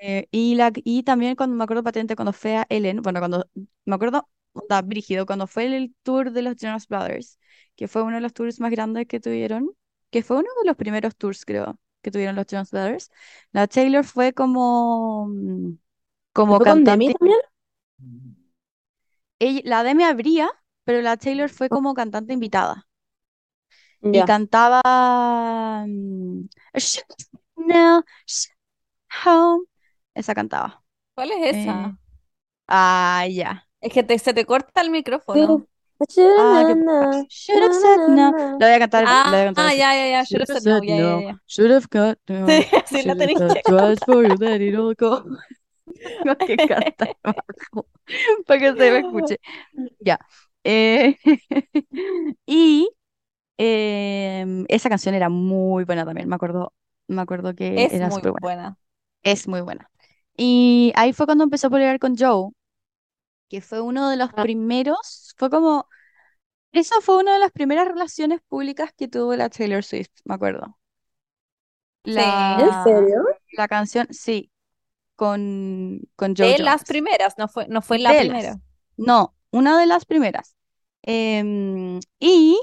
Eh, 0.00 0.28
y, 0.30 0.54
la, 0.54 0.72
y 0.74 1.02
también 1.02 1.34
cuando 1.36 1.56
me 1.56 1.64
acuerdo 1.64 1.82
patente, 1.82 2.14
cuando 2.16 2.32
fue 2.32 2.56
a 2.56 2.66
Ellen, 2.68 3.02
bueno, 3.02 3.18
cuando 3.20 3.48
me 3.84 3.94
acuerdo, 3.96 4.28
onda, 4.52 4.80
brígido, 4.82 5.26
cuando 5.26 5.46
fue 5.46 5.66
el 5.66 5.94
tour 6.02 6.30
de 6.32 6.42
los 6.42 6.56
Jonas 6.56 6.86
Brothers, 6.88 7.38
que 7.76 7.88
fue 7.88 8.02
uno 8.02 8.14
de 8.16 8.20
los 8.22 8.32
tours 8.32 8.60
más 8.60 8.70
grandes 8.70 9.06
que 9.06 9.18
tuvieron, 9.20 9.70
que 10.10 10.22
fue 10.22 10.36
uno 10.38 10.48
de 10.62 10.66
los 10.68 10.76
primeros 10.76 11.16
tours, 11.16 11.44
creo, 11.44 11.78
que 12.02 12.10
tuvieron 12.12 12.36
los 12.36 12.46
Jonas 12.46 12.70
Brothers, 12.70 13.10
la 13.52 13.66
Taylor 13.66 14.04
fue 14.04 14.32
como, 14.32 15.26
mm, 15.28 15.72
como 16.32 16.60
¿Fue 16.60 16.66
con 16.66 16.84
Demi 16.84 17.10
cantante, 17.10 17.12
también? 17.12 17.38
ella- 19.40 19.62
la 19.64 19.82
Demi 19.84 20.04
abría, 20.04 20.50
pero 20.84 21.02
la 21.02 21.16
Taylor 21.16 21.50
fue 21.50 21.70
como 21.70 21.94
cantante 21.94 22.32
invitada, 22.32 22.87
y 24.02 24.24
cantaba 24.24 24.82
mm, 25.86 26.46
Now, 27.56 28.02
Home, 29.24 29.64
esa 30.14 30.34
cantaba. 30.34 30.82
¿Cuál 31.14 31.32
es 31.32 31.38
Eh, 31.50 31.58
esa? 31.60 31.98
ah, 32.68 33.26
ya. 33.30 33.66
Es 33.80 33.92
que 33.92 34.02
te- 34.02 34.18
se 34.18 34.34
te 34.34 34.44
corta 34.44 34.80
el 34.80 34.90
micrófono. 34.90 35.66
Ah, 36.36 36.64
que 36.66 36.74
should 37.28 37.62
have 37.62 37.74
said 37.74 38.00
no. 38.06 38.32
La 38.58 38.66
voy 38.68 38.74
a 38.76 38.78
cantar, 38.78 39.08
la 39.24 39.38
voy 39.38 39.42
a 39.42 39.44
Ah, 39.46 39.46
cantar 39.46 39.66
así. 39.66 39.80
ya, 39.80 39.94
ya, 39.94 40.06
ya. 40.10 40.24
Should 40.24 40.40
have 40.42 40.48
said 40.48 40.62
no. 40.64 40.80
said 40.80 40.84
Ya, 40.84 40.96
ya, 41.00 41.14
no. 41.16 41.22
ya. 41.26 41.40
Should 41.46 41.70
have 41.70 41.88
got 41.90 42.18
no. 42.28 42.46
Sí, 42.46 42.66
así 42.84 43.02
la 43.04 43.16
tenéis 43.16 43.38
que 43.38 43.56
twice 43.64 44.02
for 44.04 44.24
you 44.24 44.36
that 44.38 44.60
it 44.60 44.74
all 44.76 44.94
go. 44.94 45.24
Tengo 46.22 46.36
que 46.44 46.60
cantar 46.60 47.10
abajo 47.22 47.88
para 48.46 48.60
que 48.60 48.68
se 48.76 48.92
me 48.92 48.98
escuche. 49.00 49.40
Ya. 50.00 50.18
Eh, 50.64 51.16
y 52.46 52.90
em, 53.58 54.64
esa 54.68 54.88
canción 54.90 55.14
era 55.14 55.28
muy 55.30 55.84
buena 55.84 56.04
también. 56.06 56.28
Me 56.28 56.36
acuerdo, 56.36 56.74
me 57.08 57.22
acuerdo 57.22 57.54
que 57.54 57.86
Es 57.86 57.92
era 57.92 58.10
muy 58.10 58.12
súper 58.12 58.32
buena. 58.32 58.40
buena. 58.40 58.78
Es 59.22 59.48
muy 59.48 59.60
buena. 59.62 59.90
Y 60.36 60.92
ahí 60.96 61.12
fue 61.12 61.26
cuando 61.26 61.44
empezó 61.44 61.68
a 61.68 61.70
pelear 61.70 61.98
con 61.98 62.16
Joe, 62.16 62.50
que 63.48 63.60
fue 63.60 63.80
uno 63.80 64.10
de 64.10 64.16
los 64.16 64.32
Ah, 64.32 64.34
primeros, 64.34 65.34
fue 65.38 65.50
como 65.50 65.88
Esa 66.72 67.00
fue 67.02 67.18
una 67.18 67.34
de 67.34 67.40
las 67.40 67.52
primeras 67.52 67.88
relaciones 67.88 68.40
públicas 68.48 68.92
que 68.96 69.08
tuvo 69.08 69.36
la 69.36 69.50
Taylor 69.50 69.84
Swift, 69.84 70.10
me 70.24 70.34
acuerdo. 70.36 70.78
Sí. 72.08 72.20
¿En 72.56 72.72
La, 72.72 72.82
serio? 72.82 73.22
la 73.52 73.68
canción, 73.68 74.08
sí, 74.12 74.52
con, 75.16 76.02
con 76.16 76.34
Joe 76.36 76.52
De 76.52 76.58
las 76.58 76.84
Jonas. 76.84 76.84
primeras, 76.84 77.34
no 77.38 77.48
fue, 77.48 77.66
no 77.68 77.82
fue 77.82 77.98
la 77.98 78.14
De 78.14 78.16
primera. 78.16 78.56
las. 78.56 78.60
No, 78.96 79.34
una 79.50 79.78
de 79.78 79.86
las 79.86 80.04
primeras. 80.06 80.56
Em, 81.02 82.00
y, 82.20 82.58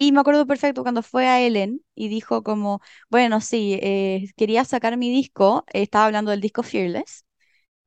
y 0.00 0.12
me 0.12 0.20
acuerdo 0.22 0.46
perfecto 0.48 0.82
cuando 0.84 1.02
fue 1.04 1.28
a 1.28 1.40
Ellen 1.42 1.84
y 1.96 2.08
dijo 2.08 2.42
como, 2.44 2.82
bueno, 3.10 3.40
sí, 3.42 3.78
eh, 3.82 4.26
quería 4.36 4.64
sacar 4.66 4.98
mi 4.98 5.10
disco, 5.10 5.64
eh, 5.74 5.82
estaba 5.82 6.06
hablando 6.06 6.32
del 6.32 6.40
disco 6.42 6.64
Fearless, 6.64 7.26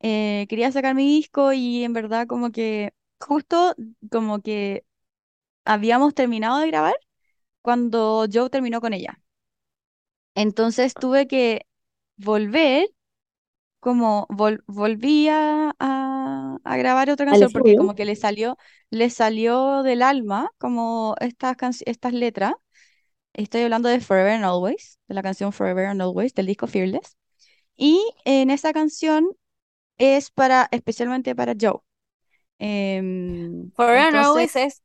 eh, 0.01 0.47
quería 0.49 0.71
sacar 0.71 0.95
mi 0.95 1.05
disco 1.07 1.53
y 1.53 1.83
en 1.83 1.93
verdad 1.93 2.27
como 2.27 2.51
que 2.51 2.93
justo 3.19 3.75
como 4.11 4.41
que 4.41 4.85
habíamos 5.65 6.13
terminado 6.15 6.59
de 6.59 6.67
grabar 6.67 6.95
cuando 7.61 8.25
Joe 8.33 8.49
terminó 8.51 8.81
con 8.81 8.93
ella. 8.93 9.19
Entonces 10.35 10.93
tuve 10.93 11.27
que 11.27 11.65
volver 12.17 12.87
como 13.83 14.25
vol- 14.29 14.63
volví 14.65 15.27
a, 15.29 15.75
grabar 16.63 17.09
otra 17.09 17.25
canción 17.25 17.51
porque 17.51 17.75
como 17.75 17.95
que 17.95 18.05
le 18.05 18.15
salió, 18.15 18.57
le 18.89 19.09
salió 19.09 19.83
del 19.83 20.01
alma 20.01 20.49
como 20.57 21.15
estas, 21.19 21.57
estas 21.85 22.13
letras. 22.13 22.53
Estoy 23.33 23.63
hablando 23.63 23.89
de 23.89 23.99
Forever 23.99 24.31
and 24.31 24.45
Always, 24.45 24.99
de 25.09 25.15
la 25.15 25.21
canción 25.21 25.51
Forever 25.51 25.87
and 25.87 26.01
Always 26.01 26.33
del 26.33 26.45
disco 26.45 26.65
Fearless. 26.65 27.17
Y 27.75 28.01
en 28.23 28.51
esa 28.51 28.71
canción 28.71 29.27
es 29.97 30.31
para, 30.31 30.69
especialmente 30.71 31.35
para 31.35 31.53
Joe. 31.59 31.79
Em, 32.59 33.69
Forever 33.71 33.99
and 33.99 34.15
Always 34.15 34.55
es, 34.55 34.81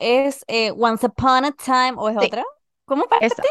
es 0.00 0.44
eh, 0.48 0.72
Once 0.76 1.06
Upon 1.06 1.44
a 1.44 1.52
Time 1.52 1.94
o 1.96 2.08
es 2.08 2.16
sí, 2.18 2.26
otra. 2.26 2.44
¿Cómo 2.86 3.04
parte? 3.04 3.26
esa. 3.26 3.44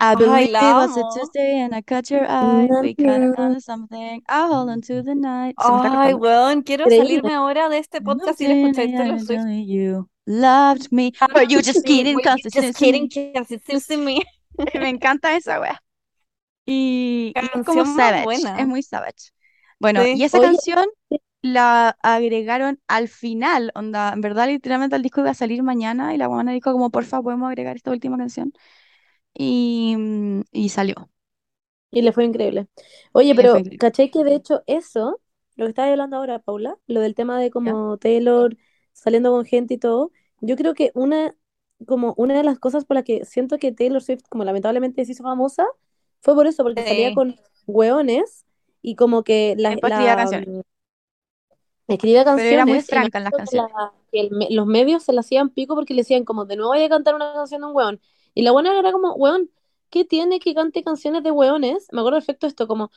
I 0.00 0.14
believe 0.14 0.48
it 0.48 0.52
was 0.52 0.96
a. 0.96 1.02
Tuesday 1.12 1.60
and 1.60 1.74
I 1.74 1.82
caught 1.82 2.10
your 2.10 2.24
eye. 2.28 2.68
We 2.82 2.94
kinda 2.94 3.34
onto 3.36 3.60
something. 3.60 4.22
I 4.28 4.46
hold 4.46 4.70
on 4.70 4.80
to 4.82 5.02
the 5.02 5.14
night. 5.14 5.54
Ay, 5.58 6.14
weón, 6.14 6.62
quiero 6.62 6.84
salirme 6.84 7.34
ahora 7.34 7.68
de 7.68 7.78
este 7.78 8.00
podcast 8.00 8.40
y 8.40 8.46
escuchar 8.46 8.86
Taylor 8.86 9.20
Swift. 9.20 10.06
Loved 10.26 10.92
me, 10.92 11.12
but 11.32 11.50
you 11.50 11.62
just 11.62 11.84
kidding, 11.86 12.18
just 12.22 12.78
kidding, 12.78 13.08
to 13.08 13.96
me. 13.96 14.22
Me 14.74 14.88
encanta 14.88 15.36
esa 15.36 15.60
wea. 15.60 15.82
Y, 16.66 17.32
es 17.34 17.48
como 17.50 17.64
Canción 17.64 17.96
más 17.96 18.10
savage, 18.10 18.60
es 18.60 18.66
muy 18.66 18.82
savage. 18.82 19.32
Bueno, 19.80 20.06
y 20.06 20.22
esa 20.22 20.38
Oye, 20.38 20.48
canción 20.48 20.86
la 21.40 21.96
agregaron 22.02 22.80
al 22.88 23.08
final, 23.08 23.70
onda, 23.74 24.12
en 24.12 24.20
verdad 24.20 24.48
literalmente 24.48 24.96
el 24.96 25.02
disco 25.02 25.20
iba 25.20 25.30
a 25.30 25.34
salir 25.34 25.62
mañana 25.62 26.12
y 26.14 26.18
la 26.18 26.26
buena 26.26 26.52
dijo 26.52 26.72
como, 26.72 26.90
porfa, 26.90 27.22
podemos 27.22 27.48
agregar 27.48 27.76
esta 27.76 27.90
última 27.90 28.18
canción. 28.18 28.52
Y, 29.38 29.96
mm, 29.96 30.42
y 30.52 30.68
salió. 30.70 31.10
y 31.90 32.02
le 32.02 32.12
fue 32.12 32.24
increíble. 32.24 32.68
Oye, 33.12 33.34
pero 33.34 33.54
increíble. 33.54 33.78
¿cachai 33.78 34.10
que 34.10 34.24
de 34.24 34.34
hecho 34.34 34.62
eso, 34.66 35.20
lo 35.56 35.64
que 35.66 35.70
estabas 35.70 35.90
hablando 35.92 36.16
ahora, 36.16 36.38
Paula, 36.40 36.78
lo 36.86 37.00
del 37.00 37.14
tema 37.14 37.40
de 37.40 37.50
como 37.50 37.96
Taylor 37.98 38.56
saliendo 38.92 39.30
con 39.32 39.44
gente 39.44 39.74
y 39.74 39.78
todo, 39.78 40.12
yo 40.40 40.56
creo 40.56 40.74
que 40.74 40.90
una, 40.94 41.34
como 41.86 42.14
una 42.16 42.36
de 42.36 42.44
las 42.44 42.58
cosas 42.58 42.84
por 42.84 42.96
las 42.96 43.04
que 43.04 43.24
siento 43.24 43.58
que 43.58 43.72
Taylor 43.72 44.02
Swift, 44.02 44.22
como 44.28 44.44
lamentablemente 44.44 45.04
se 45.04 45.12
hizo 45.12 45.22
famosa, 45.24 45.64
fue 46.20 46.34
por 46.34 46.46
eso, 46.46 46.62
porque 46.64 46.82
salía 46.82 47.12
con 47.12 47.36
hueones 47.66 48.44
y 48.82 48.94
como 48.96 49.22
que 49.24 49.54
la, 49.56 49.78
escribía 49.82 50.16
la, 50.16 50.16
canciones. 50.16 50.46
mm, 50.46 50.60
Pero 52.32 52.48
era 52.48 52.64
muy 52.66 52.80
franca 52.80 53.18
en 53.18 53.24
las 53.24 53.34
canciones. 53.34 53.68
la- 53.68 53.92
el 54.12 54.30
los 54.50 54.66
medios 54.66 55.02
se 55.04 55.12
la 55.12 55.20
hacían 55.20 55.50
pico 55.50 55.74
porque 55.74 55.94
le 55.94 56.02
decían 56.02 56.24
como, 56.24 56.44
de 56.46 56.56
nuevo 56.56 56.72
voy 56.72 56.82
a 56.82 56.88
cantar 56.88 57.14
una 57.14 57.32
canción 57.34 57.60
de 57.62 57.66
un 57.68 57.76
hueón. 57.76 58.00
Y 58.38 58.42
la 58.42 58.52
buena 58.52 58.78
era 58.78 58.92
como, 58.92 59.14
hueón, 59.14 59.50
¿qué 59.90 60.04
tiene 60.04 60.38
que 60.38 60.54
cante 60.54 60.84
canciones 60.84 61.24
de 61.24 61.32
hueones? 61.32 61.88
Me 61.90 61.98
acuerdo 62.00 62.18
perfecto 62.18 62.46
esto, 62.46 62.68
como 62.68 62.92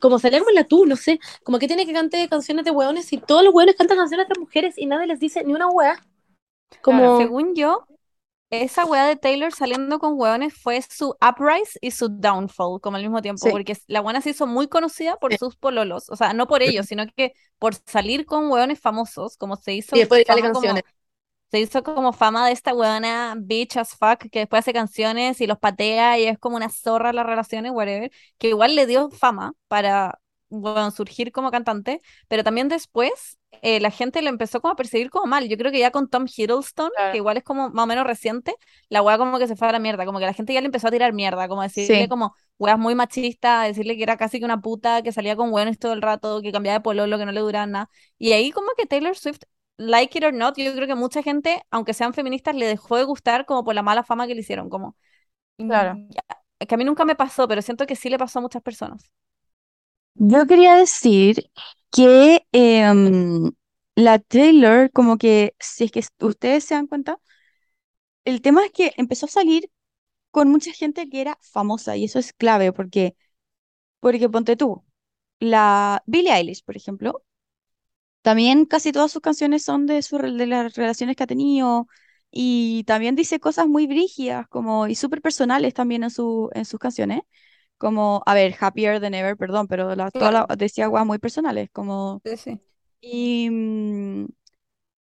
como 0.00 0.18
salía 0.18 0.40
como 0.40 0.50
la 0.50 0.64
tú, 0.64 0.86
no 0.86 0.96
sé, 0.96 1.20
como 1.44 1.60
que 1.60 1.68
tiene 1.68 1.86
que 1.86 1.92
cante 1.92 2.28
canciones 2.28 2.64
de 2.64 2.72
hueones 2.72 3.12
y 3.12 3.18
todos 3.18 3.44
los 3.44 3.54
hueones 3.54 3.76
cantan 3.76 3.96
canciones 3.96 4.26
de 4.26 4.40
mujeres 4.40 4.74
y 4.76 4.86
nadie 4.86 5.06
les 5.06 5.20
dice 5.20 5.44
ni 5.44 5.52
una 5.54 5.68
hueá. 5.68 6.04
Como, 6.82 7.16
Según 7.18 7.54
yo, 7.54 7.86
esa 8.50 8.84
weá 8.84 9.06
de 9.06 9.14
Taylor 9.14 9.52
saliendo 9.52 10.00
con 10.00 10.18
weones 10.18 10.52
fue 10.54 10.82
su 10.82 11.14
uprise 11.22 11.78
y 11.80 11.92
su 11.92 12.08
downfall, 12.08 12.80
como 12.80 12.96
al 12.96 13.04
mismo 13.04 13.22
tiempo, 13.22 13.46
Sí. 13.46 13.52
porque 13.52 13.76
la 13.86 14.00
buena 14.00 14.20
se 14.20 14.30
hizo 14.30 14.48
muy 14.48 14.66
conocida 14.66 15.16
por 15.16 15.32
sus 15.36 15.54
pololos, 15.54 16.10
o 16.10 16.16
sea, 16.16 16.32
no 16.32 16.48
por 16.48 16.62
ellos, 16.62 16.86
sino 16.86 17.04
que 17.16 17.34
por 17.60 17.74
salir 17.86 18.26
con 18.26 18.50
weones 18.50 18.80
famosos, 18.80 19.36
como 19.36 19.54
se 19.56 19.74
hizo 19.74 19.94
y 19.94 20.00
después 20.00 20.18
dedicarle 20.18 20.42
fama 20.42 20.52
como, 20.54 20.62
canciones. 20.64 20.84
Se 21.52 21.60
hizo 21.60 21.84
como 21.84 22.12
fama 22.14 22.46
de 22.46 22.52
esta 22.52 22.74
weona 22.74 23.34
bitch 23.38 23.76
as 23.78 23.90
fuck, 23.94 24.20
que 24.32 24.40
después 24.40 24.60
hace 24.60 24.72
canciones 24.72 25.40
y 25.42 25.46
los 25.46 25.58
patea 25.58 26.18
y 26.18 26.24
es 26.24 26.38
como 26.38 26.56
una 26.56 26.70
zorra 26.70 27.12
las 27.12 27.26
relaciones, 27.26 27.72
whatever, 27.72 28.10
que 28.38 28.48
igual 28.48 28.74
le 28.74 28.86
dio 28.86 29.10
fama 29.10 29.52
para, 29.68 30.18
bueno, 30.48 30.90
surgir 30.90 31.30
como 31.32 31.50
cantante, 31.50 32.00
pero 32.28 32.42
también 32.44 32.68
después 32.68 33.38
eh, 33.62 33.80
la 33.80 33.90
gente 33.90 34.22
le 34.22 34.30
empezó 34.30 34.60
como 34.62 34.72
a 34.72 34.76
perseguir 34.76 35.10
como 35.10 35.26
mal. 35.26 35.48
Yo 35.48 35.56
creo 35.58 35.70
que 35.70 35.78
ya 35.78 35.90
con 35.90 36.08
Tom 36.08 36.24
Hiddleston, 36.26 36.90
Claro. 36.96 37.12
que 37.12 37.18
igual 37.18 37.36
es 37.36 37.44
como 37.44 37.70
más 37.70 37.84
o 37.84 37.86
menos 37.86 38.06
reciente, 38.06 38.54
la 38.88 39.02
weá 39.02 39.18
como 39.18 39.38
que 39.38 39.46
se 39.46 39.56
fue 39.56 39.68
a 39.68 39.72
la 39.72 39.78
mierda, 39.78 40.06
como 40.06 40.18
que 40.18 40.26
la 40.26 40.32
gente 40.32 40.54
ya 40.54 40.60
le 40.60 40.66
empezó 40.66 40.88
a 40.88 40.90
tirar 40.90 41.12
mierda, 41.12 41.48
como 41.48 41.62
decirle 41.62 42.02
Sí. 42.02 42.08
como 42.08 42.34
weas 42.58 42.78
muy 42.78 42.94
machistas, 42.94 43.66
decirle 43.68 43.96
que 43.96 44.02
era 44.04 44.16
casi 44.16 44.38
que 44.38 44.44
una 44.46 44.60
puta, 44.60 45.02
que 45.02 45.12
salía 45.12 45.36
con 45.36 45.52
weones 45.52 45.78
todo 45.78 45.92
el 45.92 46.02
rato, 46.02 46.40
que 46.42 46.52
cambiaba 46.52 46.78
de 46.78 46.82
pololo, 46.82 47.18
que 47.18 47.26
no 47.26 47.32
le 47.32 47.40
duraba 47.40 47.66
nada. 47.66 47.90
Y 48.18 48.32
ahí 48.32 48.50
como 48.52 48.68
que 48.76 48.86
Taylor 48.86 49.16
Swift 49.16 49.42
like 49.88 50.16
it 50.18 50.24
or 50.24 50.32
not, 50.34 50.56
yo 50.58 50.74
creo 50.74 50.86
que 50.88 50.94
mucha 50.94 51.22
gente, 51.22 51.62
aunque 51.70 51.94
sean 51.94 52.14
feministas, 52.14 52.54
le 52.56 52.66
dejó 52.66 52.96
de 52.96 53.04
gustar 53.04 53.46
como 53.46 53.64
por 53.64 53.74
la 53.74 53.82
mala 53.82 54.04
fama 54.04 54.26
que 54.26 54.34
le 54.34 54.40
hicieron, 54.42 54.68
como 54.70 54.96
Claro. 55.56 56.02
que 56.68 56.74
a 56.74 56.78
mí 56.78 56.84
nunca 56.84 57.04
me 57.04 57.14
pasó, 57.16 57.46
pero 57.48 57.62
siento 57.62 57.86
que 57.86 57.96
sí 57.96 58.08
le 58.10 58.18
pasó 58.18 58.38
a 58.38 58.42
muchas 58.42 58.62
personas. 58.62 59.10
Yo 60.14 60.46
quería 60.46 60.76
decir 60.76 61.50
que 61.90 62.46
em, 62.52 63.52
la 63.96 64.18
Taylor, 64.18 64.90
como 64.92 65.18
que, 65.18 65.54
si 65.60 65.84
es 65.84 65.90
que 65.92 66.02
ustedes 66.26 66.64
se 66.64 66.74
dan 66.74 66.86
cuenta, 66.86 67.18
el 68.24 68.40
tema 68.42 68.64
es 68.64 68.72
que 68.72 68.92
empezó 68.96 69.26
a 69.26 69.28
salir 69.28 69.70
con 70.30 70.50
mucha 70.50 70.72
gente 70.72 71.08
que 71.10 71.20
era 71.22 71.38
famosa 71.42 71.96
y 71.96 72.04
eso 72.06 72.18
es 72.20 72.32
clave 72.34 72.72
porque, 72.72 73.16
porque 74.00 74.28
ponte 74.30 74.56
tú, 74.56 74.84
la 75.40 76.02
Billie 76.06 76.32
Eilish, 76.34 76.64
por 76.64 76.76
ejemplo, 76.78 77.24
también 78.22 78.66
casi 78.66 78.92
todas 78.92 79.12
sus 79.12 79.22
canciones 79.22 79.64
son 79.64 79.86
de, 79.86 80.02
su, 80.02 80.18
de 80.18 80.46
las 80.46 80.74
relaciones 80.74 81.16
que 81.16 81.24
ha 81.24 81.26
tenido 81.26 81.88
y 82.30 82.84
también 82.84 83.16
dice 83.16 83.40
cosas 83.40 83.66
muy 83.68 83.86
brígidas 83.86 84.48
como, 84.48 84.86
y 84.88 84.94
súper 84.94 85.20
personales 85.22 85.74
también 85.74 86.04
en, 86.04 86.10
su, 86.10 86.50
en 86.54 86.64
sus 86.64 86.80
canciones. 86.80 87.22
Como, 87.78 88.22
a 88.26 88.34
ver, 88.34 88.54
Happier 88.60 89.00
Than 89.00 89.14
Ever, 89.14 89.36
perdón, 89.36 89.66
pero 89.68 89.94
la, 89.96 90.10
toda 90.12 90.30
la- 90.32 90.46
decía 90.56 90.88
cosas 90.90 91.06
muy 91.06 91.18
personales, 91.18 91.68
como... 91.72 92.22
Sí, 92.24 92.36
sí. 92.36 92.60
Y, 93.00 93.50
mm, 93.50 94.26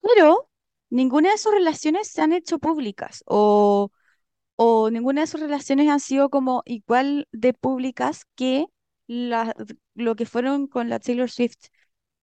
pero 0.01 0.49
ninguna 0.89 1.31
de 1.31 1.37
sus 1.37 1.51
relaciones 1.53 2.09
se 2.09 2.21
han 2.21 2.33
hecho 2.33 2.59
públicas 2.59 3.23
o, 3.25 3.91
o 4.57 4.89
ninguna 4.91 5.21
de 5.21 5.27
sus 5.27 5.41
relaciones 5.41 5.89
han 5.89 5.99
sido 5.99 6.29
como 6.29 6.63
igual 6.65 7.27
de 7.31 7.53
públicas 7.53 8.25
que 8.35 8.67
la- 9.07 9.55
lo 9.95 10.15
que 10.15 10.25
fueron 10.25 10.67
con 10.67 10.89
la 10.89 10.99
Taylor 10.99 11.29
Swift. 11.31 11.57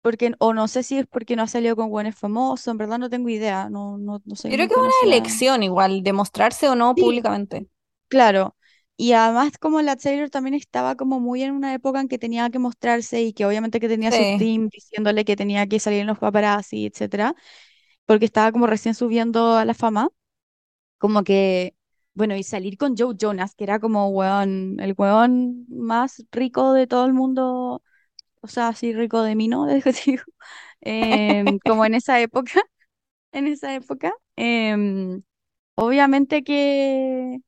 Porque, 0.05 0.33
o 0.39 0.55
no 0.55 0.69
sé 0.69 0.85
si 0.85 0.99
es 0.99 1.07
porque 1.09 1.37
no 1.37 1.43
ha 1.45 1.49
salido 1.49 1.77
con 1.77 1.91
buenos 1.91 2.15
famosos, 2.17 2.69
en 2.69 2.79
verdad 2.79 2.99
no 3.01 3.11
tengo 3.11 3.29
idea, 3.31 3.71
no, 3.71 3.99
no, 3.99 4.23
no 4.27 4.37
Yo 4.49 4.57
creo 4.57 4.69
que 4.69 4.75
es 4.75 4.81
una 4.81 5.17
elección 5.17 5.63
igual, 5.63 6.03
de 6.03 6.13
mostrarse 6.13 6.69
o 6.69 6.75
no 6.77 6.97
Sí. 6.97 6.99
públicamente. 6.99 7.69
Claro, 8.09 8.57
y 8.97 9.13
además 9.13 9.59
como 9.59 9.83
la 9.83 9.97
Taylor 9.97 10.31
también 10.31 10.55
estaba 10.55 10.97
como 10.97 11.21
muy 11.21 11.43
en 11.43 11.53
una 11.53 11.75
época 11.75 12.01
en 12.01 12.09
que 12.09 12.19
tenía 12.19 12.51
que 12.51 12.59
mostrarse 12.61 13.23
y 13.23 13.33
que 13.35 13.47
obviamente 13.47 13.81
que 13.81 13.89
tenía 13.89 14.13
su 14.13 14.27
Sí. 14.27 14.27
team 14.27 14.69
diciéndole 14.71 15.25
que 15.25 15.37
tenía 15.37 15.67
que 15.69 15.81
salir 15.81 16.01
en 16.01 16.09
los 16.09 16.19
paparazzi, 16.19 16.87
etcétera, 16.87 17.35
porque 18.07 18.27
estaba 18.27 18.53
como 18.53 18.67
recién 18.69 18.95
subiendo 18.95 19.57
a 19.57 19.65
la 19.67 19.75
fama, 19.75 20.11
como 20.99 21.25
que, 21.25 21.77
bueno, 22.15 22.37
y 22.37 22.43
salir 22.45 22.79
con 22.79 22.97
Joe 22.97 23.15
Jonas, 23.21 23.55
que 23.55 23.65
era 23.65 23.81
como 23.81 24.09
weón, 24.11 24.79
el 24.81 24.95
weón 24.99 25.67
más 25.69 26.25
rico 26.33 26.73
de 26.75 26.87
todo 26.87 27.07
el 27.07 27.15
mundo, 27.15 27.83
o 28.45 28.49
sea, 28.49 28.68
así 28.68 28.92
rico 28.92 29.22
de 29.22 29.34
mí, 29.36 29.49
¿no? 29.49 29.66
Em, 30.82 31.59
como 31.61 31.84
en 31.86 31.95
esa 31.95 32.20
época, 32.20 32.53
en 33.32 33.49
esa 33.49 33.74
época, 33.74 34.14
em, 34.36 35.22
obviamente 35.76 36.45
que 36.45 37.40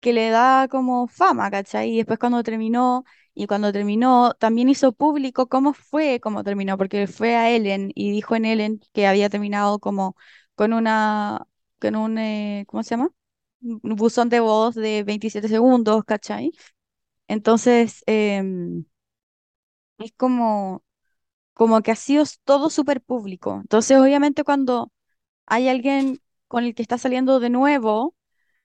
que 0.00 0.12
le 0.12 0.30
da 0.30 0.68
como 0.68 1.08
fama, 1.08 1.50
¿cachai? 1.50 1.90
Y 1.92 1.96
después 1.98 2.18
cuando 2.18 2.42
terminó, 2.42 3.04
y 3.34 3.46
cuando 3.46 3.72
terminó, 3.72 4.34
también 4.34 4.68
hizo 4.68 4.92
público 4.92 5.48
cómo 5.48 5.72
fue, 5.74 6.20
cómo 6.20 6.44
terminó, 6.44 6.78
porque 6.78 7.06
fue 7.06 7.34
a 7.36 7.50
Ellen 7.50 7.90
y 7.94 8.10
dijo 8.12 8.36
en 8.36 8.44
Ellen 8.44 8.80
que 8.92 9.06
había 9.06 9.28
terminado 9.30 9.78
como 9.80 10.16
con 10.54 10.72
una, 10.72 11.46
con 11.80 11.96
un, 11.96 12.18
eh, 12.18 12.64
¿cómo 12.68 12.82
se 12.82 12.90
llama? 12.90 13.10
Un 13.60 13.80
buzón 13.96 14.28
de 14.28 14.40
voz 14.40 14.74
de 14.74 15.02
27 15.04 15.48
segundos, 15.48 16.04
¿cachai? 16.04 16.52
Entonces, 17.28 18.02
em, 18.06 18.84
es 19.98 20.12
como, 20.16 20.84
como 21.54 21.82
que 21.82 21.92
ha 21.92 21.96
sido 21.96 22.24
todo 22.44 22.70
súper 22.70 23.02
público. 23.02 23.58
Entonces, 23.62 23.98
obviamente 23.98 24.44
cuando 24.44 24.92
hay 25.46 25.68
alguien 25.68 26.20
con 26.48 26.64
el 26.64 26.74
que 26.74 26.82
está 26.82 26.98
saliendo 26.98 27.40
de 27.40 27.50
nuevo, 27.50 28.16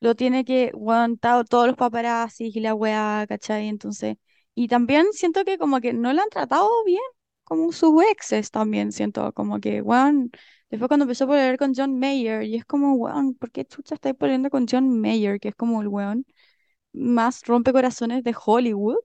lo 0.02 0.16
tiene 0.16 0.46
que 0.46 0.70
aguantar 0.74 1.46
todos 1.48 1.68
los 1.68 1.78
paparazzis 1.78 2.56
y 2.56 2.60
la 2.62 2.76
weá, 2.76 3.26
¿cachai? 3.28 3.68
Entonces, 3.70 4.18
y 4.56 4.68
también 4.68 5.08
siento 5.14 5.46
que 5.46 5.58
como 5.58 5.82
que 5.82 5.94
no 5.94 6.14
la 6.14 6.24
han 6.24 6.30
tratado 6.30 6.70
bien, 6.86 7.02
como 7.46 7.72
sus 7.72 8.04
exes 8.12 8.52
también 8.52 8.92
siento, 8.92 9.34
como 9.34 9.60
que, 9.60 9.82
weón, 9.82 10.32
después 10.70 10.88
cuando 10.90 11.06
empezó 11.06 11.26
a 11.26 11.28
pelear 11.30 11.58
con 11.58 11.74
John 11.76 12.00
Mayer, 12.00 12.44
y 12.44 12.56
es 12.58 12.66
como, 12.66 12.94
weón, 12.96 13.36
¿por 13.36 13.52
qué 13.52 13.66
chucha 13.66 13.96
estáis 13.96 14.16
peleando 14.16 14.50
con 14.50 14.66
John 14.70 15.02
Mayer, 15.02 15.40
que 15.40 15.50
es 15.50 15.56
como 15.56 15.82
el 15.82 15.88
weón 15.90 16.26
más 16.94 17.44
rompecorazones 17.46 18.24
de 18.24 18.36
Hollywood? 18.46 18.98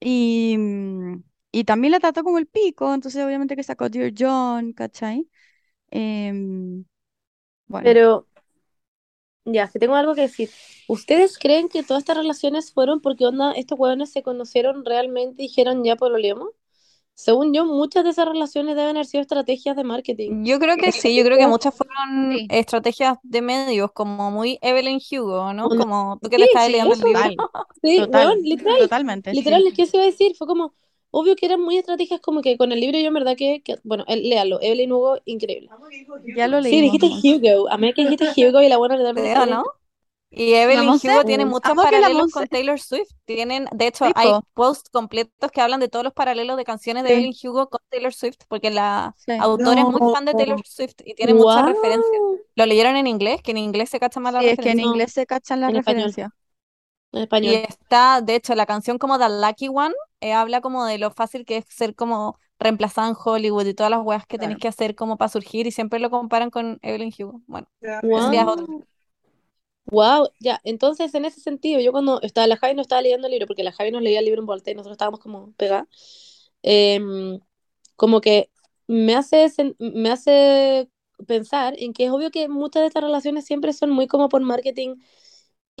Y, 0.00 0.56
mm, 0.58 1.22
y 1.52 1.64
también 1.64 1.92
la 1.92 2.00
trató 2.00 2.24
como 2.24 2.38
el 2.38 2.46
pico, 2.46 2.92
entonces 2.94 3.24
obviamente 3.24 3.56
que 3.56 3.62
sacó 3.64 3.88
Dear 3.88 4.12
John, 4.18 4.72
¿cachai? 4.72 5.28
Em, 5.90 6.84
bueno. 7.68 7.98
Pero 7.98 8.26
Ya, 9.44 9.68
que 9.68 9.78
tengo 9.78 9.94
algo 9.96 10.14
que 10.14 10.22
decir. 10.22 10.50
¿Ustedes 10.86 11.38
creen 11.38 11.68
que 11.68 11.82
todas 11.82 12.02
estas 12.02 12.16
relaciones 12.16 12.72
fueron 12.72 13.00
porque 13.00 13.26
onda, 13.26 13.52
estos 13.52 13.78
hueones 13.78 14.10
se 14.12 14.22
conocieron 14.22 14.84
realmente 14.84 15.42
y 15.42 15.46
dijeron 15.48 15.82
ya 15.84 15.96
por 15.96 16.10
lo 16.10 16.18
leemos? 16.18 16.50
Según 17.14 17.54
yo, 17.54 17.64
muchas 17.66 18.04
de 18.04 18.10
esas 18.10 18.28
relaciones 18.28 18.76
deben 18.76 18.96
haber 18.96 19.06
sido 19.06 19.22
estrategias 19.22 19.76
de 19.76 19.84
marketing. 19.84 20.38
Yo 20.44 20.60
creo 20.60 20.78
que 20.78 20.92
sí, 20.92 21.16
yo 21.16 21.24
creo 21.24 21.38
que 21.38 21.46
muchas 21.48 21.74
fueron 21.74 22.40
Sí. 22.40 22.48
estrategias 22.48 23.18
de 23.22 23.42
medios, 23.42 23.90
como 23.92 24.30
muy 24.30 24.58
Evelyn 24.62 25.00
Hugo, 25.10 25.52
¿no? 25.54 25.74
Como 25.74 26.18
tú 26.22 26.30
que 26.30 26.36
Sí, 26.36 26.44
estás 26.44 26.66
sí, 26.66 26.70
leyendo 26.70 26.94
el 26.94 27.02
libro. 27.02 27.30
Sí, 27.82 28.04
total, 28.08 28.08
weón, 28.08 28.42
literal. 28.42 28.74
totalmente. 28.76 29.30
Literal, 29.30 29.66
es 29.66 29.74
que 29.74 29.82
eso 29.82 29.96
iba 29.96 30.04
a 30.04 30.06
decir, 30.06 30.34
fue 30.36 30.46
como, 30.46 30.74
obvio 31.10 31.36
que 31.36 31.46
eran 31.46 31.60
muy 31.60 31.76
estrategias, 31.78 32.20
como 32.20 32.40
que 32.42 32.56
con 32.56 32.72
el 32.72 32.80
libro 32.80 32.98
yo 32.98 33.08
en 33.08 33.14
verdad 33.14 33.36
que, 33.36 33.62
que- 33.62 33.78
bueno, 33.84 34.04
el- 34.08 34.28
léalo, 34.28 34.58
Evelyn 34.62 34.92
Hugo, 34.92 35.18
increíble. 35.24 35.68
Ya 36.36 36.48
lo 36.48 36.62
Sí, 36.62 36.70
leímos. 36.70 36.92
dijiste. 37.00 37.50
Hugo, 37.50 37.70
a 37.70 37.78
mí 37.78 37.92
que 37.94 38.06
dijiste 38.08 38.48
Hugo 38.48 38.62
y 38.62 38.68
la 38.68 38.76
buena 38.78 38.96
¿Sí 38.96 39.04
se 39.22 39.46
no? 39.46 39.64
Y 40.32 40.52
Evelyn 40.54 40.88
Hugo 40.88 41.24
tiene 41.24 41.44
muchos 41.44 41.72
amo 41.72 41.82
que 41.82 41.90
la 41.90 42.02
paralelos 42.02 42.30
con 42.30 42.46
Taylor 42.46 42.78
Swift. 42.78 43.10
Tienen, 43.24 43.66
de 43.72 43.88
hecho, 43.88 44.06
Sí, 44.06 44.12
hay 44.14 44.28
po. 44.30 44.44
posts 44.54 44.88
completos 44.88 45.50
que 45.50 45.60
hablan 45.60 45.80
de 45.80 45.88
todos 45.88 46.04
los 46.04 46.12
paralelos 46.12 46.56
de 46.56 46.64
canciones 46.64 47.02
de 47.02 47.08
Sí. 47.08 47.14
Evelyn 47.14 47.34
Hugo 47.44 47.68
con 47.68 47.80
Taylor 47.88 48.14
Swift, 48.14 48.38
porque 48.46 48.70
la 48.70 49.12
Sí. 49.18 49.32
autora 49.40 49.80
es 49.80 49.86
muy 49.88 50.12
fan 50.14 50.24
de 50.24 50.34
Taylor 50.34 50.62
Swift 50.64 50.94
y 51.04 51.14
tiene 51.14 51.34
muchas 51.34 51.66
referencias. 51.66 52.22
¿Lo 52.54 52.66
leyeron 52.66 52.96
en 52.96 53.08
inglés? 53.08 53.42
Que 53.42 53.50
en 53.50 53.58
inglés 53.58 53.90
se 53.90 53.98
cacha 53.98 54.20
más 54.20 54.32
la 54.32 54.40
Sí, 54.40 54.46
es 54.50 54.58
que 54.58 54.70
en 54.70 54.80
inglés 54.80 55.12
se 55.12 55.26
cachan 55.26 55.60
las 55.60 55.70
en 55.70 55.76
español. 55.78 56.14
En 57.12 57.22
Y 57.38 57.54
español. 57.54 57.56
está, 57.56 58.20
de 58.20 58.34
hecho, 58.36 58.54
la 58.54 58.66
canción 58.66 58.98
como 58.98 59.18
The 59.18 59.28
Lucky 59.30 59.68
One 59.68 59.94
eh, 60.20 60.32
habla 60.34 60.60
como 60.60 60.84
de 60.84 60.98
lo 60.98 61.10
fácil 61.10 61.44
que 61.46 61.58
es 61.58 61.64
ser 61.68 61.94
como 61.94 62.38
reemplazada 62.58 63.08
en 63.08 63.16
Hollywood 63.22 63.66
y 63.66 63.74
todas 63.74 63.90
las 63.90 64.02
weas 64.04 64.26
que 64.26 64.38
tenés 64.38 64.58
Claro. 64.58 64.58
que 64.58 64.68
hacer 64.68 64.94
como 64.94 65.16
para 65.16 65.30
surgir 65.30 65.66
y 65.66 65.70
siempre 65.72 65.98
lo 66.00 66.10
comparan 66.10 66.50
con 66.50 66.78
Evelyn 66.82 67.12
Hugo. 67.18 67.40
Bueno, 67.46 67.68
Wow. 68.02 68.34
es 68.34 68.46
otro. 68.46 68.66
Wow, 69.86 70.28
ya, 70.38 70.60
entonces 70.62 71.12
en 71.14 71.24
ese 71.24 71.40
sentido, 71.40 71.80
yo 71.80 71.90
cuando 71.90 72.20
estaba, 72.22 72.46
la 72.46 72.56
Javi 72.56 72.74
no 72.74 72.82
estaba 72.82 73.02
leyendo 73.02 73.26
el 73.26 73.32
libro, 73.32 73.46
porque 73.48 73.64
la 73.64 73.72
Javi 73.72 73.90
nos 73.90 74.02
leía 74.02 74.20
el 74.20 74.24
libro 74.24 74.40
en 74.40 74.46
vuelta 74.46 74.70
y 74.70 74.74
nosotros 74.74 74.94
estábamos 74.94 75.18
como 75.20 75.52
pegadas, 75.54 75.88
em, 76.62 77.40
como 77.96 78.20
que 78.20 78.50
me 78.86 79.14
hace, 79.16 79.48
me 79.78 80.10
hace 80.10 80.88
pensar 81.26 81.74
en 81.78 81.92
que 81.92 82.06
es 82.06 82.10
obvio 82.12 82.30
que 82.30 82.48
muchas 82.48 82.82
de 82.82 82.86
estas 82.88 83.02
relaciones 83.04 83.44
siempre 83.46 83.72
son 83.72 83.90
muy 83.90 84.06
como 84.08 84.28
por 84.28 84.42
marketing 84.42 84.96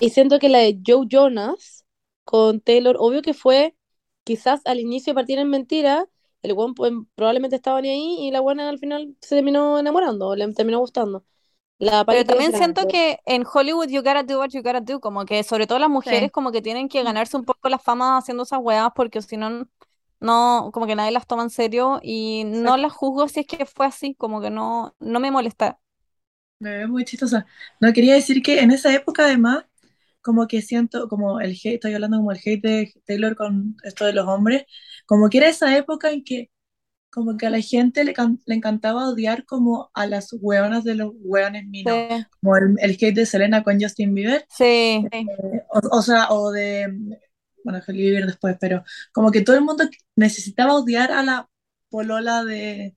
y 0.00 0.10
siento 0.10 0.38
que 0.38 0.48
la 0.48 0.58
de 0.58 0.80
Joe 0.86 1.06
Jonas 1.08 1.86
con 2.24 2.60
Taylor, 2.60 2.96
obvio 2.98 3.22
que 3.22 3.34
fue 3.34 3.76
quizás 4.24 4.60
al 4.66 4.80
inicio 4.80 5.14
partir 5.14 5.38
en 5.38 5.48
mentira, 5.50 6.06
el 6.42 6.54
buen 6.54 6.74
probablemente 7.14 7.56
estaba 7.56 7.80
ni 7.82 7.90
ahí 7.90 8.16
y 8.28 8.30
la 8.30 8.40
buena 8.40 8.68
al 8.68 8.78
final 8.78 9.16
se 9.20 9.36
terminó 9.36 9.78
enamorando, 9.78 10.28
o 10.28 10.36
le 10.36 10.52
terminó 10.54 10.78
gustando. 10.80 11.24
La 11.78 12.04
Pero 12.08 12.24
también 12.26 12.52
siento 12.52 12.86
que 12.88 13.20
en 13.26 13.44
Hollywood 13.52 13.88
you 13.88 14.00
gotta 14.02 14.22
do 14.24 14.38
what 14.40 14.50
you 14.50 14.62
gotta 14.62 14.80
do, 14.80 15.00
como 15.00 15.24
que 15.26 15.42
sobre 15.44 15.66
todo 15.66 15.78
las 15.78 15.88
mujeres 15.90 16.30
Sí. 16.30 16.32
como 16.32 16.52
que 16.52 16.60
tienen 16.62 16.88
que 16.88 17.02
ganarse 17.04 17.36
un 17.36 17.44
poco 17.44 17.68
la 17.68 17.78
fama 17.78 18.18
haciendo 18.18 18.42
esas 18.44 18.60
weas 18.62 18.90
porque 18.96 19.22
si 19.22 19.36
no, 19.36 19.68
no, 20.20 20.70
como 20.74 20.86
que 20.86 20.96
nadie 20.96 21.12
las 21.12 21.26
toma 21.26 21.44
en 21.44 21.50
serio 21.50 22.00
y 22.02 22.44
no 22.46 22.76
las 22.76 22.92
juzgo 22.92 23.28
si 23.28 23.40
es 23.40 23.46
que 23.46 23.64
fue 23.66 23.86
así, 23.86 24.14
como 24.14 24.40
que 24.40 24.50
no, 24.50 24.94
no 25.00 25.20
me 25.20 25.30
molesta. 25.30 25.80
Me 26.58 26.76
ve 26.78 26.86
muy 26.86 27.04
chistosa. 27.04 27.46
No, 27.80 27.92
quería 27.92 28.14
decir 28.14 28.42
que 28.42 28.60
en 28.60 28.70
esa 28.70 28.92
época 28.94 29.24
además, 29.24 29.64
como 30.22 30.46
que 30.48 30.62
siento, 30.62 31.08
como 31.08 31.40
el 31.40 31.52
hate, 31.52 31.74
estoy 31.74 31.94
hablando 31.94 32.18
como 32.18 32.32
el 32.32 32.38
hate 32.44 32.62
de 32.62 32.92
Taylor 33.06 33.36
con 33.36 33.76
esto 33.84 34.04
de 34.06 34.12
los 34.12 34.26
hombres, 34.28 34.64
como 35.06 35.28
que 35.30 35.38
era 35.38 35.48
esa 35.48 35.76
época 35.76 36.10
en 36.12 36.24
que 36.24 36.50
como 37.10 37.36
que 37.38 37.46
a 37.46 37.50
la 37.50 37.60
gente 37.60 38.04
le, 38.04 38.12
can- 38.14 38.40
le 38.46 38.54
encantaba 38.56 39.08
odiar 39.10 39.44
como 39.46 39.90
a 39.94 40.06
las 40.06 40.30
hueonas 40.40 40.84
de 40.84 40.94
los 40.96 41.12
hueones 41.16 41.66
minos, 41.66 42.04
Sí, 42.08 42.26
como 42.40 42.56
el, 42.56 42.76
el 42.80 42.92
hate 42.92 43.14
de 43.16 43.26
Selena 43.26 43.62
con 43.64 43.80
Justin 43.80 44.14
Bieber, 44.14 44.46
sí, 44.48 45.10
Sí. 45.12 45.32
o, 45.68 45.98
o 45.98 46.02
sea, 46.02 46.28
o 46.30 46.50
de, 46.52 46.88
bueno, 47.64 47.80
Hailey 47.86 48.02
Bieber 48.10 48.26
después, 48.26 48.56
pero 48.60 48.84
como 49.12 49.30
que 49.30 49.42
todo 49.42 49.56
el 49.56 49.62
mundo 49.64 49.84
necesitaba 50.16 50.74
odiar 50.74 51.12
a 51.12 51.22
la 51.22 51.48
polola 51.90 52.44
de, 52.44 52.96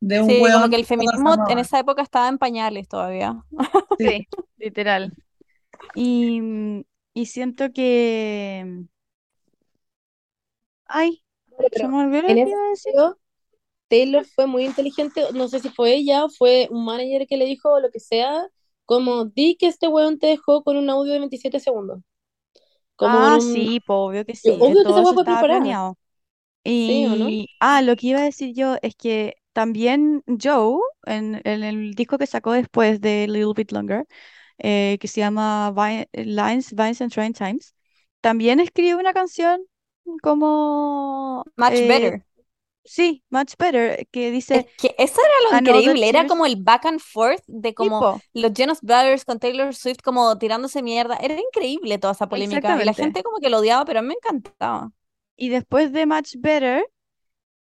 de 0.00 0.20
un 0.20 0.34
sí, 0.34 0.50
como 0.52 0.68
hueón 0.68 0.70
que 0.70 0.76
el 0.76 0.86
que 0.86 1.04
todas 1.04 1.22
feminismo 1.24 1.36
en 1.46 1.58
esa 1.58 1.78
época 1.78 2.02
estaba 2.02 2.28
en 2.28 2.38
pañales 2.38 2.88
todavía. 2.88 3.42
Sí. 3.98 4.06
Sí, 4.06 4.28
literal. 4.58 5.14
Y, 5.92 6.86
y 7.14 7.26
siento 7.26 7.72
que... 7.72 8.86
Ay, 10.86 11.22
se 11.72 11.86
me 11.88 11.98
olvidó 12.04 12.22
lo 12.22 12.40
que 12.40 12.48
iba 12.50 12.58
a 12.66 12.70
decir. 12.70 12.94
sentido, 12.94 13.18
Taylor 13.88 14.26
fue 14.26 14.46
muy 14.46 14.64
inteligente, 14.66 15.26
no 15.34 15.48
sé 15.48 15.60
si 15.60 15.70
fue 15.70 15.94
ella 15.94 16.24
o 16.26 16.30
fue 16.30 16.68
un 16.70 16.84
manager 16.84 17.26
que 17.28 17.36
le 17.36 17.46
dijo 17.46 17.70
o 17.72 17.80
lo 17.80 17.90
que 17.90 18.00
sea, 18.00 18.48
como 18.86 19.26
di 19.26 19.56
que 19.56 19.68
este 19.68 19.88
weón 19.88 20.18
te 20.18 20.28
dejó 20.28 20.64
con 20.64 20.76
un 20.76 20.90
audio 20.90 21.12
de 21.14 21.20
27 21.20 21.60
segundos. 21.60 22.00
Como 22.96 23.26
Ah, 23.26 23.38
un... 23.38 23.56
sí, 23.56 23.80
po, 23.80 23.94
obvio 24.06 24.24
que 24.24 24.34
sí, 24.36 24.56
obvio 24.60 24.84
que 24.86 24.92
todo 24.92 25.02
eso 25.02 25.18
fue 25.18 25.38
planeado. 25.38 25.98
Sí, 26.76 27.06
¿o 27.06 27.16
no? 27.16 27.36
Y, 27.36 27.48
ah, 27.60 27.82
lo 27.82 27.96
que 27.96 28.08
iba 28.08 28.20
a 28.20 28.24
decir 28.24 28.54
yo 28.54 28.76
es 28.82 28.94
que 28.96 29.36
también 29.52 30.22
Joe, 30.42 30.80
en, 31.06 31.40
en 31.44 31.64
el 31.64 31.94
disco 31.94 32.18
que 32.18 32.26
sacó 32.26 32.52
después 32.52 33.00
de 33.00 33.28
Little 33.28 33.54
Bit 33.56 33.72
Longer, 33.72 34.06
eh, 34.58 34.98
que 35.00 35.08
se 35.08 35.20
llama 35.20 35.72
Lines, 36.12 36.74
Vines 36.74 37.00
and 37.02 37.12
Train 37.12 37.32
Times, 37.32 37.74
también 38.20 38.60
escribe 38.60 38.96
una 38.96 39.12
canción 39.12 39.62
como, 40.22 41.44
Much 41.56 41.80
eh, 41.80 41.82
better. 41.82 42.24
sí, 42.84 43.24
Much 43.30 43.54
Better, 43.58 44.06
que 44.12 44.30
Es 44.52 44.62
dice, 44.62 44.66
que 44.76 44.94
eso 44.98 45.20
era 45.20 45.50
lo 45.50 45.56
increíble, 45.58 46.08
era 46.08 46.26
como 46.26 46.46
el 46.46 46.56
back 46.56 46.86
and 46.86 47.00
forth 47.00 47.42
de 47.48 47.74
como 47.74 48.06
tipo, 48.06 48.22
los 48.32 48.52
Jonas 48.52 48.80
Brothers 48.82 49.24
con 49.24 49.40
Taylor 49.40 49.74
Swift 49.74 49.98
como 50.02 50.38
tirándose 50.38 50.80
mierda. 50.82 51.16
Era 51.16 51.38
increíble 51.40 51.98
toda 51.98 52.12
esa 52.12 52.28
polémica 52.28 52.80
y 52.80 52.84
la 52.84 52.94
gente 52.94 53.22
como 53.24 53.38
que 53.38 53.50
lo 53.50 53.58
odiaba, 53.58 53.84
pero 53.84 53.98
a 53.98 54.02
mí 54.02 54.08
me 54.08 54.14
encantaba. 54.14 54.92
Y 55.36 55.48
después 55.48 55.92
de 55.92 56.06
Much 56.06 56.36
Better, 56.38 56.84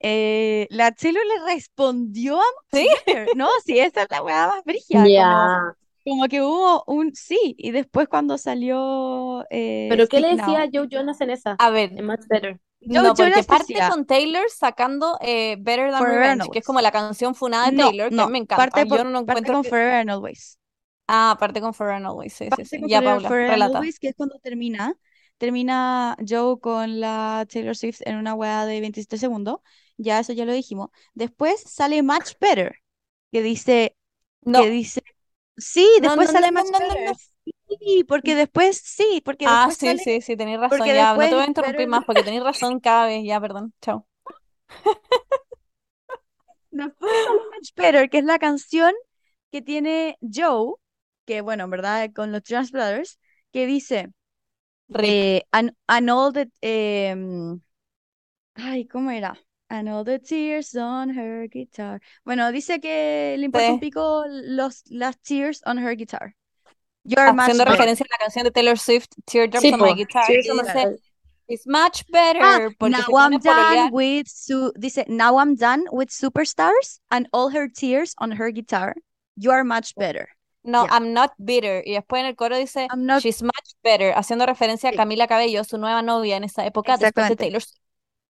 eh, 0.01 0.67
la 0.71 0.93
Taylor 0.93 1.25
le 1.27 1.55
respondió 1.55 2.41
a 2.41 2.45
Much 2.73 2.73
¿Sí? 2.73 2.89
Better. 3.07 3.31
No, 3.35 3.49
sí, 3.65 3.79
esa 3.81 4.03
es 4.05 4.09
la 4.11 4.23
weá 4.23 4.49
más 4.49 4.65
brígida, 4.65 5.13
Ya. 5.15 5.75
Como 6.05 6.29
que 6.29 6.43
hubo 6.43 6.85
un 6.87 7.15
sí, 7.15 7.55
y 7.59 7.71
después 7.71 8.09
cuando 8.09 8.39
salió 8.39 9.45
eh, 9.51 9.87
¿Pero 9.91 10.09
qué 10.09 10.21
le 10.21 10.29
decía 10.37 10.61
Now, 10.61 10.71
Joe 10.73 10.89
Jonas 10.91 11.21
en 11.21 11.31
esa? 11.31 11.55
A 11.59 11.71
ver, 11.71 11.93
En 11.97 12.07
Much 12.07 12.27
Better. 12.29 12.61
Joe 12.81 13.03
no, 13.03 13.15
porque 13.15 13.23
Jonas 13.31 13.47
parte 13.47 13.75
decía 13.75 13.89
con 13.89 14.07
Taylor 14.07 14.45
sacando 14.51 15.19
eh, 15.21 15.57
Better 15.61 15.91
Than 15.93 15.99
Forever 15.99 16.23
and 16.31 16.43
Revenge, 16.43 16.51
que 16.51 16.59
es 16.61 16.65
como 16.65 16.81
la 16.81 16.91
canción 16.93 17.35
funada 17.35 17.67
de 17.67 17.73
No, 17.73 17.89
Taylor, 17.91 18.13
que 18.15 18.17
no, 18.17 18.27
mí 18.27 18.33
me 18.33 18.39
encanta. 18.39 18.57
parte, 18.57 18.87
por, 18.87 18.99
Yo 18.99 19.05
no 19.05 19.25
parte 19.25 19.29
encuentro 19.31 19.55
con 19.55 19.63
que... 19.63 19.69
Forever 19.71 19.95
and 19.95 20.11
Always. 20.11 20.59
Ah, 21.07 21.37
parte 21.39 21.61
con 21.61 21.75
Forever 21.75 21.97
and 21.97 22.07
Always, 22.07 22.33
sí, 22.33 22.51
sí, 22.51 22.51
Parte 22.51 22.65
sí. 22.65 22.81
con 22.81 22.89
Ya, 22.89 23.03
Forever, 23.03 23.23
Paula, 23.23 23.29
Forever 23.29 23.51
and 23.51 23.51
relata. 23.51 23.79
Always, 23.79 23.99
que 23.99 24.09
es 24.09 24.15
cuando 24.17 24.39
termina. 24.41 24.95
Termina 25.39 26.17
Joe 26.27 26.59
con 26.61 27.01
la 27.01 27.47
Taylor 27.51 27.77
Swift 27.77 28.01
en 28.05 28.17
una 28.17 28.35
weá 28.35 28.65
de 28.67 28.81
27 28.81 29.19
segundos. 29.19 29.59
Ya 29.97 30.21
eso 30.21 30.33
ya 30.33 30.45
lo 30.45 30.53
dijimos. 30.53 30.91
Después 31.15 31.61
sale 31.61 32.03
Much 32.03 32.35
Better, 32.41 32.77
que 33.33 33.43
dice, 33.43 33.97
que 34.45 34.51
No, 34.51 34.63
dice, 34.71 35.03
sí, 35.57 35.89
después 36.01 36.31
no, 36.31 36.33
no, 36.33 36.41
sale 36.41 36.53
Better. 36.53 37.07
no. 37.07 37.13
Sí, 37.69 38.05
porque 38.05 38.35
después, 38.35 38.81
sí, 38.85 39.23
porque 39.25 39.47
Ah, 39.47 39.49
después 39.49 39.77
sí, 39.79 39.87
sale, 39.87 39.99
sí, 39.99 40.21
sí, 40.21 40.37
tenéis 40.37 40.61
razón, 40.61 40.79
porque 40.79 40.95
ya, 40.95 41.17
no 41.17 41.29
te 41.29 41.35
voy 41.35 41.45
a 41.45 41.49
interrumpir 41.49 41.89
más 41.89 42.05
porque 42.05 42.23
tenéis 42.23 42.43
razón 42.43 42.81
cada 42.81 43.07
vez, 43.07 43.25
ya, 43.25 43.41
perdón, 43.41 43.73
chao. 43.81 44.07
después 46.71 47.13
sale 47.23 47.39
Much 47.57 47.75
Better, 47.77 48.11
que 48.11 48.19
es 48.19 48.25
la 48.25 48.39
canción 48.39 48.93
que 49.51 49.63
tiene 49.63 50.19
Joe, 50.23 50.75
que 51.27 51.41
bueno, 51.41 51.65
en 51.65 51.71
verdad 51.71 52.11
con 52.15 52.33
los 52.33 52.43
Jonas 52.45 52.71
Brothers, 52.71 53.19
que 53.53 53.67
dice, 53.67 54.09
eh, 55.01 55.43
and, 55.53 55.73
and 55.89 56.11
all 56.11 56.33
the, 56.33 56.51
em, 56.63 57.61
ay, 58.55 58.87
¿cómo 58.89 59.11
era? 59.11 59.39
And 59.73 59.89
all 59.89 60.05
the 60.05 60.19
tears 60.19 60.75
on 60.77 61.09
her 61.17 61.49
guitar. 61.49 62.03
Bueno, 62.27 62.53
dice 62.53 62.79
que 62.79 63.37
le 63.39 63.47
importa 63.47 63.73
un 63.73 63.81
pico 63.81 64.23
los, 64.29 64.83
las 64.91 65.17
tears 65.23 65.63
on 65.65 65.79
her 65.79 65.95
guitar. 65.97 66.35
You're 67.05 67.33
much 67.33 67.45
Haciendo 67.49 67.65
better. 67.65 67.73
referencia 67.79 68.05
a 68.05 68.13
la 68.13 68.19
canción 68.19 68.45
de 68.45 68.51
Taylor 68.51 68.77
Swift, 68.79 69.09
Teardrops 69.25 69.63
Sí, 69.65 69.73
on 69.73 69.81
My 69.81 69.89
po. 69.89 69.95
Guitar, 69.95 70.25
on 70.29 70.59
dice. 70.59 70.99
It's 71.49 71.67
much 71.67 72.05
Ah, 72.05 72.13
better, 72.13 72.71
porque 72.79 72.93
now 72.93 73.17
I'm 73.17 73.39
done 73.39 73.91
with 73.93 74.27
su 74.29 74.73
dice, 74.79 75.05
now 75.09 75.39
I'm 75.39 75.55
done 75.57 75.85
with 75.91 76.11
superstars 76.11 77.01
and 77.11 77.27
all 77.33 77.49
her 77.49 77.67
tears 77.67 78.15
on 78.19 78.33
her 78.33 78.51
guitar. 78.53 78.95
You 79.37 79.53
are 79.53 79.65
much 79.65 79.95
better. 79.97 80.29
No. 80.65 80.87
I'm 80.91 81.13
not 81.15 81.33
bitter. 81.39 81.83
Y 81.85 81.93
después 81.95 82.21
en 82.21 82.27
el 82.27 82.37
coro 82.37 82.57
dice, 82.57 82.87
I'm 82.91 83.05
not 83.07 83.23
She's 83.23 83.43
much 83.43 83.75
better, 83.83 84.13
haciendo 84.15 84.47
referencia 84.47 84.91
a. 84.91 84.97
Camila 84.97 85.27
Cabello, 85.27 85.65
su 85.65 85.79
nueva 85.79 86.03
novia 86.03 86.37
en 86.37 86.45
esa 86.45 86.65
época, 86.67 86.97
después 86.99 87.29
de. 87.31 87.37
Taylor 87.37 87.63
Swift. 87.63 87.82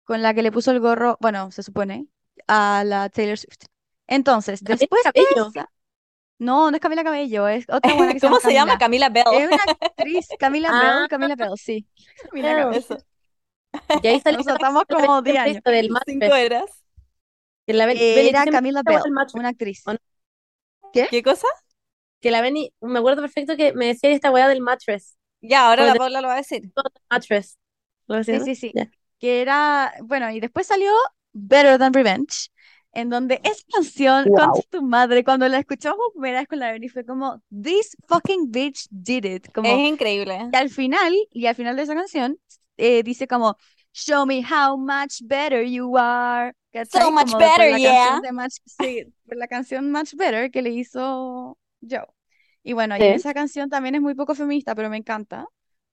Con 0.07 0.23
la 0.23 0.33
que 0.33 0.43
le 0.43 0.51
puso 0.53 0.71
el 0.71 0.79
gorro, 0.81 1.17
bueno, 1.21 1.51
se 1.51 1.63
supone, 1.63 2.07
a 2.47 2.83
la 2.85 3.09
Taylor 3.09 3.37
Swift. 3.37 3.65
Entonces, 4.07 4.63
Camila 4.63 4.79
después 4.79 5.03
de 5.13 5.13
Cabello. 5.13 5.49
esa, 5.49 5.69
no, 6.39 6.71
no 6.71 6.77
es 6.77 6.81
Camila 6.81 7.03
Cabello, 7.03 7.47
es 7.49 7.65
otra 7.69 7.93
buena 7.95 8.13
que 8.13 8.19
se 8.21 8.27
¿Cómo 8.27 8.39
llama 8.39 8.41
se 8.41 8.53
llama? 8.53 8.77
Camila. 8.77 8.79
Camila 8.79 9.09
Bell. 9.09 9.25
Es 9.43 9.47
una 9.51 9.63
actriz, 9.81 10.27
Camila 10.39 10.69
Ah, 10.71 10.99
Bell, 11.01 11.07
Camila 11.09 11.35
Bell, 11.35 11.57
sí. 11.57 11.87
Camila 12.29 12.53
Bell. 12.53 12.63
Cabello. 12.63 12.79
Eso. 12.79 12.97
Y 14.01 14.07
ahí 14.07 14.19
salió 14.21 14.37
Nos 14.43 14.45
saltamos 14.45 14.85
como 14.89 15.21
10 15.21 15.37
años. 15.37 15.63
del 15.63 15.89
Cinco 16.05 16.35
eras. 16.35 16.65
Que 17.65 17.73
la 17.73 17.91
Era 17.91 18.45
Camila 18.45 18.81
Bell, 18.83 19.01
una 19.33 19.49
actriz. 19.49 19.83
¿Qué? 20.93 21.07
¿Qué 21.09 21.23
cosa? 21.23 21.47
que 22.19 22.31
la 22.31 22.41
Benny, 22.41 22.73
me 22.81 22.99
acuerdo 22.99 23.21
perfecto 23.21 23.55
que 23.55 23.73
me 23.73 23.87
decía 23.87 24.09
esta 24.11 24.31
weá 24.31 24.47
del 24.47 24.61
mattress. 24.61 25.17
Ya, 25.41 25.67
ahora 25.69 25.85
la 25.85 25.95
Paula 25.95 26.21
lo 26.21 26.27
va 26.27 26.33
a 26.35 26.37
decir. 26.37 26.71
Mattress. 27.09 27.57
¿Lo 28.07 28.15
decía, 28.15 28.35
Sí, 28.35 28.39
no? 28.39 28.45
sí, 28.45 28.55
sí. 28.55 28.73
Que 29.19 29.41
era, 29.41 29.93
bueno, 30.03 30.29
y 30.31 30.39
después 30.39 30.67
salió 30.67 30.91
Better 31.33 31.77
Than 31.79 31.93
Revenge, 31.93 32.49
en 32.93 33.09
donde 33.09 33.39
esa 33.43 33.63
canción, 33.73 34.25
Wow. 34.25 34.37
con 34.37 34.61
tu 34.69 34.81
madre, 34.83 35.23
cuando 35.23 35.47
la 35.47 35.59
escuchamos 35.59 35.97
por 35.97 36.13
primera 36.21 36.39
vez 36.39 36.47
con 36.47 36.59
la 36.59 36.71
Bernie, 36.71 36.89
fue 36.89 37.05
como, 37.05 37.41
This 37.49 37.95
fucking 38.07 38.51
bitch 38.51 38.87
did 38.89 39.25
it. 39.25 39.51
Como, 39.53 39.67
Es 39.69 39.79
increíble. 39.79 40.49
y 40.51 40.55
al 40.55 40.69
final, 40.69 41.13
y 41.31 41.45
al 41.47 41.55
final 41.55 41.75
de 41.75 41.83
esa 41.83 41.95
canción, 41.95 42.37
eh, 42.77 43.03
dice 43.03 43.27
como, 43.27 43.57
Show 43.93 44.25
me 44.27 44.43
how 44.43 44.77
much 44.77 45.21
better 45.23 45.65
you 45.65 45.97
are. 45.97 46.53
¿Cachai? 46.71 47.01
So 47.01 47.11
much 47.11 47.25
Como 47.31 47.37
better, 47.39 47.71
la 47.71 47.77
yeah. 47.79 48.21
Much, 48.31 48.53
sí, 48.65 49.05
por 49.25 49.37
la 49.37 49.47
canción 49.47 49.91
Much 49.91 50.13
Better 50.13 50.51
que 50.51 50.61
le 50.61 50.69
hizo 50.69 51.57
Joe. 51.81 52.05
Y 52.61 52.73
bueno, 52.73 52.95
y 52.97 53.01
en 53.01 53.13
Sí. 53.13 53.15
esa 53.15 53.33
canción 53.33 53.69
también 53.69 53.95
es 53.95 54.01
muy 54.01 54.13
poco 54.13 54.35
feminista, 54.35 54.75
pero 54.75 54.89
me 54.89 54.97
encanta. 54.97 55.47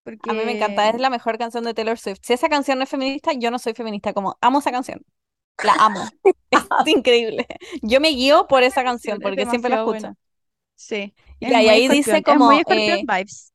Porque... 0.05 0.31
A 0.31 0.35
mí 0.35 0.41
me 0.45 0.53
encanta, 0.53 0.89
es 0.91 1.01
la 1.01 1.11
mejor 1.11 1.39
canción 1.39 1.65
de 1.65 1.75
Taylor 1.75 1.99
Swift. 1.99 2.21
Si 2.23 2.33
esa 2.35 2.49
canción 2.49 2.79
no 2.79 2.85
es 2.85 2.91
feminista, 2.91 3.33
yo 3.33 3.51
no 3.51 3.59
soy 3.59 3.75
feminista, 3.75 4.13
como 4.13 4.37
amo 4.41 4.61
esa 4.61 4.71
canción. 4.73 5.01
La 5.63 5.75
amo. 5.75 6.01
Es 6.87 6.87
increíble. 6.89 7.47
Yo 7.83 8.01
me 8.01 8.11
guío 8.11 8.47
por 8.49 8.63
esa 8.63 8.85
canción 8.85 9.19
es 9.19 9.23
porque 9.23 9.47
siempre 9.47 9.71
la 9.71 9.77
demasiado 9.79 9.83
escucho. 9.83 10.01
buena. 10.09 10.17
Sí. 10.77 11.15
Y 11.41 11.47
es 11.47 11.55
ahí- 11.55 11.67
muy 11.67 11.69
ahí 11.69 11.89
dice 11.89 12.19
escorpión, 12.19 12.37
es 12.37 12.41
muy 12.41 12.57
como, 12.57 12.61
escorpión 12.61 12.99
eh, 13.01 13.05
vibes. 13.07 13.53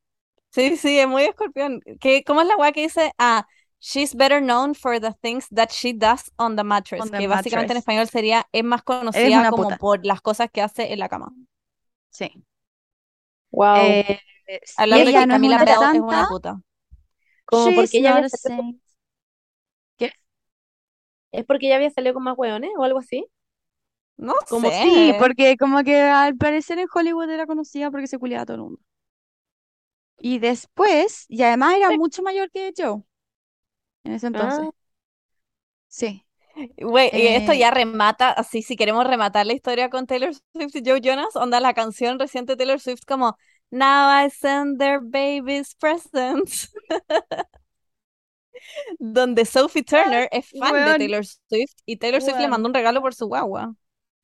Sí, 0.51 0.77
sí, 0.77 0.99
es 0.99 1.07
muy 1.07 1.23
escorpión. 1.23 1.81
¿Qué, 1.99 2.23
cómo 2.26 2.41
es 2.41 2.47
la 2.47 2.57
weá 2.57 2.71
que 2.71 2.81
dice? 2.81 3.11
Ah, 3.17 3.45
she's 3.80 4.15
better 4.15 4.41
known 4.41 4.76
for 4.76 4.99
the 4.99 5.13
things 5.21 5.47
that 5.49 5.69
she 5.71 5.93
does 5.93 6.31
on 6.38 6.55
the 6.55 6.63
mattress, 6.63 7.01
On 7.01 7.11
the 7.11 7.17
que 7.17 7.27
básicamente 7.27 7.73
en 7.73 7.77
mattress. 7.77 7.84
español 7.84 8.07
sería 8.09 8.47
es 8.51 8.63
más 8.63 8.84
conocida 8.84 9.39
una 9.39 9.51
como 9.51 9.63
puta. 9.65 9.77
por 9.77 10.05
las 10.05 10.21
cosas 10.21 10.49
que 10.51 10.61
hace 10.61 10.91
en 10.93 10.99
la 10.99 11.09
cama. 11.09 11.31
Sí. 12.11 12.43
Wow. 13.51 13.76
Eh, 13.77 14.19
Hablando 14.76 15.11
de 15.11 15.11
ella 15.11 15.23
que 15.23 15.27
no 15.27 15.35
es 15.35 15.41
Camila 15.41 15.59
es 15.65 15.77
santa, 15.77 16.01
una 16.01 16.26
puta. 16.26 16.61
Como 17.45 17.73
porque 17.73 17.97
ella 17.99 18.11
había 18.11 18.30
saint. 18.30 18.81
es 21.31 21.43
porque 21.45 21.65
ella 21.67 21.77
había 21.77 21.89
salido 21.91 22.13
con 22.13 22.23
más 22.23 22.38
hueones 22.38 22.69
o 22.77 22.84
algo 22.84 22.99
así. 22.99 23.26
No 24.17 24.35
Como 24.47 24.69
sé. 24.69 24.81
Sí, 24.81 25.13
porque 25.17 25.57
como 25.57 25.84
que 25.84 25.99
al 26.01 26.35
parecer 26.38 26.77
en 26.80 26.88
Hollywood 26.93 27.30
era 27.31 27.47
conocida 27.47 27.89
porque 27.91 28.07
se 28.07 28.19
culiaba 28.19 28.43
a 28.43 28.45
todo 28.45 28.55
el 28.57 28.63
mundo. 28.63 28.80
Y 30.19 30.39
después, 30.39 31.26
y 31.30 31.43
además 31.43 31.76
era 31.77 31.91
mucho 31.91 32.21
mayor 32.23 32.49
que 32.51 32.71
Joe 32.77 33.03
en 34.03 34.13
ese 34.13 34.27
entonces. 34.27 34.67
Ah, 34.67 34.71
Sí. 35.88 36.26
Güey, 36.77 37.09
y 37.13 37.27
esto 37.27 37.53
Eh, 37.53 37.59
ya 37.59 37.71
remata, 37.71 38.31
así 38.31 38.61
si 38.61 38.76
queremos 38.76 39.07
rematar 39.07 39.45
la 39.45 39.53
historia 39.53 39.89
con 39.89 40.07
Taylor 40.07 40.34
Swift 40.53 40.76
y 40.76 40.84
Joe 40.85 40.99
Jonas, 41.01 41.35
onda 41.35 41.59
la 41.61 41.73
canción 41.73 42.19
reciente 42.19 42.53
de 42.53 42.57
Taylor 42.57 42.80
Swift 42.81 43.01
como 43.07 43.38
Now 43.71 44.09
I 44.09 44.29
send 44.29 44.79
their 44.79 44.99
babies 44.99 45.75
presents. 45.75 46.69
Donde 48.99 49.45
Sophie 49.45 49.83
Turner 49.83 50.27
es 50.31 50.49
fan 50.49 50.73
de. 50.73 50.97
Taylor 50.97 51.25
Swift 51.25 51.75
y 51.85 51.97
Taylor 51.97 52.21
Swift 52.21 52.39
le 52.39 52.47
mandó 52.47 52.67
un 52.67 52.73
regalo 52.73 53.01
por 53.01 53.13
su 53.13 53.27
guagua. 53.27 53.73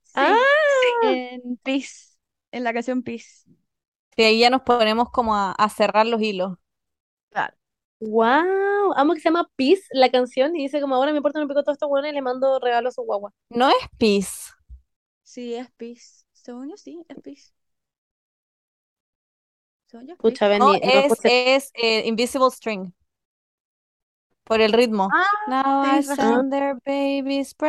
Sí, 0.04 0.14
Ah. 0.16 0.38
en 1.04 1.58
Peace, 1.64 2.18
en 2.52 2.64
la 2.64 2.74
canción 2.74 3.04
Peace. 3.04 3.46
Y 4.18 4.24
ahí 4.24 4.40
ya 4.40 4.50
nos 4.50 4.62
ponemos 4.62 5.10
como 5.12 5.36
a, 5.36 5.52
a 5.52 5.70
cerrar 5.70 6.06
los 6.08 6.22
hilos. 6.22 6.58
Claro. 7.30 7.56
wow. 8.00 8.94
Amo 8.96 9.14
que 9.14 9.20
se 9.20 9.30
llama 9.30 9.50
Peace 9.56 9.84
la 9.92 10.10
canción 10.10 10.56
y 10.56 10.64
dice 10.64 10.80
como 10.82 10.96
ahora 10.96 11.12
me 11.12 11.18
importa 11.18 11.40
un 11.42 11.48
pico 11.48 11.64
todo 11.64 11.74
esto 11.74 11.88
hueones 11.88 12.12
y 12.12 12.16
le 12.16 12.22
mando 12.22 12.60
regalo 12.60 12.90
a 12.90 12.92
su 12.92 13.02
guagua. 13.04 13.32
No 13.50 13.70
es 13.70 13.76
Peace. 13.98 14.52
Sí, 15.24 15.56
es 15.56 15.70
Peace. 15.72 16.24
Según 16.34 16.70
yo, 16.70 16.78
sí, 16.78 17.04
es 17.10 17.18
Peace. 17.22 17.52
Yo, 20.02 20.14
es 20.14 20.20
Pucha, 20.20 20.48
Peace. 20.48 20.58
No, 20.60 20.66
Benny, 20.68 20.80
no 20.82 21.00
es, 21.24 21.72
eh, 21.76 22.04
Invisible 22.08 22.50
String. 22.52 22.94
Por 24.44 24.62
el 24.62 24.74
ritmo. 24.74 25.10
Ah, 25.12 25.26
Now 25.48 25.84
I 25.84 26.02
tienes 26.02 26.08
razón. 26.08 26.50
their 26.50 26.76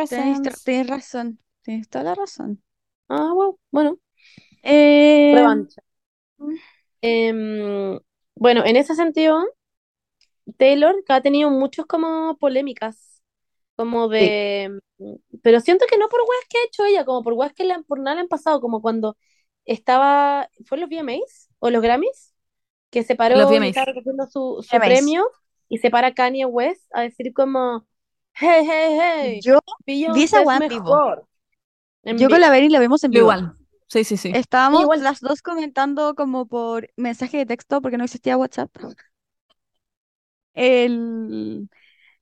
Tienes, 0.09 0.41
tra- 0.41 0.53
presents. 0.53 0.63
tienes 0.63 0.87
razón. 0.87 1.39
Tienes 1.63 1.89
toda 1.89 2.03
la 2.05 2.15
razón. 2.15 2.63
Ah, 3.09 3.31
wow. 3.33 3.59
Bueno, 3.71 3.99
Eh, 4.63 5.33
revancha. 5.35 5.81
Em, 7.01 7.99
bueno, 8.35 8.63
en 8.65 8.75
ese 8.75 8.95
sentido, 8.95 9.43
Taylor 10.57 11.03
que 11.05 11.13
ha 11.13 11.21
tenido 11.21 11.49
muchos 11.49 11.85
como 11.85 12.37
polémicas, 12.37 13.21
como 13.75 14.07
de, 14.09 14.79
pero 15.43 15.59
siento 15.61 15.85
que 15.89 15.97
no 15.97 16.09
por 16.09 16.21
weas 16.21 16.45
que 16.49 16.57
ha 16.59 16.65
hecho 16.65 16.85
ella, 16.85 17.05
como 17.05 17.23
por 17.23 17.33
weas 17.33 17.53
que 17.53 17.65
le 17.65 17.73
han, 17.73 17.83
por 17.83 17.99
nada 17.99 18.15
le 18.15 18.21
han 18.21 18.27
pasado, 18.27 18.61
como 18.61 18.81
cuando 18.81 19.17
estaba, 19.65 20.49
¿fue 20.65 20.77
en 20.77 20.81
los 20.81 20.89
VMAs 20.89 21.46
o 21.59 21.69
los 21.69 21.81
Grammys? 21.81 22.33
Que 22.89 23.03
se 23.03 23.15
paró 23.15 23.35
Los 23.37 23.51
estaba 23.51 23.85
recogiendo 23.85 24.25
su, 24.27 24.63
su 24.67 24.77
premio 24.77 25.25
y 25.69 25.77
se 25.79 25.89
para 25.89 26.13
Kanye 26.13 26.45
West 26.45 26.83
a 26.93 27.01
decir 27.01 27.33
como, 27.33 27.85
hey, 28.33 28.65
hey, 28.65 28.97
hey, 29.01 29.39
yo, 29.43 29.59
Beyoncé 29.85 30.23
esa 30.23 30.43
vivo. 30.59 30.83
mejor. 30.83 31.27
En 32.03 32.17
yo 32.17 32.29
con 32.29 32.39
la 32.39 32.49
Beri 32.49 32.69
la 32.69 32.79
vimos 32.79 33.03
en 33.03 33.11
vivo. 33.11 33.23
igual. 33.23 33.57
Sí, 33.89 34.03
sí, 34.03 34.17
sí. 34.17 34.31
Estábamos 34.33 34.81
Igual. 34.81 35.03
las 35.03 35.19
dos 35.21 35.41
comentando 35.41 36.13
como 36.15 36.45
por 36.45 36.89
mensaje 36.97 37.37
de 37.37 37.45
texto 37.45 37.81
porque 37.81 37.97
no 37.97 38.03
existía 38.03 38.37
WhatsApp. 38.37 38.69
El, 40.53 41.69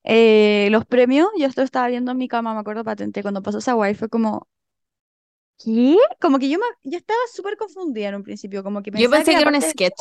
eh, 0.03 0.69
los 0.71 0.85
premios, 0.85 1.29
yo 1.37 1.47
esto 1.47 1.61
estaba 1.61 1.87
viendo 1.87 2.11
en 2.11 2.17
mi 2.17 2.27
cama, 2.27 2.53
me 2.53 2.59
acuerdo 2.59 2.83
patente, 2.83 3.21
cuando 3.21 3.41
pasó 3.41 3.59
esa 3.59 3.73
guay 3.73 3.95
fue 3.95 4.09
como, 4.09 4.47
¿qué? 5.57 5.97
Como 6.19 6.39
que 6.39 6.49
yo, 6.49 6.59
me, 6.59 6.65
yo 6.83 6.97
estaba 6.97 7.19
súper 7.33 7.57
confundida 7.57 8.09
en 8.09 8.15
un 8.15 8.23
principio, 8.23 8.63
como 8.63 8.81
que 8.81 8.91
Yo 8.91 9.09
pensé 9.09 9.31
que 9.35 9.41
era 9.41 9.49
un 9.49 9.61
sketch. 9.61 9.93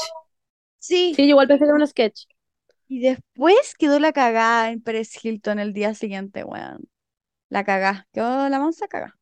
Sí, 0.79 1.15
Sí, 1.17 1.23
yo 1.23 1.31
igual 1.31 1.49
pensé 1.49 1.65
que 1.65 1.69
era 1.71 1.75
un 1.77 1.87
sketch. 1.87 2.25
y 2.89 3.01
después 3.01 3.75
quedó 3.79 3.99
la 3.99 4.13
cagada 4.13 4.71
en 4.71 4.83
Paris 4.83 5.25
Hilton 5.25 5.59
el 5.59 5.73
día 5.73 5.95
siguiente, 5.95 6.45
weón. 6.45 6.85
La 7.49 7.65
cagá, 7.65 8.07
quedó 8.13 8.49
la 8.49 8.59
mansa 8.59 8.89
cagá. 8.89 9.17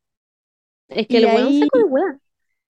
Es 0.88 1.06
que 1.06 1.14
Y 1.20 1.24
el 1.24 1.26
weón 1.26 1.46
ahí- 1.48 1.60
saco 1.60 1.78
de 1.78 1.84
weá. 1.84 2.18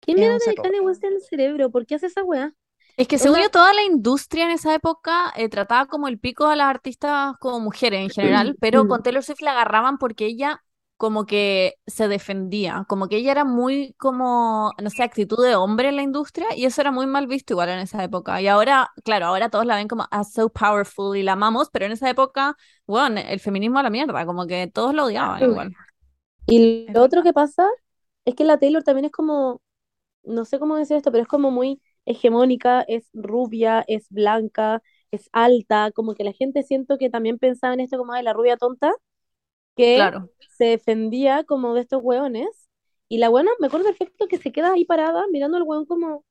¿Qué 0.01 0.15
mierda 0.15 0.39
de 0.47 0.55
Kanye. 0.55 0.81
West 0.81 1.05
en 1.05 1.15
el 1.15 1.23
cerebro? 1.23 1.71
¿Por 1.71 1.87
qué 1.87 1.95
hace 1.97 2.07
esa 2.07 2.23
weá? 2.25 2.53
Es 2.97 3.09
que 3.09 3.19
según 3.19 3.41
yo, 3.41 3.51
toda 3.51 3.73
la 3.75 3.83
industria 3.85 4.45
en 4.45 4.53
esa 4.53 4.75
época 4.75 5.33
eh, 5.37 5.49
trataba 5.49 5.87
como 5.87 6.09
el 6.09 6.19
pico 6.19 6.47
a 6.47 6.57
las 6.57 6.69
artistas 6.69 7.35
como 7.41 7.61
mujeres 7.61 8.01
en 8.03 8.11
general, 8.11 8.57
pero 8.61 8.87
con 8.89 9.03
Taylor 9.03 9.23
Swift 9.23 9.41
la 9.43 9.53
agarraban 9.53 9.99
porque 9.99 10.27
ella 10.27 10.64
como 10.97 11.27
que 11.27 11.75
se 11.87 12.09
defendía, 12.09 12.85
como 12.89 13.09
que 13.09 13.17
ella 13.17 13.33
era 13.33 13.45
muy 13.45 13.95
como, 13.99 14.73
no 14.83 14.91
sé, 14.91 15.03
actitud 15.03 15.45
de 15.45 15.57
hombre 15.57 15.89
en 15.89 15.97
la 15.97 16.03
industria 16.03 16.47
y 16.57 16.65
eso 16.67 16.81
era 16.81 16.93
muy 16.93 17.07
mal 17.07 17.27
visto 17.27 17.53
igual 17.55 17.69
en 17.71 17.81
esa 17.81 18.03
época. 18.05 18.41
Y 18.41 18.49
ahora, 18.49 18.91
claro, 19.05 19.27
ahora 19.27 19.51
todos 19.51 19.67
la 19.67 19.77
ven 19.77 19.89
como 19.89 20.07
as 20.11 20.33
so 20.33 20.49
powerful 20.51 21.17
y 21.17 21.23
la 21.23 21.33
amamos, 21.33 21.69
pero 21.73 21.87
en 21.87 21.93
esa 21.93 22.09
época, 22.11 22.57
bueno, 22.87 23.21
el 23.21 23.41
feminismo 23.41 23.79
a 23.79 23.83
la 23.83 23.91
mierda, 23.91 24.25
como 24.27 24.47
que 24.47 24.69
todos 24.69 24.95
lo 24.95 25.05
odiaban 25.07 25.45
igual. 25.45 25.73
Y 26.47 26.87
lo 26.93 27.03
otro 27.03 27.23
que 27.23 27.33
pasa 27.33 27.69
es 28.25 28.35
que 28.35 28.45
la 28.45 28.59
Taylor 28.59 28.83
también 28.85 29.07
es 29.07 29.13
como, 29.13 29.63
no 30.25 30.45
sé 30.45 30.59
cómo 30.59 30.77
decir 30.77 30.97
esto, 30.97 31.13
pero 31.13 31.23
es 31.23 31.29
como 31.29 31.51
muy 31.51 31.81
hegemónica, 32.07 32.83
es 32.83 33.11
rubia, 33.15 33.85
es 33.89 34.09
blanca, 34.11 34.83
es 35.11 35.29
alta, 35.33 35.93
como 35.93 36.15
que 36.15 36.25
la 36.25 36.33
gente 36.33 36.63
siento 36.63 36.99
que 36.99 37.11
también 37.11 37.39
pensaba 37.39 37.75
en 37.75 37.81
esto 37.81 37.99
como 37.99 38.15
de 38.15 38.23
la 38.23 38.33
rubia 38.35 38.57
tonta, 38.57 38.93
que 39.77 39.97
Claro. 39.97 40.31
se 40.57 40.65
defendía 40.67 41.45
como 41.45 41.75
de 41.75 41.83
estos 41.83 42.01
hueones, 42.03 42.49
y 43.09 43.19
la 43.19 43.29
buena, 43.29 43.51
me 43.61 43.67
acuerdo 43.69 43.87
perfecto 43.87 44.29
que 44.29 44.39
se 44.39 44.53
queda 44.53 44.73
ahí 44.75 44.85
parada 44.85 45.25
mirando 45.31 45.57
al 45.59 45.65
hueón 45.65 45.87
como, 45.87 46.25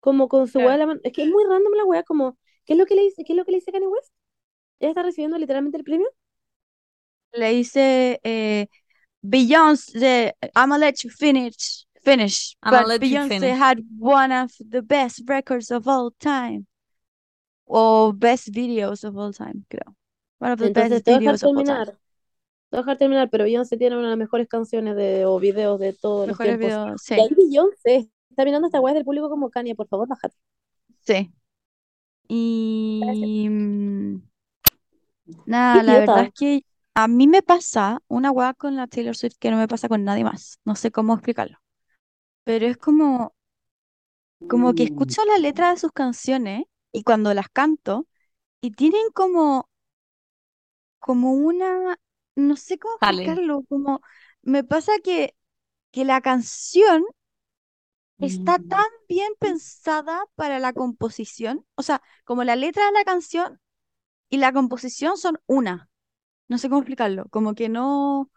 como 0.00 0.28
con 0.28 0.48
su 0.48 0.58
hueá 0.60 0.74
en 0.74 0.80
la 0.80 0.86
mano. 0.86 1.00
Es 1.04 1.12
que 1.12 1.22
es 1.22 1.28
muy 1.28 1.44
random 1.44 1.72
la 1.74 1.84
hueá, 1.84 2.02
como, 2.02 2.38
¿qué 2.64 2.74
es 2.74 2.78
lo 2.78 2.86
que 2.86 2.94
le 2.94 3.02
dice, 3.02 3.24
qué 3.24 3.32
es 3.32 3.36
lo 3.36 3.44
que 3.44 3.52
le 3.52 3.58
dice 3.58 3.72
Kanye 3.72 3.86
West? 3.86 4.12
¿Ella 4.80 4.90
está 4.90 5.02
recibiendo 5.02 5.38
literalmente 5.38 5.78
el 5.78 5.84
premio? 5.84 6.08
Le 7.34 7.50
dice, 7.54 8.20
eh, 8.24 8.66
Beyoncé, 9.22 10.34
I'ma 10.54 10.78
let 10.78 11.02
you 11.04 11.10
finish, 11.10 11.86
finish, 12.04 12.56
I'ma 12.62 12.82
but 12.82 13.00
Beyoncé 13.00 13.28
finish. 13.40 13.58
had 13.58 13.78
one 13.98 14.32
of 14.32 14.50
the 14.60 14.82
best 14.82 15.22
records 15.26 15.70
of 15.70 15.86
all 15.88 16.10
time. 16.20 16.66
O 17.66 18.12
best 18.12 18.52
videos 18.52 19.04
of 19.04 19.16
all 19.16 19.32
time, 19.32 19.64
creo. 19.70 19.94
One 20.38 20.52
of 20.52 20.58
the 20.58 20.68
Entonces, 20.68 21.02
best 21.02 21.06
videos 21.06 21.42
of 21.42 21.56
all 21.56 21.64
time. 21.64 21.98
A 22.78 22.82
dejar 22.82 22.98
terminar, 22.98 23.28
pero 23.30 23.44
Beyoncé 23.44 23.76
tiene 23.76 23.96
una 23.96 24.06
de 24.06 24.10
las 24.12 24.18
mejores 24.18 24.48
canciones 24.48 24.96
de, 24.96 25.24
o 25.26 25.38
videos 25.40 25.78
de 25.80 25.92
todos 25.94 26.28
los 26.28 26.38
Mejores 26.38 26.38
tiempos. 26.40 26.78
videos, 26.78 27.02
Y 27.14 27.20
ahí 27.20 27.28
sí, 27.28 27.36
Beyoncé 27.36 28.10
está 28.30 28.44
mirando 28.44 28.66
esta 28.68 28.80
weá 28.80 28.94
del 28.94 29.04
público 29.04 29.28
como 29.30 29.50
Kanye, 29.50 29.74
por 29.74 29.88
favor, 29.88 30.08
bájate. 30.08 30.36
sí. 31.04 31.32
Y 32.28 33.48
mm, 33.50 34.22
nada, 35.44 35.82
la 35.82 35.96
idiota. 35.96 35.98
verdad 35.98 36.24
es 36.24 36.30
que 36.32 36.64
a 36.94 37.08
mí 37.08 37.26
me 37.28 37.42
pasa 37.42 38.00
una 38.08 38.30
weá 38.30 38.54
con 38.54 38.76
la 38.76 38.86
Taylor 38.86 39.16
Swift 39.16 39.36
que 39.38 39.50
no 39.50 39.56
me 39.58 39.68
pasa 39.68 39.88
con 39.88 40.04
nadie 40.04 40.24
más. 40.24 40.58
No 40.64 40.74
sé 40.76 40.90
cómo 40.90 41.14
explicarlo. 41.14 41.58
Pero 42.44 42.66
es 42.68 42.76
como, 42.76 43.34
como 44.46 44.72
que 44.74 44.84
escucho 44.84 45.24
la 45.24 45.38
letra 45.38 45.70
de 45.70 45.78
sus 45.78 45.90
canciones 45.92 46.64
y 46.92 47.02
cuando 47.02 47.34
las 47.34 47.48
canto 47.48 48.06
y 48.62 48.72
tienen 48.72 49.10
como, 49.14 49.68
como 51.00 51.32
una, 51.34 51.96
no 52.36 52.56
sé 52.56 52.78
cómo 52.78 52.96
explicarlo, 52.96 53.62
como 53.68 54.00
me 54.42 54.64
pasa 54.64 54.92
que, 55.04 55.34
que 55.92 56.04
la 56.06 56.20
canción 56.22 57.04
está 58.20 58.58
Mm. 58.58 58.68
tan 58.68 58.84
bien 59.08 59.32
pensada 59.38 60.24
para 60.36 60.58
la 60.58 60.72
composición. 60.72 61.66
O 61.74 61.82
sea, 61.82 62.02
como 62.24 62.44
la 62.44 62.56
letra 62.56 62.86
de 62.86 62.92
la 62.92 63.04
canción 63.04 63.60
y 64.30 64.38
la 64.38 64.52
composición 64.52 65.18
son 65.18 65.40
una. 65.46 65.90
No 66.48 66.58
sé 66.58 66.68
cómo 66.68 66.80
explicarlo. 66.82 67.26
Como 67.30 67.54
que 67.54 67.68
no 67.68 68.30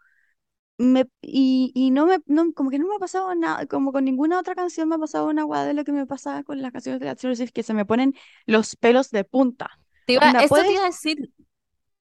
me 0.78 1.06
y, 1.22 1.72
y 1.74 1.90
no 1.92 2.06
me 2.06 2.20
no, 2.26 2.52
como 2.54 2.70
que 2.70 2.78
no 2.80 2.88
me 2.88 2.96
ha 2.96 2.98
pasado 2.98 3.34
nada, 3.34 3.66
como 3.66 3.92
con 3.92 4.04
ninguna 4.04 4.40
otra 4.40 4.54
canción 4.56 4.88
me 4.88 4.96
ha 4.96 4.98
pasado 4.98 5.28
una 5.28 5.44
guada 5.44 5.66
de 5.66 5.74
lo 5.74 5.84
que 5.84 5.92
me 5.92 6.06
pasaba 6.06 6.42
con 6.44 6.62
las 6.62 6.72
canciones 6.72 7.00
de 7.00 7.06
la 7.06 7.16
Taylor 7.16 7.36
Swift, 7.36 7.52
que 7.52 7.62
se 7.64 7.74
me 7.74 7.86
ponen 7.86 8.14
los 8.46 8.76
pelos 8.76 9.10
de 9.10 9.24
punta. 9.24 9.70
Te 10.06 10.14
iba- 10.14 10.26
Onda, 10.28 10.40
eso 10.44 10.48
te 10.48 10.48
puedes- 10.62 10.72
iba 10.72 10.82
a 10.84 10.86
decir. 10.86 11.32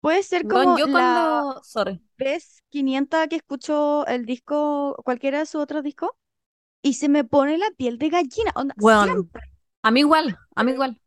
Puede 0.01 0.23
ser 0.23 0.47
como 0.47 0.77
yo 0.77 0.85
la 0.87 0.91
cuando. 0.91 1.63
Sorry. 1.63 2.01
vez 2.17 2.61
500 2.69 3.27
que 3.29 3.35
escucho 3.37 4.05
el 4.07 4.25
disco, 4.25 4.95
cualquiera 5.03 5.39
de 5.39 5.45
sus 5.45 5.61
otros 5.61 5.83
discos, 5.83 6.11
y 6.81 6.93
se 6.93 7.09
me 7.09 7.23
pone 7.23 7.57
la 7.57 7.69
piel 7.77 7.97
de 7.97 8.09
gallina. 8.09 8.51
Onda, 8.55 8.75
Weón. 8.79 9.05
siempre. 9.05 9.43
A 9.81 9.91
mí 9.91 10.01
igual, 10.01 10.37
a 10.55 10.63
mí 10.63 10.71
igual. 10.71 11.01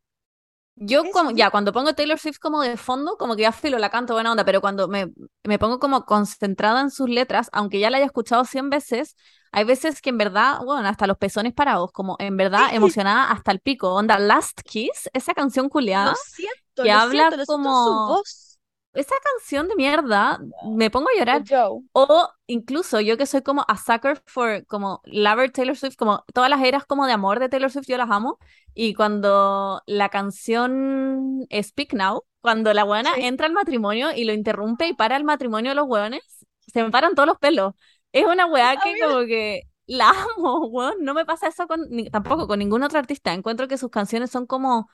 Yo 0.83 1.03
Es 1.05 1.13
como, 1.13 1.31
ya, 1.33 1.51
cuando 1.51 1.73
pongo 1.75 1.93
Taylor 1.95 2.19
Swift 2.19 2.39
como 2.41 2.63
de 2.63 2.79
fondo, 2.79 3.17
como 3.19 3.37
que 3.37 3.43
ya 3.43 3.53
filo, 3.53 3.79
la 3.79 3.91
canto 3.91 4.15
buena 4.15 4.31
onda, 4.31 4.47
pero 4.47 4.63
cuando 4.63 4.89
me, 4.89 5.13
me 5.45 5.59
pongo 5.59 5.79
como 5.79 6.07
concentrada 6.07 6.81
en 6.81 6.91
sus 6.91 7.09
letras, 7.11 7.51
aunque 7.53 7.79
ya 7.81 7.91
la 7.91 7.99
haya 7.99 8.07
escuchado 8.07 8.47
100 8.47 8.71
veces, 8.71 9.15
hay 9.53 9.65
veces 9.65 10.01
que 10.01 10.09
en 10.09 10.17
verdad, 10.17 10.61
bueno, 10.65 10.89
hasta 10.89 11.07
los 11.07 11.19
pezones 11.19 11.53
parados, 11.53 11.93
como 11.93 12.17
en 12.19 12.37
verdad 12.39 12.69
emocionada 12.73 13.31
hasta 13.31 13.53
el 13.53 13.61
pico. 13.61 13.93
Onda, 13.95 14.19
Last 14.19 14.63
Kiss, 14.65 15.11
esa 15.13 15.35
canción 15.35 15.69
culiada, 15.69 16.13
Lo 16.13 16.17
siento, 16.17 16.83
que 16.83 16.89
lo 16.89 16.95
habla 16.99 17.29
siento, 17.31 17.37
lo 17.37 17.45
siento 17.45 17.53
en 17.53 17.57
su 17.57 17.63
como- 17.63 18.07
voz. 18.09 18.50
Esa 18.93 19.15
canción 19.23 19.69
de 19.69 19.77
mierda, 19.77 20.39
me 20.75 20.91
pongo 20.91 21.09
a 21.15 21.19
llorar. 21.19 21.43
Joe. 21.49 21.83
O 21.93 22.29
incluso 22.47 23.01
yo 23.01 23.17
que 23.17 23.27
soy 23.27 23.43
como 23.43 23.65
a 23.69 23.77
sucker 23.77 24.23
for 24.27 24.67
como 24.67 25.01
lover 25.05 25.51
Taylor 25.53 25.77
Swift, 25.77 25.97
como 25.97 26.25
todas 26.35 26.51
las 26.51 26.63
eras 26.63 26.85
como 26.87 27.07
de 27.07 27.13
amor 27.13 27.39
de 27.39 27.49
Taylor 27.49 27.71
Swift, 27.71 27.87
yo 27.89 27.97
las 27.99 28.11
amo. 28.11 28.39
Y 28.75 28.95
cuando 28.95 29.83
la 29.87 30.09
canción 30.09 31.47
Speak 31.63 31.93
Now, 31.95 32.25
cuando 32.41 32.73
la 32.75 32.85
buena 32.85 33.15
Sí. 33.15 33.23
entra 33.25 33.47
al 33.47 33.53
matrimonio 33.53 34.11
y 34.15 34.25
lo 34.25 34.33
interrumpe 34.33 34.87
y 34.89 34.95
para 34.95 35.17
el 35.17 35.25
matrimonio 35.25 35.71
de 35.71 35.75
los 35.75 35.87
hueones, 35.87 36.23
se 36.61 36.83
me 36.83 36.91
paran 36.91 37.15
todos 37.15 37.27
los 37.27 37.39
pelos. 37.39 37.75
Es 38.13 38.27
una 38.27 38.47
weá 38.47 38.77
que 38.77 38.95
como 39.01 39.21
que 39.27 39.63
la 39.87 40.11
amo, 40.39 40.67
weón. 40.69 40.95
No 41.01 41.15
me 41.15 41.25
pasa 41.25 41.49
eso 41.49 41.67
con, 41.67 41.81
ni- 41.91 42.11
tampoco 42.11 42.47
con 42.49 42.59
ningún 42.59 42.83
otro 42.83 42.99
artista. 42.99 43.33
Encuentro 43.33 43.69
que 43.69 43.79
sus 43.79 43.91
canciones 43.91 44.31
son 44.31 44.47
como 44.47 44.89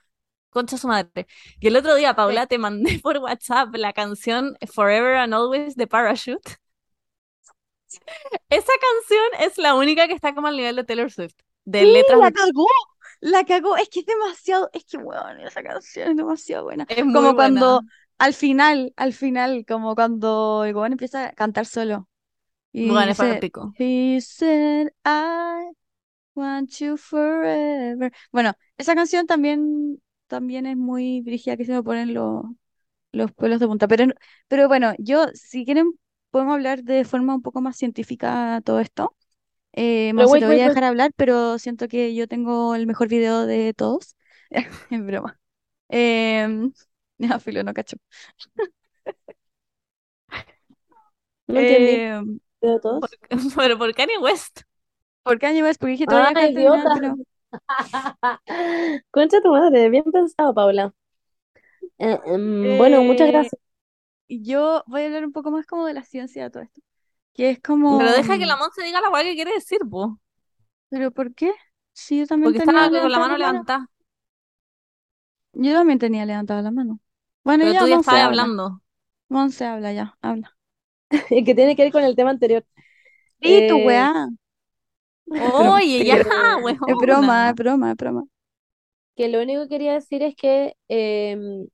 concha 0.50 0.76
su 0.78 0.88
madre. 0.88 1.26
Y 1.60 1.68
el 1.68 1.76
otro 1.76 1.94
día, 1.94 2.14
Paula, 2.14 2.46
te 2.46 2.58
mandé 2.58 2.98
por 3.02 3.18
WhatsApp 3.18 3.74
la 3.76 3.92
canción 3.92 4.56
Forever 4.72 5.16
and 5.16 5.34
Always 5.34 5.76
de 5.76 5.86
Parachute. 5.86 6.56
Esa 8.48 8.72
canción 8.80 9.48
es 9.48 9.58
la 9.58 9.74
única 9.74 10.06
que 10.08 10.14
está 10.14 10.34
como 10.34 10.48
al 10.48 10.56
nivel 10.56 10.76
de 10.76 10.84
Taylor 10.84 11.10
Swift. 11.10 11.34
De 11.64 11.80
Sí, 11.80 11.86
letras 11.92 12.18
la 12.18 12.26
de- 12.26 12.32
cagó, 12.32 12.66
la 13.20 13.44
cagó. 13.44 13.76
Es 13.76 13.88
que 13.88 14.00
es 14.00 14.06
demasiado, 14.06 14.70
es 14.72 14.84
que 14.84 14.98
weón, 14.98 15.40
esa 15.40 15.62
canción 15.62 16.10
es 16.10 16.16
demasiado 16.16 16.64
buena. 16.64 16.86
Es 16.88 17.04
muy 17.04 17.14
Como 17.14 17.34
cuando 17.34 17.82
al 18.18 18.34
final, 18.34 18.92
al 18.96 19.12
final, 19.12 19.64
como 19.66 19.94
cuando 19.94 20.64
el 20.64 20.74
weón 20.74 20.92
empieza 20.92 21.28
a 21.28 21.32
cantar 21.32 21.66
solo. 21.66 22.08
Y 22.72 22.90
Bueno, 22.90 23.12
es 23.12 23.38
pico. 23.40 23.72
He 23.78 24.20
said, 24.20 24.88
I 25.04 25.70
want 26.34 26.70
you 26.80 26.96
forever. 26.96 28.12
Bueno, 28.32 28.52
esa 28.76 28.94
canción 28.94 29.26
también, 29.26 30.00
también 30.26 30.66
es 30.66 30.76
muy 30.76 31.20
brígida 31.22 31.56
que 31.56 31.64
se 31.64 31.72
me 31.72 31.82
ponen 31.82 32.14
los, 32.14 32.44
los 33.12 33.32
pelos 33.34 33.60
de 33.60 33.66
punta. 33.68 33.88
Pero, 33.88 34.06
pero 34.48 34.68
bueno, 34.68 34.94
yo, 34.98 35.26
si 35.34 35.64
quieren, 35.64 35.92
podemos 36.30 36.54
hablar 36.54 36.82
de 36.84 37.04
forma 37.04 37.34
un 37.34 37.42
poco 37.42 37.60
más 37.62 37.76
científica 37.76 38.60
todo 38.64 38.80
esto. 38.80 39.16
Eh, 39.74 40.12
wait, 40.16 40.28
te 40.38 40.46
voy 40.46 40.58
wait, 40.58 40.60
a 40.60 40.64
wait. 40.64 40.66
dejar 40.66 40.84
hablar, 40.84 41.12
pero 41.16 41.58
siento 41.58 41.88
que 41.88 42.14
yo 42.14 42.28
tengo 42.28 42.74
el 42.76 42.86
mejor 42.86 43.08
video 43.08 43.46
de 43.46 43.74
todos. 43.74 44.16
Es 44.90 45.04
broma. 45.06 45.38
Em, 45.88 46.72
ya, 47.18 47.38
filo, 47.40 47.62
no 47.64 47.74
cacho. 47.74 47.96
No 51.48 51.58
entendí 51.60 51.96
Em, 51.96 52.38
de 52.60 52.80
todos. 52.80 53.18
Pero 53.56 53.78
por 53.78 53.94
Kanye 53.94 54.18
West. 54.18 54.62
¿por 55.22 55.34
qué 55.38 55.46
Kanye 55.46 55.62
West? 55.62 55.80
Porque 55.80 55.92
dije, 55.92 56.06
Ah, 56.06 56.32
terminar. 56.36 57.16
Concha 59.10 59.40
tu 59.40 59.50
madre, 59.50 59.88
bien 59.90 60.04
pensado, 60.12 60.54
Paula. 60.54 60.92
Eh, 61.98 62.18
em, 62.26 62.76
bueno, 62.76 63.02
muchas 63.04 63.28
Eh, 63.28 63.28
gracias. 63.28 63.60
yo 64.28 64.84
voy 64.86 65.02
a 65.02 65.06
hablar 65.06 65.24
un 65.26 65.32
poco 65.32 65.50
más 65.50 65.66
como 65.66 65.86
de 65.86 65.94
la 65.94 66.04
ciencia 66.04 66.44
de 66.44 66.50
todo 66.50 66.62
esto. 66.64 66.82
Que 67.34 67.50
es 67.50 67.60
como... 67.60 67.92
Pero 67.96 68.12
deja 68.12 68.38
que 68.38 68.46
la 68.46 68.56
Monse 68.56 68.82
diga 68.82 69.00
la 69.00 69.10
weá 69.10 69.22
que 69.24 69.34
quiere 69.34 69.52
decir, 69.54 69.80
po. 69.90 70.18
¿Pero 70.90 71.10
por 71.12 71.34
qué? 71.34 71.52
Si 71.92 72.18
yo 72.18 72.26
también 72.26 72.54
Porque 72.54 72.58
tenía 72.58 72.88
estaba 72.88 72.90
con 72.90 73.10
la 73.12 73.18
levantada 73.18 73.18
mano 73.18 73.36
la 73.36 73.38
mano. 73.38 73.66
levantada. 73.66 73.90
Yo 75.52 75.72
también 75.72 75.98
tenía 75.98 76.26
levantada 76.26 76.62
la 76.62 76.70
mano. 76.70 77.00
Bueno, 77.44 77.64
Pero 77.64 77.74
ya, 77.74 77.76
tú 77.76 77.86
ya 77.86 77.96
Monse 77.96 77.96
estabas 77.96 78.24
habla. 78.24 78.44
hablando. 78.44 78.82
Monse 79.28 79.64
habla, 79.66 79.92
ya, 79.94 80.18
habla. 80.22 80.56
Y 81.30 81.44
que 81.44 81.54
tiene 81.54 81.76
que 81.76 81.84
ver 81.84 81.92
con 81.92 82.04
el 82.04 82.16
tema 82.16 82.30
anterior. 82.30 82.64
Sí, 83.42 83.62
tu 83.66 83.78
Eh, 83.78 83.78
weá. 83.78 84.28
Oye, 85.36 86.04
ya. 86.04 86.16
Es 86.86 86.96
broma, 86.98 87.50
es 87.50 87.54
broma, 87.56 87.90
es 87.92 87.96
broma. 87.96 88.24
que 89.16 89.28
lo 89.28 89.40
único 89.42 89.62
que 89.62 89.68
quería 89.68 89.94
decir 89.94 90.22
es 90.22 90.34
que 90.36 90.76
em, 90.88 91.66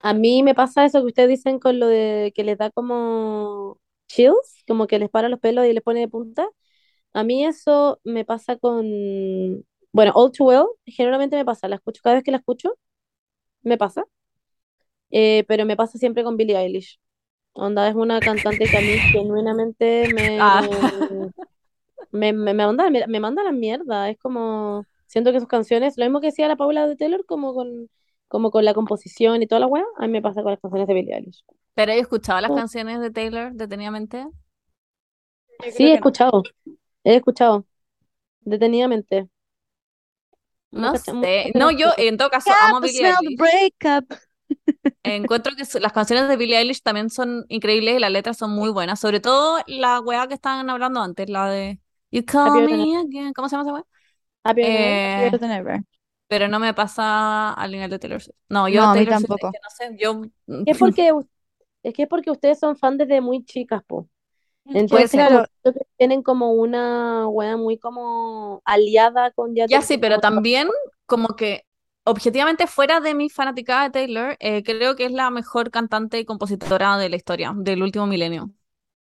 a 0.00 0.12
mí 0.14 0.42
me 0.42 0.54
pasa 0.54 0.84
eso 0.84 1.00
que 1.00 1.06
ustedes 1.06 1.28
dicen 1.30 1.58
con 1.58 1.78
lo 1.80 1.86
de 1.88 2.32
que 2.34 2.44
les 2.44 2.58
da 2.58 2.70
como 2.70 3.80
chills, 4.08 4.62
como 4.66 4.86
que 4.86 4.98
les 4.98 5.10
para 5.10 5.28
los 5.28 5.40
pelos 5.40 5.66
y 5.66 5.72
les 5.72 5.82
pone 5.82 6.00
de 6.00 6.08
punta. 6.08 6.48
A 7.14 7.24
mí 7.24 7.44
eso 7.46 8.00
me 8.04 8.24
pasa 8.24 8.56
con, 8.58 8.84
bueno, 9.92 10.12
All 10.14 10.32
Too 10.32 10.46
Well, 10.46 10.66
generalmente 10.86 11.36
me 11.36 11.44
pasa, 11.44 11.68
la 11.68 11.76
escucho 11.76 12.00
cada 12.04 12.16
vez 12.16 12.24
que 12.24 12.30
la 12.32 12.38
escucho, 12.38 12.78
me 13.62 13.78
pasa, 13.78 14.04
Eh, 15.10 15.44
pero 15.48 15.64
me 15.66 15.76
pasa 15.76 15.98
siempre 15.98 16.24
con 16.24 16.36
Billie 16.36 16.56
Eilish. 16.58 16.98
Onda, 17.54 17.88
es 17.88 17.94
una 17.94 18.20
cantante 18.20 18.64
que 18.66 18.76
a 18.76 18.80
mí 18.80 18.86
genuinamente 19.12 20.12
me, 20.14 20.38
Ah. 20.40 20.62
me, 22.12 22.32
me, 22.32 22.54
me 22.54 22.66
manda, 22.66 22.90
me, 22.90 23.06
me 23.06 23.20
manda 23.20 23.42
la 23.42 23.52
mierda. 23.52 24.10
Es 24.10 24.18
como, 24.18 24.84
siento 25.06 25.32
que 25.32 25.40
sus 25.40 25.48
canciones, 25.48 25.96
lo 25.96 26.04
mismo 26.04 26.20
que 26.20 26.28
decía 26.28 26.48
la 26.48 26.56
Paula 26.56 26.86
de 26.86 26.96
Taylor, 26.96 27.24
como 27.26 27.54
con, 27.54 27.88
como 28.28 28.50
con 28.50 28.64
la 28.64 28.74
composición 28.74 29.42
y 29.42 29.46
toda 29.46 29.60
la 29.60 29.66
weá, 29.66 29.84
a 29.96 30.06
mí 30.06 30.12
me 30.12 30.22
pasa 30.22 30.42
con 30.42 30.52
las 30.52 30.60
canciones 30.60 30.88
de 30.88 30.94
Billie 30.94 31.14
Eilish. 31.14 31.44
Pero 31.74 31.92
he 31.92 31.98
escuchado 31.98 32.40
las 32.40 32.50
Oh. 32.50 32.56
canciones 32.56 33.00
de 33.00 33.10
Taylor 33.10 33.52
detenidamente. 33.54 34.26
Sí, 35.70 35.70
he 35.70 35.72
que 35.72 35.84
no. 35.90 35.94
escuchado, 35.94 36.42
he 37.04 37.16
escuchado, 37.16 37.66
detenidamente. 38.42 39.28
No 40.72 40.96
sé. 40.96 41.52
No, 41.54 41.70
yo 41.70 41.88
en 41.96 42.16
todo 42.16 42.30
caso 42.30 42.50
amo 42.52 42.80
Billie 42.80 43.06
Eilish. 43.06 43.38
Encuentro 45.02 45.52
que 45.54 45.64
las 45.80 45.92
canciones 45.92 46.28
de 46.28 46.36
Billie 46.36 46.56
Eilish 46.58 46.80
también 46.82 47.10
son 47.10 47.44
increíbles 47.48 47.96
y 47.96 47.98
las 47.98 48.10
letras 48.10 48.38
son 48.38 48.50
muy 48.52 48.70
buenas. 48.70 49.00
Sobre 49.00 49.20
todo 49.20 49.58
la 49.66 50.00
weá 50.00 50.26
que 50.28 50.34
estaban 50.34 50.70
hablando 50.70 51.00
antes, 51.00 51.28
la 51.28 51.48
de 51.50 51.78
You 52.10 52.24
Call 52.24 52.64
Me 52.64 52.96
Again. 52.96 53.32
¿Cómo 53.34 53.48
se 53.48 53.56
llama 53.56 53.64
esa 53.68 53.74
weá? 53.74 53.84
Eh, 54.60 55.30
Happier 55.30 55.38
than 55.38 55.50
ever. 55.50 55.80
pero 56.28 56.48
no 56.48 56.58
me 56.60 56.74
pasa 56.74 57.52
al 57.52 57.72
nivel 57.72 57.90
de 57.90 57.98
Taylor 57.98 58.20
Swift. 58.22 58.36
No, 58.48 58.68
yo 58.68 58.80
No, 58.80 58.90
a 58.90 58.96
mí 58.96 59.06
Taylor 59.06 59.16
Swift 59.16 59.32
es 59.36 59.36
tampoco. 59.36 59.50
que 59.50 59.58
no 59.62 59.70
sé, 59.70 59.96
yo 59.98 60.22
Es 60.64 60.76
porque, 60.78 61.10
es 61.82 61.94
que 61.94 62.02
es 62.04 62.08
porque 62.08 62.30
ustedes 62.30 62.58
son 62.58 62.76
fan 62.76 62.98
desde 62.98 63.20
muy 63.20 63.44
chicas, 63.44 63.82
po. 63.84 64.08
Entonces, 64.66 65.10
claro, 65.10 65.46
tienen 65.98 66.22
como 66.22 66.52
una 66.52 67.28
weá 67.28 67.56
muy 67.56 67.78
como 67.78 68.62
aliada 68.64 69.30
con 69.32 69.54
Ya 69.66 69.80
Janet 69.80 69.82
sí, 69.82 69.98
pero 69.98 70.20
también 70.20 70.68
como 71.06 71.36
que 71.36 71.66
objetivamente 72.04 72.66
fuera 72.66 73.00
de 73.00 73.14
mi 73.14 73.30
fanaticada 73.30 73.84
de 73.84 73.90
Taylor, 73.90 74.36
eh, 74.40 74.62
creo 74.64 74.96
que 74.96 75.06
es 75.06 75.12
la 75.12 75.30
mejor 75.30 75.70
cantante 75.70 76.18
y 76.18 76.24
compositora 76.24 76.98
de 76.98 77.08
la 77.08 77.16
historia 77.16 77.52
del 77.56 77.82
último 77.82 78.06
milenio. 78.06 78.50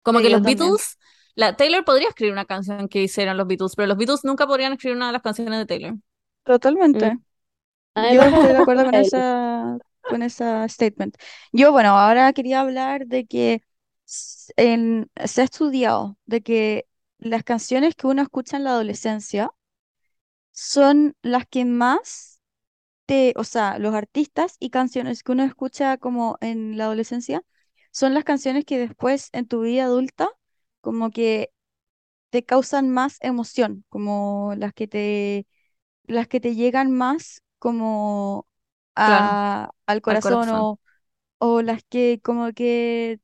Como 0.03 0.21
Sí, 0.21 0.23
que 0.23 0.29
los 0.31 0.43
también. 0.43 0.45
Beatles, 0.45 0.99
la, 1.35 1.55
Taylor 1.57 1.85
podría 1.85 2.09
escribir 2.09 2.33
una 2.33 2.45
canción 2.45 2.89
que 2.89 3.03
hicieran 3.03 3.37
los 3.37 3.47
Beatles, 3.47 3.75
pero 3.75 3.87
los 3.87 3.97
Beatles 3.97 4.25
nunca 4.25 4.47
podrían 4.47 4.73
escribir 4.73 4.97
una 4.97 5.07
de 5.07 5.13
las 5.13 5.21
canciones 5.23 5.59
de 5.59 5.65
Taylor. 5.67 5.95
Totalmente. 6.43 7.19
Me 7.95 8.13
Yo 8.13 8.23
estoy 8.23 8.51
de 8.51 8.57
con 8.57 8.59
acuerdo 8.59 8.85
con 8.85 8.95
esa, 8.97 9.79
con 10.07 10.23
esa 10.23 10.67
statement. 10.69 11.17
Yo, 11.53 11.71
bueno, 11.73 11.91
ahora 11.97 12.33
quería 12.33 12.61
hablar 12.61 13.07
de 13.07 13.25
que 13.27 13.63
en- 14.57 15.09
se 15.25 15.41
ha 15.41 15.43
estudiado 15.45 16.17
de 16.25 16.41
que 16.43 16.87
las 17.19 17.43
canciones 17.43 17.95
que 17.95 18.07
uno 18.07 18.21
escucha 18.23 18.57
en 18.57 18.65
la 18.65 18.71
adolescencia 18.71 19.51
son 20.51 21.15
las 21.21 21.45
que 21.47 21.65
más 21.65 22.34
te, 23.05 23.33
o 23.37 23.43
sea, 23.43 23.79
los 23.79 23.93
artistas 23.95 24.57
y 24.59 24.69
canciones 24.69 25.23
que 25.23 25.31
uno 25.33 25.43
escucha 25.43 25.97
como 25.97 26.37
en 26.41 26.77
la 26.77 26.85
adolescencia 26.85 27.43
son 27.91 28.13
las 28.13 28.23
canciones 28.23 28.65
que 28.65 28.77
después 28.79 29.29
en 29.33 29.47
tu 29.47 29.61
vida 29.61 29.85
adulta 29.85 30.29
como 30.81 31.11
que 31.11 31.51
te 32.29 32.43
causan 32.45 32.89
más 32.89 33.17
emoción, 33.21 33.85
como 33.89 34.53
las 34.57 34.73
que 34.73 34.87
te 34.87 35.47
las 36.05 36.27
que 36.27 36.39
te 36.41 36.55
llegan 36.55 36.91
más 36.91 37.43
como 37.59 38.47
a, 38.95 39.71
al 39.87 40.01
al 40.07 40.19
corazón 40.19 40.19
corazón. 40.19 40.51
o, 40.51 40.79
o 41.39 41.61
las 41.61 41.83
que 41.89 42.21
como 42.23 42.53
que, 42.53 43.19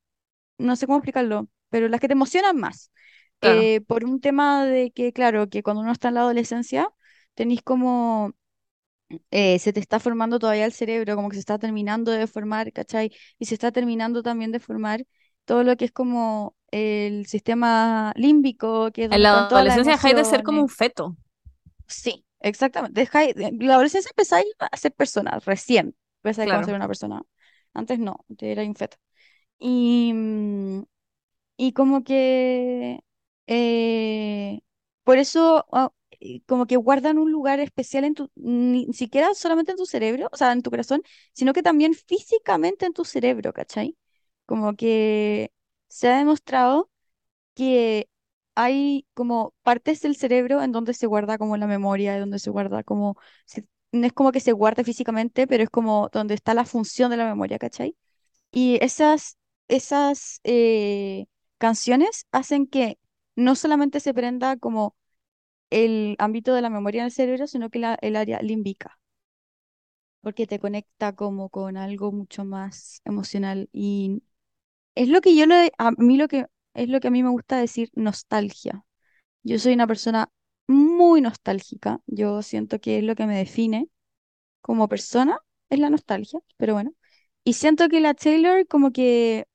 no 0.58 0.76
sé 0.76 0.86
cómo 0.88 1.00
explicarlo, 1.00 1.50
pero 1.70 1.88
las 1.90 2.00
que 2.02 2.08
te 2.08 2.14
emocionan 2.14 2.58
más. 2.58 2.92
Claro. 3.40 3.70
eh, 3.70 3.82
por 3.88 4.06
un 4.06 4.22
tema 4.22 4.66
de 4.66 4.92
que, 4.92 5.14
claro, 5.14 5.50
que 5.50 5.64
cuando 5.64 5.82
uno 5.82 5.92
está 5.92 6.10
en 6.10 6.16
la 6.16 6.22
adolescencia, 6.22 6.90
tenéis 7.36 7.62
como, 7.64 8.34
eh, 9.32 9.60
se 9.60 9.74
te 9.74 9.80
está 9.80 10.00
formando 10.00 10.40
todavía 10.40 10.66
el 10.66 10.74
cerebro, 10.74 11.16
como 11.16 11.30
que 11.30 11.36
se 11.36 11.40
está 11.42 11.58
terminando 11.60 12.12
de 12.12 12.28
formar, 12.28 12.72
¿cachai? 12.74 13.12
Y 13.40 13.46
se 13.46 13.56
está 13.56 13.72
terminando 13.72 14.24
también 14.24 14.52
de 14.52 14.60
formar 14.60 15.06
todo 15.46 15.64
lo 15.64 15.76
que 15.78 15.86
es 15.86 15.92
como 15.92 16.56
el 16.72 17.26
sistema 17.28 18.14
límbico, 18.16 18.92
que 18.92 19.06
es 19.06 19.10
En 19.12 19.24
la 19.24 19.48
adolescencia 19.48 19.94
dejáis 19.94 20.16
de 20.16 20.26
ser 20.26 20.44
como 20.44 20.62
un 20.62 20.70
feto. 20.70 21.16
Sí, 21.88 22.26
exactamente. 22.40 23.00
Dejáis, 23.02 23.36
en 23.38 23.58
la 23.68 23.74
adolescencia 23.76 24.10
empezáis 24.12 24.46
a 24.60 24.76
ser 24.78 24.94
personas, 24.94 25.46
recién 25.46 25.96
empezáis 26.24 26.50
a 26.52 26.56
Claro. 26.56 26.72
a 26.74 26.76
una 26.76 26.88
persona. 26.88 27.22
Antes 27.74 28.00
no, 28.00 28.26
era 28.40 28.64
un 28.64 28.76
feto. 28.76 28.98
Y, 29.60 30.14
mm, 30.14 30.84
y 31.58 31.74
como 31.74 32.04
que 32.04 33.02
eh, 33.48 34.62
por 35.04 35.18
eso 35.20 35.66
ah, 35.72 35.92
como 36.48 36.66
que 36.68 36.78
guardan 36.78 37.18
un 37.18 37.32
lugar 37.32 37.60
especial 37.60 38.04
en 38.06 38.14
tu, 38.16 38.30
ni 38.36 38.92
siquiera 38.94 39.34
solamente 39.36 39.72
en 39.72 39.78
tu 39.78 39.86
cerebro, 39.86 40.30
o 40.32 40.38
sea, 40.38 40.52
en 40.52 40.62
tu 40.62 40.70
corazón, 40.72 41.02
sino 41.34 41.54
que 41.54 41.64
también 41.64 41.94
físicamente 41.94 42.86
en 42.86 42.94
tu 42.94 43.06
cerebro, 43.06 43.54
¿cachai? 43.54 43.98
Como 44.46 44.76
que 44.76 45.52
se 45.88 46.10
ha 46.10 46.18
demostrado 46.18 46.90
que 47.56 48.10
hay 48.56 49.08
como 49.14 49.54
partes 49.64 50.02
del 50.02 50.16
cerebro 50.16 50.62
en 50.64 50.72
donde 50.72 50.94
se 50.94 51.08
guarda 51.08 51.38
como 51.38 51.58
la 51.58 51.68
memoria, 51.68 52.20
donde 52.20 52.40
se 52.40 52.50
guarda 52.52 52.84
como, 52.84 53.18
no 53.92 54.08
es 54.08 54.14
como 54.14 54.32
que 54.32 54.40
se 54.40 54.52
guarde 54.54 54.84
físicamente, 54.84 55.48
pero 55.48 55.64
es 55.64 55.70
como 55.70 56.10
donde 56.12 56.34
está 56.36 56.54
la 56.54 56.66
función 56.66 57.12
de 57.12 57.18
la 57.18 57.26
memoria, 57.26 57.60
¿cachai? 57.60 57.96
Y 58.52 58.80
esas, 58.84 59.38
esas 59.70 60.42
eh, 60.44 61.28
canciones 61.60 62.28
hacen 62.32 62.68
que 62.68 63.00
no 63.36 63.56
solamente 63.56 64.00
se 64.00 64.14
prenda 64.14 64.58
como 64.58 64.96
el 65.72 66.16
ámbito 66.20 66.54
de 66.56 66.62
la 66.64 66.70
memoria 66.72 67.02
en 67.02 67.06
el 67.08 67.12
cerebro, 67.14 67.48
sino 67.48 67.70
que 67.72 67.80
la, 67.80 67.98
el 68.02 68.16
área 68.18 68.42
límbica, 68.42 69.00
porque 70.22 70.48
te 70.48 70.60
conecta 70.60 71.14
como 71.14 71.50
con 71.50 71.78
algo 71.78 72.12
mucho 72.12 72.46
más 72.46 73.02
emocional. 73.06 73.70
Y 73.74 74.24
es 74.96 75.10
lo 75.10 75.22
que 75.22 75.36
yo 75.36 75.48
le, 75.48 75.72
a 75.78 75.92
mí 75.94 76.18
lo 76.18 76.28
que 76.28 76.48
es 76.76 76.90
lo 76.90 77.00
que 77.02 77.10
a 77.10 77.12
mí 77.12 77.24
me 77.24 77.30
gusta 77.30 77.58
decir 77.60 77.92
nostalgia. 77.96 78.86
Yo 79.44 79.60
soy 79.60 79.74
una 79.74 79.88
persona 79.88 80.30
muy 80.68 81.22
nostálgica. 81.22 82.02
Yo 82.08 82.42
siento 82.44 82.80
que 82.82 83.00
es 83.00 83.04
lo 83.06 83.16
que 83.16 83.28
me 83.28 83.38
define 83.38 83.90
como 84.62 84.88
persona, 84.90 85.40
es 85.70 85.80
la 85.80 85.90
nostalgia, 85.92 86.42
pero 86.58 86.74
bueno. 86.76 86.94
Y 87.46 87.54
siento 87.54 87.90
que 87.90 88.02
la 88.02 88.14
Taylor 88.16 88.68
como 88.68 88.92
que 88.92 89.48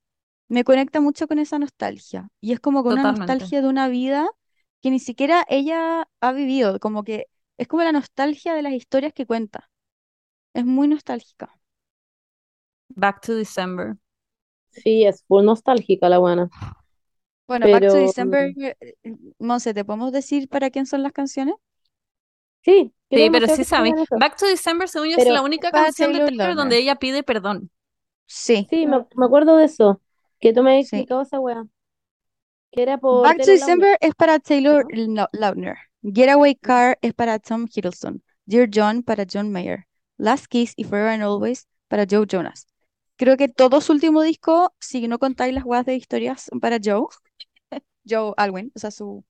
me 0.48 0.64
conecta 0.64 1.00
mucho 1.00 1.28
con 1.28 1.38
esa 1.40 1.58
nostalgia. 1.58 2.28
Y 2.40 2.52
es 2.52 2.60
como 2.60 2.82
con 2.84 2.94
una 2.94 3.04
Totalmente. 3.04 3.20
nostalgia 3.26 3.62
de 3.62 3.68
una 3.68 3.88
vida 3.88 4.28
que 4.86 4.92
ni 4.92 5.00
siquiera 5.00 5.44
ella 5.48 6.08
ha 6.20 6.32
vivido. 6.32 6.78
Como 6.80 7.04
que 7.04 7.26
es 7.58 7.68
como 7.68 7.82
la 7.84 7.92
nostalgia 7.92 8.54
de 8.54 8.62
las 8.62 8.72
historias 8.74 9.12
que 9.12 9.26
cuenta. 9.26 9.70
Es 10.54 10.64
muy 10.66 10.88
nostálgica. 10.88 11.52
Back 12.96 13.20
to 13.22 13.34
December. 13.36 13.96
Sí, 14.70 15.04
es 15.04 15.24
full 15.24 15.44
nostálgica 15.44 16.08
la 16.08 16.18
buena. 16.18 16.50
Bueno, 17.48 17.68
Back 17.68 17.88
to 17.88 17.98
December, 17.98 18.52
eh, 18.56 18.76
Monse, 19.38 19.72
¿te 19.74 19.84
podemos 19.84 20.12
decir 20.12 20.48
para 20.48 20.70
quién 20.70 20.86
son 20.86 21.02
las 21.02 21.12
canciones? 21.12 21.54
sí, 22.62 22.92
Sí, 23.10 23.30
pero 23.30 23.48
sí 23.48 23.62
eso. 23.62 24.16
Back 24.16 24.36
to 24.36 24.46
December, 24.46 24.88
según 24.88 25.08
yo, 25.10 25.16
es 25.16 25.28
la 25.28 25.42
única 25.42 25.72
canción 25.72 26.12
de 26.12 26.20
Taylor 26.20 26.54
donde 26.54 26.76
ella 26.78 26.96
pide 26.96 27.22
perdón. 27.22 27.70
Sí, 28.26 28.70
sí, 28.70 28.86
me, 28.86 29.06
me 29.16 29.26
acuerdo 29.26 29.56
de 29.56 29.64
eso. 29.66 30.00
Que 30.40 30.52
tú 30.52 30.62
me 30.62 30.70
habías 30.72 30.84
sí. 30.84 30.86
explicado 30.86 31.22
esa 31.22 31.40
wea. 31.40 31.66
Que 32.76 32.82
era 32.82 32.98
por 32.98 33.22
Back 33.22 33.38
to 33.38 33.50
December 33.50 33.96
es 34.00 34.14
para 34.14 34.38
Taylor 34.38 34.84
¿no? 34.84 35.06
Lau- 35.14 35.28
Lautner. 35.32 35.76
Getaway 36.02 36.54
Car 36.54 36.98
es 37.02 37.14
para 37.14 37.38
Tom 37.40 37.66
Hiddleston. 37.74 38.22
Dear 38.44 38.68
John 38.72 39.02
para 39.02 39.24
John 39.30 39.50
Mayer. 39.50 39.86
Last 40.18 40.46
Kiss 40.46 40.74
y 40.76 40.84
Forever 40.84 41.10
and 41.10 41.22
Always 41.24 41.66
para 41.88 42.06
Joe 42.08 42.26
Jonas. 42.26 42.66
Creo 43.16 43.36
que 43.36 43.48
todo 43.48 43.80
su 43.80 43.92
último 43.92 44.22
disco, 44.22 44.74
si 44.78 45.08
no 45.08 45.18
contáis 45.18 45.54
las 45.54 45.64
weas 45.64 45.86
de 45.86 45.96
historias, 45.96 46.42
son 46.50 46.60
para 46.60 46.78
Joe. 46.82 47.06
Joe 48.08 48.34
Alwyn, 48.36 48.72
o 48.74 48.78
sea, 48.78 48.90
su, 48.92 49.24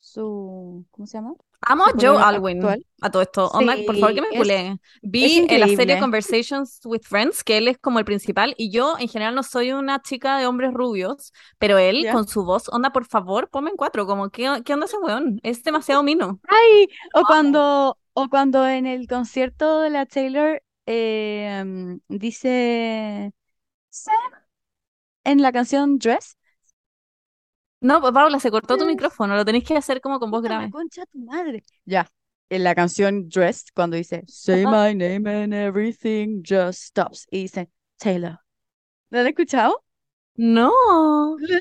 su, 0.00 0.86
¿cómo 0.90 1.06
se 1.06 1.18
llama? 1.18 1.34
Amo 1.66 1.84
a 1.84 1.92
Joe 1.98 2.18
Alwyn 2.22 2.58
actual. 2.58 2.86
a 3.00 3.10
todo 3.10 3.22
esto. 3.22 3.48
Onda, 3.48 3.76
por 3.86 3.96
favor 3.98 4.14
que 4.14 4.20
Sí, 4.20 4.26
me 4.38 4.70
es 4.72 4.78
Vi 5.02 5.46
en 5.48 5.60
la 5.60 5.66
serie. 5.68 5.98
Conversations 5.98 6.80
with 6.84 7.02
Friends 7.02 7.42
que 7.44 7.58
él 7.58 7.68
es 7.68 7.78
como 7.78 7.98
el 7.98 8.04
principal 8.04 8.54
y 8.56 8.70
yo 8.70 8.96
en 8.98 9.08
general 9.08 9.34
no 9.34 9.42
soy 9.42 9.72
una 9.72 10.00
chica 10.02 10.38
de 10.38 10.46
hombres 10.46 10.72
rubios, 10.72 11.32
pero 11.58 11.78
él 11.78 12.02
¿Ya? 12.02 12.12
con 12.12 12.26
su 12.28 12.44
voz, 12.44 12.68
onda, 12.68 12.90
por 12.92 13.04
favor, 13.06 13.48
ponme 13.48 13.70
en 13.70 13.76
cuatro, 13.76 14.06
como, 14.06 14.30
¿qué, 14.30 14.62
qué 14.64 14.74
onda 14.74 14.86
ese 14.86 14.98
weón? 14.98 15.40
Es 15.42 15.62
demasiado 15.62 16.02
mino. 16.02 16.40
Ay, 16.48 16.88
o 17.14 17.18
Amo. 17.18 17.26
cuando, 17.26 17.98
o 18.12 18.28
cuando 18.28 18.66
en 18.68 18.86
el 18.86 19.06
concierto 19.06 19.80
de 19.80 19.90
la 19.90 20.06
Taylor 20.06 20.62
eh, 20.86 21.64
dice 22.08 23.32
Sam 23.90 24.14
en 25.24 25.42
la 25.42 25.52
canción 25.52 25.98
Dress. 25.98 26.36
No, 27.82 28.00
pues, 28.00 28.12
Paula, 28.12 28.38
se 28.38 28.50
cortó 28.50 28.76
tu 28.76 28.86
micrófono, 28.86 29.34
lo 29.34 29.44
tenéis 29.44 29.64
que 29.64 29.76
hacer 29.76 30.00
como 30.00 30.20
con 30.20 30.30
voz 30.30 30.42
grave. 30.42 30.70
concha 30.70 31.04
tu 31.06 31.18
madre. 31.18 31.62
Ya. 31.84 32.08
En 32.48 32.64
la 32.64 32.74
canción 32.74 33.28
Dress, 33.28 33.66
cuando 33.74 33.96
dice 33.96 34.24
Say 34.26 34.66
my 34.66 34.94
name 34.94 35.22
and 35.26 35.54
everything 35.54 36.42
just 36.46 36.82
stops. 36.82 37.26
Y 37.30 37.42
dice 37.42 37.70
Taylor. 37.96 38.38
¿Lo 39.10 39.20
han 39.20 39.26
escuchado? 39.26 39.84
No. 40.36 40.70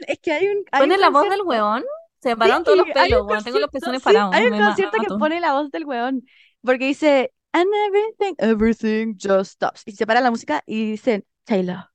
Es 0.07 0.19
que 0.19 0.31
hay 0.31 0.48
un, 0.48 0.64
hay 0.72 0.81
Pone 0.81 0.95
un 0.95 1.02
la 1.02 1.10
voz 1.10 1.30
del 1.30 1.41
weón. 1.43 1.84
Se 2.22 2.35
pararon 2.35 2.64
todos 2.64 2.77
los 2.77 2.88
Sí, 2.88 2.93
hay 2.95 3.10
pelos, 3.10 3.22
un 3.22 3.27
weón. 3.30 3.43
Tengo 3.43 3.60
los 3.60 3.69
concierto, 3.69 3.72
pezones 3.72 4.02
sí, 4.02 4.06
parados. 4.06 4.35
hay 4.35 4.48
un 4.48 4.60
concierto 4.60 4.98
que 4.99 5.07
pone 5.07 5.39
la 5.39 5.53
voz 5.53 5.72
del 5.72 5.85
weón. 5.85 6.23
Porque 6.61 6.85
dice 6.85 7.34
And 7.53 7.68
everything, 7.88 8.35
everything 8.38 9.15
just 9.18 9.53
stops. 9.53 9.84
Y 9.85 9.93
se 9.93 10.06
para 10.06 10.22
la 10.22 10.30
música 10.30 10.61
y 10.65 10.91
dice 10.91 11.26
Taylor. 11.45 11.89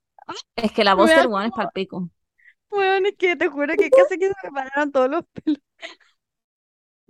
Es 0.56 0.72
que 0.72 0.84
la 0.84 0.94
voz 0.94 1.08
del 1.08 1.28
weón 1.28 1.44
es 1.44 1.50
como, 1.50 1.64
palpico. 1.64 2.10
Weón, 2.70 3.06
es 3.06 3.16
que 3.16 3.36
te 3.36 3.48
juro 3.48 3.76
que 3.76 3.92
casi 3.92 4.18
que 4.18 4.28
se 4.28 4.34
me 4.44 4.52
pararon 4.52 4.92
todos 4.92 5.10
los 5.10 5.24
pelos. 5.44 5.60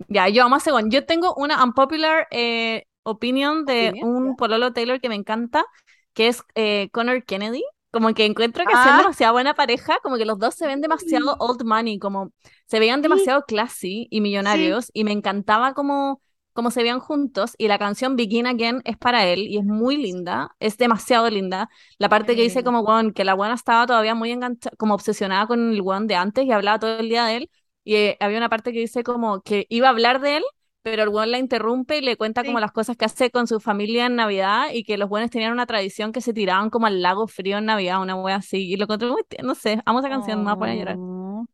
Ya, 0.09 0.29
yo 0.29 0.43
amo 0.43 0.55
a 0.55 0.59
Según. 0.59 0.91
Yo 0.91 1.05
tengo 1.05 1.33
una 1.35 1.63
unpopular 1.63 2.27
eh, 2.31 2.83
opinion 3.03 3.65
de 3.65 3.95
Opinion, 3.95 4.01
un 4.01 4.35
pololo 4.35 4.71
Taylor 4.73 5.01
que 5.01 5.09
me 5.09 5.15
encanta, 5.15 5.65
que 6.13 6.27
es 6.27 6.43
eh, 6.55 6.89
Connor 6.91 7.23
Kennedy. 7.25 7.63
Como 7.91 8.13
que 8.13 8.25
encuentro 8.25 8.67
que 8.67 8.73
Ah, 8.73 8.97
demasiado 8.97 9.33
buena 9.33 9.55
pareja, 9.55 9.97
como 10.03 10.17
que 10.17 10.25
los 10.25 10.37
dos 10.37 10.55
se 10.55 10.67
ven 10.67 10.81
demasiado 10.81 11.35
sí, 11.35 11.39
old 11.39 11.63
money, 11.63 11.97
como 11.99 12.31
se 12.67 12.79
veían 12.79 13.01
sí, 13.01 13.07
demasiado 13.07 13.43
classy 13.45 14.07
y 14.11 14.21
sí. 14.21 14.21
millonarios, 14.21 14.91
y 14.93 15.03
me 15.03 15.13
encantaba 15.13 15.73
como, 15.73 16.21
como 16.57 16.71
se 16.71 16.81
veían 16.81 16.99
juntos, 16.99 17.53
y 17.59 17.67
la 17.67 17.77
canción 17.77 18.15
Begin 18.15 18.47
Again 18.47 18.81
es 18.83 18.97
para 18.97 19.27
él, 19.27 19.41
y 19.41 19.59
es 19.59 19.63
muy 19.63 19.95
linda, 19.95 20.55
es 20.59 20.75
demasiado 20.75 21.29
linda. 21.29 21.69
La 21.99 22.09
parte 22.09 22.35
que 22.35 22.41
dice 22.41 22.63
linda. 22.63 22.81
como, 22.81 23.13
que 23.13 23.23
la 23.23 23.35
buena 23.35 23.53
estaba 23.53 23.85
todavía 23.85 24.15
muy 24.15 24.31
enganchada, 24.31 24.75
como 24.75 24.95
obsesionada 24.95 25.45
con 25.45 25.71
el 25.71 25.81
weón 25.81 26.07
de 26.07 26.15
antes, 26.15 26.45
y 26.45 26.51
hablaba 26.51 26.79
todo 26.79 26.97
el 26.97 27.09
día 27.09 27.25
de 27.25 27.37
él, 27.37 27.51
y 27.83 27.93
eh, 27.95 28.17
había 28.19 28.39
una 28.39 28.49
parte 28.49 28.73
que 28.73 28.79
dice 28.79 29.03
como 29.03 29.41
que 29.41 29.67
iba 29.69 29.85
a 29.85 29.91
hablar 29.91 30.19
de 30.19 30.37
él, 30.37 30.43
pero 30.81 31.03
el 31.03 31.09
weón 31.09 31.29
la 31.29 31.37
interrumpe 31.37 31.99
y 31.99 32.01
le 32.01 32.17
cuenta 32.17 32.43
como 32.43 32.59
las 32.59 32.71
cosas 32.71 32.97
que 32.97 33.05
hace 33.05 33.29
con 33.29 33.45
su 33.45 33.59
familia 33.59 34.07
en 34.07 34.15
Navidad 34.15 34.69
y 34.73 34.83
que 34.83 34.97
los 34.97 35.09
buenos 35.09 35.29
tenían 35.29 35.51
una 35.51 35.67
tradición 35.67 36.11
que 36.11 36.21
se 36.21 36.33
tiraban 36.33 36.71
como 36.71 36.87
al 36.87 37.03
lago 37.03 37.27
frío 37.27 37.59
en 37.59 37.65
Navidad, 37.65 38.01
una 38.01 38.15
wea 38.15 38.37
así. 38.37 38.67
Y 38.67 38.77
lo 38.77 38.85
encontré 38.85 39.07
muy, 39.11 39.21
no 39.43 39.53
sé, 39.53 39.79
amo 39.85 39.99
esa 39.99 40.09
canción, 40.09 40.43
me 40.43 40.49
a 40.49 40.55
poner 40.55 40.73
a 40.73 40.79
llorar. 40.79 40.95
Oh. 40.97 41.45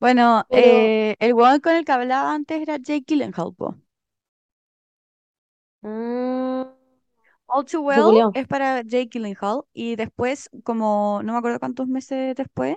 Bueno, 0.00 0.46
Pero 0.48 0.66
eh, 0.66 1.16
el 1.18 1.34
weón 1.34 1.60
con 1.60 1.74
el 1.76 1.84
que 1.84 1.92
hablaba 1.92 2.32
antes 2.32 2.62
era 2.62 2.76
Jake 2.76 3.04
Gyllenhaal, 3.06 3.54
po. 3.54 3.83
Mm, 5.84 6.64
All 7.46 7.64
Too 7.64 7.80
Well 7.82 8.22
es 8.32 8.46
para 8.46 8.82
Jake 8.82 9.08
Gyllenhaal 9.12 9.62
y 9.72 9.96
después, 9.96 10.50
como 10.64 11.22
no 11.22 11.32
me 11.32 11.38
acuerdo 11.38 11.58
cuántos 11.60 11.86
meses 11.88 12.34
después, 12.36 12.76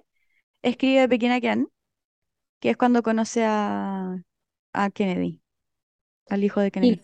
escribe 0.63 1.07
Begin 1.07 1.31
Again, 1.33 1.69
que 2.59 2.71
es 2.71 2.77
cuando 2.77 3.03
conoce 3.03 3.45
a, 3.45 4.17
a 4.73 4.89
Kennedy, 4.91 5.41
al 6.29 6.43
hijo 6.45 6.61
de 6.61 6.71
Kennedy. 6.71 7.03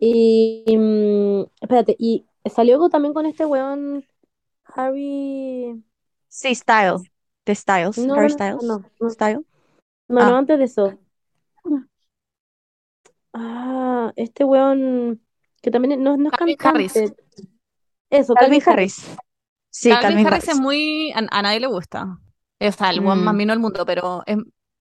y 0.00 0.64
mm, 0.76 1.42
espérate, 1.60 1.96
y 1.98 2.26
salió 2.54 2.88
también 2.88 3.14
con 3.14 3.26
este 3.26 3.44
weón 3.46 4.04
Harry. 4.64 5.82
Sí, 6.28 6.54
Style, 6.54 7.02
de 7.44 7.54
Styles, 7.54 8.08
No, 8.08 8.14
Harry 8.14 8.28
no, 8.28 8.44
no, 8.60 8.62
Styles, 8.62 8.80
no, 8.80 8.90
no, 9.00 9.08
Style. 9.08 9.40
no, 10.08 10.24
no, 10.24 10.36
Ah, 10.36 10.38
antes 10.38 10.58
de 10.58 10.64
eso. 10.66 10.98
Ah, 13.32 14.12
este 14.16 14.44
weón 14.44 15.22
que 15.62 15.70
también 15.70 16.02
no, 16.02 16.16
no 16.16 16.28
es 16.28 16.34
Calvin 16.36 16.56
Harris. 16.60 17.12
Eso, 18.10 18.36
Calvin 18.36 18.60
Calvin 18.62 18.62
Harris. 18.66 18.94
Harris. 19.00 19.16
Sí, 19.70 19.98
Calvin 19.98 20.20
Calvin 20.26 20.26
Harris 20.26 20.48
es 20.48 20.56
muy... 20.56 21.12
A, 21.12 21.20
a 21.30 21.42
nadie 21.42 21.60
le 21.60 21.66
gusta. 21.68 22.18
O 22.60 22.72
sea, 22.72 22.90
el 22.90 23.00
weón 23.00 23.24
más 23.24 23.34
Mm, 23.34 23.36
mino 23.36 23.52
del 23.52 23.60
mundo, 23.60 23.86
pero 23.86 24.22
es- 24.26 24.38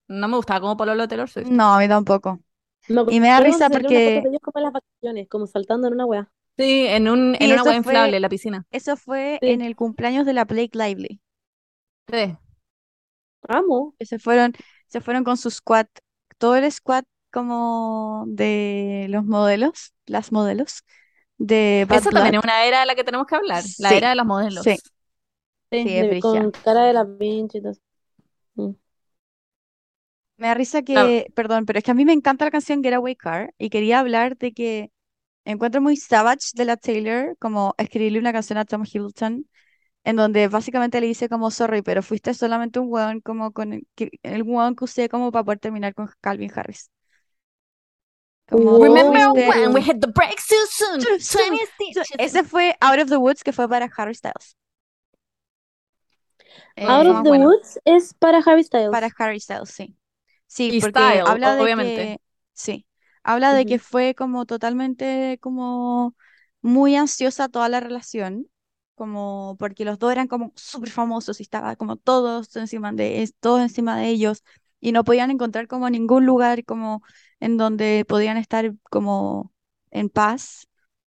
no 0.09 0.27
me 0.27 0.37
gustaba 0.37 0.61
como 0.61 0.77
pololo 0.77 1.03
de 1.03 1.07
Taylor 1.09 1.29
Swift. 1.29 1.49
no, 1.49 1.73
a 1.75 1.79
mí 1.79 1.87
tampoco. 1.87 2.39
Me 2.87 3.01
Y 3.07 3.19
me 3.19 3.29
da 3.29 3.39
risa 3.39 3.69
porque 3.69 4.17
ellos 4.25 4.41
como 4.41 4.59
en 4.59 4.63
las 4.65 4.73
vacaciones, 4.73 5.27
como 5.29 5.47
saltando 5.47 5.87
en 5.87 5.93
una 5.93 6.05
wea. 6.05 6.31
Sí, 6.57 6.85
en 6.87 7.07
un, 7.09 7.35
en 7.39 7.51
sí, 7.51 7.51
una 7.51 7.63
eso 7.63 7.63
hueá 7.63 7.77
inflable 7.77 8.15
fue, 8.15 8.17
en 8.17 8.21
la 8.21 8.29
piscina. 8.29 8.65
eso 8.71 8.97
fue 8.97 9.41
en 9.45 9.61
el 9.61 9.75
cumpleaños 9.75 10.25
de 10.25 10.33
la 10.33 10.45
Blake 10.45 10.77
Lively. 10.77 11.21
Sí. 12.11 12.37
amo. 13.49 13.95
Se 14.01 14.19
fueron, 14.19 14.53
se 14.87 15.01
fueron 15.01 15.23
con 15.23 15.37
su 15.37 15.49
squad, 15.49 15.87
todo 16.37 16.55
el 16.55 16.71
squad 16.71 17.03
como 17.37 18.25
de 18.27 19.07
los 19.09 19.25
modelos, 19.25 19.93
las 20.05 20.31
modelos 20.31 20.83
de 21.37 21.85
Bad 21.89 22.03
Esa 22.03 22.11
también 22.11 22.35
es 22.35 22.43
una 22.43 22.65
era 22.65 22.79
de 22.81 22.85
la 22.85 22.95
que 22.95 23.03
tenemos 23.03 23.27
que 23.27 23.35
hablar, 23.35 23.69
la 23.77 23.95
era 23.95 24.09
de 24.09 24.15
las 24.15 24.25
modelos. 24.25 24.69
sí. 24.69 24.83
Sí, 25.71 25.79
Sí, 25.83 25.97
es 25.99 26.09
de- 26.09 26.17
con 26.19 26.51
cara 26.63 26.85
de 26.85 26.93
la 26.93 27.05
pinche 27.17 27.59
y 27.59 27.61
todo 27.61 27.71
eso. 27.73 27.81
Mm. 28.55 28.71
Me 30.37 30.47
da 30.47 30.53
risa 30.53 30.81
que, 30.83 31.31
perdón, 31.35 31.65
pero 31.65 31.79
es 31.79 31.83
que 31.85 31.91
a 31.91 31.93
mí 31.95 32.05
me 32.05 32.13
encanta 32.13 32.45
la 32.45 32.51
canción 32.51 32.83
Getaway 32.83 33.15
Car 33.15 33.53
y 33.57 33.69
quería 33.69 33.99
hablar 33.99 34.37
de 34.37 34.53
que 34.53 34.91
encuentro 35.45 35.81
muy 35.81 35.97
savage 35.97 36.51
de 36.55 36.65
la 36.65 36.77
Taylor 36.77 37.37
como 37.39 37.75
escribirle 37.77 38.19
una 38.19 38.33
canción 38.33 38.57
a 38.59 38.65
Tom 38.65 38.83
Hiddleston 38.85 39.47
en 40.05 40.15
donde 40.17 40.47
básicamente 40.49 41.01
le 41.01 41.07
dice 41.07 41.29
como 41.29 41.51
sorry, 41.51 41.81
pero 41.83 42.03
fuiste 42.03 42.33
solamente 42.35 42.79
un 42.79 42.87
weón 42.91 43.21
como 43.21 43.53
con 43.53 43.73
el, 43.73 43.87
el 44.23 44.43
weón 44.43 44.75
que 44.75 44.85
usé 44.85 45.09
como 45.09 45.31
para 45.31 45.45
poder 45.45 45.59
terminar 45.59 45.93
con 45.95 46.09
Calvin 46.21 46.51
Harris. 46.55 46.91
Como 48.49 48.79
Remember 48.79 49.33
when 49.33 49.73
we 49.73 49.81
hit 49.81 49.99
the 50.01 50.07
brakes 50.07 50.47
too 50.47 50.65
soon? 50.69 50.99
Too 51.01 51.19
soon. 51.19 51.47
20 51.47 51.65
So, 51.93 52.01
stitches. 52.03 52.17
Ese 52.19 52.43
fue 52.43 52.75
Out 52.81 52.99
of 52.99 53.09
the 53.09 53.17
Woods 53.19 53.43
que 53.43 53.51
fue 53.51 53.67
para 53.67 53.89
Harry 53.97 54.13
Styles. 54.13 54.55
Eh, 56.75 56.85
Out 56.87 57.07
of 57.07 57.23
the 57.23 57.29
bueno. 57.29 57.45
Woods 57.47 57.79
es 57.85 58.13
para 58.13 58.39
Harry 58.39 58.63
Styles. 58.63 58.91
Para 58.91 59.09
Harry 59.17 59.39
Styles, 59.39 59.69
sí. 59.69 59.95
Sí, 60.47 60.69
Y 60.73 60.79
porque 60.81 60.99
habla 61.25 61.55
de 61.55 61.63
obviamente. 61.63 62.01
que, 62.03 62.21
sí, 62.53 62.85
habla 63.23 63.53
de 63.53 63.65
que 63.65 63.79
fue 63.79 64.15
como 64.15 64.45
totalmente 64.45 65.37
como 65.41 66.15
muy 66.61 66.95
ansiosa 66.95 67.49
toda 67.49 67.67
la 67.69 67.79
relación, 67.81 68.47
como 68.95 69.55
porque 69.59 69.83
los 69.85 69.99
dos 69.99 70.11
eran 70.11 70.27
como 70.27 70.53
súper 70.55 70.89
famosos 70.89 71.39
y 71.39 71.43
estaba 71.43 71.75
como 71.75 71.97
todos 71.97 72.55
encima 72.55 72.91
de, 72.93 73.29
todos 73.39 73.61
encima 73.61 73.97
de 73.97 74.07
ellos 74.07 74.43
y 74.79 74.91
no 74.93 75.03
podían 75.03 75.31
encontrar 75.31 75.67
como 75.67 75.89
ningún 75.89 76.25
lugar 76.25 76.63
como 76.65 77.03
en 77.39 77.57
donde 77.57 78.05
podían 78.07 78.37
estar 78.37 78.73
como 78.89 79.53
en 79.91 80.09
paz 80.09 80.67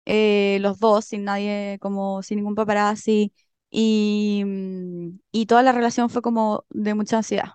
eh, 0.06 0.60
los 0.61 0.80
dos 0.80 1.06
sin 1.06 1.26
nadie 1.26 1.77
como 1.81 2.23
sin 2.23 2.38
ningún 2.38 2.56
paparazzi 2.56 3.34
y, 3.72 4.43
mm, 4.45 5.19
y 5.31 5.45
toda 5.48 5.64
la 5.64 5.72
relación 5.73 6.10
fue 6.10 6.22
como 6.23 6.65
de 6.69 6.95
mucha 6.95 7.18
ansiedad. 7.18 7.53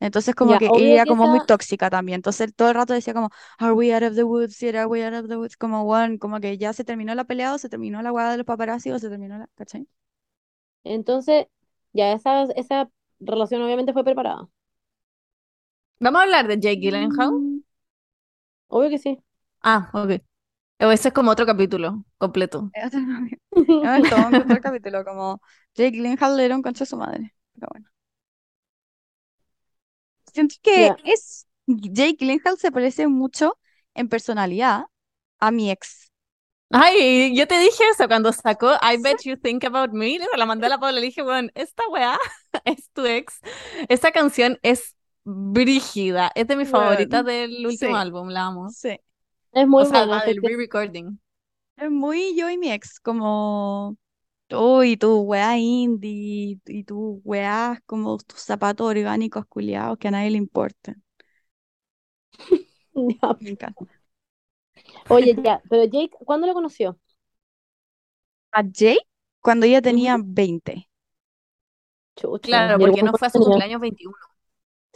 Entonces 0.00 0.34
como 0.34 0.56
Ya, 0.56 0.58
que 0.58 0.70
ella 0.74 1.06
como 1.06 1.28
muy 1.28 1.40
esa- 1.40 1.42
tóxica 1.42 1.90
también. 1.90 2.16
Entonces 2.16 2.54
todo 2.54 2.68
el 2.70 2.74
rato 2.74 2.94
decía 2.94 3.14
como, 3.14 3.30
Are 3.58 3.72
we 3.72 3.94
out 3.94 4.02
of 4.04 4.14
the 4.14 4.24
woods? 4.24 4.58
yet? 4.60 4.74
Are 4.76 4.86
we 4.86 5.04
out 5.04 5.14
of 5.14 5.28
the 5.28 5.36
woods? 5.36 5.56
Como, 5.56 5.84
bueno, 5.84 6.18
como 6.18 6.40
que 6.40 6.56
ya 6.58 6.72
se 6.72 6.84
terminó 6.84 7.14
la 7.14 7.24
pelea 7.24 7.54
o 7.54 7.58
se 7.58 7.68
terminó 7.68 8.02
la 8.02 8.12
hueá 8.12 8.30
de 8.32 8.38
los 8.38 8.46
paparazzi 8.46 8.90
o 8.92 8.98
se 8.98 9.10
terminó 9.10 9.38
la, 9.38 9.48
¿cachai? 9.56 9.86
Entonces, 10.84 11.46
ya 11.92 12.12
esa, 12.12 12.44
esa 12.56 12.90
relación 13.20 13.62
obviamente 13.62 13.92
fue 13.92 14.04
preparada. 14.04 14.48
Vamos 15.98 16.20
a 16.20 16.24
hablar 16.24 16.46
de 16.48 16.58
Jake 16.60 16.76
Gyllenhaal. 16.80 17.30
Obvio 18.70 18.90
que 18.90 18.98
sí. 18.98 19.22
Ah, 19.62 19.90
ok. 19.92 20.22
O 20.80 20.90
ese 20.92 21.08
es 21.08 21.14
como 21.14 21.30
otro 21.30 21.46
capítulo 21.46 22.04
completo. 22.18 22.70
es 22.74 22.86
otro- 22.86 23.00
es 23.96 24.10
todo 24.10 24.28
un 24.28 24.34
otro 24.36 24.60
capítulo, 24.60 25.04
como 25.04 25.40
Jake 25.74 25.92
Gyllenhaal 25.92 26.40
era 26.40 26.56
un 26.56 26.62
concha 26.62 26.84
de 26.84 26.90
su 26.90 26.96
madre. 26.96 27.34
Pero 27.54 27.68
bueno. 27.72 27.88
Siento 30.32 30.54
que 30.62 30.92
es 31.04 31.46
Jake 31.66 32.16
Gyllenhaal 32.18 32.58
se 32.58 32.72
parece 32.72 33.06
mucho 33.08 33.58
en 33.94 34.08
personalidad 34.08 34.84
a 35.40 35.50
mi 35.50 35.70
ex. 35.70 36.10
Ay, 36.70 37.36
yo 37.36 37.48
te 37.48 37.58
dije 37.58 37.84
eso 37.92 38.08
cuando 38.08 38.32
sacó 38.32 38.72
I 38.74 38.98
Bet 39.02 39.22
You 39.24 39.36
Think 39.36 39.64
About 39.64 39.92
Me. 39.92 40.18
La 40.36 40.46
mandé 40.46 40.66
a 40.66 40.68
la 40.70 40.78
Paula 40.78 40.98
y 40.98 41.00
le 41.02 41.06
dije, 41.08 41.22
bueno, 41.22 41.48
esta 41.54 41.82
weá 41.88 42.18
es 42.64 42.90
tu 42.92 43.06
ex. 43.06 43.40
Esta 43.88 44.12
canción 44.12 44.58
es 44.62 44.96
brígida. 45.52 46.30
Es 46.34 46.46
de 46.48 46.56
mis 46.56 46.68
favoritas 46.68 47.24
del 47.24 47.66
último 47.66 47.96
sí. 47.96 47.96
álbum, 47.96 48.28
la 48.28 48.46
amo. 48.46 48.68
Sí. 48.68 48.98
Es 49.52 49.68
muy 49.68 49.82
O 49.82 49.86
sea, 49.86 50.06
buena. 50.06 50.24
del 50.24 50.42
re-recording. 50.42 51.20
Es 51.76 51.90
muy 51.90 52.36
yo 52.36 52.50
y 52.50 52.58
mi 52.58 52.70
ex, 52.70 53.00
como 53.00 53.96
tú 54.48 54.82
y 54.82 54.96
tu 54.96 55.20
weá 55.22 55.56
indie 55.58 56.60
y 56.66 56.84
tu 56.84 57.20
weá 57.24 57.80
como 57.86 58.18
tus 58.18 58.40
zapatos 58.40 58.86
orgánicos 58.88 59.46
culiados 59.46 59.98
que 59.98 60.08
a 60.08 60.10
nadie 60.12 60.30
le 60.30 60.38
importan. 60.38 61.02
Me 63.40 63.50
encanta. 63.50 63.86
Oye, 65.08 65.34
ya, 65.44 65.60
pero 65.68 65.84
Jake, 65.84 66.10
¿cuándo 66.24 66.46
lo 66.46 66.54
conoció? 66.54 66.98
A 68.52 68.62
Jake 68.62 69.08
cuando 69.40 69.66
ella 69.66 69.82
tenía 69.82 70.16
20. 70.22 70.88
Chucha, 72.16 72.48
Claro, 72.48 72.78
porque 72.78 73.02
no 73.02 73.14
fue 73.14 73.28
a 73.28 73.30
su 73.30 73.40
cumpleaños 73.40 73.80
21. 73.80 74.16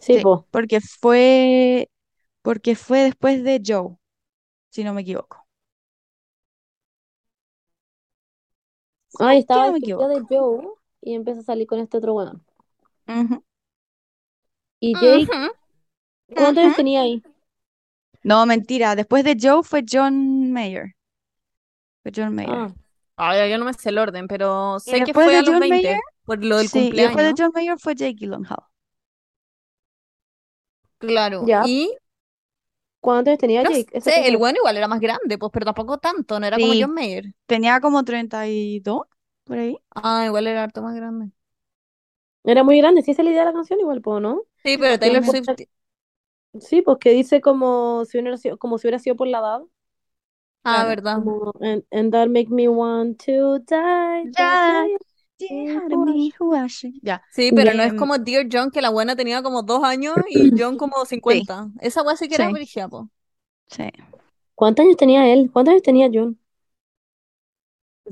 Sí, 0.07 0.19
Sí, 0.19 0.21
po. 0.21 0.47
porque 0.51 0.81
fue 0.81 1.91
porque 2.43 2.77
fue 2.77 3.01
después 3.05 3.45
de 3.45 3.63
Joe, 3.67 3.97
si 4.71 4.85
no 4.85 4.95
me 4.95 5.03
equivoco. 5.03 5.47
Ay, 9.19 9.41
que 9.41 9.41
estaba 9.41 9.67
no 9.67 9.73
me 9.73 9.79
despedida 9.81 10.07
de 10.09 10.25
Joe 10.29 10.69
y 11.01 11.15
empieza 11.15 11.41
a 11.41 11.45
salir 11.45 11.67
con 11.67 11.81
este 11.81 11.97
otro 11.99 12.15
weón. 12.15 12.45
Ujú. 13.09 13.45
Y 14.79 14.97
Jake, 15.01 15.33
Ujú. 15.33 15.51
¿cuántos 16.35 16.63
años 16.63 16.75
tenía 16.77 17.03
ahí? 17.03 17.23
No, 18.25 18.45
mentira. 18.45 18.97
Después 18.97 19.23
de 19.23 19.37
Joe 19.41 19.63
fue 19.63 19.85
John 19.89 20.53
Mayer. 20.53 20.95
Fue 22.03 22.13
John 22.15 22.35
Mayer. 22.35 22.57
Ah, 22.57 22.75
Ay, 23.17 23.51
yo 23.51 23.59
no 23.59 23.65
me 23.65 23.73
sé 23.75 23.91
el 23.91 23.99
orden, 23.99 24.27
pero 24.29 24.79
Y 24.87 24.97
sé 24.97 25.03
que 25.03 25.13
después 25.13 25.15
fue 25.15 25.35
de 25.35 25.37
a 25.37 25.43
los 25.43 25.59
John 25.59 25.59
20 25.59 25.69
Mayer, 25.69 26.01
por 26.25 26.43
lo 26.45 26.57
del 26.57 26.71
sí, 26.71 26.91
y 26.95 27.03
después 27.03 27.27
de 27.27 27.35
cumpleaños. 27.35 27.43
John 27.43 27.53
Mayer 27.55 27.79
fue 27.79 27.95
Jake 27.95 28.15
Gyllenhaal. 28.15 28.65
Claro. 31.07 31.49
Ya. 31.49 31.63
Y 31.63 31.97
¿cuántos 33.01 33.29
años 33.31 33.39
tenía 33.41 33.63
no 33.63 33.71
Jake? 33.71 33.87
Esa 33.97 34.11
sé, 34.11 34.13
cosa. 34.13 34.29
el 34.29 34.37
bueno 34.37 34.59
igual 34.59 34.77
era 34.77 34.89
más 34.89 35.01
grande, 35.01 35.39
pues, 35.39 35.51
pero 35.53 35.67
tampoco 35.67 35.99
tanto, 35.99 36.39
no 36.41 36.47
era 36.47 36.61
como 36.61 36.73
Sí. 36.73 36.79
John 36.79 36.95
Mayer. 36.95 37.35
Tenía 37.47 37.81
como 37.81 38.05
32, 38.05 39.03
por 39.45 39.59
ahí. 39.59 39.79
Ah, 39.95 40.25
igual 40.27 40.47
era 40.47 40.63
harto 40.65 40.83
más 40.83 40.95
grande. 40.95 41.31
Era 42.45 42.65
muy 42.65 42.79
grande, 42.79 43.03
sí, 43.03 43.11
esa 43.11 43.21
es 43.23 43.27
la 43.27 43.33
idea 43.33 43.41
de 43.43 43.47
la 43.51 43.53
canción 43.55 43.81
igual, 43.81 44.01
po, 44.01 44.19
¿no? 44.21 44.43
Sí, 44.65 44.77
pero 44.79 44.99
Taylor 44.99 45.25
Swift, 45.25 45.51
Sí, 46.61 46.83
pues 46.83 46.99
que 46.99 47.11
dice 47.11 47.41
como 47.41 48.05
si 48.05 48.19
hubiera 48.19 48.37
sido, 48.37 48.59
como 48.59 48.79
si 48.79 48.87
hubiera 48.87 48.99
sido 49.01 49.17
por 49.17 49.27
la 49.29 49.39
edad. 49.41 49.63
ah, 50.65 50.85
Claro. 50.85 50.87
verdad. 50.87 51.25
Como, 51.25 51.53
and, 51.61 51.85
and 51.93 52.13
that 52.13 52.29
make 52.31 52.49
me 52.51 52.69
want 52.69 53.19
to 53.27 53.59
die. 53.61 54.31
Ya. 54.37 54.89
Sí. 55.39 56.33
Ya. 57.03 57.23
Sí, 57.33 57.51
pero 57.55 57.75
no 57.75 57.83
es 57.83 57.91
Em, 57.91 57.97
como 57.99 58.19
Dear 58.19 58.47
John, 58.51 58.71
que 58.71 58.81
la 58.81 58.91
buena 58.91 59.17
tenía 59.17 59.43
como 59.43 59.63
dos 59.63 59.83
años 59.85 60.15
y 60.31 60.51
John 60.57 60.77
como 60.77 61.05
50. 61.05 61.71
Esa 61.81 62.03
weá 62.03 62.17
sí 62.17 62.29
que 62.29 62.37
era 62.37 62.47
Sí. 62.49 62.53
brígida, 62.53 62.89
po. 62.89 63.09
Sí. 63.67 63.91
¿Cuántos 64.55 64.85
años 64.85 64.97
tenía 64.97 65.27
él? 65.33 65.51
¿Cuántos 65.53 65.73
años 65.73 65.83
tenía 65.83 66.09
John? 66.13 66.39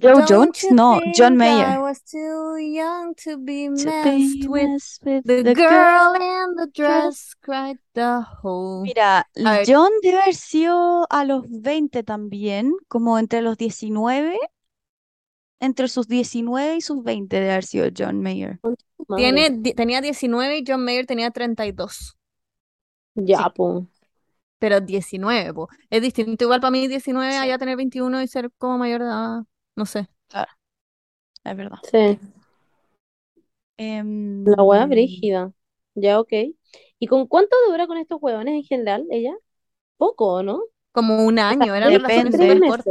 Joe 0.01 0.13
Don't 0.15 0.27
Jones? 0.27 0.67
No, 0.73 1.01
John 1.15 1.37
Mayer. 1.37 1.67
I 1.69 1.79
was 1.79 2.03
too 2.03 2.57
young 2.59 3.15
to 3.25 3.37
be 3.37 3.67
To 3.69 3.85
messed 3.85 4.41
be 4.41 4.49
with 4.49 4.69
messed 4.71 5.05
with 5.05 5.23
the 5.27 5.43
the 5.43 5.55
girl 5.55 6.15
girl. 6.15 6.23
in 6.23 6.57
the 6.57 6.67
dress 6.73 7.35
cried 7.43 7.79
the 7.93 8.23
whole. 8.43 8.83
Mira. 8.85 9.29
John 9.67 9.91
debe 10.03 10.19
haber 10.23 10.35
sido 10.35 11.07
a 11.11 11.25
los 11.27 11.45
20 11.47 12.03
también, 12.05 12.73
como 12.89 13.19
entre 13.19 13.43
los 13.43 13.59
19, 13.59 14.39
entre 15.63 15.89
sus 15.89 16.09
19 16.09 16.77
y 16.77 16.81
sus 16.83 17.03
20 17.03 17.37
debe 17.37 17.53
haber 17.53 17.65
sido 17.65 17.89
John 17.97 18.21
Mayer. 18.21 18.61
Tiene, 19.17 19.51
tenía 19.75 20.01
19 20.01 20.59
y 20.59 20.65
John 20.67 20.85
Mayer 20.85 21.07
tenía 21.07 21.31
32. 21.31 22.19
Ya, 23.15 23.39
Sí. 23.39 23.45
po. 23.55 23.87
Pero 24.59 24.81
19, 24.81 25.55
po. 25.55 25.69
Es 25.91 26.03
distinto 26.03 26.45
igual 26.45 26.61
para 26.61 26.71
mí 26.71 26.87
19 26.87 27.33
Sí. 27.33 27.39
allá 27.39 27.59
tener 27.59 27.77
21 27.77 28.23
y 28.23 28.29
ser 28.29 28.51
como 28.59 28.79
mayor 28.79 29.01
de 29.01 29.07
edad. 29.07 29.43
No 29.77 29.87
sé. 29.87 30.09
Es 31.45 31.57
verdad. 31.57 31.79
Sí. 31.91 32.19
Em, 33.77 34.45
La 34.45 34.63
hueá 34.63 34.87
brígida. 34.87 35.53
Ya, 35.95 36.21
ok. 36.21 36.33
¿Y 36.99 37.07
con 37.07 37.27
cuánto 37.27 37.57
dura 37.69 37.87
con 37.87 37.99
estos 37.99 38.19
huevones 38.21 38.55
en 38.55 38.63
general, 38.63 39.07
ella? 39.11 39.35
Poco, 39.97 40.43
¿no? 40.43 40.63
Como 40.93 41.25
un 41.25 41.39
año, 41.39 41.73
depende. 41.73 41.99
relaciones 41.99 42.33
Tres 42.37 42.43
súper 42.47 42.61
meses. 42.61 42.85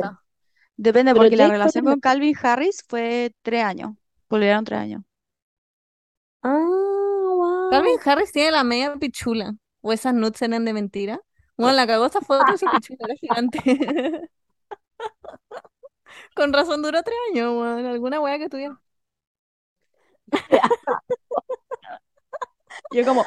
Depende, 0.82 1.12
Pero 1.12 1.22
porque 1.22 1.38
la 1.38 1.44
Jake 1.44 1.58
relación 1.58 1.86
con 1.86 2.00
Calvin 2.00 2.36
Harris 2.42 2.84
fue 2.88 3.36
tres 3.44 3.64
años. 3.64 3.92
Volvieron 4.28 4.66
tres 4.66 4.80
años. 4.80 5.04
Ah, 6.42 6.58
wow. 6.58 7.70
Calvin 7.70 8.00
Harris 8.04 8.32
tiene 8.32 8.50
la 8.50 8.64
media 8.64 8.96
pichula. 8.96 9.54
O 9.82 9.94
esas 9.94 10.16
nuts 10.16 10.42
eran 10.42 10.66
de 10.66 10.74
mentira. 10.74 11.22
Bueno, 11.56 11.74
la 11.74 11.86
cagó 11.86 12.08
esta 12.08 12.22
foto 12.22 12.52
y 12.52 12.58
su 12.58 12.66
pichula 12.66 12.98
era 13.06 13.14
gigante. 13.14 13.60
Con 16.36 16.52
razón 16.52 16.82
duró 16.82 17.04
tres 17.04 17.16
años, 17.30 17.52
weón. 17.52 17.86
Alguna 17.86 18.20
wea 18.20 18.40
que 18.40 18.50
tuviera. 18.50 18.82
Yo 22.92 23.06
como. 23.06 23.24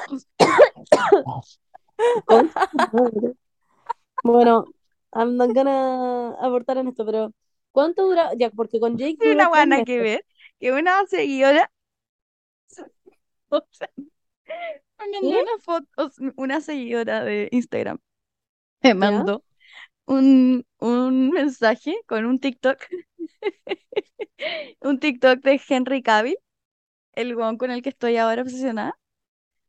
Bueno, 4.24 4.64
I'm 5.12 5.36
not 5.36 5.52
gonna 5.55 6.35
abortar 6.40 6.78
en 6.78 6.89
esto, 6.89 7.06
pero 7.06 7.32
¿cuánto 7.74 8.05
dura? 8.06 8.32
Ya, 8.38 8.51
porque 8.51 8.80
con 8.80 8.98
Jake 8.98 9.18
Sí, 9.20 9.26
duró 9.26 9.46
una 9.48 9.48
meses. 9.66 9.84
que 9.84 9.98
ver, 10.01 10.26
que 10.60 10.72
una 10.72 11.05
seguidora, 11.06 11.70
o 13.51 13.66
sea, 13.70 13.88
Me 14.98 15.06
mandó 15.20 15.38
una 15.40 15.59
foto, 15.62 15.88
o 15.96 16.09
sea, 16.10 16.32
una 16.36 16.60
seguidora 16.60 17.22
de 17.24 17.48
Instagram 17.52 17.98
me 18.82 18.94
mandó 18.94 19.44
un, 20.06 20.66
un 20.80 21.30
mensaje 21.30 21.96
con 22.06 22.26
un 22.26 22.40
TikTok, 22.40 22.78
un 24.80 24.98
TikTok 24.98 25.40
de 25.42 25.60
Henry 25.68 26.02
Cavill, 26.02 26.36
el 27.14 27.36
weón 27.36 27.59
con 27.59 27.72
el 27.72 27.82
que 27.82 27.90
estoy 27.90 28.16
ahora 28.18 28.42
obsesionada. 28.42 28.98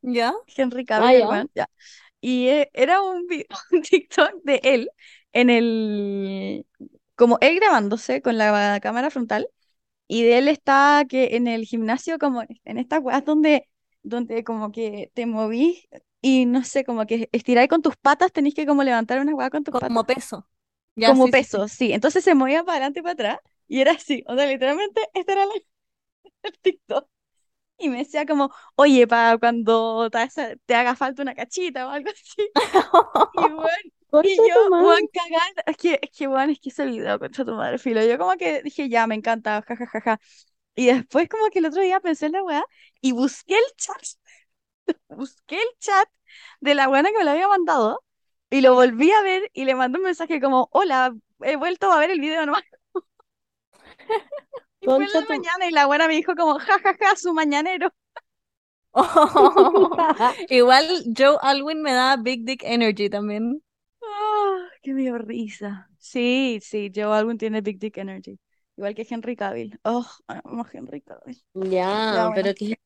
¿Ya? 0.02 0.34
Henry 0.48 0.86
Ah, 0.96 1.14
Cavill, 1.14 1.16
el 1.16 1.50
ya. 1.56 1.68
Y 2.22 2.48
eh, 2.50 2.70
era 2.74 3.02
un, 3.04 3.28
un 3.74 3.82
TikTok 3.84 4.44
de 4.44 4.62
él 4.64 4.90
en 5.34 5.50
el, 5.50 6.66
como 7.16 7.38
él 7.42 7.56
grabándose 7.58 8.22
con 8.22 8.38
la 8.38 8.80
cámara 8.82 9.10
frontal 9.12 9.48
y 10.08 10.24
de 10.24 10.38
él 10.40 10.48
está 10.50 11.06
que 11.10 11.36
en 11.38 11.48
el 11.48 11.66
gimnasio 11.66 12.20
como 12.20 12.44
en 12.66 12.78
estas 12.80 13.02
weas 13.02 13.26
donde, 13.26 13.70
donde 14.04 14.44
como 14.44 14.72
que 14.72 15.12
te 15.16 15.26
movís 15.28 15.88
y 16.22 16.46
no 16.48 16.64
sé, 16.66 16.86
como 16.86 17.06
que 17.08 17.30
estiráis 17.34 17.70
con 17.70 17.82
tus 17.84 17.98
patas, 17.98 18.32
tenés 18.34 18.54
que 18.56 18.66
como 18.68 18.84
levantar 18.84 19.20
una 19.22 19.36
wea 19.36 19.50
con 19.52 19.64
tus 19.64 19.76
patas. 19.76 19.94
Como 19.94 20.06
peso. 20.06 20.48
Ya, 20.96 21.16
Como 21.16 21.30
sí, 21.32 21.34
sí, 21.34 21.46
sí. 21.46 21.60
peso, 21.60 21.68
sí. 21.68 21.94
Entonces 21.94 22.24
se 22.24 22.36
movía 22.36 22.64
para 22.64 22.78
adelante 22.78 23.00
y 23.00 23.04
para 23.04 23.14
atrás 23.14 23.40
y 23.68 23.82
era 23.82 23.92
así. 23.94 24.24
O 24.28 24.36
sea, 24.36 24.46
literalmente 24.48 25.02
este 25.14 25.34
era 25.34 25.46
la- 25.46 25.54
el 26.44 26.60
TikTok. 26.60 27.10
Y 27.80 27.90
me 27.90 28.00
decía 28.00 28.26
como, 28.26 28.52
oye, 28.76 29.08
para 29.08 29.38
cuando 29.40 30.10
te 30.66 30.76
haga 30.76 30.96
falta 30.96 31.22
una 31.24 31.36
cachita 31.36 31.88
o 31.88 31.92
algo 31.92 32.10
así. 32.12 32.50
Y 33.32 33.50
bueno, 33.50 33.92
Concha 34.16 34.30
y 34.30 34.36
yo, 34.38 34.70
weón, 34.70 35.08
cagada, 35.12 35.64
es 35.66 35.78
que, 35.78 36.00
es 36.02 36.10
que, 36.12 36.28
weón, 36.28 36.50
es 36.50 36.60
que 36.60 36.70
ese 36.70 36.86
video, 36.86 37.20
concha 37.20 37.44
tu 37.44 37.54
madre, 37.54 37.78
filo, 37.78 38.02
yo 38.04 38.18
como 38.18 38.36
que 38.38 38.62
dije, 38.64 38.88
ya, 38.90 39.08
me 39.08 39.16
encanta, 39.16 39.62
jajajaja, 39.62 40.20
y 40.76 40.88
después 40.88 41.28
como 41.30 41.50
que 41.50 41.60
el 41.60 41.66
otro 41.66 41.82
día 41.82 42.00
pensé 42.00 42.28
en 42.28 42.34
la 42.34 42.44
weá, 42.44 42.64
y 43.02 43.12
busqué 43.12 43.56
el 43.56 43.76
chat, 43.78 44.02
busqué 45.10 45.56
el 45.56 45.68
chat 45.80 46.10
de 46.62 46.76
la 46.76 46.90
weá 46.90 47.04
que 47.04 47.18
me 47.18 47.24
lo 47.26 47.32
había 47.32 47.48
mandado, 47.48 48.04
y 48.50 48.62
lo 48.62 48.74
volví 48.74 49.12
a 49.12 49.22
ver, 49.22 49.50
y 49.54 49.66
le 49.66 49.76
mandé 49.76 50.00
un 50.00 50.06
mensaje 50.06 50.40
como, 50.40 50.70
hola, 50.72 51.14
he 51.42 51.58
vuelto 51.58 51.92
a 51.92 52.00
ver 52.00 52.12
el 52.12 52.22
video 52.22 52.46
nomás, 52.46 52.64
y 54.82 54.86
fue 54.86 55.04
en 55.04 55.12
la 55.12 55.22
mañana, 55.22 55.68
y 55.68 55.72
la 55.72 55.88
weá 55.88 56.08
me 56.08 56.16
dijo 56.16 56.36
como, 56.36 56.58
jajaja, 56.60 57.16
su 57.18 57.34
mañanero, 57.34 57.92
Igual 60.50 60.88
Joe 61.18 61.38
Alwyn 61.42 61.82
me 61.82 61.92
da 61.92 62.16
Big 62.16 62.46
Dick 62.46 62.64
Energy 62.64 63.10
también. 63.10 63.62
Ah, 64.14 64.70
que 64.82 64.94
me 64.94 65.02
dio 65.02 65.18
risa, 65.18 65.90
sí, 65.98 66.60
sí, 66.62 66.92
Joe 66.94 67.16
Alwyn 67.16 67.38
tiene 67.38 67.62
Big 67.62 67.80
Dick 67.80 67.98
Energy, 67.98 68.40
igual 68.78 68.96
que 68.96 69.06
Henry 69.10 69.36
Cavill, 69.36 69.80
oh, 69.84 70.06
amo 70.28 70.64
a 70.64 70.70
Henry 70.72 71.02
Cavill. 71.02 71.42
Ya, 71.54 72.32
pero 72.36 72.54
que... 72.54 72.78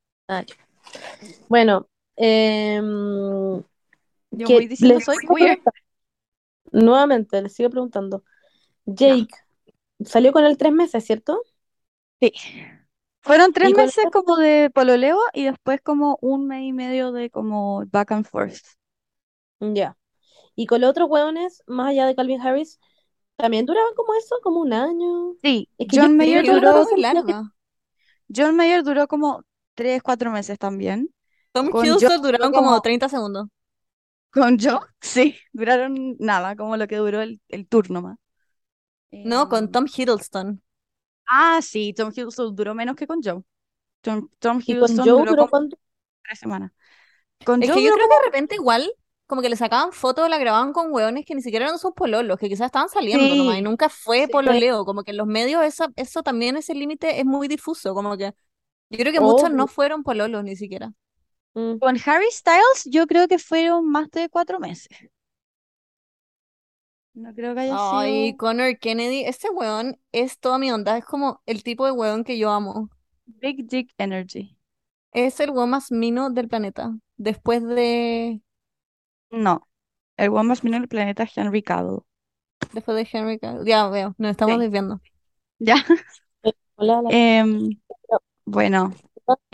Bueno, 1.48 1.88
em, 2.16 3.64
Yo 4.32 4.48
voy 4.48 4.68
diciendo 4.68 4.96
les 4.96 5.06
soy 5.06 5.18
queer. 5.18 5.60
Nuevamente, 6.72 7.42
les 7.42 7.54
sigo 7.54 7.70
preguntando. 7.70 8.24
Jake 8.86 9.28
salió 10.06 10.32
con 10.32 10.46
él 10.46 10.58
tres 10.58 10.72
meses, 10.72 11.04
¿cierto? 11.04 11.42
Sí. 12.20 12.32
Fueron 13.22 13.54
tres 13.54 13.70
¿Y 13.70 13.74
con 13.74 13.86
meses 13.86 14.06
como 14.12 14.38
de 14.38 14.70
pololeo 14.74 15.18
y 15.34 15.46
después 15.46 15.82
como 15.82 16.18
un 16.22 16.48
mes 16.48 16.64
y 16.64 16.74
medio 16.74 17.12
de 17.12 17.30
como 17.30 17.86
back 17.88 18.12
and 18.12 18.26
forth. 18.26 18.62
Ya. 19.60 19.98
Y 20.60 20.66
con 20.68 20.82
los 20.82 20.90
otros 20.92 21.10
hueones, 21.10 21.64
más 21.68 21.90
allá 21.90 22.06
de 22.08 22.16
Calvin 22.16 22.42
Harris, 22.42 22.80
también 23.38 23.66
duraban 23.66 23.94
como 23.96 24.14
eso, 24.16 24.38
como 24.44 24.62
un 24.62 24.74
año. 24.74 25.36
Sí, 25.42 25.70
Es 25.78 25.88
que 25.88 25.98
John 26.00 26.18
Mayer 26.18 26.46
duró, 26.46 26.86
larga. 26.98 27.54
John 28.34 28.56
Mayer 28.56 28.84
duró 28.84 29.08
como 29.08 29.44
tres, 29.76 30.02
cuatro 30.04 30.32
meses 30.32 30.58
también. 30.60 31.10
Tom 31.52 31.68
Hiddleston 31.84 32.22
duraron 32.22 32.52
como 32.54 32.68
como- 32.70 32.82
30 32.82 33.10
segundos. 33.10 33.48
Con 34.32 34.58
Joe, 34.60 34.80
sí, 35.02 35.38
duraron 35.54 36.16
nada, 36.20 36.56
como 36.56 36.78
lo 36.78 36.88
que 36.88 36.98
duró 36.98 37.22
el, 37.22 37.42
el 37.50 37.68
tour 37.68 37.90
nomás. 37.92 38.18
No, 39.24 39.48
con 39.48 39.70
Em, 39.70 39.72
Tom 39.72 39.86
Hiddleston. 39.88 40.62
Ah, 41.28 41.62
sí, 41.62 41.94
Tom 41.94 42.10
Hiddleston 42.16 42.56
duró 42.56 42.74
menos 42.76 42.96
que 42.96 43.08
con 43.08 43.22
Joe. 43.24 43.44
Tom, 44.02 44.30
Tom 44.40 44.62
Y 44.66 44.78
con 44.78 44.98
Hiddleston 44.98 45.02
Joe 45.02 45.26
duró 45.26 45.26
duró 45.26 45.48
como 45.50 45.50
cuánto? 45.50 45.78
tres 46.24 46.40
semanas. 46.40 46.72
Con 47.44 47.62
Es 47.62 47.68
Joe 47.68 47.72
que 47.72 47.84
yo 47.84 47.92
duró 47.92 47.94
creo 47.94 48.08
que 48.10 48.16
de 48.16 48.26
repente 48.26 48.56
igual, 48.56 48.92
como 49.30 49.44
que 49.44 49.50
le 49.50 49.58
sacaban 49.58 49.94
fotos, 49.94 50.30
la 50.30 50.40
grababan 50.40 50.74
con 50.74 50.94
hueones 50.94 51.26
que 51.26 51.36
ni 51.36 51.44
siquiera 51.44 51.68
eran 51.68 51.80
sus 51.80 51.94
pololos, 51.94 52.40
que 52.40 52.50
quizás 52.50 52.68
estaban 52.68 52.90
saliendo 52.90 53.36
nomás, 53.38 53.60
y 53.60 53.62
Sí, 53.62 53.64
nunca 53.64 53.90
fue 53.90 54.28
sí. 54.28 54.30
pololeo. 54.30 54.86
Como 54.86 55.04
que 55.04 55.12
en 55.12 55.18
los 55.18 55.28
medios 55.28 55.64
eso, 55.66 55.88
eso 55.98 56.24
también, 56.24 56.58
ese 56.58 56.76
límite 56.76 57.20
es 57.20 57.26
muy 57.26 57.48
difuso. 57.48 57.94
Como 57.96 58.18
que 58.18 58.34
yo 58.92 59.00
creo 59.00 59.14
que 59.14 59.22
muchos 59.22 59.52
no 59.52 59.68
fueron 59.68 60.04
pololos 60.04 60.44
ni 60.44 60.56
siquiera. 60.58 60.94
Mm. 61.56 61.80
Con 61.80 61.98
Harry 62.06 62.32
Styles 62.32 62.86
yo 62.86 63.08
creo 63.08 63.28
que 63.28 63.40
fueron 63.40 63.86
más 63.90 64.12
de 64.12 64.30
cuatro 64.30 64.60
meses. 64.60 64.90
No 67.14 67.34
creo 67.36 67.54
que 67.54 67.62
haya 67.62 67.76
Ay, 67.78 68.34
sido 68.34 68.38
Connor 68.38 68.78
Kennedy, 68.80 69.24
este 69.26 69.50
weón 69.50 70.00
es 70.12 70.40
toda 70.40 70.58
mi 70.58 70.72
onda, 70.72 70.98
es 70.98 71.06
como 71.06 71.42
el 71.46 71.64
tipo 71.64 71.86
de 71.86 71.92
weón 71.92 72.24
que 72.24 72.38
yo 72.38 72.50
amo. 72.52 72.90
Big 73.42 73.66
Dick 73.70 73.94
Energy. 73.98 74.58
Es 75.14 75.40
el 75.40 75.52
weón 75.52 75.70
más 75.72 75.92
mino 75.92 76.30
del 76.32 76.48
planeta. 76.48 76.98
Después 77.18 77.64
de, 77.64 78.42
No, 79.32 79.68
el 80.18 80.30
one 80.32 80.50
más 80.50 80.64
mino 80.64 80.78
del 80.80 80.88
planeta 80.88 81.24
es 81.24 81.36
Henry 81.38 81.64
Cavill. 81.64 82.02
después 82.72 82.96
de 82.98 83.08
Henry 83.12 83.40
Cavill. 83.40 83.66
Ya 83.68 83.88
veo, 83.90 84.16
nos 84.18 84.32
estamos 84.32 84.60
Sí. 84.60 84.60
desviando. 84.60 85.02
Ya. 85.60 85.76
Hola, 86.76 87.02
la- 87.04 87.14
Em, 87.18 87.70
bueno, 88.46 88.94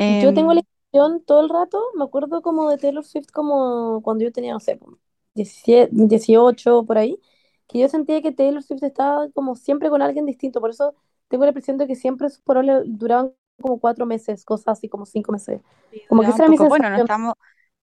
Yo 0.08 0.34
tengo 0.34 0.54
la 0.54 0.60
em, 0.60 0.66
impresión 0.92 1.24
todo 1.26 1.42
el 1.42 1.50
rato, 1.50 1.80
me 1.96 2.04
acuerdo 2.04 2.42
como 2.42 2.70
de 2.70 2.78
Taylor 2.78 3.04
Swift 3.04 3.28
como 3.34 4.02
cuando 4.04 4.24
yo 4.24 4.32
tenía, 4.32 4.54
no 4.54 4.60
sé, 4.60 4.78
como 4.80 4.98
17, 5.34 5.90
18 5.94 6.86
por 6.86 6.98
ahí, 6.98 7.20
que 7.68 7.80
yo 7.80 7.90
sentía 7.90 8.22
que 8.22 8.32
Taylor 8.32 8.62
Swift 8.64 8.84
estaba 8.84 9.30
como 9.32 9.56
siempre 9.56 9.90
con 9.90 10.02
alguien 10.02 10.26
distinto, 10.26 10.62
por 10.62 10.70
eso 10.70 10.96
tengo 11.28 11.44
la 11.46 11.50
impresión 11.50 11.78
de 11.78 11.88
que 11.88 11.96
siempre 11.96 12.30
sus 12.30 12.42
poroles 12.42 12.84
duraban 12.86 13.34
como 13.62 13.80
cuatro 13.80 14.06
meses, 14.06 14.46
cosas 14.46 14.68
así 14.78 14.90
como 14.90 15.06
cinco 15.06 15.32
meses. 15.32 15.62
sí, 15.92 16.02
Como 16.08 16.24
que 16.24 16.30
duraba 16.30 16.32
esa 16.32 16.44
un 16.44 16.44
era 16.44 16.50
mi 16.50 16.58
poco. 16.58 16.68
Bueno, 16.68 16.90
no 16.90 16.96
sensación. 16.96 16.98
estamos, 16.98 17.34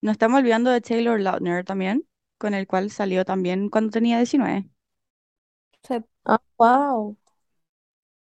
no 0.03 0.11
estamos 0.11 0.39
olvidando 0.39 0.69
de 0.71 0.81
Taylor 0.81 1.19
Lautner 1.19 1.65
también, 1.65 2.07
con 2.37 2.53
el 2.53 2.67
cual 2.67 2.91
salió 2.91 3.25
también 3.25 3.69
cuando 3.69 3.91
tenía 3.91 4.17
19. 4.17 4.65
O 5.83 5.87
sea, 5.87 6.03
Ah, 6.25 6.39
wow. 6.57 7.17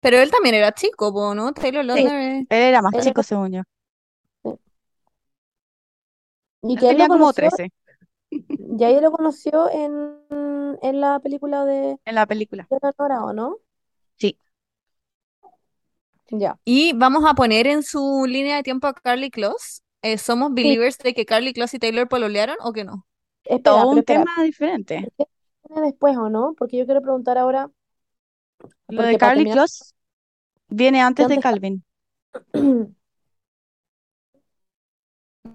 pero 0.01 0.17
él 0.19 0.29
también 0.31 0.55
era 0.55 0.71
chico, 0.73 1.11
po, 1.13 1.33
¿no? 1.35 1.53
Taylor 1.53 1.83
Sí, 1.83 1.87
Lautner 1.87 2.21
es- 2.41 2.47
él 2.49 2.61
era 2.63 2.81
más 2.81 2.93
Él 2.93 3.01
chico, 3.01 3.21
era- 3.21 3.23
según 3.23 3.51
yo. 3.53 3.61
Y 6.63 6.73
Él 6.73 6.79
que 6.79 6.85
él 6.89 6.97
tenía 6.97 7.07
como 7.07 7.31
conoció, 7.31 7.49
13 7.49 7.69
y 8.29 8.83
ahí 8.83 8.99
lo 8.99 9.11
conoció 9.11 9.69
en, 9.69 10.17
en 10.81 11.01
la 11.01 11.19
película 11.19 11.65
de 11.65 11.97
en 12.05 12.15
la 12.15 12.25
película. 12.25 12.67
de 12.69 12.77
Nora, 12.97 13.23
¿o 13.23 13.33
no? 13.33 13.57
Sí. 14.17 14.37
Ya. 16.31 16.57
Y 16.65 16.93
vamos 16.93 17.23
a 17.25 17.33
poner 17.33 17.67
en 17.67 17.83
su 17.83 18.25
línea 18.27 18.57
de 18.57 18.63
tiempo 18.63 18.87
a 18.87 18.93
Carly 18.93 19.29
Close. 19.29 19.81
Eh, 20.05 20.17
¿somos 20.17 20.53
believers 20.53 20.97
de 20.99 21.13
que 21.13 21.25
Carly 21.25 21.53
Close 21.53 21.77
y 21.77 21.79
Taylor 21.79 22.07
pololearon 22.07 22.57
o 22.61 22.73
que 22.73 22.83
no? 22.83 23.07
Espera, 23.43 23.63
Todo 23.63 23.89
un 23.89 23.99
espera. 23.99 24.25
tema 24.25 24.43
diferente. 24.43 25.11
¿Viene 25.69 25.87
después 25.87 26.17
o 26.17 26.29
no? 26.29 26.55
Porque 26.57 26.77
yo 26.77 26.85
quiero 26.85 27.01
preguntar 27.01 27.37
ahora, 27.37 27.69
Lo 28.89 29.03
de 29.03 29.17
Carly 29.17 29.45
terminar, 29.45 29.47
Close 29.47 29.93
viene 30.69 31.01
antes 31.01 31.27
de 31.29 31.39
Calvin. 31.39 31.83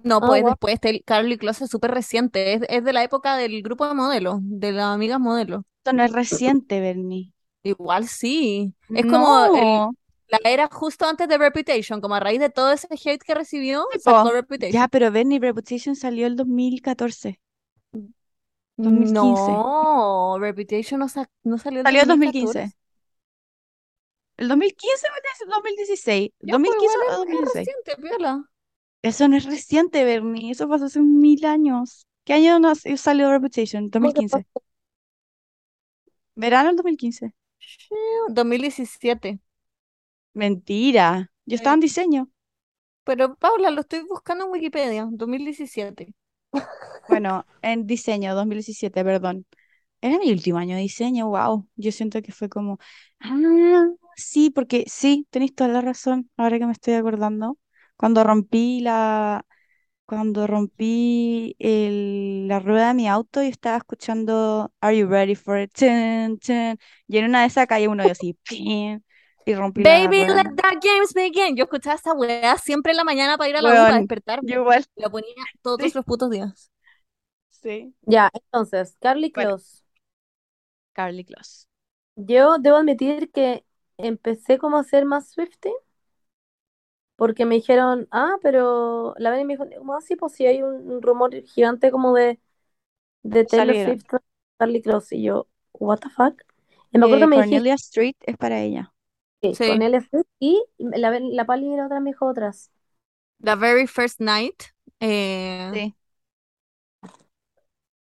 No, 0.03 0.19
Ah, 0.21 0.27
pues 0.27 0.43
después 0.45 0.79
Carly 1.05 1.37
Close 1.37 1.65
es 1.65 1.69
súper 1.69 1.91
reciente, 1.91 2.53
es, 2.53 2.61
es 2.69 2.83
de 2.83 2.93
la 2.93 3.03
época 3.03 3.35
del 3.37 3.61
grupo 3.61 3.87
de 3.87 3.93
modelos, 3.93 4.39
de 4.41 4.71
las 4.71 4.85
amigas 4.85 5.19
modelos. 5.19 5.63
Esto 5.79 5.93
no 5.93 6.03
es 6.03 6.11
reciente, 6.13 6.79
Bernie. 6.79 7.33
Igual 7.63 8.07
sí. 8.07 8.73
Es 8.93 9.05
como 9.05 9.45
el-. 9.55 9.85
La 10.31 10.39
era 10.49 10.67
justo 10.71 11.05
antes 11.05 11.27
de 11.27 11.37
Reputation, 11.37 12.01
como 12.01 12.15
a 12.15 12.19
raíz 12.19 12.39
de 12.39 12.49
todo 12.49 12.71
ese 12.71 12.87
hate 12.91 13.21
que 13.23 13.35
recibió, 13.35 13.85
Sí, 13.93 13.99
sacó 13.99 14.29
po. 14.29 14.31
Reputation. 14.31 14.71
Ya, 14.73 14.87
pero 14.87 15.11
Bernie 15.11 15.39
Reputation 15.39 15.95
salió 15.95 16.27
el 16.27 16.35
2014. 16.35 17.39
2015. 18.77 19.51
No, 19.51 20.37
Reputation 20.39 20.99
no, 20.99 21.09
sa- 21.09 21.29
no 21.43 21.57
salió 21.57 21.83
Salió 21.83 22.01
en 22.01 22.07
2014. 22.07 22.59
2015. 22.59 22.77
¿El 24.37 24.47
2015 24.47 25.07
o 25.07 25.45
el 25.45 25.49
2016? 25.51 26.29
Ya, 26.39 26.57
pues 26.59 26.75
¿2015 26.75 26.83
igual 26.83 26.97
o 26.99 27.03
es, 27.03 27.11
es 27.11 27.17
2016? 27.17 27.67
reciente. 27.67 27.95
Eso 29.03 29.27
no 29.27 29.37
es 29.37 29.45
reciente, 29.45 30.03
Bernie. 30.03 30.51
Eso 30.51 30.67
pasó 30.69 30.85
hace 30.85 30.99
mil 31.01 31.45
años. 31.45 32.07
¿Qué 32.23 32.33
año 32.33 32.59
nos- 32.59 32.81
salió 32.97 33.29
Reputation? 33.31 33.89
¿Cómo 33.89 34.13
que 34.13 34.21
2015. 34.21 34.45
Verano 36.35 36.67
del 36.69 36.75
2015. 36.77 37.33
2017. 38.29 39.39
Mentira. 40.33 41.31
Yo 41.45 41.55
estaba 41.55 41.75
en 41.75 41.79
diseño. 41.81 42.29
Pero 43.03 43.35
Paula, 43.35 43.69
lo 43.71 43.81
estoy 43.81 44.01
buscando 44.09 44.45
en 44.45 44.51
Wikipedia, 44.51 45.07
2017. 45.11 46.15
Bueno, 47.07 47.47
en 47.61 47.87
diseño, 47.87 48.35
2017, 48.35 49.03
perdón. 49.03 49.45
Era 50.01 50.19
mi 50.19 50.31
último 50.31 50.57
año 50.59 50.75
de 50.75 50.81
diseño, 50.83 51.27
wow. 51.29 51.67
Yo 51.75 51.91
siento 51.91 52.21
que 52.21 52.31
fue 52.31 52.49
como, 52.49 52.79
ah, 53.19 53.85
sí, 54.15 54.49
porque 54.51 54.85
sí, 54.87 55.27
tenéis 55.31 55.55
toda 55.55 55.69
la 55.71 55.81
razón, 55.81 56.29
ahora 56.37 56.59
que 56.59 56.65
me 56.65 56.71
estoy 56.73 56.95
acordando. 56.95 57.57
Cuando 57.97 58.23
rompí 58.23 58.81
la, 58.81 59.45
cuando 60.05 60.47
rompí 60.47 61.55
el- 61.59 62.47
la 62.47 62.59
rueda 62.59 62.89
de 62.89 62.93
mi 62.95 63.07
auto 63.09 63.43
y 63.43 63.47
estaba 63.49 63.77
escuchando 63.77 64.73
Are 64.81 64.97
you 64.97 65.07
ready 65.07 65.35
for 65.35 65.59
it? 65.59 65.71
Y 67.07 67.17
en 67.17 67.25
una 67.25 67.41
de 67.41 67.47
esas 67.47 67.67
caí 67.67 67.87
uno 67.87 68.05
y 68.05 68.09
así, 68.09 68.37
¡pim! 68.47 69.01
Y 69.45 69.55
rompí 69.55 69.83
la 69.83 69.89
Baby, 69.91 70.25
let 70.25 70.55
the 70.55 70.79
games 70.81 71.13
begin. 71.13 71.55
Yo 71.55 71.63
escuchaba 71.65 71.95
esa 71.95 72.13
weá 72.13 72.57
siempre 72.57 72.91
en 72.91 72.97
la 72.97 73.03
mañana 73.03 73.37
para 73.37 73.49
ir 73.49 73.55
a 73.57 73.61
la 73.61 73.69
U 73.69 73.73
para 73.73 73.97
despertarme. 73.97 74.51
yo 74.51 74.61
igual. 74.61 74.85
Lo 74.95 75.09
ponía 75.09 75.33
todos 75.61 75.81
Sí. 75.81 75.91
los 75.93 76.05
putos 76.05 76.29
días. 76.29 76.71
Sí. 77.49 77.93
Ya, 78.03 78.29
entonces, 78.33 78.97
Carly 78.99 79.31
Bueno. 79.33 79.51
Close. 79.51 79.83
Carly 80.93 81.23
Close. 81.23 81.67
Yo 82.15 82.57
debo 82.57 82.77
admitir 82.77 83.31
que 83.31 83.65
empecé 83.97 84.57
como 84.57 84.77
a 84.77 84.83
ser 84.83 85.05
más 85.05 85.29
Swiftie 85.29 85.73
porque 87.15 87.45
me 87.45 87.55
dijeron, 87.55 88.07
ah, 88.11 88.37
pero 88.41 89.13
la 89.17 89.29
Beni 89.29 89.45
me 89.45 89.53
dijo, 89.53 89.65
como 89.77 89.95
así, 89.95 90.15
pues 90.15 90.33
sí 90.33 90.47
hay 90.47 90.63
un, 90.63 91.01
rumor 91.03 91.31
gigante 91.43 91.91
como 91.91 92.15
de, 92.15 92.39
de 93.21 93.45
Taylor 93.45 93.67
Salieron. 93.67 93.99
Swift, 93.99 94.21
Carly 94.57 94.81
Close, 94.81 95.15
y 95.15 95.23
yo, 95.23 95.47
what 95.73 95.99
the 95.99 96.09
fuck? 96.09 96.41
Y 96.91 96.97
me 96.97 97.05
acuerdo 97.05 97.17
Eh, 97.17 97.19
que 97.19 97.27
me 97.27 97.35
dijiste 97.37 97.55
Cornelia 97.57 97.73
Street 97.75 98.15
es 98.21 98.37
para 98.37 98.59
ella. 98.59 98.91
Sí. 99.51 99.65
con 99.65 99.81
él 99.81 99.95
y 100.39 100.63
la, 100.79 101.19
la 101.19 101.45
Pali 101.45 101.73
era 101.73 101.85
otra 101.85 101.99
me 101.99 102.11
dijo 102.11 102.27
otras. 102.27 102.71
The 103.41 103.55
very 103.55 103.87
first 103.87 104.19
night. 104.21 104.71
eh, 105.01 105.71
Sí. 105.73 105.95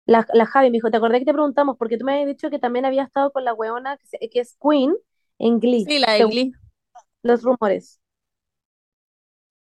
La, 0.06 0.26
la 0.34 0.46
Javi 0.46 0.68
me 0.70 0.74
dijo, 0.78 0.90
¿te 0.92 0.98
acordás 0.98 1.20
que 1.20 1.26
te 1.26 1.34
preguntamos? 1.34 1.78
Porque 1.78 1.98
tú 1.98 2.06
me 2.06 2.14
habías 2.14 2.28
dicho 2.28 2.50
que 2.50 2.60
también 2.60 2.86
había 2.86 3.04
estado 3.04 3.32
con 3.32 3.44
la 3.46 3.54
weona 3.54 3.98
que, 3.98 4.08
se- 4.08 4.30
que 4.30 4.40
es 4.40 4.58
Queen 4.62 4.96
en 5.40 5.60
Glee, 5.60 5.86
sí, 5.86 6.00
la 6.00 6.14
de 6.14 6.26
Glee. 6.26 6.54
los 7.24 7.44
rumores. 7.44 8.00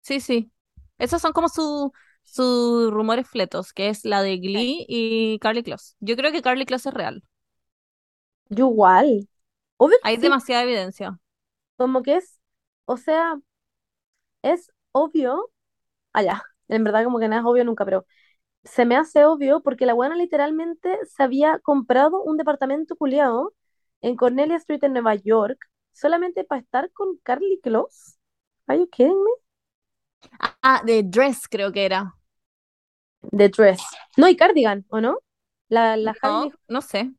Sí, 0.00 0.20
sí. 0.20 0.52
Esos 0.98 1.22
son 1.22 1.32
como 1.32 1.48
su- 1.48 1.92
sus 2.24 2.90
rumores 2.92 3.28
fletos, 3.28 3.72
que 3.72 3.88
es 3.88 4.04
la 4.04 4.22
de 4.22 4.38
Glee 4.38 4.84
y 4.88 5.38
Carly 5.40 5.62
Close. 5.62 5.94
Yo 6.00 6.16
creo 6.16 6.32
que 6.32 6.42
Carly 6.42 6.66
Close 6.66 6.88
es 6.88 6.94
real. 6.94 7.24
Yo 8.50 8.68
igual. 8.70 9.28
Obvio 9.78 9.98
que 10.04 10.10
Hay 10.10 10.16
sí, 10.18 10.18
demasiada 10.18 10.62
evidencia. 10.64 11.18
Como 11.82 12.02
que 12.02 12.16
es, 12.18 12.40
o 12.86 12.96
sea, 12.96 13.38
es 14.42 14.70
obvio, 14.92 15.50
allá, 16.14 16.44
en 16.68 16.84
verdad 16.84 17.04
como 17.04 17.18
que 17.20 17.28
nada 17.28 17.42
es 17.42 17.46
obvio 17.48 17.64
nunca, 17.64 17.86
pero 17.86 18.06
se 18.64 18.84
me 18.86 18.96
hace 18.96 19.24
obvio 19.26 19.62
porque 19.62 19.86
la 19.86 19.94
buena 19.94 20.16
literalmente 20.16 20.98
se 21.06 21.22
había 21.22 21.58
comprado 21.60 22.22
un 22.22 22.36
departamento 22.38 22.96
culiado 22.96 23.54
en 24.02 24.16
Cornelia 24.16 24.56
Street 24.58 24.84
en 24.84 24.94
Nueva 24.94 25.16
York 25.16 25.58
solamente 25.92 26.44
para 26.44 26.60
estar 26.62 26.92
con 26.92 27.18
Carly 27.24 27.60
Close. 27.62 28.16
Are 28.68 28.78
you 28.80 28.88
kidding 28.90 29.22
me? 29.24 29.30
Ah, 30.62 30.82
de 30.84 31.02
Dress 31.02 31.48
creo 31.48 31.72
que 31.72 31.84
era. 31.84 32.14
The 33.32 33.48
Dress. 33.48 33.82
No, 34.16 34.28
y 34.28 34.36
Cardigan, 34.36 34.84
¿o 34.88 35.00
no? 35.00 35.18
La, 35.68 35.96
la 35.96 36.14
No, 36.22 36.52
no 36.68 36.80
sé. 36.82 37.12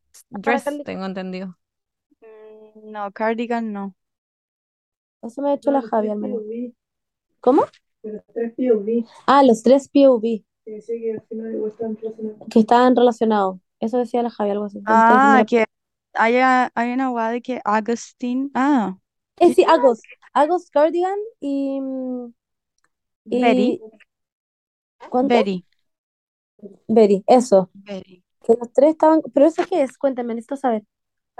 para 0.43 0.61
Dress, 0.61 0.81
tengo 0.83 1.05
entendido. 1.05 1.57
Mm, 2.21 2.91
No, 2.91 3.11
Cardigan 3.11 3.71
no. 3.71 3.95
Eso 5.23 5.41
me 5.41 5.49
ha 5.49 5.53
hecho 5.55 5.71
la 5.71 5.81
Javi 5.81 6.09
al 6.09 6.17
menos. 6.17 6.41
¿Cómo? 7.39 7.65
Ah, 9.27 9.43
los 9.43 9.63
tres 9.63 9.89
POV 9.89 10.43
que 12.49 12.59
estaban 12.59 12.95
relacionados. 12.95 13.57
Eso 13.79 13.97
decía 13.97 14.23
la 14.23 14.29
Javi, 14.29 14.51
algo 14.51 14.65
así. 14.65 14.81
Ah, 14.85 15.43
que 15.47 15.65
hay, 16.13 16.35
hay 16.73 16.93
una 16.93 17.09
guada 17.09 17.31
de 17.31 17.41
que 17.41 17.61
Agustín. 17.63 18.51
Ah, 18.53 18.97
Eh, 19.39 19.53
sí, 19.53 19.65
Agos. 19.67 20.01
Agos 20.33 20.69
Cardigan 20.69 21.17
y, 21.39 21.81
mm, 21.81 22.33
y 23.25 23.41
Betty. 23.41 23.81
¿cuánto? 25.09 25.35
Betty. 25.35 25.65
Betty, 26.87 27.23
eso. 27.27 27.69
Betty. 27.73 28.23
Que 28.45 28.53
los 28.59 28.71
tres 28.73 28.91
estaban. 28.91 29.21
¿Pero 29.33 29.47
eso 29.47 29.63
qué 29.69 29.83
es? 29.83 29.97
Cuéntame, 29.97 30.33
necesito 30.35 30.55
saber. 30.57 30.83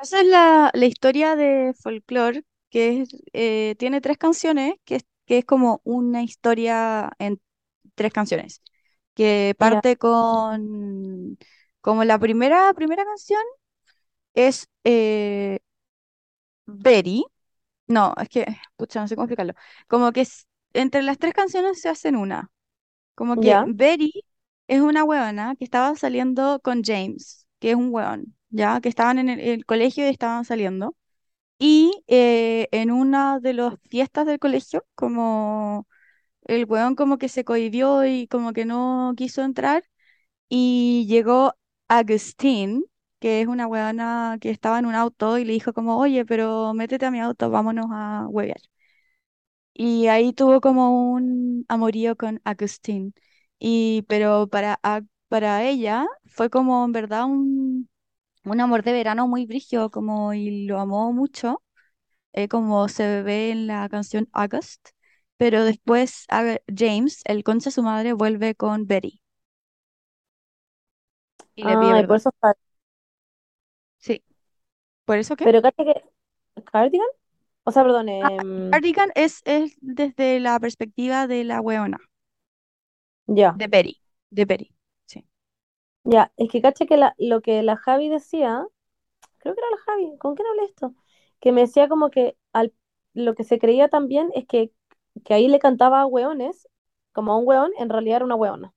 Esa 0.02 0.22
es 0.22 0.28
la, 0.28 0.72
la 0.74 0.86
historia 0.86 1.36
de 1.36 1.74
folclore 1.82 2.44
que 2.74 3.04
es, 3.04 3.10
eh, 3.34 3.76
tiene 3.80 4.02
tres 4.02 4.20
canciones, 4.20 4.76
que 4.86 4.98
es, 4.98 5.06
que 5.28 5.40
es 5.40 5.46
como 5.46 5.82
una 5.86 6.24
historia 6.24 7.12
en 7.20 7.42
tres 7.96 8.14
canciones, 8.14 8.64
que 9.16 9.56
parte 9.60 9.98
con, 9.98 11.38
como 11.82 12.04
la 12.06 12.20
primera, 12.20 12.74
primera 12.76 13.06
canción 13.06 13.42
es 14.36 14.68
eh, 14.84 15.60
Betty, 16.66 17.26
no, 17.88 18.14
es 18.22 18.30
que, 18.30 18.46
pucha, 18.78 19.02
no 19.02 19.08
sé 19.08 19.16
cómo 19.16 19.26
explicarlo, 19.26 19.54
como 19.88 20.12
que 20.12 20.22
es- 20.24 20.48
entre 20.74 21.02
las 21.04 21.18
tres 21.20 21.34
canciones 21.34 21.82
se 21.82 21.90
hacen 21.90 22.16
una, 22.16 22.52
como 23.16 23.40
que 23.40 23.60
ya, 23.60 23.64
Betty 23.66 24.12
es 24.68 24.82
una 24.82 25.04
huevona 25.06 25.56
que 25.58 25.66
estaba 25.66 25.96
saliendo 25.98 26.60
con 26.62 26.84
James, 26.84 27.48
que 27.60 27.72
es 27.72 27.76
un 27.78 27.90
huevón, 27.94 28.36
ya, 28.50 28.82
que 28.82 28.90
estaban 28.90 29.20
en 29.20 29.30
el 29.30 29.40
el 29.42 29.66
colegio 29.66 30.06
y 30.08 30.10
estaban 30.12 30.46
saliendo. 30.46 30.96
Y 31.60 32.04
eh, 32.08 32.68
en 32.72 32.92
una 32.92 33.40
de 33.40 33.54
las 33.54 33.76
fiestas 33.90 34.26
del 34.26 34.40
colegio, 34.40 34.86
como 34.96 35.88
el 36.46 36.66
weón 36.66 36.96
como 36.96 37.18
que 37.20 37.30
se 37.30 37.46
cohibió 37.46 38.06
y 38.06 38.28
como 38.28 38.54
que 38.54 38.66
no 38.66 39.14
quiso 39.18 39.44
entrar, 39.44 39.84
y 40.50 41.06
llegó 41.08 41.56
Agustín, 41.90 42.86
que 43.20 43.42
es 43.42 43.48
una 43.48 43.68
weona 43.68 44.38
que 44.42 44.52
estaba 44.52 44.80
en 44.80 44.88
un 44.88 44.96
auto 44.96 45.38
y 45.40 45.46
le 45.46 45.54
dijo 45.54 45.74
como, 45.74 46.00
oye, 46.00 46.26
pero 46.26 46.74
métete 46.76 47.06
a 47.08 47.12
mi 47.12 47.22
auto, 47.22 47.50
vámonos 47.52 47.88
a 47.92 48.28
huevear. 48.30 48.58
Y 49.74 50.08
ahí 50.08 50.34
tuvo 50.34 50.62
como 50.62 51.12
un 51.14 51.66
amorío 51.68 52.16
con 52.16 52.42
Agustín. 52.44 53.14
Y, 53.60 54.04
pero 54.08 54.48
para, 54.48 54.80
para 55.30 55.64
ella 55.64 56.06
fue 56.26 56.50
como 56.50 56.86
en 56.86 56.92
verdad 56.92 57.26
un, 57.26 57.90
un 58.46 58.62
amor 58.62 58.84
de 58.84 58.94
verano 58.94 59.28
muy 59.28 59.46
brígido, 59.46 59.90
como 59.92 60.34
y 60.34 60.66
lo 60.68 60.80
amó 60.80 61.12
mucho 61.14 61.62
eh, 62.34 62.48
como 62.50 62.88
se 62.90 63.24
ve 63.24 63.52
en 63.52 63.68
la 63.68 63.90
canción 63.90 64.30
August, 64.34 64.90
pero 65.38 65.64
después 65.66 66.26
James, 66.76 67.22
el 67.26 67.44
concha 67.44 67.66
de 67.70 67.74
su 67.76 67.84
madre, 67.84 68.14
vuelve 68.14 68.56
con 68.56 68.88
Betty 68.88 69.22
y 71.56 71.64
le 71.66 71.78
pide 71.78 72.04
por 72.06 72.16
perdón. 72.16 72.18
eso 72.18 72.30
está. 72.30 72.54
Sí, 73.98 74.24
¿por 75.06 75.18
eso 75.20 75.36
qué? 75.38 75.46
Pero 75.46 75.62
cacha 75.62 75.84
que. 75.86 75.96
¿Cardigan? 76.72 77.08
O 77.66 77.72
sea, 77.72 77.84
perdón, 77.84 78.10
Ah, 78.20 78.30
em, 78.42 78.72
Cardigan 78.72 79.12
es, 79.16 79.42
es 79.46 79.76
desde 79.82 80.40
la 80.40 80.60
perspectiva 80.60 81.28
de 81.28 81.44
la 81.44 81.62
weona, 81.62 82.00
ya, 83.28 83.60
de 83.60 83.68
Betty, 83.68 84.00
de 84.30 84.46
Betty. 84.46 84.70
Ya. 86.04 86.32
Es 86.38 86.50
que 86.50 86.62
cacha 86.62 86.86
que 86.86 86.98
la, 86.98 87.16
lo 87.18 87.42
que 87.42 87.64
la 87.64 87.78
Javi 87.78 88.10
decía, 88.10 88.66
creo 89.40 89.56
que 89.56 89.62
era 89.62 89.70
la 89.72 89.78
Javi, 89.86 90.18
¿con 90.20 90.36
quién 90.36 90.48
hablé 90.50 90.66
esto? 90.66 90.94
Que 91.40 91.52
me 91.52 91.62
decía 91.62 91.88
como 91.90 92.10
que 92.10 92.38
al, 92.54 92.74
lo 93.14 93.36
que 93.36 93.44
se 93.44 93.60
creía 93.60 93.90
también 93.90 94.30
es 94.36 94.46
que, 94.48 94.72
que 95.26 95.34
ahí 95.34 95.48
le 95.48 95.60
cantaba 95.60 96.02
a 96.02 96.06
hueones, 96.08 96.68
como 97.14 97.34
a 97.34 97.38
un 97.38 97.48
hueón, 97.48 97.72
en 97.80 97.90
realidad 97.90 98.18
era 98.18 98.26
una 98.26 98.36
hueona. 98.36 98.74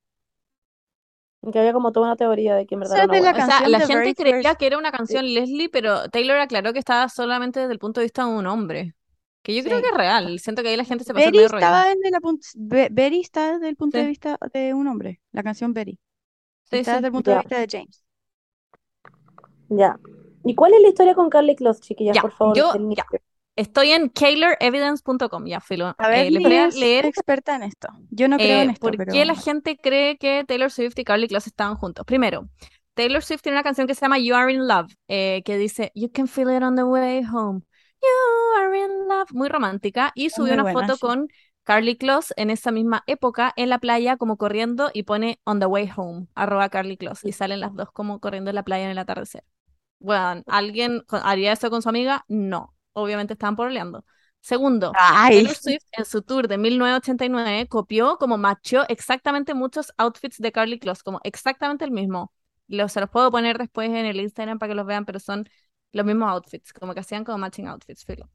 Que 1.53 1.61
había 1.61 1.73
como 1.73 1.93
toda 1.93 2.07
una 2.07 2.17
teoría 2.17 2.57
de 2.57 2.67
que 2.67 2.75
en 2.75 2.81
verdad 2.81 2.97
era 2.99 3.05
una 3.07 3.15
de 3.15 3.21
la 3.21 3.31
hueona. 3.31 3.45
O 3.45 3.47
sea, 3.47 3.49
canción 3.49 3.71
la 3.73 3.79
The 3.79 3.87
gente 3.87 3.99
Very 4.01 4.15
creía 4.15 4.43
First. 4.51 4.59
que 4.59 4.67
era 4.67 4.79
una 4.79 4.91
canción 4.91 5.25
Leslie, 5.33 5.69
pero 5.69 6.09
Taylor 6.11 6.39
aclaró 6.39 6.73
que 6.73 6.81
estaba 6.81 7.09
solamente 7.09 7.61
desde 7.61 7.73
el 7.73 7.79
punto 7.79 8.01
de 8.01 8.07
vista 8.07 8.25
de 8.27 8.31
un 8.35 8.47
hombre. 8.49 8.95
Que 9.43 9.55
yo 9.55 9.63
creo 9.63 9.79
que 9.79 9.85
Sí. 9.85 9.91
es 9.93 9.97
real. 9.97 10.41
Siento 10.41 10.63
que 10.63 10.71
ahí 10.71 10.77
la 10.77 10.85
gente 10.85 11.05
se 11.05 11.15
pasó 11.15 11.25
el 11.25 11.31
Betty 11.31 11.37
medio 11.39 11.49
rollo. 11.49 11.65
estaba 11.65 11.85
desde 11.87 12.11
la 12.11 12.19
pun- 12.21 12.41
Be- 12.57 12.89
Betty 12.91 13.21
está 13.21 13.53
desde 13.55 13.69
el 13.69 13.77
punto 13.77 13.97
de 13.99 14.05
Sí, 14.05 14.09
vista 14.09 14.39
de 14.53 14.75
un 14.75 14.89
hombre, 14.89 15.21
la 15.31 15.45
canción 15.45 15.73
Betty. 15.73 16.01
Sí, 16.71 16.79
Está 16.79 16.93
desde 16.93 17.01
sí. 17.01 17.07
el 17.07 17.13
punto 17.13 17.31
de 17.31 17.39
vista 17.39 17.59
de 17.59 17.67
James. 17.71 18.05
ya. 19.69 19.99
¿Y 20.45 20.55
cuál 20.55 20.75
es 20.75 20.81
la 20.81 20.89
historia 20.89 21.15
con 21.15 21.29
Carly 21.29 21.57
Close, 21.57 21.81
chiquillas, 21.81 22.15
Ya, 22.15 22.23
por 22.23 22.33
favor, 22.33 22.57
yo, 22.57 22.73
ya. 22.95 23.05
Estoy 23.57 23.91
en 23.93 24.11
KaylerEvidence.com, 24.11 25.47
ya, 25.47 25.61
filo. 25.61 25.95
A 25.99 26.09
ver, 26.09 26.27
Eh, 26.27 26.31
les 26.31 26.43
voy 26.43 26.55
a 26.57 26.69
leer 26.69 27.07
experta 27.07 27.57
en 27.57 27.63
esto. 27.65 27.89
Yo 28.11 28.29
no 28.29 28.37
creo 28.37 28.61
en 28.61 28.69
eh, 28.71 28.73
esto, 28.75 28.87
por 28.87 28.97
pero 28.97 29.13
qué 29.13 29.25
la 29.25 29.35
gente 29.35 29.77
cree 29.77 30.19
que 30.19 30.45
Taylor 30.47 30.71
Swift 30.71 30.99
y 30.99 31.05
Carly 31.05 31.27
Close 31.27 31.49
estaban 31.49 31.77
juntos. 31.77 32.05
Primero, 32.05 32.49
Taylor 32.95 33.25
Swift 33.25 33.43
tiene 33.43 33.57
una 33.57 33.63
canción 33.65 33.87
que 33.87 33.95
se 33.95 34.03
llama 34.03 34.19
You 34.19 34.35
Are 34.35 34.53
in 34.53 34.69
Love, 34.69 34.93
eh, 35.09 35.43
que 35.45 35.57
dice 35.59 35.91
You 35.95 36.11
can 36.13 36.29
feel 36.29 36.51
it 36.55 36.63
on 36.63 36.77
the 36.77 36.85
way 36.85 37.23
home. 37.25 37.63
You 38.03 38.59
are 38.61 38.79
in 38.79 39.09
love. 39.09 39.33
Muy 39.33 39.49
romántica. 39.49 40.13
Y 40.15 40.31
subió 40.31 40.53
una 40.55 40.63
buena, 40.63 40.81
foto 40.83 40.95
sí. 40.95 41.01
con 41.01 41.29
Carly 41.67 41.97
Close 41.97 42.33
en 42.37 42.51
esa 42.51 42.71
misma 42.71 43.03
época 43.09 43.53
en 43.57 43.71
la 43.71 43.81
playa, 43.81 44.17
como 44.17 44.37
corriendo, 44.37 44.89
y 44.95 45.03
pone 45.03 45.41
On 45.43 45.59
the 45.59 45.67
way 45.67 45.91
home, 45.95 46.29
arroba 46.37 46.69
Carly 46.69 46.97
Close. 46.97 47.29
Y 47.29 47.33
salen 47.33 47.59
las 47.59 47.75
dos 47.75 47.91
como 47.91 48.21
corriendo 48.21 48.51
en 48.51 48.55
la 48.55 48.63
playa 48.63 48.85
en 48.85 48.93
el 48.93 48.99
atardecer. 48.99 49.43
Bueno, 49.99 50.45
¿alguien 50.47 51.03
haría 51.11 51.53
eso 51.53 51.69
con 51.69 51.83
su 51.83 51.89
amiga? 51.89 52.25
No. 52.29 52.73
Obviamente 52.93 53.33
estaban 53.33 53.57
pololeando. 53.57 54.05
Segundo, 54.41 54.93
Ay, 54.97 55.39
Taylor 55.39 55.57
Swift 55.57 55.85
en 55.99 56.05
su 56.05 56.23
tour 56.23 56.47
de 56.47 56.57
1989 56.57 57.67
copió 57.67 58.17
como 58.17 58.39
macho 58.39 58.85
exactamente 58.89 59.55
muchos 59.55 59.93
outfits 59.97 60.39
de 60.39 60.53
Carly 60.53 60.79
Close, 60.79 61.03
como 61.03 61.19
exactamente 61.25 61.85
el 61.85 61.91
mismo. 61.91 62.33
Los, 62.69 62.93
se 62.93 63.01
los 63.01 63.11
puedo 63.11 63.33
poner 63.33 63.59
después 63.59 63.91
en 63.91 64.07
el 64.07 64.21
Instagram 64.21 64.61
para 64.61 64.71
que 64.71 64.77
los 64.77 64.87
vean, 64.87 65.05
pero 65.05 65.19
son 65.19 65.49
los 65.91 66.07
mismos 66.07 66.31
outfits, 66.31 66.73
como 66.73 66.95
que 66.95 67.01
hacían 67.01 67.25
como 67.25 67.39
matching 67.39 67.67
outfits, 67.67 68.05
filo. 68.05 68.31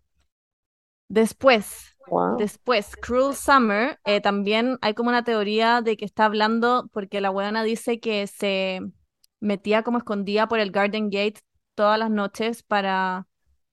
Después, 1.08 1.91
Después, 2.38 2.96
Cruel 2.98 3.36
Summer, 3.36 4.00
eh, 4.06 4.22
también 4.22 4.78
hay 4.82 4.94
como 4.94 5.10
una 5.10 5.24
teoría 5.24 5.82
de 5.82 5.96
que 5.96 6.06
está 6.06 6.26
hablando 6.26 6.90
porque 6.92 7.22
la 7.22 7.32
weona 7.32 7.64
dice 7.64 8.00
que 8.00 8.28
se 8.28 8.82
metía 9.40 9.84
como 9.84 9.98
escondida 9.98 10.48
por 10.48 10.60
el 10.60 10.72
Garden 10.72 11.10
Gate 11.10 11.42
todas 11.76 11.98
las 11.98 12.10
noches 12.10 12.64
para, 12.64 13.28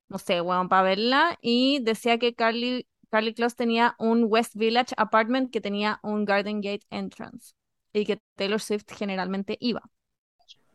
no 0.08 0.18
sé, 0.18 0.40
weón, 0.40 0.68
para 0.68 0.82
verla 0.82 1.38
y 1.40 1.80
decía 1.80 2.18
que 2.18 2.34
Carly, 2.34 2.86
Carly 3.10 3.34
Close 3.34 3.56
tenía 3.56 3.96
un 3.98 4.26
West 4.28 4.54
Village 4.54 4.94
apartment 4.96 5.50
que 5.50 5.60
tenía 5.60 5.98
un 6.02 6.24
Garden 6.24 6.60
Gate 6.60 6.86
entrance 6.90 7.54
y 7.92 8.04
que 8.04 8.20
Taylor 8.36 8.60
Swift 8.60 8.84
generalmente 8.96 9.56
iba. 9.60 9.82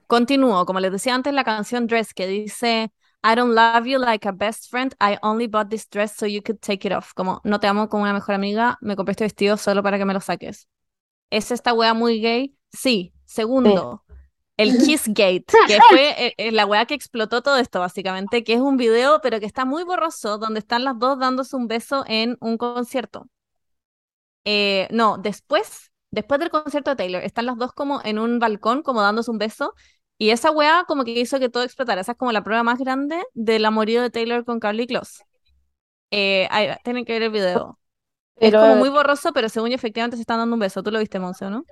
Continúo, 0.07 0.65
como 0.65 0.80
les 0.80 0.91
decía 0.91 1.15
antes, 1.15 1.34
la 1.34 1.43
canción 1.43 1.88
Dress 1.88 2.13
que 2.13 2.27
dice 2.27 2.91
I 3.23 3.35
don't 3.35 3.53
love 3.55 3.87
you 3.87 3.99
like 3.99 4.27
a 4.27 4.33
best 4.33 4.69
friend, 4.69 4.93
I 4.99 5.17
only 5.23 5.47
bought 5.47 5.69
this 5.69 5.87
dress 5.87 6.15
so 6.15 6.25
you 6.25 6.41
could 6.41 6.61
take 6.61 6.85
it 6.85 6.91
off. 6.91 7.13
Como 7.13 7.39
no 7.43 7.59
te 7.59 7.67
amo 7.67 7.87
como 7.87 8.03
una 8.03 8.13
mejor 8.13 8.35
amiga, 8.35 8.77
me 8.81 8.95
compré 8.95 9.11
este 9.11 9.23
vestido 9.23 9.57
solo 9.57 9.81
para 9.81 9.97
que 9.97 10.05
me 10.05 10.13
lo 10.13 10.19
saques. 10.19 10.67
¿Es 11.29 11.51
esta 11.51 11.73
wea 11.73 11.93
muy 11.93 12.19
gay? 12.21 12.55
Sí. 12.71 13.13
Segundo, 13.25 14.03
el 14.57 14.77
Kiss 14.85 15.07
Gate, 15.07 15.45
que 15.67 15.79
fue 15.89 16.27
eh, 16.27 16.33
eh, 16.37 16.51
la 16.51 16.65
wea 16.65 16.85
que 16.85 16.93
explotó 16.93 17.41
todo 17.41 17.57
esto, 17.57 17.79
básicamente, 17.79 18.43
que 18.43 18.53
es 18.53 18.59
un 18.59 18.77
video, 18.77 19.19
pero 19.21 19.39
que 19.39 19.45
está 19.45 19.65
muy 19.65 19.83
borroso, 19.83 20.37
donde 20.37 20.59
están 20.59 20.83
las 20.83 20.99
dos 20.99 21.17
dándose 21.19 21.55
un 21.55 21.67
beso 21.67 22.03
en 22.07 22.37
un 22.41 22.57
concierto. 22.57 23.27
Eh, 24.45 24.87
no, 24.91 25.17
después, 25.17 25.91
después 26.11 26.39
del 26.39 26.49
concierto 26.49 26.91
de 26.91 26.95
Taylor, 26.97 27.23
están 27.23 27.45
las 27.45 27.57
dos 27.57 27.73
como 27.73 28.01
en 28.03 28.19
un 28.19 28.39
balcón, 28.39 28.83
como 28.83 29.01
dándose 29.01 29.31
un 29.31 29.37
beso, 29.37 29.73
y 30.18 30.30
esa 30.31 30.52
wea 30.52 30.85
como 30.88 31.03
que 31.06 31.11
hizo 31.11 31.40
que 31.40 31.49
todo 31.49 31.64
explotara. 31.64 32.02
Esa 32.02 32.14
es 32.14 32.18
como 32.18 32.31
la 32.31 32.44
prueba 32.44 32.64
más 32.64 32.80
grande 32.80 33.22
del 33.34 33.65
amorío 33.65 34.02
de 34.02 34.10
Taylor 34.10 34.45
con 34.45 34.60
Carly 34.60 34.88
Close. 34.88 35.23
Eh, 36.11 36.48
ahí 36.52 36.68
va, 36.68 36.77
tienen 36.84 37.06
que 37.06 37.14
ver 37.14 37.23
el 37.23 37.31
video. 37.31 37.80
Pero, 38.35 38.52
es 38.52 38.56
como 38.56 38.76
eh, 38.76 38.77
muy 38.77 38.90
borroso, 38.90 39.34
pero 39.34 39.49
según 39.49 39.69
yo 39.72 39.76
efectivamente 39.76 40.18
se 40.18 40.22
están 40.22 40.40
dando 40.40 40.56
un 40.56 40.61
beso. 40.61 40.84
Tú 40.84 40.91
lo 40.91 40.99
viste, 40.99 41.19
Monse, 41.19 41.49
¿no? 41.49 41.65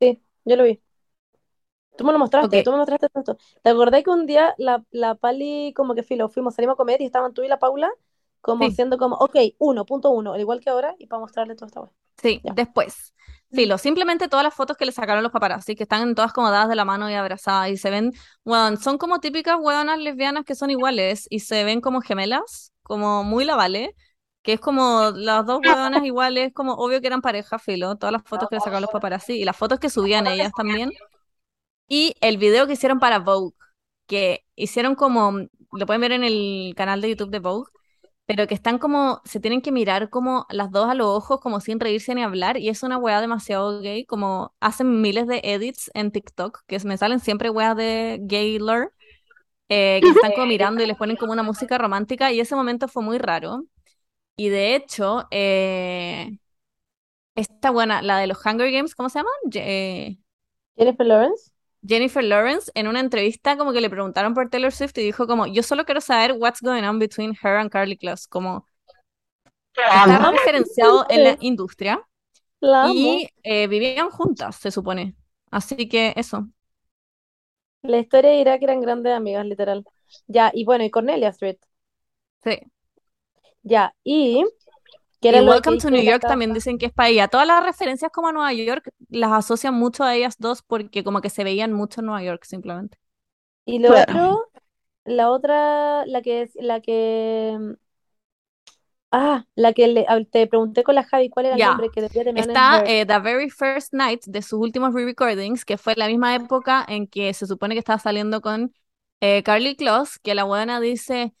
Sí, 0.00 0.22
yo 0.44 0.56
lo 0.56 0.64
vi. 0.64 0.80
Tú 1.96 2.04
me 2.04 2.12
lo 2.12 2.18
mostraste, 2.18 2.62
tú 2.62 2.72
me 2.72 2.78
mostraste 2.78 3.06
esto. 3.14 3.38
¿Te 3.62 3.70
acordás 3.70 4.02
que 4.02 4.10
un 4.10 4.26
día 4.26 4.54
la, 4.58 4.84
la 4.90 5.14
Pali, 5.14 5.72
como 5.76 5.94
que 5.94 6.02
filo, 6.02 6.28
fuimos, 6.28 6.54
salimos 6.54 6.74
a 6.74 6.76
comer 6.76 7.00
y 7.00 7.04
estaban 7.06 7.32
tú 7.34 7.42
y 7.44 7.48
la 7.48 7.58
Paula, 7.60 7.90
como 8.40 8.66
Sí. 8.66 8.66
haciendo 8.66 8.98
como, 8.98 9.16
ok, 9.16 9.36
uno, 9.58 9.86
punto 9.86 10.10
uno, 10.10 10.32
al 10.32 10.40
igual 10.40 10.60
que 10.60 10.70
ahora, 10.70 10.96
y 10.98 11.06
para 11.06 11.20
mostrarle 11.20 11.54
todo 11.54 11.66
esta 11.66 11.80
wea. 11.82 11.92
Sí, 12.20 12.42
Ya. 12.42 12.56
después. 12.56 13.14
Filo, 13.54 13.78
simplemente 13.78 14.28
todas 14.28 14.42
las 14.42 14.54
fotos 14.54 14.76
que 14.76 14.84
le 14.84 14.92
sacaron 14.92 15.22
los 15.22 15.30
paparazzi, 15.30 15.76
que 15.76 15.84
están 15.84 16.14
todas 16.14 16.32
como 16.32 16.50
dadas 16.50 16.68
de 16.68 16.74
la 16.74 16.84
mano 16.84 17.08
y 17.08 17.14
abrazadas, 17.14 17.70
y 17.70 17.76
se 17.76 17.88
ven, 17.90 18.12
weón, 18.44 18.78
son 18.78 18.98
como 18.98 19.20
típicas 19.20 19.56
weonas 19.60 19.98
lesbianas 19.98 20.44
que 20.44 20.54
son 20.54 20.70
iguales, 20.70 21.26
y 21.30 21.40
se 21.40 21.62
ven 21.62 21.80
como 21.80 22.00
gemelas, 22.00 22.72
como 22.82 23.22
muy 23.22 23.44
la 23.44 23.54
vale, 23.54 23.94
que 24.42 24.54
es 24.54 24.60
como 24.60 25.12
las 25.14 25.46
dos 25.46 25.60
weonas 25.64 26.04
iguales, 26.04 26.52
como 26.52 26.74
obvio 26.74 27.00
que 27.00 27.06
eran 27.06 27.20
pareja, 27.22 27.58
filo, 27.58 27.96
todas 27.96 28.12
las 28.12 28.22
fotos 28.24 28.48
que 28.48 28.56
le 28.56 28.60
sacaron 28.60 28.82
los 28.82 28.90
paparazzi, 28.90 29.34
y 29.34 29.44
las 29.44 29.56
fotos 29.56 29.78
que 29.78 29.88
subían 29.88 30.26
ellas 30.26 30.52
también, 30.56 30.90
y 31.88 32.14
el 32.20 32.38
video 32.38 32.66
que 32.66 32.72
hicieron 32.72 32.98
para 32.98 33.20
Vogue, 33.20 33.54
que 34.06 34.44
hicieron 34.56 34.96
como, 34.96 35.32
lo 35.72 35.86
pueden 35.86 36.00
ver 36.00 36.12
en 36.12 36.24
el 36.24 36.74
canal 36.76 37.00
de 37.00 37.10
YouTube 37.10 37.30
de 37.30 37.38
Vogue, 37.38 37.70
pero 38.26 38.46
que 38.46 38.54
están 38.54 38.78
como, 38.78 39.20
se 39.24 39.40
tienen 39.40 39.60
que 39.62 39.72
mirar 39.72 40.10
como 40.10 40.46
las 40.50 40.70
dos 40.70 40.88
a 40.88 40.94
los 40.94 41.06
ojos, 41.08 41.40
como 41.40 41.60
sin 41.60 41.80
reírse 41.80 42.14
ni 42.14 42.22
hablar, 42.22 42.56
y 42.58 42.68
es 42.70 42.82
una 42.82 42.98
weá 42.98 43.20
demasiado 43.20 43.80
gay, 43.80 44.06
como 44.06 44.54
hacen 44.60 45.02
miles 45.02 45.26
de 45.26 45.40
edits 45.44 45.90
en 45.94 46.10
TikTok, 46.12 46.62
que 46.66 46.78
me 46.84 46.96
salen 46.96 47.20
siempre 47.20 47.50
weas 47.50 47.76
de 47.76 48.18
gay 48.22 48.58
lore, 48.58 48.88
eh, 49.68 50.02
que 50.06 50.12
están 50.12 50.32
como 50.32 50.46
mirando 50.46 50.82
y 50.82 50.86
les 50.86 50.96
ponen 50.96 51.16
como 51.16 51.32
una 51.32 51.42
música 51.44 51.78
romántica, 51.78 52.32
y 52.32 52.40
ese 52.40 52.56
momento 52.56 52.88
fue 52.88 53.02
muy 53.02 53.18
raro. 53.18 53.64
Y 54.36 54.48
de 54.50 54.76
hecho, 54.76 55.28
eh, 55.32 56.32
esta 57.34 57.70
buena, 57.70 58.02
la 58.02 58.18
de 58.18 58.26
los 58.26 58.44
Hunger 58.44 58.70
Games, 58.72 58.94
¿cómo 58.94 59.08
se 59.08 59.18
llama? 59.20 59.30
Ye- 59.50 60.18
Jennifer 60.76 61.04
Lawrence, 61.04 61.50
Jennifer 61.86 62.24
Lawrence 62.24 62.70
en 62.74 62.88
una 62.88 63.00
entrevista 63.00 63.56
como 63.56 63.72
que 63.72 63.80
le 63.80 63.90
preguntaron 63.90 64.34
por 64.34 64.48
Taylor 64.48 64.72
Swift 64.72 64.96
y 64.98 65.02
dijo 65.02 65.26
como, 65.26 65.46
yo 65.46 65.62
solo 65.62 65.84
quiero 65.84 66.00
saber 66.00 66.32
what's 66.32 66.60
going 66.60 66.84
on 66.84 66.98
between 66.98 67.36
her 67.42 67.56
and 67.56 67.70
Carly 67.70 67.96
Close, 67.96 68.26
como 68.28 68.66
está 69.76 70.30
referenciado 70.30 71.06
en 71.08 71.24
la 71.24 71.36
industria 71.40 72.00
la 72.60 72.90
y 72.92 73.28
eh, 73.42 73.66
vivían 73.66 74.10
juntas, 74.10 74.56
se 74.56 74.70
supone. 74.70 75.14
Así 75.50 75.88
que 75.88 76.14
eso. 76.16 76.48
La 77.82 77.98
historia 77.98 78.30
dirá 78.30 78.58
que 78.58 78.64
eran 78.64 78.80
grandes 78.80 79.12
amigas, 79.12 79.44
literal. 79.44 79.84
Ya, 80.26 80.50
y 80.54 80.64
bueno, 80.64 80.84
y 80.84 80.90
Cornelia 80.90 81.28
Street. 81.28 81.58
Sí. 82.42 82.58
Ya, 83.62 83.94
y 84.02 84.44
Y 85.28 85.40
Welcome 85.42 85.78
to 85.78 85.90
New 85.90 86.02
York 86.02 86.20
casa. 86.20 86.26
también 86.26 86.52
dicen 86.52 86.78
que 86.78 86.86
es 86.86 86.92
para 86.92 87.08
ella. 87.08 87.28
Todas 87.28 87.46
las 87.46 87.64
referencias 87.64 88.10
como 88.12 88.28
a 88.28 88.32
Nueva 88.32 88.52
York 88.52 88.90
las 89.08 89.32
asocian 89.32 89.74
mucho 89.74 90.04
a 90.04 90.14
ellas 90.14 90.36
dos 90.38 90.62
porque 90.62 91.04
como 91.04 91.20
que 91.20 91.30
se 91.30 91.44
veían 91.44 91.72
mucho 91.72 92.00
en 92.00 92.06
Nueva 92.06 92.22
York 92.22 92.44
simplemente. 92.44 92.98
Y 93.66 93.78
lo 93.78 93.90
Claro. 93.92 94.02
otro, 94.02 94.50
la 95.04 95.30
otra, 95.30 96.06
la 96.06 96.22
que 96.22 96.42
es, 96.42 96.52
la 96.56 96.80
que, 96.80 97.58
ah, 99.12 99.46
la 99.54 99.72
que 99.72 99.88
le- 99.88 100.06
a- 100.08 100.22
te 100.24 100.46
pregunté 100.46 100.82
con 100.84 100.94
la 100.94 101.04
Javi 101.04 101.30
cuál 101.30 101.46
era 101.46 101.56
el 101.56 101.64
nombre 101.64 101.90
que 101.90 102.00
debería 102.02 102.24
terminar 102.24 102.50
en 102.50 102.52
Está 102.52 102.82
eh, 102.86 103.06
The 103.06 103.18
Very 103.20 103.50
First 103.50 103.92
Night 103.92 104.24
de 104.26 104.42
sus 104.42 104.58
últimos 104.60 104.92
re-recordings, 104.92 105.64
que 105.64 105.78
fue 105.78 105.94
la 105.96 106.08
misma 106.08 106.34
época 106.34 106.84
en 106.88 107.06
que 107.06 107.32
se 107.34 107.46
supone 107.46 107.74
que 107.74 107.78
estaba 107.78 107.98
saliendo 107.98 108.40
con 108.40 108.74
eh, 109.20 109.42
Carly 109.44 109.76
Close, 109.76 110.18
que 110.22 110.34
la 110.34 110.44
buena 110.44 110.80
dice, 110.80 111.32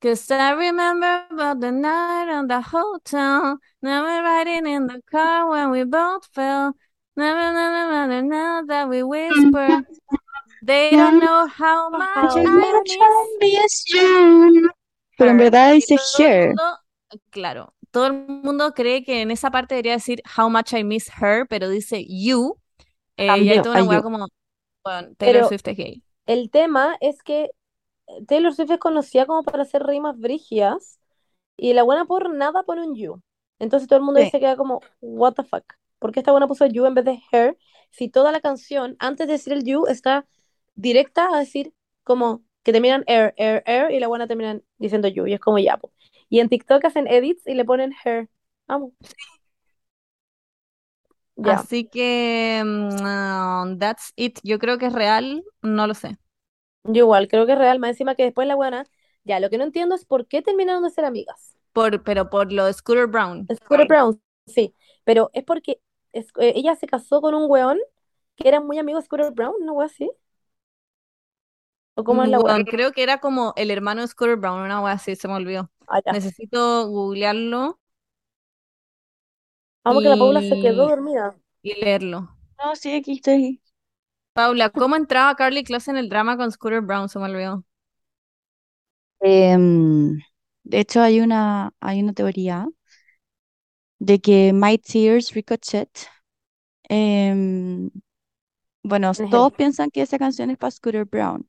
Cause 0.00 0.30
I 0.30 0.52
remember 0.52 1.26
about 1.30 1.60
the 1.60 1.72
night 1.72 2.30
on 2.30 2.46
the 2.46 2.60
hotel, 2.60 3.58
never 3.82 4.22
riding 4.22 4.66
in 4.66 4.86
the 4.86 5.02
car 5.10 5.50
when 5.50 5.70
we 5.70 5.82
both 5.84 6.24
fell, 6.32 6.74
never, 7.16 7.52
never, 7.52 8.06
never, 8.06 8.22
now 8.22 8.62
that 8.64 8.88
we 8.88 9.02
whisper, 9.02 9.82
they 10.62 10.90
don't 10.92 11.18
know 11.18 11.48
how 11.48 11.90
much 11.90 12.36
I 12.36 12.44
miss 13.40 13.84
Pero 15.16 15.30
en 15.32 15.36
verdad 15.38 15.72
dice 15.72 15.96
todo 15.96 16.28
el 16.28 16.32
her. 16.32 16.46
mundo, 16.46 16.78
claro, 17.30 17.74
todo 17.90 18.06
el 18.06 18.12
mundo 18.28 18.72
cree 18.74 19.02
que 19.04 19.22
en 19.22 19.30
esa 19.32 19.50
parte 19.50 19.74
debería 19.74 19.94
decir 19.94 20.22
how 20.36 20.48
much 20.48 20.72
I 20.74 20.84
miss 20.84 21.08
her, 21.20 21.46
pero 21.48 21.68
dice 21.68 22.04
you. 22.08 22.56
Eh, 23.16 23.26
y 23.42 23.48
hay 23.50 23.62
toda 23.62 23.82
una 23.82 23.96
you. 23.96 24.02
como, 24.02 24.28
bueno, 24.84 25.08
Taylor 25.16 25.16
Pero 25.18 25.48
Swift 25.48 25.66
es 25.68 25.76
gay. 25.76 26.02
el 26.26 26.50
tema 26.50 26.96
es 27.00 27.22
que 27.22 27.50
Taylor 28.26 28.54
Swift 28.54 28.70
es 28.72 28.78
conocida 28.78 29.26
como 29.26 29.42
para 29.42 29.62
hacer 29.62 29.84
rimas 29.84 30.18
brígidas 30.18 30.98
y 31.56 31.74
la 31.74 31.82
buena 31.82 32.04
por 32.06 32.30
nada 32.34 32.62
pone 32.64 32.86
un 32.86 32.94
you. 32.96 33.22
Entonces 33.58 33.88
todo 33.88 33.98
el 33.98 34.04
mundo 34.04 34.20
Sí. 34.20 34.26
dice 34.26 34.38
que 34.38 34.46
queda 34.46 34.56
como, 34.56 34.80
what 35.00 35.34
the 35.34 35.44
fuck. 35.44 35.64
¿Por 35.98 36.12
qué 36.12 36.20
esta 36.20 36.30
buena 36.32 36.46
puso 36.48 36.66
you 36.66 36.86
en 36.86 36.94
vez 36.94 37.04
de 37.04 37.20
her? 37.32 37.58
Si 37.90 38.08
toda 38.08 38.32
la 38.32 38.40
canción, 38.40 38.96
antes 39.00 39.26
de 39.26 39.34
decir 39.34 39.52
el 39.52 39.64
you, 39.64 39.86
está 39.86 40.26
directa 40.76 41.34
a 41.34 41.38
decir 41.40 41.74
como 42.04 42.42
que 42.62 42.72
terminan 42.72 43.02
air, 43.06 43.34
air, 43.36 43.62
air 43.66 43.90
y 43.90 44.00
la 44.00 44.08
buena 44.08 44.26
terminan 44.28 44.62
diciendo 44.78 45.08
you. 45.08 45.26
Y 45.26 45.34
es 45.34 45.40
como 45.40 45.58
ya, 45.58 45.76
po. 45.76 45.92
Y 46.28 46.40
en 46.40 46.48
TikTok 46.48 46.84
hacen 46.84 47.08
edits 47.08 47.46
y 47.46 47.54
le 47.54 47.64
ponen 47.64 47.92
her. 48.04 48.28
Amo. 48.68 48.92
Ya. 51.36 51.54
Así 51.54 51.88
que, 51.88 52.62
mm, 52.64 53.78
that's 53.78 54.12
it. 54.16 54.38
Yo 54.42 54.58
creo 54.58 54.78
que 54.78 54.86
es 54.86 54.92
real, 54.92 55.44
no 55.62 55.86
lo 55.86 55.94
sé. 55.94 56.18
Yo 56.84 57.04
igual, 57.04 57.28
creo 57.28 57.46
que 57.46 57.52
es 57.52 57.58
real. 57.58 57.78
Más 57.78 57.90
encima 57.90 58.14
que 58.14 58.24
después 58.24 58.48
la 58.48 58.54
buena, 58.56 58.84
ya, 59.24 59.40
lo 59.40 59.50
que 59.50 59.58
no 59.58 59.64
entiendo 59.64 59.94
es 59.94 60.04
por 60.04 60.26
qué 60.26 60.42
terminaron 60.42 60.82
de 60.82 60.90
ser 60.90 61.04
amigas. 61.04 61.56
Por, 61.72 62.02
pero 62.02 62.30
por 62.30 62.52
lo 62.52 62.64
de 62.64 62.72
Scooter 62.72 63.06
Brown. 63.06 63.46
Scooter 63.54 63.86
Brown, 63.86 64.20
sí, 64.46 64.74
pero 65.04 65.30
es 65.32 65.44
porque 65.44 65.80
es- 66.12 66.28
eh, 66.40 66.52
ella 66.56 66.74
se 66.76 66.86
casó 66.86 67.20
con 67.20 67.34
un 67.34 67.50
weón 67.50 67.78
que 68.36 68.48
era 68.48 68.60
muy 68.60 68.78
amigo 68.78 68.98
de 68.98 69.04
Scooter 69.04 69.32
Brown, 69.32 69.54
¿no, 69.64 69.74
wea 69.74 69.86
así? 69.86 70.10
¿O 71.94 72.04
cómo 72.04 72.22
es 72.22 72.30
la? 72.30 72.40
Weón, 72.40 72.64
creo 72.64 72.92
que 72.92 73.02
era 73.02 73.18
como 73.18 73.52
el 73.56 73.70
hermano 73.70 74.02
de 74.02 74.08
Scooter 74.08 74.36
Brown, 74.36 74.60
una 74.62 74.80
wea 74.82 74.94
así, 74.94 75.16
se 75.16 75.28
me 75.28 75.34
olvidó. 75.34 75.70
Ah. 75.88 76.00
Necesito 76.10 76.88
googlearlo 76.88 77.78
Amo 79.82 80.00
que 80.02 80.08
la 80.08 80.16
Paula 80.16 80.40
se 80.42 80.56
quedó 80.60 80.84
y, 80.84 80.88
dormida. 80.88 81.36
y 81.62 81.74
leerlo. 81.80 82.36
No, 82.58 82.74
sí, 82.76 82.94
aquí 82.94 83.12
estoy. 83.14 83.60
Paula, 84.38 84.70
¿cómo 84.70 84.96
entraba 84.96 85.34
Carly 85.34 85.64
Close 85.64 85.90
en 85.90 85.96
el 85.98 86.08
drama 86.08 86.36
con 86.38 86.50
Scooter 86.50 86.80
Brown? 86.80 87.08
Se 87.10 87.18
me 87.18 87.26
olvidó. 87.26 87.64
Em, 89.20 90.18
de 90.64 90.80
hecho, 90.80 91.00
hay 91.02 91.20
una, 91.20 91.72
hay 91.80 92.02
una 92.02 92.12
teoría 92.12 92.68
de 94.00 94.18
que 94.20 94.52
My 94.52 94.78
Tears 94.78 95.32
Ricochet. 95.34 95.90
em, 96.90 97.90
bueno, 98.84 99.12
¿Quién 99.14 99.28
es 99.28 99.30
todos 99.30 99.52
piensan 99.54 99.90
que 99.90 100.02
esa 100.02 100.18
canción 100.18 100.50
es 100.50 100.58
para 100.58 100.70
Scooter 100.72 101.04
Brown, 101.06 101.48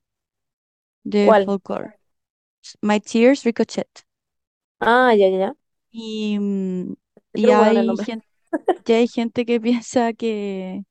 de 1.04 1.34
¿Cuál? 1.34 1.44
Folklore. 1.44 1.96
My 2.82 3.00
Tears 3.00 3.44
Ricochet. 3.46 4.06
Ah, 4.82 5.14
ya, 5.14 5.28
ya, 5.30 5.38
ya. 5.40 5.56
Y, 5.92 6.38
y 7.34 7.50
hay 7.52 7.84
nombre. 7.86 8.06
gente, 8.06 8.28
y 8.86 8.94
hay 8.94 9.08
gente 9.08 9.46
que 9.46 9.62
piensa 9.62 10.14
que, 10.14 10.84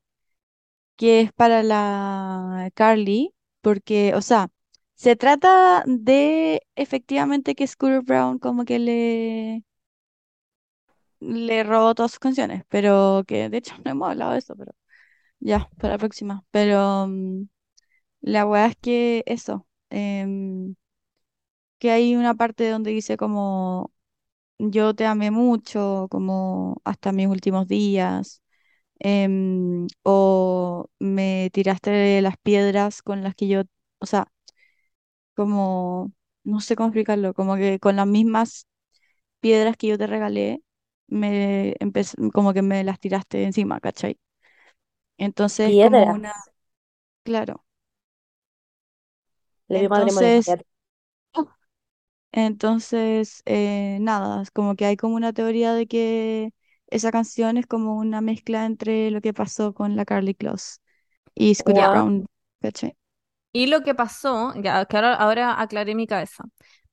que 0.99 1.21
es 1.23 1.33
para 1.33 1.63
la 1.63 2.71
Carly, 2.75 3.33
porque, 3.61 4.13
o 4.15 4.21
sea, 4.23 4.49
se 4.95 5.17
trata 5.17 5.83
de 5.87 6.63
efectivamente 6.77 7.55
que 7.55 7.67
Scooter 7.67 8.01
Brown 8.03 8.39
como 8.39 8.65
que 8.65 8.79
le, 8.79 9.65
le 11.19 11.63
robó 11.63 11.95
todas 11.95 12.11
sus 12.11 12.19
canciones, 12.19 12.63
pero 12.69 13.23
que 13.27 13.49
de 13.49 13.57
hecho 13.57 13.75
no 13.85 13.91
hemos 13.91 14.09
hablado 14.09 14.31
de 14.33 14.39
eso, 14.39 14.55
pero 14.55 14.73
ya, 15.39 15.69
para 15.79 15.95
la 15.95 15.97
próxima. 15.99 16.45
Pero 16.51 17.07
mm, 17.09 17.43
la 18.21 18.45
weá 18.47 18.67
es 18.67 18.77
que 18.77 19.23
eso, 19.27 19.67
em, 19.91 20.75
que 21.77 21.91
hay 21.91 22.15
una 22.15 22.35
parte 22.35 22.69
donde 22.69 22.91
dice 22.91 23.17
como 23.17 23.91
yo 24.59 24.95
te 24.95 25.05
amé 25.05 25.31
mucho, 25.31 26.07
como 26.11 26.81
hasta 26.85 27.11
mis 27.13 27.27
últimos 27.27 27.67
días, 27.67 28.43
em, 28.99 29.87
o 30.03 30.87
me 30.99 31.49
tiraste 31.53 32.21
las 32.21 32.37
piedras 32.37 33.01
con 33.01 33.23
las 33.23 33.35
que 33.35 33.47
yo, 33.47 33.63
o 33.99 34.05
sea, 34.05 34.27
como, 35.35 36.11
no 36.43 36.59
sé 36.61 36.75
cómo 36.75 36.87
explicarlo, 36.89 37.33
como 37.33 37.55
que 37.55 37.79
con 37.79 37.95
las 37.95 38.07
mismas 38.07 38.67
piedras 39.39 39.77
que 39.77 39.87
yo 39.89 39.97
te 39.97 40.07
regalé, 40.07 40.63
me 41.07 41.75
como 42.33 42.53
que 42.53 42.61
me 42.63 42.83
las 42.83 42.99
tiraste 42.99 43.43
encima, 43.45 43.79
¿cachai? 43.81 44.19
Entonces, 45.17 45.77
como 45.77 46.03
una, 46.05 46.33
claro. 47.23 47.65
Le 49.69 49.79
dio 49.79 49.89
madre 49.89 50.11
Moria. 50.11 50.33
Entonces, 50.37 50.57
entonces, 52.31 53.41
eh, 53.45 53.97
nada, 54.01 54.41
es 54.43 54.51
como 54.51 54.75
que 54.75 54.85
hay 54.85 54.97
como 54.97 55.15
una 55.15 55.33
teoría 55.33 55.73
de 55.73 55.87
que 55.87 56.51
esa 56.89 57.11
canción 57.11 57.57
es 57.57 57.67
como 57.67 57.95
una 57.97 58.21
mezcla 58.21 58.65
entre 58.65 59.11
lo 59.11 59.21
que 59.21 59.33
pasó 59.33 59.73
con 59.73 59.95
la 59.95 60.05
Carly 60.05 60.35
Close 60.35 60.77
y 61.35 61.55
Scooter. 61.55 61.89
Brown, 61.89 62.25
¿cachai? 62.61 62.95
Y 63.51 63.67
lo 63.67 63.81
que 63.81 63.95
pasó, 63.95 64.53
ya 64.55 64.85
que 64.85 64.97
ahora, 64.97 65.15
ahora 65.15 65.59
aclaré 65.61 65.95
mi 65.95 66.05
cabeza, 66.07 66.43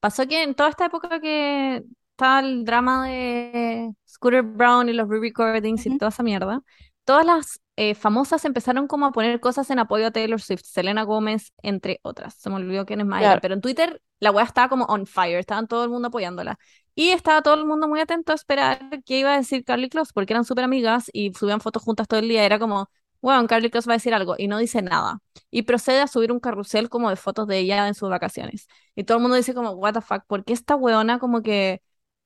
pasó 0.01 0.27
que 0.27 0.43
en 0.43 0.55
toda 0.55 0.70
esta 0.70 0.86
época 0.86 1.20
que 1.20 1.82
estaba 2.12 2.40
el 2.40 2.64
drama 2.64 3.09
de 3.09 3.93
Scooter 4.09 4.43
Brown 4.43 4.89
y 4.89 4.94
los 4.94 5.06
re-recordings 5.09 5.85
y 5.86 5.90
Ujú. 5.90 5.98
toda 5.98 6.09
esa 6.10 6.23
mierda, 6.23 6.62
todas 7.06 7.26
las 7.26 7.60
eh, 7.76 7.94
famosas 7.94 8.44
empezaron 8.44 8.88
como 8.88 9.06
a 9.06 9.12
poner 9.12 9.40
cosas 9.40 9.70
en 9.70 9.78
apoyo 9.78 10.08
a 10.08 10.10
Taylor 10.12 10.40
Swift, 10.40 10.62
Selena 10.64 11.04
Gómez, 11.04 11.52
entre 11.62 12.00
otras. 12.02 12.34
Se 12.34 12.50
me 12.50 12.56
olvidó 12.56 12.86
quiénes 12.86 13.06
más 13.06 13.24
eran, 13.24 13.40
Claro. 13.40 13.40
pero 13.40 13.54
en 13.54 13.62
Twitter 13.62 14.02
la 14.20 14.30
weá 14.32 14.44
estaba 14.44 14.68
como 14.68 14.84
on 14.86 15.06
fire, 15.06 15.38
estaban 15.38 15.68
todo 15.68 15.84
el 15.84 15.90
mundo 15.90 16.08
apoyándola. 16.08 16.58
Y 16.94 17.10
estaba 17.10 17.42
todo 17.42 17.54
el 17.54 17.66
mundo 17.66 17.88
muy 17.88 18.00
atento 18.00 18.32
a 18.32 18.34
esperar 18.34 18.80
qué 19.04 19.20
iba 19.20 19.34
a 19.34 19.38
decir 19.38 19.64
Carly 19.64 19.88
Close, 19.90 20.12
porque 20.14 20.32
eran 20.34 20.44
súper 20.44 20.64
amigas 20.64 21.10
y 21.12 21.32
subían 21.34 21.60
fotos 21.60 21.82
juntas 21.82 22.08
todo 22.08 22.20
el 22.20 22.28
día. 22.28 22.44
Era 22.44 22.58
como, 22.58 22.90
bueno, 23.20 23.46
Carly 23.46 23.70
Close 23.70 23.88
va 23.88 23.94
a 23.94 23.96
decir 23.98 24.14
algo, 24.14 24.34
y 24.38 24.48
no 24.48 24.58
dice 24.58 24.82
nada 24.82 25.18
y 25.50 25.62
procede 25.62 26.00
a 26.00 26.06
subir 26.06 26.32
un 26.32 26.40
carrusel 26.40 26.88
como 26.88 27.10
de 27.10 27.16
fotos 27.16 27.46
de 27.48 27.58
ella 27.58 27.88
en 27.88 27.94
sus 27.94 28.08
vacaciones. 28.10 28.68
Y 28.94 29.04
todo 29.04 29.18
el 29.18 29.22
mundo 29.22 29.36
dice 29.36 29.54
como, 29.54 29.70
what 29.72 29.94
the 29.94 30.00
fuck, 30.00 30.24
¿por 30.26 30.44
qué 30.44 30.52
esta 30.52 30.76
weona 30.76 31.18
como 31.18 31.42
que 31.42 31.82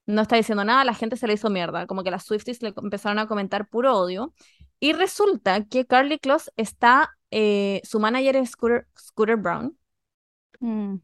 no 0.07 0.23
está 0.23 0.37
diciendo 0.37 0.65
nada? 0.65 0.85
La 0.85 0.95
gente 0.95 1.17
se 1.17 1.27
le 1.27 1.35
hizo 1.35 1.51
mierda, 1.51 1.87
como 1.87 2.03
que 2.03 2.11
las 2.11 2.25
Swifties 2.25 2.63
le 2.63 2.73
empezaron 2.77 3.19
a 3.19 3.27
comentar 3.27 3.69
puro 3.69 3.97
odio. 3.97 4.35
Y 4.81 4.93
resulta 4.95 5.65
que 5.67 5.87
Carly 5.87 6.19
Close 6.19 6.51
está, 6.57 7.11
eh, 7.31 7.81
su 7.85 8.01
manager 8.01 8.37
es 8.37 8.51
Scooter, 8.51 8.87
Scooter 8.99 9.37
Brown. 9.37 9.79
Mm, 10.61 10.97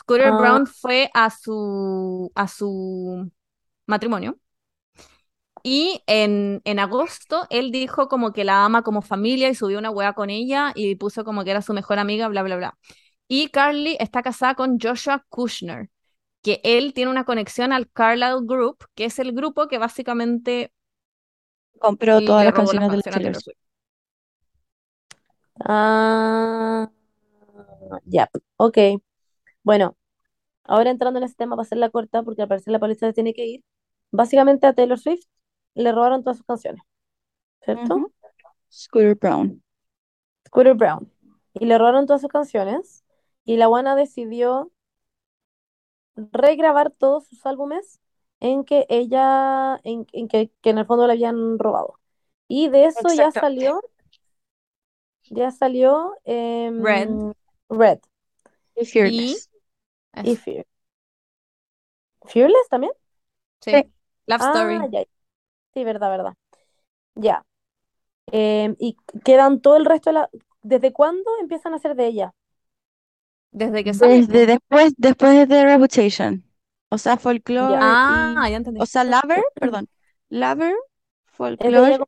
Scooter 0.00 0.28
Ah. 0.28 0.38
Brown 0.38 0.66
fue 0.66 1.10
a 1.14 1.30
su, 1.30 2.30
a 2.34 2.48
su 2.48 3.30
matrimonio. 3.86 4.38
Y 5.62 6.02
en, 6.06 6.60
en 6.64 6.78
agosto 6.78 7.46
él 7.50 7.70
dijo 7.72 8.08
como 8.08 8.32
que 8.32 8.44
la 8.44 8.64
ama 8.64 8.82
como 8.82 9.00
familia 9.02 9.48
y 9.48 9.54
subió 9.54 9.78
una 9.78 9.90
weá 9.90 10.12
con 10.12 10.28
ella 10.30 10.72
y 10.74 10.94
puso 10.96 11.24
como 11.24 11.42
que 11.44 11.50
era 11.52 11.62
su 11.62 11.72
mejor 11.72 11.98
amiga, 11.98 12.28
bla, 12.28 12.42
bla, 12.42 12.56
bla. 12.56 12.78
Y 13.28 13.48
Carly 13.48 13.96
está 14.00 14.22
casada 14.22 14.54
con 14.56 14.78
Joshua 14.80 15.24
Kushner, 15.30 15.90
que 16.42 16.60
él 16.64 16.94
tiene 16.94 17.12
una 17.12 17.26
conexión 17.26 17.72
al 17.74 17.90
Carlyle 17.92 18.40
Group, 18.44 18.86
que 18.96 19.06
es 19.06 19.20
el 19.20 19.34
grupo 19.34 19.68
que 19.68 19.78
básicamente 19.78 20.73
compró 21.78 22.20
todas 22.20 22.44
las 22.44 22.54
canciones 22.54 22.90
de 22.90 23.02
Taylor 23.02 23.36
Swift. 23.36 23.58
Ah, 25.60 26.90
ya, 28.04 28.30
ok. 28.56 28.78
Bueno, 29.62 29.96
ahora 30.64 30.90
entrando 30.90 31.18
en 31.18 31.24
ese 31.24 31.34
tema 31.34 31.56
para 31.56 31.62
hacerla 31.62 31.90
corta, 31.90 32.22
porque 32.22 32.42
al 32.42 32.48
parecer 32.48 32.72
la 32.72 32.80
policía 32.80 33.12
tiene 33.12 33.34
que 33.34 33.46
ir. 33.46 33.64
Básicamente 34.10 34.66
a 34.66 34.74
Taylor 34.74 34.98
Swift 34.98 35.24
le 35.74 35.92
robaron 35.92 36.22
todas 36.22 36.38
sus 36.38 36.46
canciones, 36.46 36.82
¿cierto? 37.62 38.10
Scooter 38.70 39.14
Brown. 39.14 39.62
Scooter 40.46 40.74
Brown. 40.74 41.10
Y 41.54 41.66
le 41.66 41.78
robaron 41.78 42.06
todas 42.06 42.20
sus 42.20 42.30
canciones. 42.30 43.04
Y 43.44 43.56
la 43.56 43.66
buena 43.66 43.94
decidió 43.94 44.72
regrabar 46.16 46.90
todos 46.90 47.26
sus 47.26 47.44
álbumes 47.46 48.00
en 48.44 48.64
que 48.64 48.86
ella, 48.90 49.80
en, 49.84 50.06
en 50.12 50.28
que, 50.28 50.50
que 50.62 50.70
en 50.70 50.78
el 50.78 50.86
fondo 50.86 51.06
le 51.06 51.14
habían 51.14 51.58
robado. 51.58 52.00
Y 52.48 52.68
de 52.70 52.86
eso 52.86 53.12
ya 53.14 53.30
salió, 53.32 53.82
ya 55.30 55.50
salió 55.50 56.14
em, 56.24 56.74
Red. 56.78 57.32
Red 57.68 58.00
Y 58.76 58.84
Y 59.02 59.44
Fearless. 59.44 59.50
y 60.22 60.36
Fear. 60.36 60.66
¿Fearless 62.26 62.68
también? 62.68 62.92
sí. 63.60 63.72
Sí. 63.72 63.92
Love 64.26 64.42
Story. 64.42 64.80
Ah, 64.80 64.88
ya. 64.92 65.04
Sí, 65.74 65.84
verdad, 65.84 66.10
verdad. 66.10 66.34
Ya. 67.16 67.44
Em, 68.32 68.76
y 68.80 68.96
quedan 69.24 69.60
todo 69.62 69.76
el 69.76 69.86
resto 69.86 70.10
de 70.10 70.14
la... 70.14 70.30
¿Desde 70.62 70.92
cuándo 70.92 71.30
empiezan 71.40 71.74
a 71.74 71.78
ser 71.78 71.96
de 71.96 72.06
ella? 72.08 72.34
Desde 73.52 73.84
que 73.84 73.94
sale, 73.94 74.22
Desde 74.22 74.44
después, 74.46 74.92
después 74.98 75.48
de 75.48 75.64
Reputation. 75.64 76.44
O 76.90 76.98
sea, 76.98 77.16
folklore 77.18 77.98
Ah, 78.36 78.46
y. 78.46 78.50
ya 78.50 78.56
entendí. 78.56 78.80
O 78.80 78.86
sea, 78.86 79.04
Lover, 79.04 79.42
perdón. 79.58 79.88
Lover, 80.30 80.74
folklore 81.26 81.98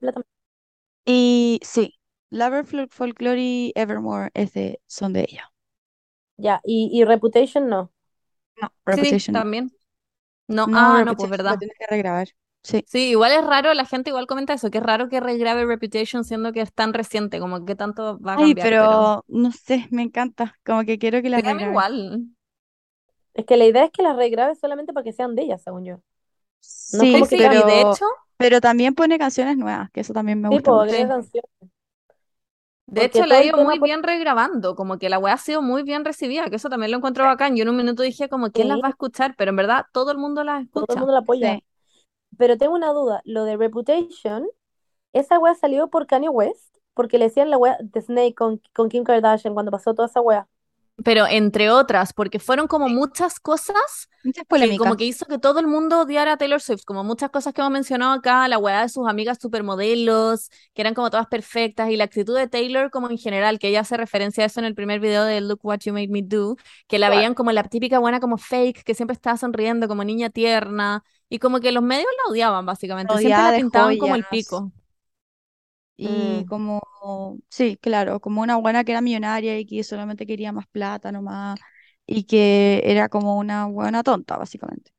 y. 1.04 1.60
Sí. 1.62 1.94
Lover, 2.30 2.64
fol- 2.66 2.88
folklore 2.90 3.40
y 3.40 3.72
Evermore 3.76 4.30
es 4.34 4.52
de, 4.52 4.80
son 4.86 5.12
de 5.12 5.22
ella. 5.30 5.52
Ya. 6.38 6.60
Y, 6.64 6.90
y 6.92 7.04
Reputation 7.04 7.68
no. 7.68 7.92
No, 8.60 8.68
Reputation 8.86 9.32
también. 9.32 9.72
No, 10.48 10.68
No, 10.72 10.72
ah, 10.72 11.04
no, 11.04 11.16
pues 11.16 11.30
verdad. 11.30 11.58
tienes 11.58 11.76
que 11.78 11.86
regrabar. 11.86 12.28
Sí. 12.62 12.86
Sí, 12.88 13.10
igual 13.10 13.32
es 13.32 13.44
raro, 13.44 13.74
la 13.74 13.84
gente 13.84 14.10
igual 14.10 14.26
comenta 14.28 14.54
eso, 14.54 14.70
que 14.70 14.78
es 14.78 14.84
raro 14.84 15.08
que 15.08 15.18
regrabe 15.20 15.66
Reputation 15.66 16.22
siendo 16.24 16.52
que 16.52 16.60
es 16.60 16.72
tan 16.72 16.94
reciente, 16.94 17.40
como 17.40 17.64
que 17.64 17.74
tanto 17.74 18.18
va 18.20 18.34
a 18.34 18.38
Ay, 18.38 18.54
cambiar, 18.54 18.76
pero 18.78 18.78
pero 18.78 19.24
no 19.28 19.50
sé, 19.52 19.88
me 19.90 20.02
encanta. 20.02 20.54
Como 20.64 20.84
que 20.84 20.98
quiero 20.98 21.22
que 21.22 21.30
la 21.30 21.40
regraben. 21.40 21.60
igual. 21.60 22.26
Es 23.36 23.46
que 23.46 23.56
la 23.56 23.66
idea 23.66 23.84
es 23.84 23.92
que 23.92 24.02
las 24.02 24.16
regrabe 24.16 24.54
solamente 24.56 24.92
para 24.92 25.04
que 25.04 25.12
sean 25.12 25.34
de 25.36 25.42
ella, 25.44 25.58
según 25.58 25.84
yo. 25.84 26.00
No 26.92 27.06
Sí, 27.06 27.12
Sí, 27.16 27.24
como 27.24 27.28
sí, 27.28 27.36
que 27.36 27.48
y 27.50 27.62
de 27.62 27.80
pero, 27.80 27.80
hecho, 27.80 28.04
pero 28.36 28.60
también 28.60 28.94
pone 28.94 29.18
canciones 29.18 29.56
nuevas, 29.56 29.90
que 29.92 30.00
eso 30.00 30.12
también 30.12 30.40
me 30.40 30.48
Sí, 30.48 30.60
gusta 30.60 30.72
mucho. 30.72 30.96
agrega 30.96 31.06
sí. 31.06 31.14
canciones. 31.14 31.50
De 32.86 33.04
Porque 33.04 33.04
hecho, 33.04 33.24
todo 33.24 33.38
ha 33.38 33.42
ido 33.44 33.58
muy 33.58 33.78
por... 33.78 33.90
bien 33.90 34.02
regrabando, 34.04 34.76
como 34.76 34.98
que 34.98 35.08
la 35.08 35.18
weá 35.18 35.34
ha 35.34 35.38
sido 35.38 35.60
muy 35.62 35.82
bien 35.82 36.04
recibida, 36.04 36.48
que 36.48 36.56
eso 36.56 36.68
también 36.68 36.90
lo 36.92 36.98
encuentro 36.98 37.24
bacán. 37.24 37.56
Yo 37.56 37.62
en 37.62 37.68
un 37.70 37.76
minuto 37.76 38.02
dije 38.04 38.28
como, 38.28 38.52
¿quién 38.52 38.68
las 38.68 38.78
va 38.82 38.86
a 38.88 38.90
escuchar? 38.90 39.34
Pero 39.36 39.50
en 39.50 39.56
verdad 39.56 39.86
todo 39.92 40.12
el 40.12 40.18
mundo 40.18 40.44
las 40.44 40.62
todo 40.72 40.86
el 40.94 40.96
escucha. 40.96 40.98
mundo 40.98 41.12
la 41.12 41.20
apoya. 41.20 41.58
Sí. 41.58 41.62
Pero 42.38 42.58
tengo 42.58 42.74
una 42.74 42.92
duda. 42.92 43.22
Lo 43.24 43.44
de 43.44 43.56
Reputation, 43.56 44.46
esa 45.12 45.38
wea 45.40 45.54
salió 45.54 45.88
por 45.90 46.06
Kanye 46.08 46.30
West, 46.30 46.76
porque 46.94 47.18
le 47.18 47.26
decían 47.26 47.50
la 47.50 47.58
wea 47.58 47.78
de 47.82 48.02
Snake 48.02 48.34
con, 48.34 48.62
con 48.74 48.88
Kim 48.88 49.04
Kardashian 49.04 49.54
cuando 49.54 49.72
pasó 49.72 49.94
toda 49.94 50.08
esa 50.08 50.20
wea. 50.22 50.48
Pero 51.04 51.26
entre 51.26 51.70
otras, 51.70 52.12
porque 52.12 52.38
fueron 52.38 52.66
como 52.66 52.88
muchas 52.88 53.38
cosas 53.38 54.08
Muchas 54.24 54.44
que 54.48 54.76
como 54.76 54.96
que 54.96 55.04
hizo 55.04 55.26
que 55.26 55.38
todo 55.38 55.60
el 55.60 55.66
mundo 55.66 56.00
odiara 56.00 56.32
a 56.32 56.36
Taylor 56.36 56.60
Swift, 56.60 56.84
como 56.84 57.04
muchas 57.04 57.30
cosas 57.30 57.52
que 57.52 57.60
hemos 57.60 57.70
mencionado 57.70 58.12
acá, 58.12 58.48
la 58.48 58.58
weá 58.58 58.82
de 58.82 58.88
sus 58.88 59.06
amigas 59.06 59.38
supermodelos, 59.40 60.48
que 60.74 60.82
eran 60.82 60.94
como 60.94 61.10
todas 61.10 61.26
perfectas, 61.26 61.90
y 61.90 61.96
la 61.96 62.04
actitud 62.04 62.34
de 62.36 62.48
Taylor 62.48 62.90
como 62.90 63.10
en 63.10 63.18
general, 63.18 63.58
que 63.58 63.68
ella 63.68 63.80
hace 63.80 63.96
referencia 63.96 64.42
a 64.42 64.46
eso 64.46 64.58
en 64.58 64.66
el 64.66 64.74
primer 64.74 64.98
video 65.00 65.24
de 65.24 65.40
Look 65.42 65.60
What 65.62 65.80
You 65.84 65.92
Made 65.92 66.08
Me 66.08 66.22
Do, 66.22 66.56
que 66.88 66.98
la 66.98 67.10
veían 67.10 67.34
como 67.34 67.52
la 67.52 67.62
típica 67.64 67.98
buena 67.98 68.18
como 68.18 68.38
fake, 68.38 68.82
que 68.82 68.94
siempre 68.94 69.14
estaba 69.14 69.36
sonriendo 69.36 69.88
como 69.88 70.02
niña 70.02 70.30
tierna, 70.30 71.04
y 71.28 71.38
como 71.38 71.60
que 71.60 71.72
los 71.72 71.82
medios 71.82 72.08
la 72.24 72.32
odiaban 72.32 72.64
básicamente, 72.64 73.16
siempre 73.18 73.42
la 73.42 73.56
pintaban 73.56 73.98
como 73.98 74.14
el 74.14 74.24
pico. 74.24 74.72
Y 75.96 76.44
Mm. 76.44 76.48
como, 76.48 76.80
sí, 77.48 77.76
claro, 77.80 78.20
como 78.20 78.42
una 78.42 78.56
buena 78.56 78.84
que 78.84 78.92
era 78.92 79.00
millonaria 79.00 79.58
y 79.58 79.66
que 79.66 79.82
solamente 79.84 80.26
quería 80.26 80.52
más 80.52 80.66
plata 80.68 81.12
nomás, 81.12 81.60
y 82.06 82.24
que 82.24 82.82
era 82.84 83.08
como 83.08 83.38
una 83.38 83.66
buena 83.66 84.02
tonta, 84.02 84.36
básicamente. 84.36 84.92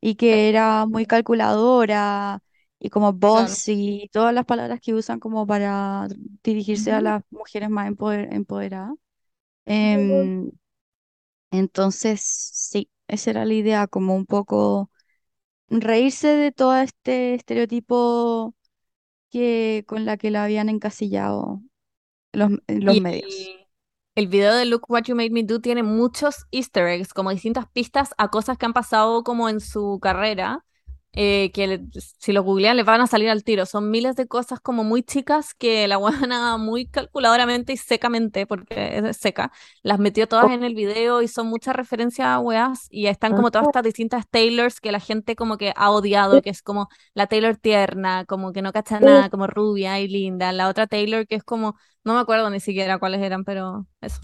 Y 0.00 0.16
que 0.16 0.48
era 0.50 0.86
muy 0.86 1.06
calculadora 1.06 2.40
y 2.78 2.90
como 2.90 3.12
Claro. 3.26 3.58
bossy, 3.58 4.10
todas 4.12 4.34
las 4.34 4.44
palabras 4.44 4.80
que 4.80 4.94
usan 4.94 5.20
como 5.20 5.46
para 5.46 6.08
dirigirse 6.44 6.92
a 6.92 7.00
Ujú. 7.00 7.02
las 7.02 7.22
mujeres 7.30 7.70
más 7.70 7.88
empoder- 7.90 8.28
empoderadas. 8.32 8.94
Em, 9.66 10.50
entonces, 11.50 12.20
sí, 12.22 12.90
esa 13.08 13.30
era 13.30 13.44
la 13.44 13.54
idea, 13.54 13.86
como 13.86 14.14
un 14.16 14.26
poco 14.26 14.90
reírse 15.68 16.28
de 16.28 16.52
todo 16.52 16.76
este 16.78 17.34
estereotipo 17.34 18.54
que 19.34 19.84
con 19.88 20.04
la 20.04 20.16
que 20.16 20.30
la 20.30 20.44
habían 20.44 20.68
encasillado 20.68 21.60
los, 22.32 22.50
los 22.68 22.96
Y 22.96 23.00
medios. 23.00 23.50
el 24.14 24.28
video 24.28 24.54
de 24.54 24.64
Look 24.66 24.84
What 24.88 25.04
You 25.04 25.16
Made 25.16 25.30
Me 25.30 25.42
Do 25.44 25.60
tiene 25.60 25.82
muchos 25.82 26.46
easter 26.52 26.86
eggs, 26.88 27.12
como 27.14 27.30
distintas 27.30 27.66
pistas 27.72 28.14
a 28.18 28.28
cosas 28.30 28.58
que 28.58 28.66
han 28.66 28.72
pasado 28.72 29.24
como 29.24 29.48
en 29.48 29.60
su 29.60 29.98
carrera. 30.00 30.64
Eh, 31.16 31.50
que 31.52 31.66
le- 31.66 31.80
si 32.18 32.32
lo 32.32 32.42
googlean 32.42 32.76
les 32.76 32.84
van 32.86 33.00
a 33.00 33.06
salir 33.06 33.30
al 33.30 33.44
tiro. 33.44 33.66
Son 33.66 33.90
miles 33.90 34.16
de 34.16 34.26
cosas 34.26 34.60
como 34.60 34.84
muy 34.84 35.02
chicas 35.02 35.54
que 35.54 35.86
la 35.88 35.96
buena 35.96 36.56
muy 36.58 36.86
calculadoramente 36.86 37.72
y 37.72 37.76
secamente, 37.76 38.46
porque 38.46 38.98
es 38.98 39.16
seca, 39.16 39.52
las 39.82 39.98
metió 39.98 40.26
todas 40.28 40.50
en 40.50 40.64
el 40.64 40.74
video 40.74 41.22
y 41.22 41.28
son 41.28 41.46
muchas 41.48 41.76
referencias 41.76 42.26
a 42.28 42.38
weas 42.40 42.86
y 42.90 43.06
están 43.06 43.34
como 43.34 43.50
todas 43.50 43.64
estas 43.66 43.82
distintas 43.84 44.28
Taylors 44.28 44.80
que 44.80 44.92
la 44.92 45.00
gente 45.00 45.36
como 45.36 45.56
que 45.58 45.72
ha 45.76 45.90
odiado, 45.90 46.42
que 46.42 46.50
es 46.50 46.62
como 46.62 46.88
la 47.14 47.26
Taylor 47.26 47.56
tierna, 47.56 48.24
como 48.26 48.52
que 48.52 48.62
no 48.62 48.72
cacha 48.72 49.00
nada, 49.00 49.30
como 49.30 49.46
rubia 49.46 50.00
y 50.00 50.08
linda. 50.08 50.52
La 50.52 50.68
otra 50.68 50.86
Taylor 50.86 51.26
que 51.26 51.36
es 51.36 51.44
como, 51.44 51.76
no 52.04 52.14
me 52.14 52.20
acuerdo 52.20 52.50
ni 52.50 52.60
siquiera 52.60 52.98
cuáles 52.98 53.22
eran, 53.22 53.44
pero 53.44 53.86
eso. 54.00 54.20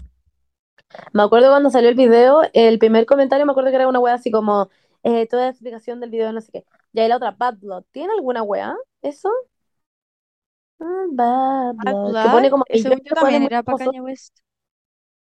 Me 1.13 1.23
acuerdo 1.23 1.49
cuando 1.49 1.69
salió 1.69 1.89
el 1.89 1.95
video, 1.95 2.41
el 2.53 2.79
primer 2.79 3.05
comentario 3.05 3.45
me 3.45 3.51
acuerdo 3.51 3.69
que 3.69 3.75
era 3.77 3.87
una 3.87 3.99
wea 3.99 4.13
así 4.15 4.31
como 4.31 4.69
eh, 5.03 5.27
toda 5.27 5.43
la 5.43 5.49
explicación 5.49 5.99
del 5.99 6.09
video, 6.11 6.31
no 6.33 6.41
sé 6.41 6.51
qué. 6.51 6.65
Y 6.93 6.99
ahí 6.99 7.07
la 7.07 7.17
otra, 7.17 7.31
Bad 7.31 7.57
Blood. 7.59 7.83
¿Tiene 7.91 8.13
alguna 8.13 8.43
wea? 8.43 8.75
¿Eso? 9.01 9.29
Ah, 10.79 11.05
Bad 11.11 11.75
Bad 11.83 11.93
Blood. 11.93 12.11
Que 12.11 12.11
Blood, 12.11 12.31
pone 12.31 12.49
como 12.49 12.63
según 12.73 12.99
yo 13.03 13.15
también 13.15 13.43
era 13.43 13.63
para. 13.63 13.77
Kanye 13.77 14.01
West. 14.01 14.37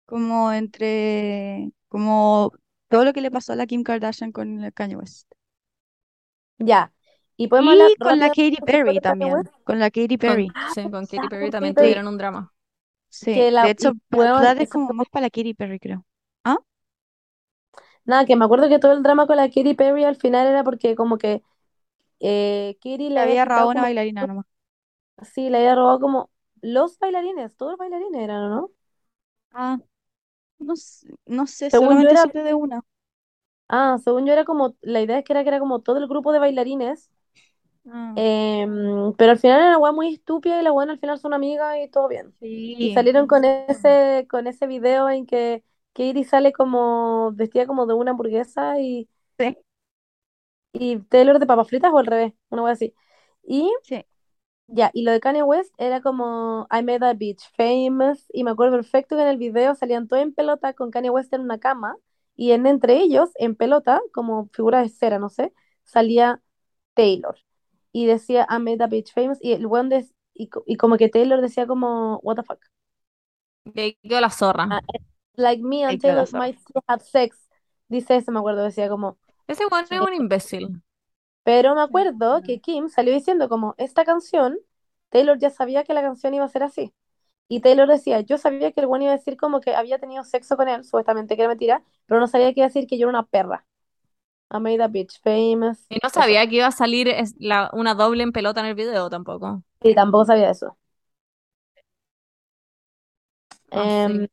Como 0.07 0.53
entre, 0.53 1.71
como 1.89 2.53
todo 2.89 3.05
lo 3.05 3.13
que 3.13 3.21
le 3.21 3.31
pasó 3.31 3.53
a 3.53 3.57
la 3.57 3.67
Kim 3.67 3.83
Kardashian 3.83 4.33
con 4.33 4.65
el 4.65 4.73
Kanye 4.73 4.97
West. 4.97 5.31
Ya. 6.59 6.93
Y 7.37 7.49
podemos 7.49 7.73
hablar 7.73 7.91
Y 7.93 7.97
con 7.97 8.19
la 8.19 8.29
Katy 8.29 8.57
Perry 8.65 9.01
también. 9.01 9.49
Con 9.65 9.79
la 9.79 9.91
Katy 9.91 10.19
Con, 10.19 10.19
Perry. 10.19 10.49
sí, 10.75 10.83
con 10.91 11.07
Katy 11.07 11.17
Exacto, 11.17 11.29
Perry 11.29 11.51
Katy 11.51 11.51
también 11.51 11.75
tuvieron 11.75 12.09
un 12.09 12.19
drama. 12.19 12.53
Sí. 13.09 13.35
Que 13.35 13.51
la, 13.51 13.65
De 13.65 13.71
hecho, 13.71 13.93
Bad 14.11 14.39
Blood 14.39 14.59
es 14.59 14.69
eso 14.69 14.71
como 14.71 14.93
más 14.95 15.09
para 15.09 15.27
la 15.27 15.31
Katy 15.31 15.55
Perry, 15.55 15.79
creo. 15.79 16.05
Nada, 18.09 18.27
que 18.27 18.37
me 18.37 18.47
acuerdo 18.47 18.69
que 18.71 18.81
todo 18.81 18.93
el 18.95 19.05
drama 19.05 19.29
con 19.29 19.37
la 19.39 19.49
Katy 19.51 19.75
Perry 19.75 20.05
al 20.05 20.17
final 20.17 20.49
era 20.49 20.65
porque 20.65 20.97
como 20.97 21.19
que 21.19 21.43
eh, 22.21 22.79
Katy 22.83 23.11
Le 23.11 23.21
había 23.21 23.45
robado 23.45 23.69
una 23.71 23.83
como, 23.83 23.89
bailarina 23.89 24.27
nomás. 24.27 24.47
sí, 25.35 25.51
le 25.51 25.59
había 25.59 25.75
robado 25.75 26.01
como 26.01 26.31
los 26.63 26.99
bailarines, 26.99 27.55
todos 27.57 27.73
los 27.73 27.79
bailarines 27.79 28.21
eran, 28.23 28.43
¿o 28.45 28.49
¿no? 28.51 28.71
Ah, 29.53 29.79
no, 30.61 30.77
sé- 30.77 31.09
no 31.27 31.47
sé, 31.49 31.71
Según 31.71 32.01
yo 32.01 32.09
era, 32.11 32.27
de 32.45 32.55
una. 32.55 32.83
ah, 33.69 33.99
según 34.03 34.27
yo 34.27 34.33
era 34.33 34.45
como, 34.45 34.77
la 34.83 35.01
idea 35.01 35.19
es 35.19 35.25
que 35.25 35.33
era 35.33 35.43
que 35.43 35.49
era 35.51 35.59
como 35.61 35.81
todo 35.81 35.99
el 35.99 36.09
grupo 36.09 36.33
de 36.33 36.39
bailarines, 36.39 37.11
Ah, 37.91 38.15
em, 38.15 39.13
pero 39.17 39.33
al 39.33 39.39
final 39.39 39.59
era 39.61 39.69
una 39.71 39.79
weá 39.79 39.93
muy 39.93 40.15
estúpida 40.15 40.61
y 40.61 40.65
la 40.65 40.71
buena 40.73 40.93
al 40.93 40.99
final 40.99 41.19
son 41.19 41.35
amigas 41.35 41.77
y 41.83 41.89
todo 41.89 42.09
bien. 42.09 42.35
Y 42.81 42.91
sí, 42.91 42.91
salieron 42.91 43.27
con 43.27 43.45
ese, 43.45 44.27
con 44.31 44.47
ese 44.47 44.67
video 44.67 45.09
en 45.09 45.27
que 45.27 45.65
Katy 45.99 46.25
sale 46.25 46.53
como 46.55 47.33
vestida 47.35 47.67
como 47.69 47.87
de 47.87 47.95
una 47.95 48.13
hamburguesa 48.13 48.81
y, 48.81 49.11
sí, 49.39 49.59
y 50.73 50.99
Taylor 51.01 51.39
de 51.39 51.47
papas 51.47 51.69
fritas 51.69 51.93
o 51.93 51.99
al 51.99 52.07
revés, 52.07 52.33
una 52.51 52.63
wea 52.63 52.73
así. 52.73 52.95
Y 53.47 53.71
sí. 53.83 54.05
Ya, 54.71 54.91
y 54.93 55.03
lo 55.03 55.13
de 55.13 55.21
Kanye 55.21 55.43
West 55.43 55.75
era 55.79 56.03
como 56.03 56.67
I 56.71 56.83
made 56.83 57.01
that 57.01 57.17
bitch 57.17 57.41
famous 57.57 58.27
y 58.33 58.45
me 58.45 58.51
acuerdo 58.51 58.77
perfecto 58.77 59.17
que 59.17 59.23
en 59.23 59.29
el 59.29 59.39
video 59.39 59.75
salían 59.75 60.09
todos 60.09 60.23
en 60.23 60.35
pelota 60.35 60.75
con 60.75 60.91
Kanye 60.91 61.09
West 61.11 61.33
en 61.33 61.41
una 61.43 61.59
cama 61.59 61.97
y 62.37 62.53
en 62.53 62.67
entre 62.67 62.99
ellos, 62.99 63.31
en 63.37 63.57
pelota, 63.57 64.01
como 64.13 64.49
figura 64.53 64.83
de 64.83 64.91
cera, 64.91 65.19
no 65.19 65.31
sé, 65.31 65.55
salía 65.85 66.43
Taylor 66.95 67.37
y 67.93 68.07
decía 68.07 68.47
I 68.51 68.59
made 68.61 68.79
that 68.79 68.91
bitch 68.91 69.13
famous 69.15 69.39
y 69.41 69.53
el 69.53 69.67
weón 69.67 69.89
des- 69.89 70.15
y, 70.35 70.51
y 70.67 70.77
como 70.77 70.99
que 70.99 71.09
Taylor 71.09 71.41
decía 71.41 71.67
como 71.67 72.19
what 72.23 72.37
the 72.37 72.43
fuck, 72.45 72.61
quedó 74.03 74.21
la 74.21 74.31
zorra. 74.31 74.69
Ah, 74.71 74.81
like 75.39 75.63
me 75.63 75.85
and 75.85 76.01
Taylor 76.01 76.29
might 76.33 76.59
still 76.61 76.83
have 76.89 77.03
sex, 77.05 77.49
dice 77.89 78.17
eso 78.17 78.33
me 78.33 78.41
acuerdo, 78.41 78.65
decía 78.65 78.89
como 78.89 79.19
Ese 79.49 79.67
weón 79.67 79.85
es 79.91 80.01
un 80.01 80.15
imbécil. 80.15 80.83
Pero 81.43 81.75
me 81.75 81.81
acuerdo 81.83 82.43
que 82.43 82.61
Kim 82.61 82.89
salió 82.89 83.15
diciendo 83.15 83.49
como 83.49 83.75
esta 83.79 84.05
canción, 84.05 84.59
Taylor 85.11 85.39
ya 85.39 85.51
sabía 85.51 85.85
que 85.85 85.95
la 85.95 86.03
canción 86.03 86.35
iba 86.35 86.45
a 86.45 86.49
ser 86.49 86.63
así. 86.63 86.95
Y 87.49 87.61
Taylor 87.61 87.89
decía, 87.89 88.21
yo 88.23 88.39
sabía 88.39 88.73
que 88.73 88.81
el 88.81 88.87
güey 88.89 89.03
iba 89.05 89.13
a 89.13 89.17
decir 89.19 89.37
como 89.37 89.61
que 89.61 89.75
había 89.75 89.99
tenido 89.99 90.25
sexo 90.25 90.57
con 90.57 90.69
él, 90.69 90.85
supuestamente 90.85 91.37
que 91.37 91.43
era 91.43 91.49
mentira, 91.51 91.83
pero 92.07 92.21
no 92.21 92.27
sabía 92.29 92.55
que 92.55 92.61
iba 92.61 92.67
a 92.67 92.69
decir 92.71 92.87
que 92.89 92.99
yo 92.99 93.09
era 93.09 93.19
una 93.19 93.27
perra. 93.27 93.67
I 94.53 94.61
made 94.61 94.83
a 94.83 94.89
bitch 94.89 95.21
famous. 95.23 95.79
Y 95.91 95.97
no 96.03 96.09
Eso. 96.09 96.21
sabía 96.21 96.47
que 96.49 96.57
iba 96.57 96.67
a 96.67 96.73
salir 96.73 97.09
es- 97.09 97.35
la- 97.39 97.71
una 97.73 97.95
doble 97.95 98.23
en 98.23 98.33
pelota 98.33 98.61
en 98.61 98.67
el 98.67 98.75
video 98.75 99.09
tampoco. 99.11 99.63
Sí, 99.83 99.95
tampoco 99.95 100.25
sabía 100.27 100.51
eso. 100.51 100.77
Que, 103.71 104.29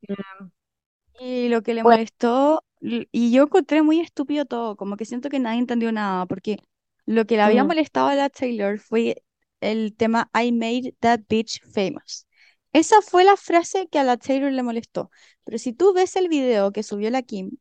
Y 1.19 1.49
lo 1.49 1.61
que 1.63 1.73
le 1.73 1.83
Bueno. 1.83 1.97
molestó, 1.97 2.63
l- 2.81 3.07
y 3.11 3.31
yo 3.31 3.43
encontré 3.43 3.81
muy 3.81 3.99
estúpido 4.01 4.45
todo, 4.45 4.75
como 4.75 4.97
que 4.97 5.05
siento 5.05 5.29
que 5.29 5.39
nadie 5.39 5.59
entendió 5.59 5.91
nada, 5.91 6.25
porque 6.25 6.57
lo 7.05 7.25
que 7.25 7.35
le 7.35 7.41
había 7.43 7.63
Mm. 7.63 7.67
molestado 7.67 8.07
a 8.07 8.15
la 8.15 8.29
Taylor 8.29 8.79
fue 8.79 9.23
el 9.61 9.95
tema 9.95 10.29
I 10.33 10.51
made 10.51 10.95
that 10.99 11.21
bitch 11.29 11.61
famous. 11.73 12.27
Esa 12.73 13.01
fue 13.01 13.23
la 13.23 13.37
frase 13.37 13.87
que 13.89 13.99
a 13.99 14.03
la 14.03 14.17
Taylor 14.17 14.51
le 14.51 14.63
molestó. 14.63 15.09
Pero 15.45 15.57
si 15.57 15.71
tú 15.73 15.93
ves 15.93 16.15
el 16.17 16.27
video 16.27 16.71
que 16.71 16.83
subió 16.83 17.09
la 17.09 17.21
Kim, 17.21 17.51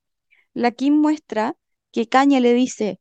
la 0.55 0.72
Kim 0.72 0.94
muestra 1.01 1.56
que 1.93 2.09
Kanye 2.09 2.40
le 2.40 2.55
dice, 2.55 3.01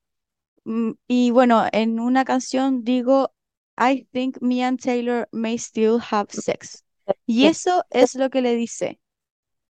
mm, 0.66 0.92
y 1.08 1.32
bueno, 1.32 1.66
en 1.74 2.00
una 2.00 2.26
canción 2.26 2.84
digo, 2.84 3.34
I 3.78 4.08
think 4.14 4.38
me 4.42 4.64
and 4.64 4.80
Taylor 4.82 5.28
may 5.32 5.56
still 5.58 6.00
have 6.12 6.28
sex. 6.34 6.86
Y 7.28 7.46
Sí. 7.46 7.48
eso 7.48 7.86
es 7.92 8.16
lo 8.16 8.30
que 8.30 8.42
le 8.42 8.56
dice. 8.56 9.00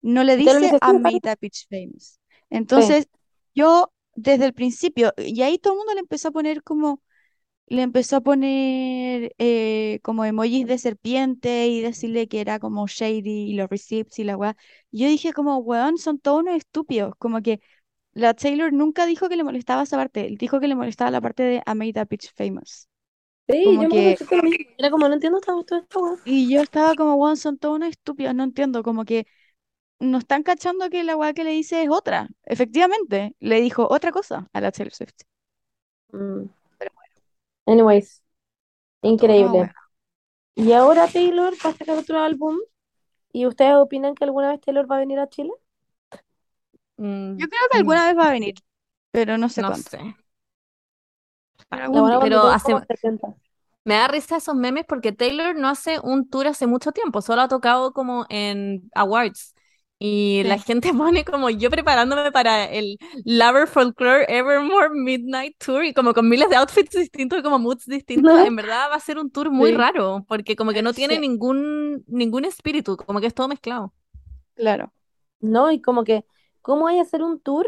No 0.04 0.22
le 0.24 0.36
dice 0.36 0.58
dice, 0.60 0.76
I 0.82 0.92
sí, 0.96 0.98
made 1.00 1.20
that 1.22 1.38
bitch 1.40 1.66
famous. 1.68 2.20
Entonces, 2.50 3.08
yo 3.54 3.92
desde 4.14 4.46
el 4.46 4.54
principio, 4.54 5.12
y 5.16 5.42
ahí 5.42 5.58
todo 5.58 5.74
el 5.74 5.78
mundo 5.78 5.94
le 5.94 6.00
empezó 6.00 6.28
a 6.28 6.30
poner 6.32 6.62
como, 6.62 7.02
le 7.66 7.82
empezó 7.82 8.16
a 8.16 8.22
poner 8.22 9.34
eh, 9.38 10.00
como 10.02 10.24
emojis 10.24 10.66
de 10.66 10.78
serpiente 10.78 11.68
y 11.68 11.82
decirle 11.82 12.28
que 12.28 12.40
era 12.42 12.58
como 12.60 12.86
shady 12.88 13.50
y 13.50 13.54
los 13.54 13.70
receipts 13.70 14.18
y 14.20 14.24
la 14.24 14.36
weá. 14.36 14.56
Yo 14.92 15.08
dije 15.08 15.32
como, 15.32 15.58
weón, 15.58 15.98
son 15.98 16.18
todos 16.20 16.42
unos 16.42 16.56
estúpidos. 16.56 17.14
Como 17.18 17.42
que 17.42 17.60
la 18.14 18.34
Taylor 18.34 18.72
nunca 18.72 19.06
dijo 19.06 19.28
que 19.28 19.36
le 19.36 19.44
molestaba 19.44 19.84
esa 19.84 19.96
parte, 19.98 20.26
él 20.26 20.38
dijo 20.38 20.60
que 20.60 20.68
le 20.68 20.76
molestaba 20.76 21.10
la 21.12 21.20
parte 21.22 21.42
de 21.44 21.56
I 21.66 21.74
made 21.76 21.94
that 21.94 22.08
bitch 22.08 22.32
famous. 22.36 22.88
Sí, 23.48 23.56
Como 23.64 23.82
yo 23.82 23.88
me 23.88 23.94
que- 23.94 24.16
mismo. 24.18 24.26
Era 24.78 24.90
como, 24.90 25.08
no 25.08 25.14
entiendo 25.14 25.38
esta 25.38 25.52
todo 25.64 25.78
esto, 25.80 26.00
weón. 26.00 26.20
Y 26.24 26.50
yo 26.52 26.62
estaba 26.62 26.94
como, 26.94 27.14
weón, 27.16 27.36
son 27.36 27.58
todos 27.58 27.76
unos 27.76 27.90
estúpidos, 27.90 28.34
no 28.34 28.44
entiendo, 28.44 28.82
como 28.82 29.04
que 29.04 29.26
no 30.04 30.18
están 30.18 30.42
cachando 30.42 30.90
que 30.90 31.02
la 31.04 31.16
weá 31.16 31.34
que 31.34 31.44
le 31.44 31.50
dice 31.52 31.82
es 31.82 31.90
otra. 31.90 32.28
Efectivamente, 32.44 33.34
le 33.40 33.60
dijo 33.60 33.86
otra 33.90 34.12
cosa 34.12 34.48
a 34.52 34.60
la 34.60 34.72
Taylor 34.72 34.94
Swift. 34.94 35.14
Mm. 36.12 36.48
Anyways, 37.66 38.22
Toda 39.16 39.50
una 39.52 39.66
increíble. 39.66 39.72
Y 40.56 40.72
ahora 40.72 41.08
Taylor 41.08 41.54
va 41.64 41.70
a 41.70 41.74
sacar 41.74 41.98
otro 41.98 42.20
álbum. 42.20 42.58
¿Y 43.32 43.46
ustedes 43.46 43.74
opinan 43.76 44.14
que 44.16 44.24
alguna 44.24 44.50
vez 44.50 44.60
Taylor 44.62 44.90
va 44.90 44.96
a 44.96 45.00
venir 45.00 45.18
a 45.20 45.28
Chile? 45.28 45.52
mm, 46.96 47.38
Yo 47.38 47.48
creo 47.48 47.60
que 47.70 47.78
alguna 47.78 48.06
vez 48.06 48.16
va 48.16 48.28
a 48.28 48.32
venir, 48.32 48.54
pero 49.10 49.38
no 49.38 49.48
sé 49.48 49.62
no 49.62 49.68
cuándo. 49.68 49.90
sé. 49.90 49.98
Pero 51.68 52.20
Pero 52.20 52.40
hace- 52.48 52.72
como 52.72 52.84
70. 52.86 53.34
Me 53.84 53.94
da 53.96 54.08
risa 54.08 54.36
esos 54.38 54.54
memes 54.54 54.84
porque 54.88 55.12
Taylor 55.12 55.54
no 55.56 55.68
hace 55.68 55.98
un 56.02 56.28
tour 56.28 56.46
hace 56.46 56.66
mucho 56.66 56.92
tiempo, 56.92 57.20
solo 57.22 57.42
ha 57.42 57.48
tocado 57.48 57.92
como 57.92 58.24
en 58.30 58.90
awards. 58.94 59.54
Y 60.06 60.42
la 60.44 60.58
gente 60.58 60.92
pone 60.94 61.24
como 61.24 61.48
yo 61.50 61.70
preparándome 61.70 62.30
para 62.30 62.66
el 62.66 62.98
Lover 63.24 63.66
Folklore 63.66 64.26
Evermore 64.28 64.90
Midnight 64.92 65.56
Tour 65.64 65.84
y 65.84 65.94
como 65.94 66.12
con 66.12 66.28
miles 66.28 66.50
de 66.50 66.56
outfits 66.56 66.92
distintos 66.96 67.38
y 67.38 67.42
como 67.42 67.58
moods 67.58 67.86
distintos. 67.86 68.42
En 68.42 68.54
verdad 68.56 68.90
va 68.90 68.96
a 68.96 69.00
ser 69.00 69.18
un 69.18 69.30
tour 69.30 69.50
muy 69.50 69.70
Sí. 69.70 69.76
raro 69.76 70.24
porque 70.28 70.56
como 70.56 70.72
que 70.72 70.82
no 70.82 70.92
tiene 70.94 71.14
Sí. 71.14 71.20
ningún, 71.20 72.04
ningún 72.06 72.44
espíritu, 72.44 72.96
como 72.98 73.20
que 73.20 73.28
es 73.28 73.34
todo 73.34 73.48
mezclado. 73.48 73.94
Claro. 74.54 74.92
No, 75.40 75.70
y 75.70 75.80
como 75.80 76.04
que, 76.04 76.24
¿cómo 76.62 76.88
hay 76.88 76.98
a 76.98 77.02
hacer 77.02 77.22
un 77.22 77.40
tour 77.40 77.66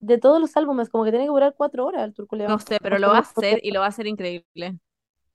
de 0.00 0.18
todos 0.18 0.40
los 0.40 0.56
álbumes? 0.56 0.88
Como 0.88 1.04
que 1.04 1.10
tiene 1.10 1.24
que 1.26 1.30
durar 1.30 1.54
cuatro 1.56 1.86
horas 1.86 2.04
el 2.04 2.14
tour 2.14 2.26
culiao. 2.26 2.48
No 2.50 2.58
sé, 2.58 2.78
pero 2.82 2.98
lo 2.98 3.08
va 3.08 3.18
a 3.18 3.20
hacer 3.20 3.60
y 3.62 3.70
lo 3.70 3.80
va 3.80 3.86
a 3.86 3.88
hacer 3.90 4.06
increíble. 4.06 4.78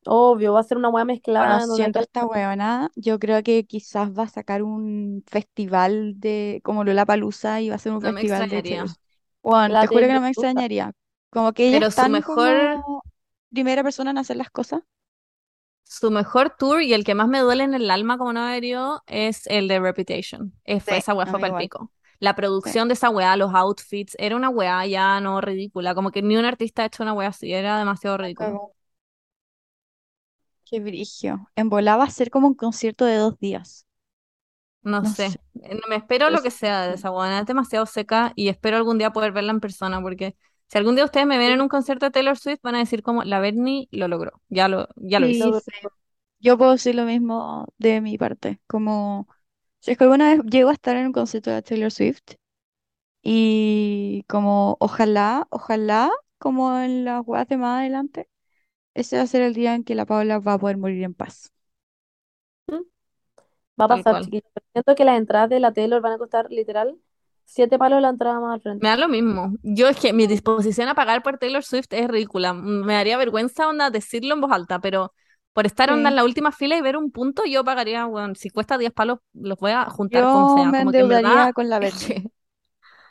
Obvio, 0.08 0.54
va 0.54 0.60
a 0.60 0.64
ser 0.64 0.78
una 0.78 0.90
hueá 0.90 1.04
mezclada 1.06 1.66
donde 1.66 1.76
siendo 1.76 2.00
hay- 2.00 2.04
esta 2.06 2.26
huevona, 2.26 2.92
yo 2.96 3.20
creo 3.20 3.42
que 3.44 3.66
quizás 3.66 4.12
va 4.18 4.24
a 4.24 4.28
sacar 4.28 4.62
un 4.64 5.24
festival 5.28 6.14
de 6.20 6.62
como 6.64 6.84
Lollapalooza 6.84 7.62
y 7.62 7.70
va 7.70 7.76
a 7.76 7.80
ser 7.80 7.92
un 7.94 8.02
No 8.02 8.12
me 8.12 8.22
festival 8.22 8.40
de 8.50 8.62
extrañaría. 8.62 8.78
Taylor. 8.78 8.96
Bueno, 9.42 9.74
La 9.74 9.82
te 9.82 9.88
juro 9.88 10.02
que 10.02 10.14
no 10.14 10.22
me 10.22 10.30
extrañaría. 10.30 10.92
Como 11.32 11.54
que 11.54 11.68
ella 11.68 11.78
Pero 11.78 11.88
es 11.88 11.96
su 11.96 12.02
mejor- 12.10 12.82
como 12.84 13.04
primera 13.52 13.84
persona 13.84 14.12
en 14.12 14.18
hacer 14.20 14.38
las 14.38 14.50
cosas. 14.52 14.82
Su 15.84 16.12
mejor 16.12 16.56
tour 16.58 16.82
y 16.82 16.94
el 16.94 17.04
que 17.04 17.16
más 17.16 17.28
me 17.28 17.40
duele 17.40 17.64
en 17.64 17.74
el 17.74 17.90
alma 17.92 18.18
como 18.18 18.34
no 18.34 18.42
haber 18.42 18.64
ido 18.64 19.04
es 19.08 19.46
el 19.48 19.68
de 19.68 19.80
Reputation. 19.80 20.54
Eh, 20.66 20.80
fue, 20.80 20.96
Sí, 20.96 21.00
esa 21.00 21.14
weá 21.14 21.26
fue 21.26 21.40
mí 21.40 21.46
igual. 21.48 21.62
palpico. 21.62 21.92
La 22.20 22.36
producción 22.36 22.88
de 22.88 22.96
esa 22.96 23.10
weá, 23.10 23.36
los 23.38 23.54
outfits, 23.54 24.16
era 24.20 24.36
una 24.36 24.50
weá 24.50 24.86
ya 24.88 25.20
no 25.22 25.42
ridícula. 25.42 25.94
Como 25.94 26.12
que 26.12 26.22
ni 26.22 26.38
un 26.38 26.46
artista 26.46 26.84
ha 26.84 26.86
hecho 26.86 27.04
una 27.04 27.14
weá 27.14 27.30
así, 27.30 27.54
era 27.54 27.78
demasiado 27.78 28.18
ridículo. 28.18 28.72
Qué 30.76 30.80
brigio. 30.80 31.50
En 31.56 31.68
volá 31.70 31.98
va 31.98 32.06
a 32.06 32.10
ser 32.10 32.30
como 32.30 32.48
un 32.48 32.54
concierto 32.56 33.04
de 33.06 33.16
dos 33.18 33.38
días. 33.40 33.86
No, 34.84 35.04
No 35.04 35.16
sé. 35.16 35.34
sé. 35.34 35.40
Eh, 35.64 35.80
Me 35.90 35.96
espero 35.96 36.30
Pero 36.30 36.38
lo 36.38 36.42
que 36.44 36.52
sea 36.52 36.88
de 36.88 36.96
esa 36.96 37.12
weá. 37.12 37.40
Es 37.40 37.46
demasiado 37.46 37.86
seca 37.86 38.34
y 38.36 38.50
espero 38.50 38.78
algún 38.78 38.98
día 38.98 39.12
poder 39.12 39.32
verla 39.32 39.52
en 39.52 39.60
persona 39.60 40.02
porque 40.02 40.36
Si 40.68 40.78
algún 40.78 40.96
día 40.96 41.06
ustedes 41.06 41.26
me 41.28 41.38
ven 41.38 41.52
en 41.52 41.62
un 41.62 41.70
concierto 41.70 42.06
de 42.06 42.12
Taylor 42.12 42.38
Swift, 42.38 42.60
van 42.64 42.76
a 42.76 42.80
decir 42.80 43.02
como 43.04 43.24
la 43.24 43.40
Bernie 43.40 43.88
lo 43.92 44.08
logró. 44.08 44.42
Ya 44.50 44.68
lo, 44.68 44.88
ya 44.96 45.20
lo 45.20 45.28
hizo. 45.28 45.54
Sí. 45.54 45.72
Yo 46.40 46.58
puedo 46.58 46.72
decir 46.74 46.96
lo 46.96 47.06
mismo 47.06 47.68
de 47.78 48.02
mi 48.02 48.18
parte. 48.18 48.60
Como 48.68 49.28
si 49.80 49.92
es 49.92 49.98
que 49.98 50.04
alguna 50.06 50.32
vez 50.32 50.42
llego 50.46 50.70
a 50.70 50.74
estar 50.74 50.96
en 50.98 51.08
un 51.08 51.14
concierto 51.14 51.52
de 51.52 51.62
Taylor 51.62 51.92
Swift 51.92 52.22
y 53.24 54.24
como 54.30 54.78
ojalá, 54.80 55.48
ojalá, 55.52 56.12
como 56.38 56.78
en 56.80 57.06
las 57.06 57.24
weas 57.28 57.48
de 57.48 57.58
más 57.58 57.80
adelante, 57.82 58.30
ese 58.96 59.18
va 59.18 59.24
a 59.24 59.28
ser 59.28 59.42
el 59.44 59.54
día 59.54 59.76
en 59.76 59.84
que 59.84 59.96
la 59.96 60.06
Paula 60.08 60.40
va 60.40 60.54
a 60.54 60.60
poder 60.60 60.78
morir 60.78 61.04
en 61.04 61.14
paz. 61.14 61.52
Va 63.82 63.86
a 63.86 63.88
Tal 63.88 64.04
pasar, 64.04 64.06
cual. 64.06 64.20
chiquillos. 64.20 64.50
Pero 64.54 64.66
Siento 64.74 64.96
que 64.96 65.06
las 65.06 65.18
entradas 65.18 65.50
de 65.50 65.60
la 65.62 65.72
Taylor 65.74 66.02
van 66.02 66.14
a 66.14 66.18
costar 66.18 66.48
literal 66.52 66.98
siete 67.46 67.78
palos 67.78 68.02
la 68.02 68.10
entrada 68.10 68.40
más 68.40 68.54
al 68.56 68.62
Me 68.80 68.90
frente. 68.90 68.90
da 68.90 68.98
lo 68.98 69.08
mismo. 69.08 69.54
Yo 69.64 69.88
es 69.88 69.98
que 70.00 70.14
mi 70.14 70.28
disposición 70.28 70.90
a 70.90 70.96
pagar 70.96 71.24
por 71.24 71.38
Taylor 71.38 71.64
Swift 71.64 71.88
es 71.92 72.08
ridícula. 72.10 72.54
Me 72.54 72.94
daría 72.94 73.18
vergüenza 73.18 73.68
onda 73.68 73.90
decirlo 73.90 74.36
en 74.36 74.42
voz 74.42 74.52
alta, 74.52 74.80
pero 74.80 75.14
por 75.54 75.66
estar 75.66 75.92
onda 75.92 76.10
en 76.10 76.16
la 76.18 76.26
última 76.26 76.52
fila 76.52 76.76
y 76.78 76.82
ver 76.82 76.98
un 76.98 77.12
punto, 77.12 77.44
yo 77.46 77.64
pagaría, 77.64 78.06
bueno, 78.06 78.36
si 78.36 78.50
cuesta 78.50 78.78
10 78.78 78.92
palos, 78.92 79.20
los 79.34 79.58
voy 79.58 79.72
a 79.72 79.86
juntar 79.90 80.26
Yo 80.26 80.48
sea. 80.50 80.74
me 80.74 80.80
Como 80.80 80.94
que 80.94 81.02
en 81.02 81.08
verdad, 81.08 81.32
endeudaría 81.38 81.54
con 81.54 81.70
la 81.70 81.80
que 81.98 82.32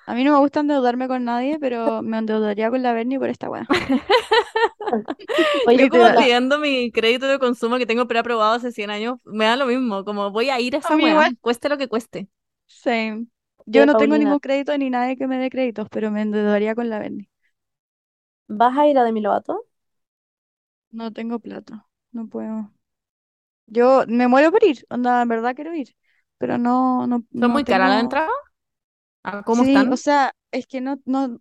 A 0.07 0.15
mí 0.15 0.23
no 0.25 0.33
me 0.33 0.39
gusta 0.39 0.61
endeudarme 0.61 1.09
con 1.09 1.25
nadie, 1.25 1.59
pero 1.59 2.03
me 2.03 2.19
endeudaría 2.19 2.71
con 2.71 2.83
la 2.83 2.93
Bernie 2.93 3.19
por 3.19 3.31
esta 3.31 3.49
wea. 3.49 3.67
Oye, 5.67 5.79
yo 5.85 5.89
como 5.89 6.15
pidiendo 6.17 6.59
mi 6.59 6.91
crédito 6.93 7.27
de 7.27 7.39
consumo 7.39 7.79
que 7.79 7.87
tengo 7.87 8.07
preaprobado 8.07 8.55
hace 8.55 8.73
100 8.73 8.91
años, 8.91 9.19
me 9.25 9.47
da 9.47 9.57
lo 9.57 9.67
mismo. 9.67 10.05
Como 10.05 10.31
voy 10.31 10.51
a 10.51 10.61
ir 10.61 10.75
a 10.77 10.79
esa 10.79 10.97
weá, 10.97 11.33
cueste 11.41 11.69
lo 11.69 11.79
que 11.79 11.89
cueste. 11.89 12.29
Same. 12.67 13.27
Yo 13.67 13.87
no 13.87 13.97
tengo 13.97 14.19
ningún 14.19 14.41
crédito 14.41 14.77
ni 14.77 14.91
nadie 14.91 15.17
que 15.17 15.27
me 15.27 15.39
dé 15.39 15.49
créditos, 15.51 15.89
pero 15.91 16.11
me 16.11 16.23
endeudaría 16.23 16.75
con 16.75 16.91
la 16.91 16.99
Bernie. 16.99 17.31
¿vas 18.49 18.77
a 18.79 18.87
ir 18.87 18.99
a 18.99 19.05
Demi 19.05 19.21
Lovato? 19.21 19.67
No 20.91 21.13
tengo 21.13 21.39
plata. 21.41 21.87
No 22.13 22.27
puedo. 22.29 22.73
Yo 23.67 24.05
me 24.09 24.29
muero 24.29 24.51
por 24.53 24.65
ir. 24.65 24.87
Onda, 24.91 25.23
en 25.23 25.29
verdad 25.29 25.55
quiero 25.55 25.75
ir. 25.75 25.97
Pero 26.39 26.59
no, 26.59 27.07
no, 27.07 27.25
¿Son 27.39 27.51
no 27.51 27.51
muy 27.51 27.65
caras 27.65 27.91
las 27.91 27.99
tengo. 28.01 28.29
¿Cómo 29.45 29.63
Sí, 29.63 29.87
o 29.91 29.97
están? 29.97 29.97
sea, 29.97 30.33
es 30.53 30.67
que 30.67 30.81
no, 30.81 31.01
no, 31.07 31.41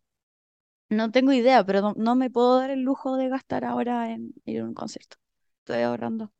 no 0.89 1.11
tengo 1.11 1.33
idea, 1.33 1.65
pero 1.65 1.81
no, 1.81 1.93
no 1.97 2.15
me 2.15 2.29
puedo 2.31 2.59
dar 2.59 2.71
el 2.71 2.81
lujo 2.83 3.17
de 3.17 3.29
gastar 3.29 3.65
ahora 3.65 4.11
en 4.11 4.33
ir 4.45 4.61
a 4.61 4.65
un 4.65 4.73
concierto. 4.75 5.17
Estoy 5.61 5.83
ahorrando. 5.83 6.31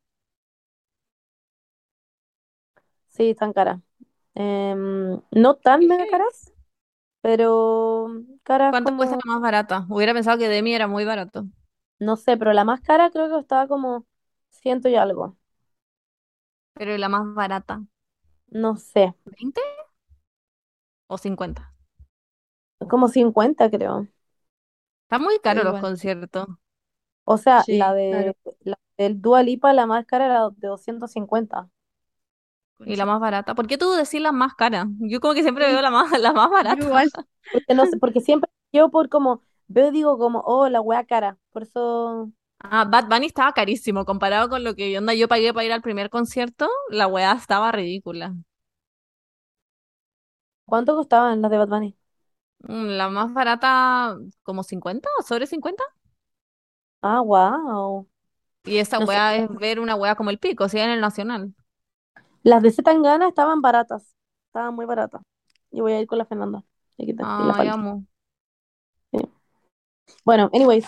Sí, 3.09 3.29
están 3.31 3.53
caras. 3.53 3.79
Em, 4.35 5.21
no 5.31 5.55
tan 5.57 5.87
mega 5.87 6.07
caras, 6.07 6.53
pero 7.21 8.07
caras 8.43 8.77
¿Cuánto 8.77 8.91
cuesta 8.97 9.15
como, 9.15 9.23
la 9.23 9.31
más 9.33 9.41
barata? 9.41 9.85
Hubiera 9.89 10.13
pensado 10.13 10.37
que 10.37 10.49
Demi 10.49 10.73
era 10.75 10.87
muy 10.87 11.05
barato. 11.05 11.45
no 11.99 12.15
sé, 12.17 12.37
pero 12.37 12.53
la 12.53 12.65
más 12.65 12.81
cara 12.81 13.09
creo 13.11 13.25
que 13.27 13.31
costaba 13.33 13.67
como 13.67 14.05
ciento 14.51 14.89
y 14.89 14.95
algo. 14.95 15.37
Pero 16.75 16.93
¿y 16.93 16.97
la 16.99 17.09
más 17.09 17.33
barata? 17.33 17.83
No 18.61 18.77
sé, 18.77 19.13
¿20 19.25 19.61
o 21.07 21.17
50? 21.17 21.73
como 22.89 23.07
50 23.07 23.69
creo. 23.71 24.07
Están 25.05 25.21
muy 25.23 25.39
Sí, 25.41 25.41
caros 25.41 25.63
los 25.63 25.77
conciertos. 25.77 26.47
O 27.25 27.37
sea, 27.37 27.65
la 27.67 27.93
claro. 28.07 28.33
de 28.33 28.35
la 28.61 28.77
del 28.97 29.21
Dua 29.21 29.43
Lipa, 29.43 29.73
la 29.73 29.85
más 29.85 30.05
cara 30.05 30.25
era 30.25 30.49
de 30.51 30.67
250. 30.69 31.69
Y 32.85 32.95
la 32.95 33.05
más 33.05 33.19
barata. 33.19 33.55
¿Por 33.55 33.67
qué 33.67 33.77
tú 33.77 33.91
decís 33.93 34.21
la 34.21 34.31
más 34.31 34.55
cara? 34.55 34.87
Yo 34.99 35.19
como 35.21 35.33
que 35.33 35.41
siempre 35.43 35.67
veo 35.67 35.81
la 35.81 35.89
más, 35.91 36.11
la 36.19 36.33
más 36.33 36.49
yo 36.65 36.75
barata. 36.75 36.85
igual. 36.85 37.09
Porque 37.51 37.73
no 37.75 37.85
sé, 37.85 37.97
porque 37.97 38.21
siempre 38.21 38.49
yo 38.71 38.89
por 38.91 39.09
como 39.09 39.41
veo 39.67 39.89
y 39.89 39.91
digo 39.91 40.17
como, 40.17 40.39
oh, 40.45 40.69
la 40.69 40.81
wea 40.81 41.05
cara. 41.05 41.37
Por 41.51 41.63
eso, 41.63 42.31
Ah, 42.59 42.85
Bad 42.85 43.09
Bunny 43.09 43.27
estaba 43.27 43.53
carísimo 43.53 44.05
comparado 44.05 44.49
con 44.49 44.63
lo 44.63 44.73
que 44.75 44.97
onda 44.97 45.13
yo 45.13 45.27
pagué 45.27 45.53
para 45.53 45.65
ir 45.65 45.71
al 45.73 45.81
primer 45.81 46.09
concierto. 46.09 46.67
La 46.89 47.07
weá 47.07 47.33
estaba 47.33 47.71
ridícula. 47.71 48.33
¿Cuánto 50.65 50.95
costaban 50.95 51.41
las 51.41 51.51
de 51.51 51.57
Bad 51.57 51.67
Bunny? 51.69 51.97
Mm, 52.59 52.87
La 52.97 53.09
más 53.09 53.33
barata, 53.33 54.17
como 54.43 54.63
50 54.63 55.09
o 55.19 55.23
sobre 55.23 55.47
50. 55.47 55.83
Ah, 57.03 57.21
wow. 57.21 58.07
Y 58.65 58.77
esa 58.77 58.99
No 58.99 59.07
sé. 59.07 59.19
weá 59.19 59.35
es 59.37 59.49
ver 59.49 59.79
una 59.79 59.95
weá 59.95 60.15
como 60.15 60.29
el 60.29 60.37
pico, 60.39 60.67
sea, 60.69 60.83
en 60.85 60.91
el 60.91 61.01
Nacional. 61.01 61.53
Las 62.43 62.61
de 62.63 62.71
Zetangana 62.71 63.27
estaban 63.27 63.61
baratas. 63.61 64.15
Estaban 64.47 64.75
muy 64.75 64.85
baratas. 64.85 65.21
Yo 65.71 65.83
voy 65.83 65.93
a 65.93 65.99
ir 66.01 66.07
con 66.07 66.17
la 66.17 66.25
Fernanda. 66.25 66.63
Y 66.97 67.15
y 67.37 67.43
la 67.43 67.53
Ay, 67.53 67.55
Palti. 67.55 67.79
amo. 67.79 68.05
Bueno, 70.25 70.49
anyways. 70.53 70.85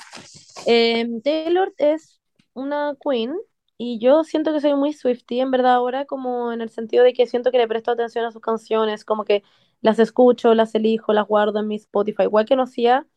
em, 0.65 1.21
Taylor 1.21 1.73
es 1.77 2.19
una 2.53 2.95
queen 3.03 3.35
y 3.77 3.99
yo 3.99 4.23
siento 4.23 4.53
que 4.53 4.61
soy 4.61 4.75
muy 4.75 4.93
Swiftie 4.93 5.41
en 5.41 5.51
verdad 5.51 5.73
ahora, 5.75 6.05
como 6.05 6.51
en 6.53 6.61
el 6.61 6.69
sentido 6.69 7.03
de 7.03 7.13
que 7.13 7.27
siento 7.27 7.51
que 7.51 7.57
le 7.57 7.67
presto 7.67 7.91
atención 7.91 8.25
a 8.25 8.31
sus 8.31 8.41
canciones, 8.41 9.03
como 9.05 9.25
que 9.25 9.43
las 9.85 9.99
escucho, 9.99 10.55
las 10.55 10.75
elijo, 10.75 11.13
las 11.13 11.27
guardo 11.27 11.59
en 11.61 11.69
mi 11.69 11.77
Spotify. 11.77 12.23
Igual 12.25 12.45
que 12.45 12.57
no 12.57 12.63
hacía, 12.65 13.07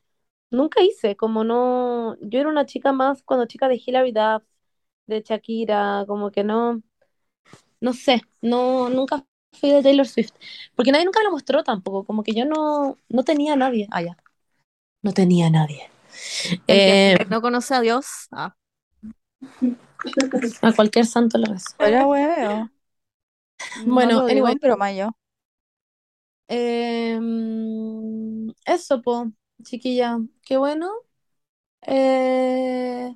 nunca 0.51 0.83
hice, 0.83 1.17
como 1.17 1.45
no. 1.45 2.17
Yo 2.23 2.41
era 2.41 2.49
una 2.51 2.67
chica 2.67 2.93
más 2.93 3.23
cuando 3.25 3.47
chica 3.47 3.69
de 3.69 3.83
Hilary 3.85 4.13
Duff, 4.13 4.45
de 5.07 5.23
Shakira, 5.23 6.05
como 6.09 6.31
que 6.33 6.45
no. 6.45 6.83
No 7.81 7.93
sé, 7.93 8.23
no, 8.43 8.89
nunca 8.89 9.25
fui 9.53 9.71
de 9.71 9.83
Taylor 9.83 10.07
Swift. 10.07 10.33
Porque 10.75 10.93
nadie 10.93 11.05
nunca 11.05 11.21
me 11.21 11.27
lo 11.27 11.33
mostró 11.33 11.63
tampoco, 11.65 12.05
como 12.05 12.23
que 12.23 12.35
yo 12.35 12.45
no, 12.45 12.97
no 13.09 13.25
tenía 13.25 13.55
a 13.55 13.57
nadie. 13.57 13.89
Ah, 13.91 14.03
ya. 14.03 14.19
No 15.03 15.13
tenía 15.13 15.47
a 15.47 15.51
nadie. 15.51 15.91
Eh, 16.69 17.19
no 17.31 17.43
conoce 17.43 17.75
a 17.75 17.81
Dios. 17.81 18.07
Ah, 18.33 18.57
a 20.63 20.73
cualquier 20.73 21.07
santo. 21.07 21.39
Fuera 21.77 22.07
hueveo. 22.07 22.71
No 23.75 24.13
Bueno, 24.13 24.13
lo 24.13 24.27
digo 24.27 24.47
anyway. 24.47 24.55
en 24.55 24.59
broma 24.59 24.93
Em, 26.49 28.49
eso, 28.67 29.03
po, 29.03 29.33
chiquilla. 29.65 30.19
Qué 30.43 30.57
bueno. 30.57 30.91
Eh, 31.83 33.15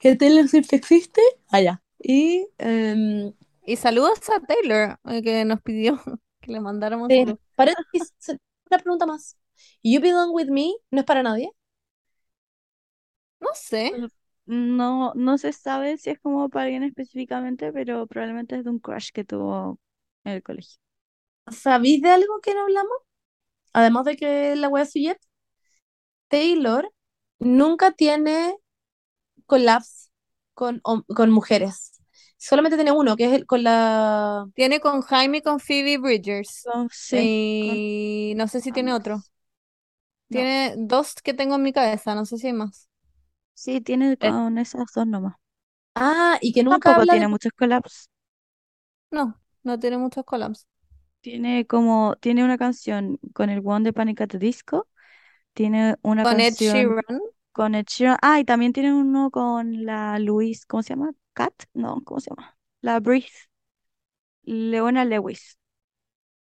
que 0.00 0.16
Taylor 0.16 0.48
Swift 0.48 0.72
existe. 0.72 1.20
Allá. 1.48 1.82
Y 1.98 2.46
em, 2.58 3.32
Y 3.64 3.76
saludos 3.76 4.18
a 4.30 4.40
Taylor, 4.40 4.98
eh, 5.04 5.22
que 5.22 5.44
nos 5.44 5.60
pidió 5.62 6.00
que 6.40 6.52
le 6.52 6.60
mandáramos 6.60 7.08
sí, 7.08 7.24
paréntesis, 7.54 8.14
una 8.70 8.78
pregunta 8.78 9.06
más. 9.06 9.36
You 9.82 10.00
Belong 10.00 10.32
With 10.34 10.48
Me 10.50 10.72
no 10.90 11.00
es 11.00 11.04
para 11.06 11.22
nadie. 11.22 11.50
No 13.40 13.48
sé. 13.54 13.90
No, 14.46 15.12
no 15.14 15.38
se 15.38 15.52
sabe 15.52 15.96
si 15.98 16.10
es 16.10 16.18
como 16.20 16.48
para 16.48 16.64
alguien 16.64 16.82
específicamente, 16.82 17.72
pero 17.72 18.06
probablemente 18.06 18.56
es 18.56 18.64
de 18.64 18.70
un 18.70 18.78
crush 18.80 19.10
que 19.12 19.24
tuvo 19.24 19.78
en 20.24 20.32
el 20.34 20.42
colegio. 20.42 20.78
¿Sabéis 21.50 22.00
de 22.02 22.10
algo 22.10 22.40
que 22.40 22.54
no 22.54 22.62
hablamos? 22.62 22.92
Además 23.74 24.04
de 24.06 24.16
que 24.16 24.56
la 24.56 24.68
wea 24.68 24.86
Suyet, 24.86 25.18
Taylor 26.28 26.90
nunca 27.38 27.92
tiene 27.92 28.56
collabs 29.46 30.12
con, 30.54 30.80
con 30.80 31.30
mujeres. 31.30 31.92
Solamente 32.38 32.76
tiene 32.78 32.92
uno, 32.92 33.16
que 33.16 33.26
es 33.26 33.32
el 33.34 33.46
con 33.46 33.64
la... 33.64 34.46
Tiene 34.54 34.80
con 34.80 35.02
Jaime 35.02 35.38
y 35.38 35.42
con 35.42 35.60
Phoebe 35.60 35.98
Bridgers. 35.98 36.68
So, 36.68 36.88
sí, 36.90 37.32
con 37.58 37.82
Y 37.90 38.34
no 38.36 38.48
sé 38.48 38.60
si 38.60 38.72
tiene 38.72 38.92
otro. 38.94 39.22
No, 40.30 40.44
Tiene 40.44 40.74
dos 40.78 41.14
que 41.22 41.34
tengo 41.34 41.56
en 41.56 41.62
mi 41.62 41.72
cabeza, 41.72 42.14
no 42.14 42.24
sé 42.26 42.38
si 42.38 42.46
hay 42.48 42.52
más. 42.52 42.88
sí, 43.54 43.80
tiene 43.80 44.16
Eh, 44.20 44.34
con 44.34 44.58
esas 44.58 44.86
dos 44.94 45.06
nomás. 45.06 45.36
Ah, 45.94 46.38
y 46.40 46.52
que 46.52 46.62
nunca 46.64 46.94
Tampoco 46.94 46.96
habla 46.96 47.14
de... 47.16 47.20
tiene 47.20 47.28
muchos 47.28 47.52
collabs. 47.52 48.08
No, 49.12 49.40
no 49.62 49.78
tiene 49.78 49.98
muchos 49.98 50.24
collabs. 50.24 50.66
Tiene 51.20 51.66
como, 51.66 52.16
tiene 52.16 52.44
una 52.44 52.56
canción 52.58 53.18
con 53.34 53.50
el 53.50 53.60
One 53.64 53.84
de 53.84 53.92
Panic! 53.92 54.20
at 54.22 54.28
the 54.30 54.38
Disco. 54.38 54.88
Tiene 55.54 55.96
una 56.02 56.26
Con 56.26 56.40
Ed 56.40 56.54
canción 56.56 56.56
Sheeran. 56.56 57.20
con 57.52 57.74
Ed 57.76 57.86
Sheeran. 57.88 58.18
Ah, 58.22 58.40
y 58.40 58.44
también 58.44 58.72
tiene 58.74 58.94
uno 58.94 59.30
con 59.30 59.84
la 59.86 60.18
Louise, 60.20 60.64
¿cómo 60.68 60.82
se 60.84 60.90
llama? 60.90 61.12
Cat, 61.34 61.54
no, 61.74 62.02
¿cómo 62.04 62.20
se 62.20 62.30
llama? 62.30 62.58
La 62.82 63.00
Breathe. 63.00 63.30
Leona 64.44 65.04
Lewis. 65.06 65.56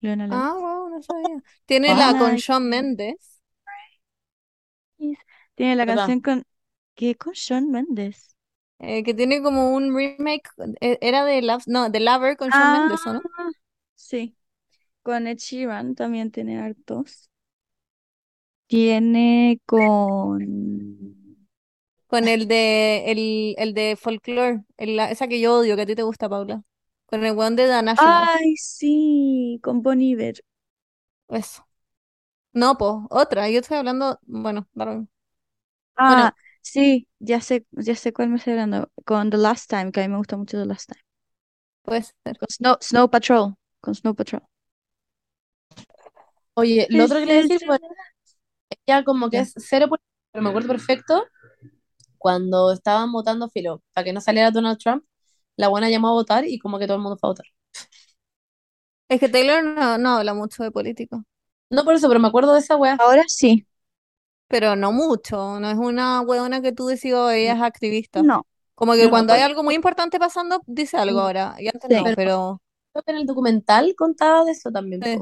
Leona 0.03 0.27
Lewis. 0.29 0.45
Ah, 0.45 0.55
wow, 0.59 0.89
no 0.91 1.01
sabía. 1.03 1.43
Tiene 1.67 1.95
la 1.95 2.15
con. 2.17 2.37
Shawn 2.37 2.69
Mendes. 2.69 3.41
Tiene 5.55 5.77
la 5.77 5.87
¿Verdad? 5.87 6.13
canción 6.13 6.21
con. 6.21 6.45
¿Qué? 6.95 7.17
Con 7.17 7.33
Shawn 7.35 7.71
Mendes. 7.71 8.37
eh, 8.79 9.03
que 9.05 9.15
tiene 9.15 9.43
como 9.43 9.75
un 9.75 9.95
remake. 9.97 10.43
eh, 10.81 10.99
Era 11.01 11.25
de 11.25 11.41
Love, 11.43 11.65
no, 11.67 11.89
de 11.91 12.01
Lover 12.01 12.37
con 12.37 12.51
Shawn 12.51 12.71
Ah, 12.71 12.71
Mendes, 12.71 13.07
¿o 13.07 13.15
no? 13.15 13.21
sí. 13.97 14.37
Con 15.05 15.27
Ed 15.29 15.39
Sheeran 15.39 15.95
también 15.95 16.31
tiene 16.33 16.59
hartos. 16.61 17.31
Tiene 18.67 19.61
con. 19.67 21.27
Con 22.07 22.29
el 22.29 22.47
de 22.49 23.11
el, 23.13 23.55
el 23.59 23.75
de 23.75 23.97
Folklore, 23.97 24.65
el- 24.77 24.99
esa 25.01 25.29
que 25.29 25.41
yo 25.41 25.57
odio, 25.59 25.77
que 25.77 25.83
a 25.83 25.87
ti 25.87 25.95
te 25.97 26.03
gusta, 26.03 26.29
Paula. 26.29 26.63
Con 27.07 27.25
el 27.25 27.39
one 27.39 27.57
de 27.57 27.67
The 27.69 27.83
National. 27.83 28.31
Ay, 28.37 28.57
sí, 28.59 29.59
con 29.63 29.83
Bon 29.83 30.01
Iver. 30.03 30.35
Eso. 31.29 31.67
No, 32.55 32.77
pues, 32.79 32.93
otra. 33.11 33.49
Yo 33.51 33.61
estoy 33.61 33.79
hablando, 33.79 34.19
bueno, 34.27 34.69
mismo. 34.75 35.09
Ah, 35.97 36.35
sí, 36.63 37.09
ya 37.19 37.41
sé, 37.41 37.67
ya 37.73 37.95
sé 37.97 38.13
cuál 38.13 38.29
me 38.31 38.37
estoy 38.37 38.53
hablando. 38.55 38.91
Con 39.05 39.31
The 39.31 39.37
Last 39.39 39.69
Time, 39.71 39.93
que 39.93 40.01
a 40.01 40.05
mí 40.05 40.09
me 40.13 40.19
gusta 40.19 40.37
mucho 40.37 40.59
The 40.59 40.67
Last 40.67 40.89
Time. 40.91 41.03
Puede 41.83 42.03
ser. 42.05 42.39
Con 42.39 42.49
Snow, 42.51 42.79
Snow 42.83 43.11
Patrol. 43.11 43.55
Con 43.81 43.95
Snow 43.95 44.15
Patrol. 44.15 44.43
Oye, 46.55 46.87
lo 46.91 47.05
otro 47.05 47.19
que 47.19 47.27
quería 47.27 47.43
decir, 47.43 47.61
bueno, 47.67 47.87
ya 48.87 49.05
como 49.05 49.31
que 49.31 49.41
es 49.41 49.55
cero, 49.57 49.89
por- 49.89 50.01
pero 50.33 50.43
me 50.43 50.51
acuerdo 50.51 50.69
perfecto 50.69 51.25
cuando 52.19 52.73
estaban 52.73 53.13
votando 53.13 53.51
filo 53.51 53.83
para 53.95 54.05
que 54.05 54.13
no 54.13 54.21
saliera 54.21 54.51
Donald 54.53 54.79
Trump, 54.79 55.05
la 55.57 55.69
buena 55.69 55.91
llamó 55.91 56.09
a 56.11 56.13
votar 56.13 56.47
y 56.47 56.59
como 56.59 56.79
que 56.79 56.87
todo 56.87 56.97
el 56.99 57.03
mundo 57.03 57.19
fue 57.19 57.29
a 57.29 57.33
votar. 57.33 57.47
Es 59.09 59.21
que 59.21 59.29
Taylor 59.29 59.63
no, 59.63 59.99
no 59.99 60.17
habla 60.17 60.35
mucho 60.35 60.63
de 60.63 60.71
política, 60.71 61.23
No 61.71 61.85
por 61.85 61.95
eso, 61.95 62.09
pero 62.09 62.21
me 62.21 62.29
acuerdo 62.29 62.53
de 62.55 62.61
esa 62.61 62.77
wea. 62.77 62.97
Ahora 62.99 63.25
sí. 63.29 63.67
pero 64.49 64.77
no 64.77 64.93
mucho. 64.93 65.59
No 65.61 65.71
es 65.71 65.77
una 65.77 66.21
hueona 66.21 66.61
que 66.61 66.73
tú 66.73 66.87
decís, 66.87 67.13
"Oh, 67.15 67.31
ella 67.31 67.55
es 67.55 67.63
activista. 67.63 68.23
No. 68.23 68.47
Como 68.75 68.93
que 68.95 69.05
No, 69.05 69.11
cuando 69.11 69.33
hay 69.33 69.41
algo 69.43 69.63
muy 69.63 69.75
importante 69.75 70.19
pasando, 70.19 70.61
dice 70.67 70.97
algo 70.97 71.21
ahora. 71.21 71.55
Y 71.59 71.69
antes 71.69 71.89
Sí. 71.89 71.95
no, 71.95 72.05
pero 72.17 72.61
Creo 72.93 73.03
que 73.05 73.13
en 73.13 73.19
el 73.19 73.27
documental 73.27 73.95
contaba 73.97 74.45
de 74.45 74.53
eso 74.53 74.71
también. 74.71 75.03
Sí. 75.03 75.17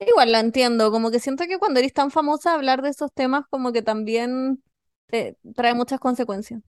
Igual 0.00 0.32
la 0.32 0.40
entiendo. 0.40 0.90
Como 0.90 1.10
que 1.10 1.20
siento 1.20 1.44
que 1.46 1.58
cuando 1.58 1.80
eres 1.80 1.92
tan 1.92 2.10
famosa, 2.10 2.54
hablar 2.54 2.82
de 2.82 2.90
esos 2.90 3.12
temas 3.12 3.44
como 3.50 3.72
que 3.72 3.82
también 3.82 4.62
te 5.06 5.36
trae 5.54 5.74
muchas 5.74 6.00
consecuencias. 6.00 6.62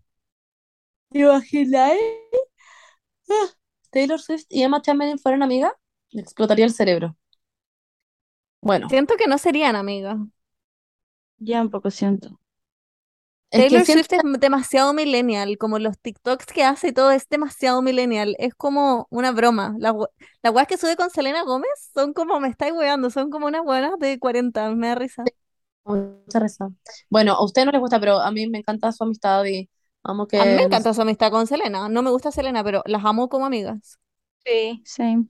¿Te 1.10 1.18
imaginas? 1.20 1.92
Ah, 3.30 3.48
Taylor 3.90 4.20
Swift 4.20 4.44
y 4.50 4.62
Emma 4.62 4.82
Chamberlain 4.82 5.18
fueran 5.18 5.42
amigas, 5.42 5.72
me 6.12 6.20
explotaría 6.22 6.64
el 6.66 6.72
cerebro. 6.74 7.16
Bueno, 8.60 8.88
Siento 8.88 9.14
que 9.16 9.26
no 9.28 9.38
serían 9.38 9.76
amigas. 9.76 10.18
Ya 11.40 11.62
un 11.62 11.70
poco 11.70 11.90
siento. 11.90 12.38
Taylor 13.54 13.84
Swift 13.86 14.12
es 14.12 14.22
demasiado 14.40 14.92
millennial, 14.94 15.58
como 15.58 15.78
los 15.78 15.98
TikToks 15.98 16.46
que 16.46 16.64
hace 16.64 16.88
y 16.88 16.92
todo 16.92 17.10
es 17.10 17.28
demasiado 17.28 17.82
millennial. 17.82 18.36
Es 18.38 18.54
como 18.54 19.06
una 19.10 19.32
broma. 19.32 19.74
Las 19.78 19.94
las 20.42 20.54
weas 20.54 20.68
que 20.68 20.76
sube 20.76 20.96
con 20.96 21.10
Selena 21.10 21.42
Gómez 21.42 21.68
son 21.92 22.12
como, 22.12 22.38
me 22.40 22.48
estáis 22.48 22.72
weando, 22.72 23.10
son 23.10 23.30
como 23.30 23.46
unas 23.46 23.64
buenas 23.64 23.98
de 23.98 24.18
40, 24.18 24.70
me 24.74 24.88
da 24.88 24.94
risa. 24.94 25.24
mucha 25.84 26.38
risa. 26.38 26.70
Bueno, 27.10 27.32
a 27.34 27.44
usted 27.44 27.64
no 27.64 27.72
les 27.72 27.80
gusta, 27.80 27.98
pero 28.00 28.18
a 28.20 28.30
mí 28.30 28.46
me 28.48 28.58
encanta 28.58 28.92
su 28.92 29.04
amistad 29.04 29.44
y 29.44 29.68
amo 30.02 30.26
que 30.26 30.40
A 30.40 30.44
mí 30.44 30.54
me 30.54 30.62
encanta 30.62 30.94
su 30.94 31.02
amistad 31.02 31.30
con 31.30 31.46
Selena. 31.46 31.88
No 31.88 32.02
me 32.02 32.10
gusta 32.10 32.30
Selena, 32.30 32.62
pero 32.64 32.82
las 32.86 33.04
amo 33.04 33.28
como 33.28 33.46
amigas. 33.46 33.98
Sí, 34.44 34.82
same. 34.84 35.28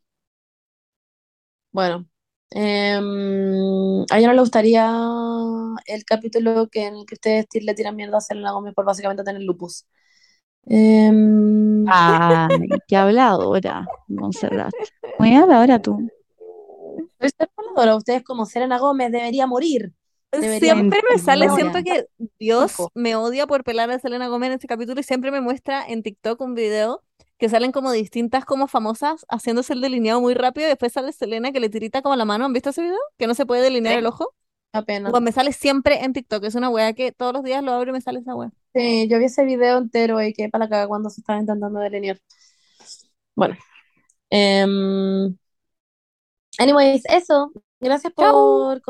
Bueno, 1.72 2.06
em, 2.50 4.02
a 4.10 4.18
ella 4.18 4.28
no 4.28 4.32
le 4.34 4.40
gustaría 4.40 4.90
el 5.86 6.04
capítulo 6.04 6.68
que, 6.68 6.86
en 6.86 6.96
el 6.96 7.06
que 7.06 7.14
ustedes 7.14 7.46
le 7.60 7.74
tiran 7.74 7.96
mierda 7.96 8.18
a 8.18 8.20
Selena 8.20 8.52
Gómez 8.52 8.74
por 8.74 8.84
básicamente 8.84 9.24
tener 9.24 9.42
lupus. 9.42 9.86
Ay, 11.86 12.68
qué 12.88 12.96
habladora, 12.96 13.86
Montserrat. 14.08 14.72
Muy 15.18 15.34
habladora 15.34 15.80
tú. 15.80 16.08
soy 17.20 17.30
ser 17.30 17.48
habladora, 17.56 17.96
ustedes 17.96 18.22
como 18.22 18.46
Selena 18.46 18.78
Gómez 18.78 19.10
debería 19.12 19.46
morir. 19.46 19.92
Debería 20.30 20.74
Siempre 20.74 21.00
me 21.10 21.18
sale, 21.18 21.48
siento 21.50 21.82
que 21.82 22.06
Dios 22.38 22.76
me 22.94 23.16
odia 23.16 23.46
por 23.46 23.64
pelar 23.64 23.90
a 23.90 23.98
Selena 23.98 24.28
Gómez 24.28 24.48
en 24.48 24.52
este 24.54 24.66
capítulo 24.66 25.00
y 25.00 25.04
siempre 25.04 25.30
me 25.30 25.40
muestra 25.40 25.86
en 25.86 26.02
TikTok 26.02 26.38
un 26.42 26.54
video 26.54 27.02
que 27.38 27.48
salen 27.48 27.72
como 27.72 27.92
distintas 27.92 28.44
como 28.44 28.66
famosas 28.68 29.24
haciéndose 29.30 29.72
el 29.74 29.80
delineado 29.80 30.20
muy 30.20 30.34
rápido 30.34 30.66
y 30.66 30.70
después 30.70 30.92
sale 30.92 31.12
Selena 31.12 31.52
que 31.52 31.60
le 31.60 31.68
tirita 31.70 32.02
como 32.02 32.16
la 32.16 32.24
mano. 32.24 32.44
¿Han 32.44 32.52
visto 32.52 32.70
ese 32.70 32.82
video? 32.82 32.98
Que 33.18 33.26
no 33.26 33.34
se 33.34 33.46
puede 33.46 33.62
delinear 33.62 33.94
Sí. 33.94 33.98
el 34.00 34.06
ojo. 34.06 34.34
Una 34.74 34.82
pena. 34.84 35.10
Bueno, 35.10 35.24
me 35.24 35.32
sale 35.32 35.52
siempre 35.52 36.04
en 36.04 36.12
TikTok. 36.12 36.44
Es 36.44 36.54
una 36.54 36.68
wea 36.70 36.92
que 36.92 37.12
todos 37.12 37.32
los 37.32 37.42
días 37.44 37.62
lo 37.62 37.72
abro 37.72 37.90
y 37.90 37.92
me 37.94 38.00
sale 38.00 38.20
esa 38.20 38.34
wea. 38.34 38.50
Sí, 38.74 39.08
yo 39.08 39.18
vi 39.18 39.24
ese 39.26 39.44
video 39.44 39.78
entero 39.78 40.22
y 40.22 40.32
quedé 40.32 40.50
para 40.50 40.64
la 40.64 40.70
caga 40.70 40.88
cuando 40.88 41.10
se 41.10 41.20
estaba 41.20 41.38
intentando 41.40 41.80
delinear. 41.80 42.18
Bueno. 43.34 43.56
em, 44.30 45.36
anyways, 46.58 47.02
eso. 47.08 47.52
Gracias 47.80 48.12
Chau. 48.16 48.32
por. 48.34 48.82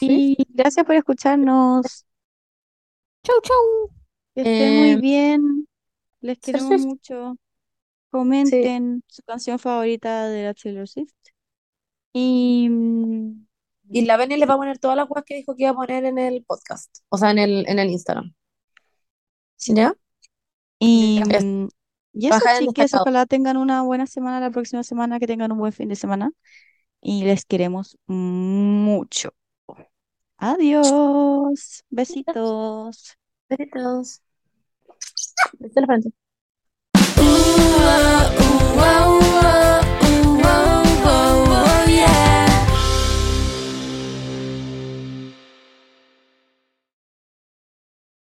Y 0.00 0.36
gracias 0.50 0.84
por 0.86 0.94
escucharnos. 0.94 2.04
Chau, 3.24 3.40
chau. 3.42 3.90
Que 4.34 4.40
estén 4.42 4.78
muy 4.78 4.90
Eh, 4.92 4.96
bien. 4.96 5.68
Les 6.20 6.38
queremos 6.38 6.80
mucho. 6.86 7.36
Comenten 8.12 9.02
su 9.08 9.22
canción 9.22 9.58
favorita 9.58 10.28
de 10.28 10.44
la 10.44 10.54
Taylor 10.54 10.86
Swift. 10.88 11.12
Y 12.12 12.68
mm, 12.70 13.46
Y 13.90 14.02
la 14.06 14.16
Beni 14.16 14.36
les 14.36 14.48
va 14.48 14.54
a 14.54 14.58
poner 14.58 14.78
todas 14.78 14.96
las 14.96 15.08
cosas 15.08 15.24
que 15.26 15.34
dijo 15.36 15.54
que 15.56 15.62
iba 15.64 15.70
a 15.72 15.74
poner 15.74 16.04
en 16.04 16.18
el 16.18 16.44
podcast. 16.44 16.98
O 17.10 17.18
sea, 17.18 17.30
en 17.30 17.38
el, 17.38 17.64
en 17.68 17.78
el 17.78 17.90
Instagram. 17.90 18.34
¿Ya? 19.66 19.94
Y, 20.78 21.22
Ya. 21.28 21.40
mm, 21.40 21.68
y 22.14 22.26
eso, 22.28 22.38
destacado. 22.60 23.02
ojalá 23.04 23.26
tengan 23.26 23.56
una 23.56 23.82
buena 23.82 24.06
semana 24.06 24.40
la 24.40 24.50
próxima 24.50 24.82
semana, 24.82 25.18
que 25.18 25.26
tengan 25.26 25.52
un 25.52 25.58
buen 25.58 25.72
fin 25.72 25.88
de 25.88 25.96
semana. 25.96 26.30
Y 27.00 27.24
les 27.24 27.44
queremos 27.46 27.98
mucho. 28.06 29.30
Adiós. 30.38 31.84
Besitos. 31.90 33.16
Besitos. 33.48 34.22
Besitos 35.58 35.86
frente. 35.86 36.12
wow, 37.82 38.76
wow. 38.76 39.21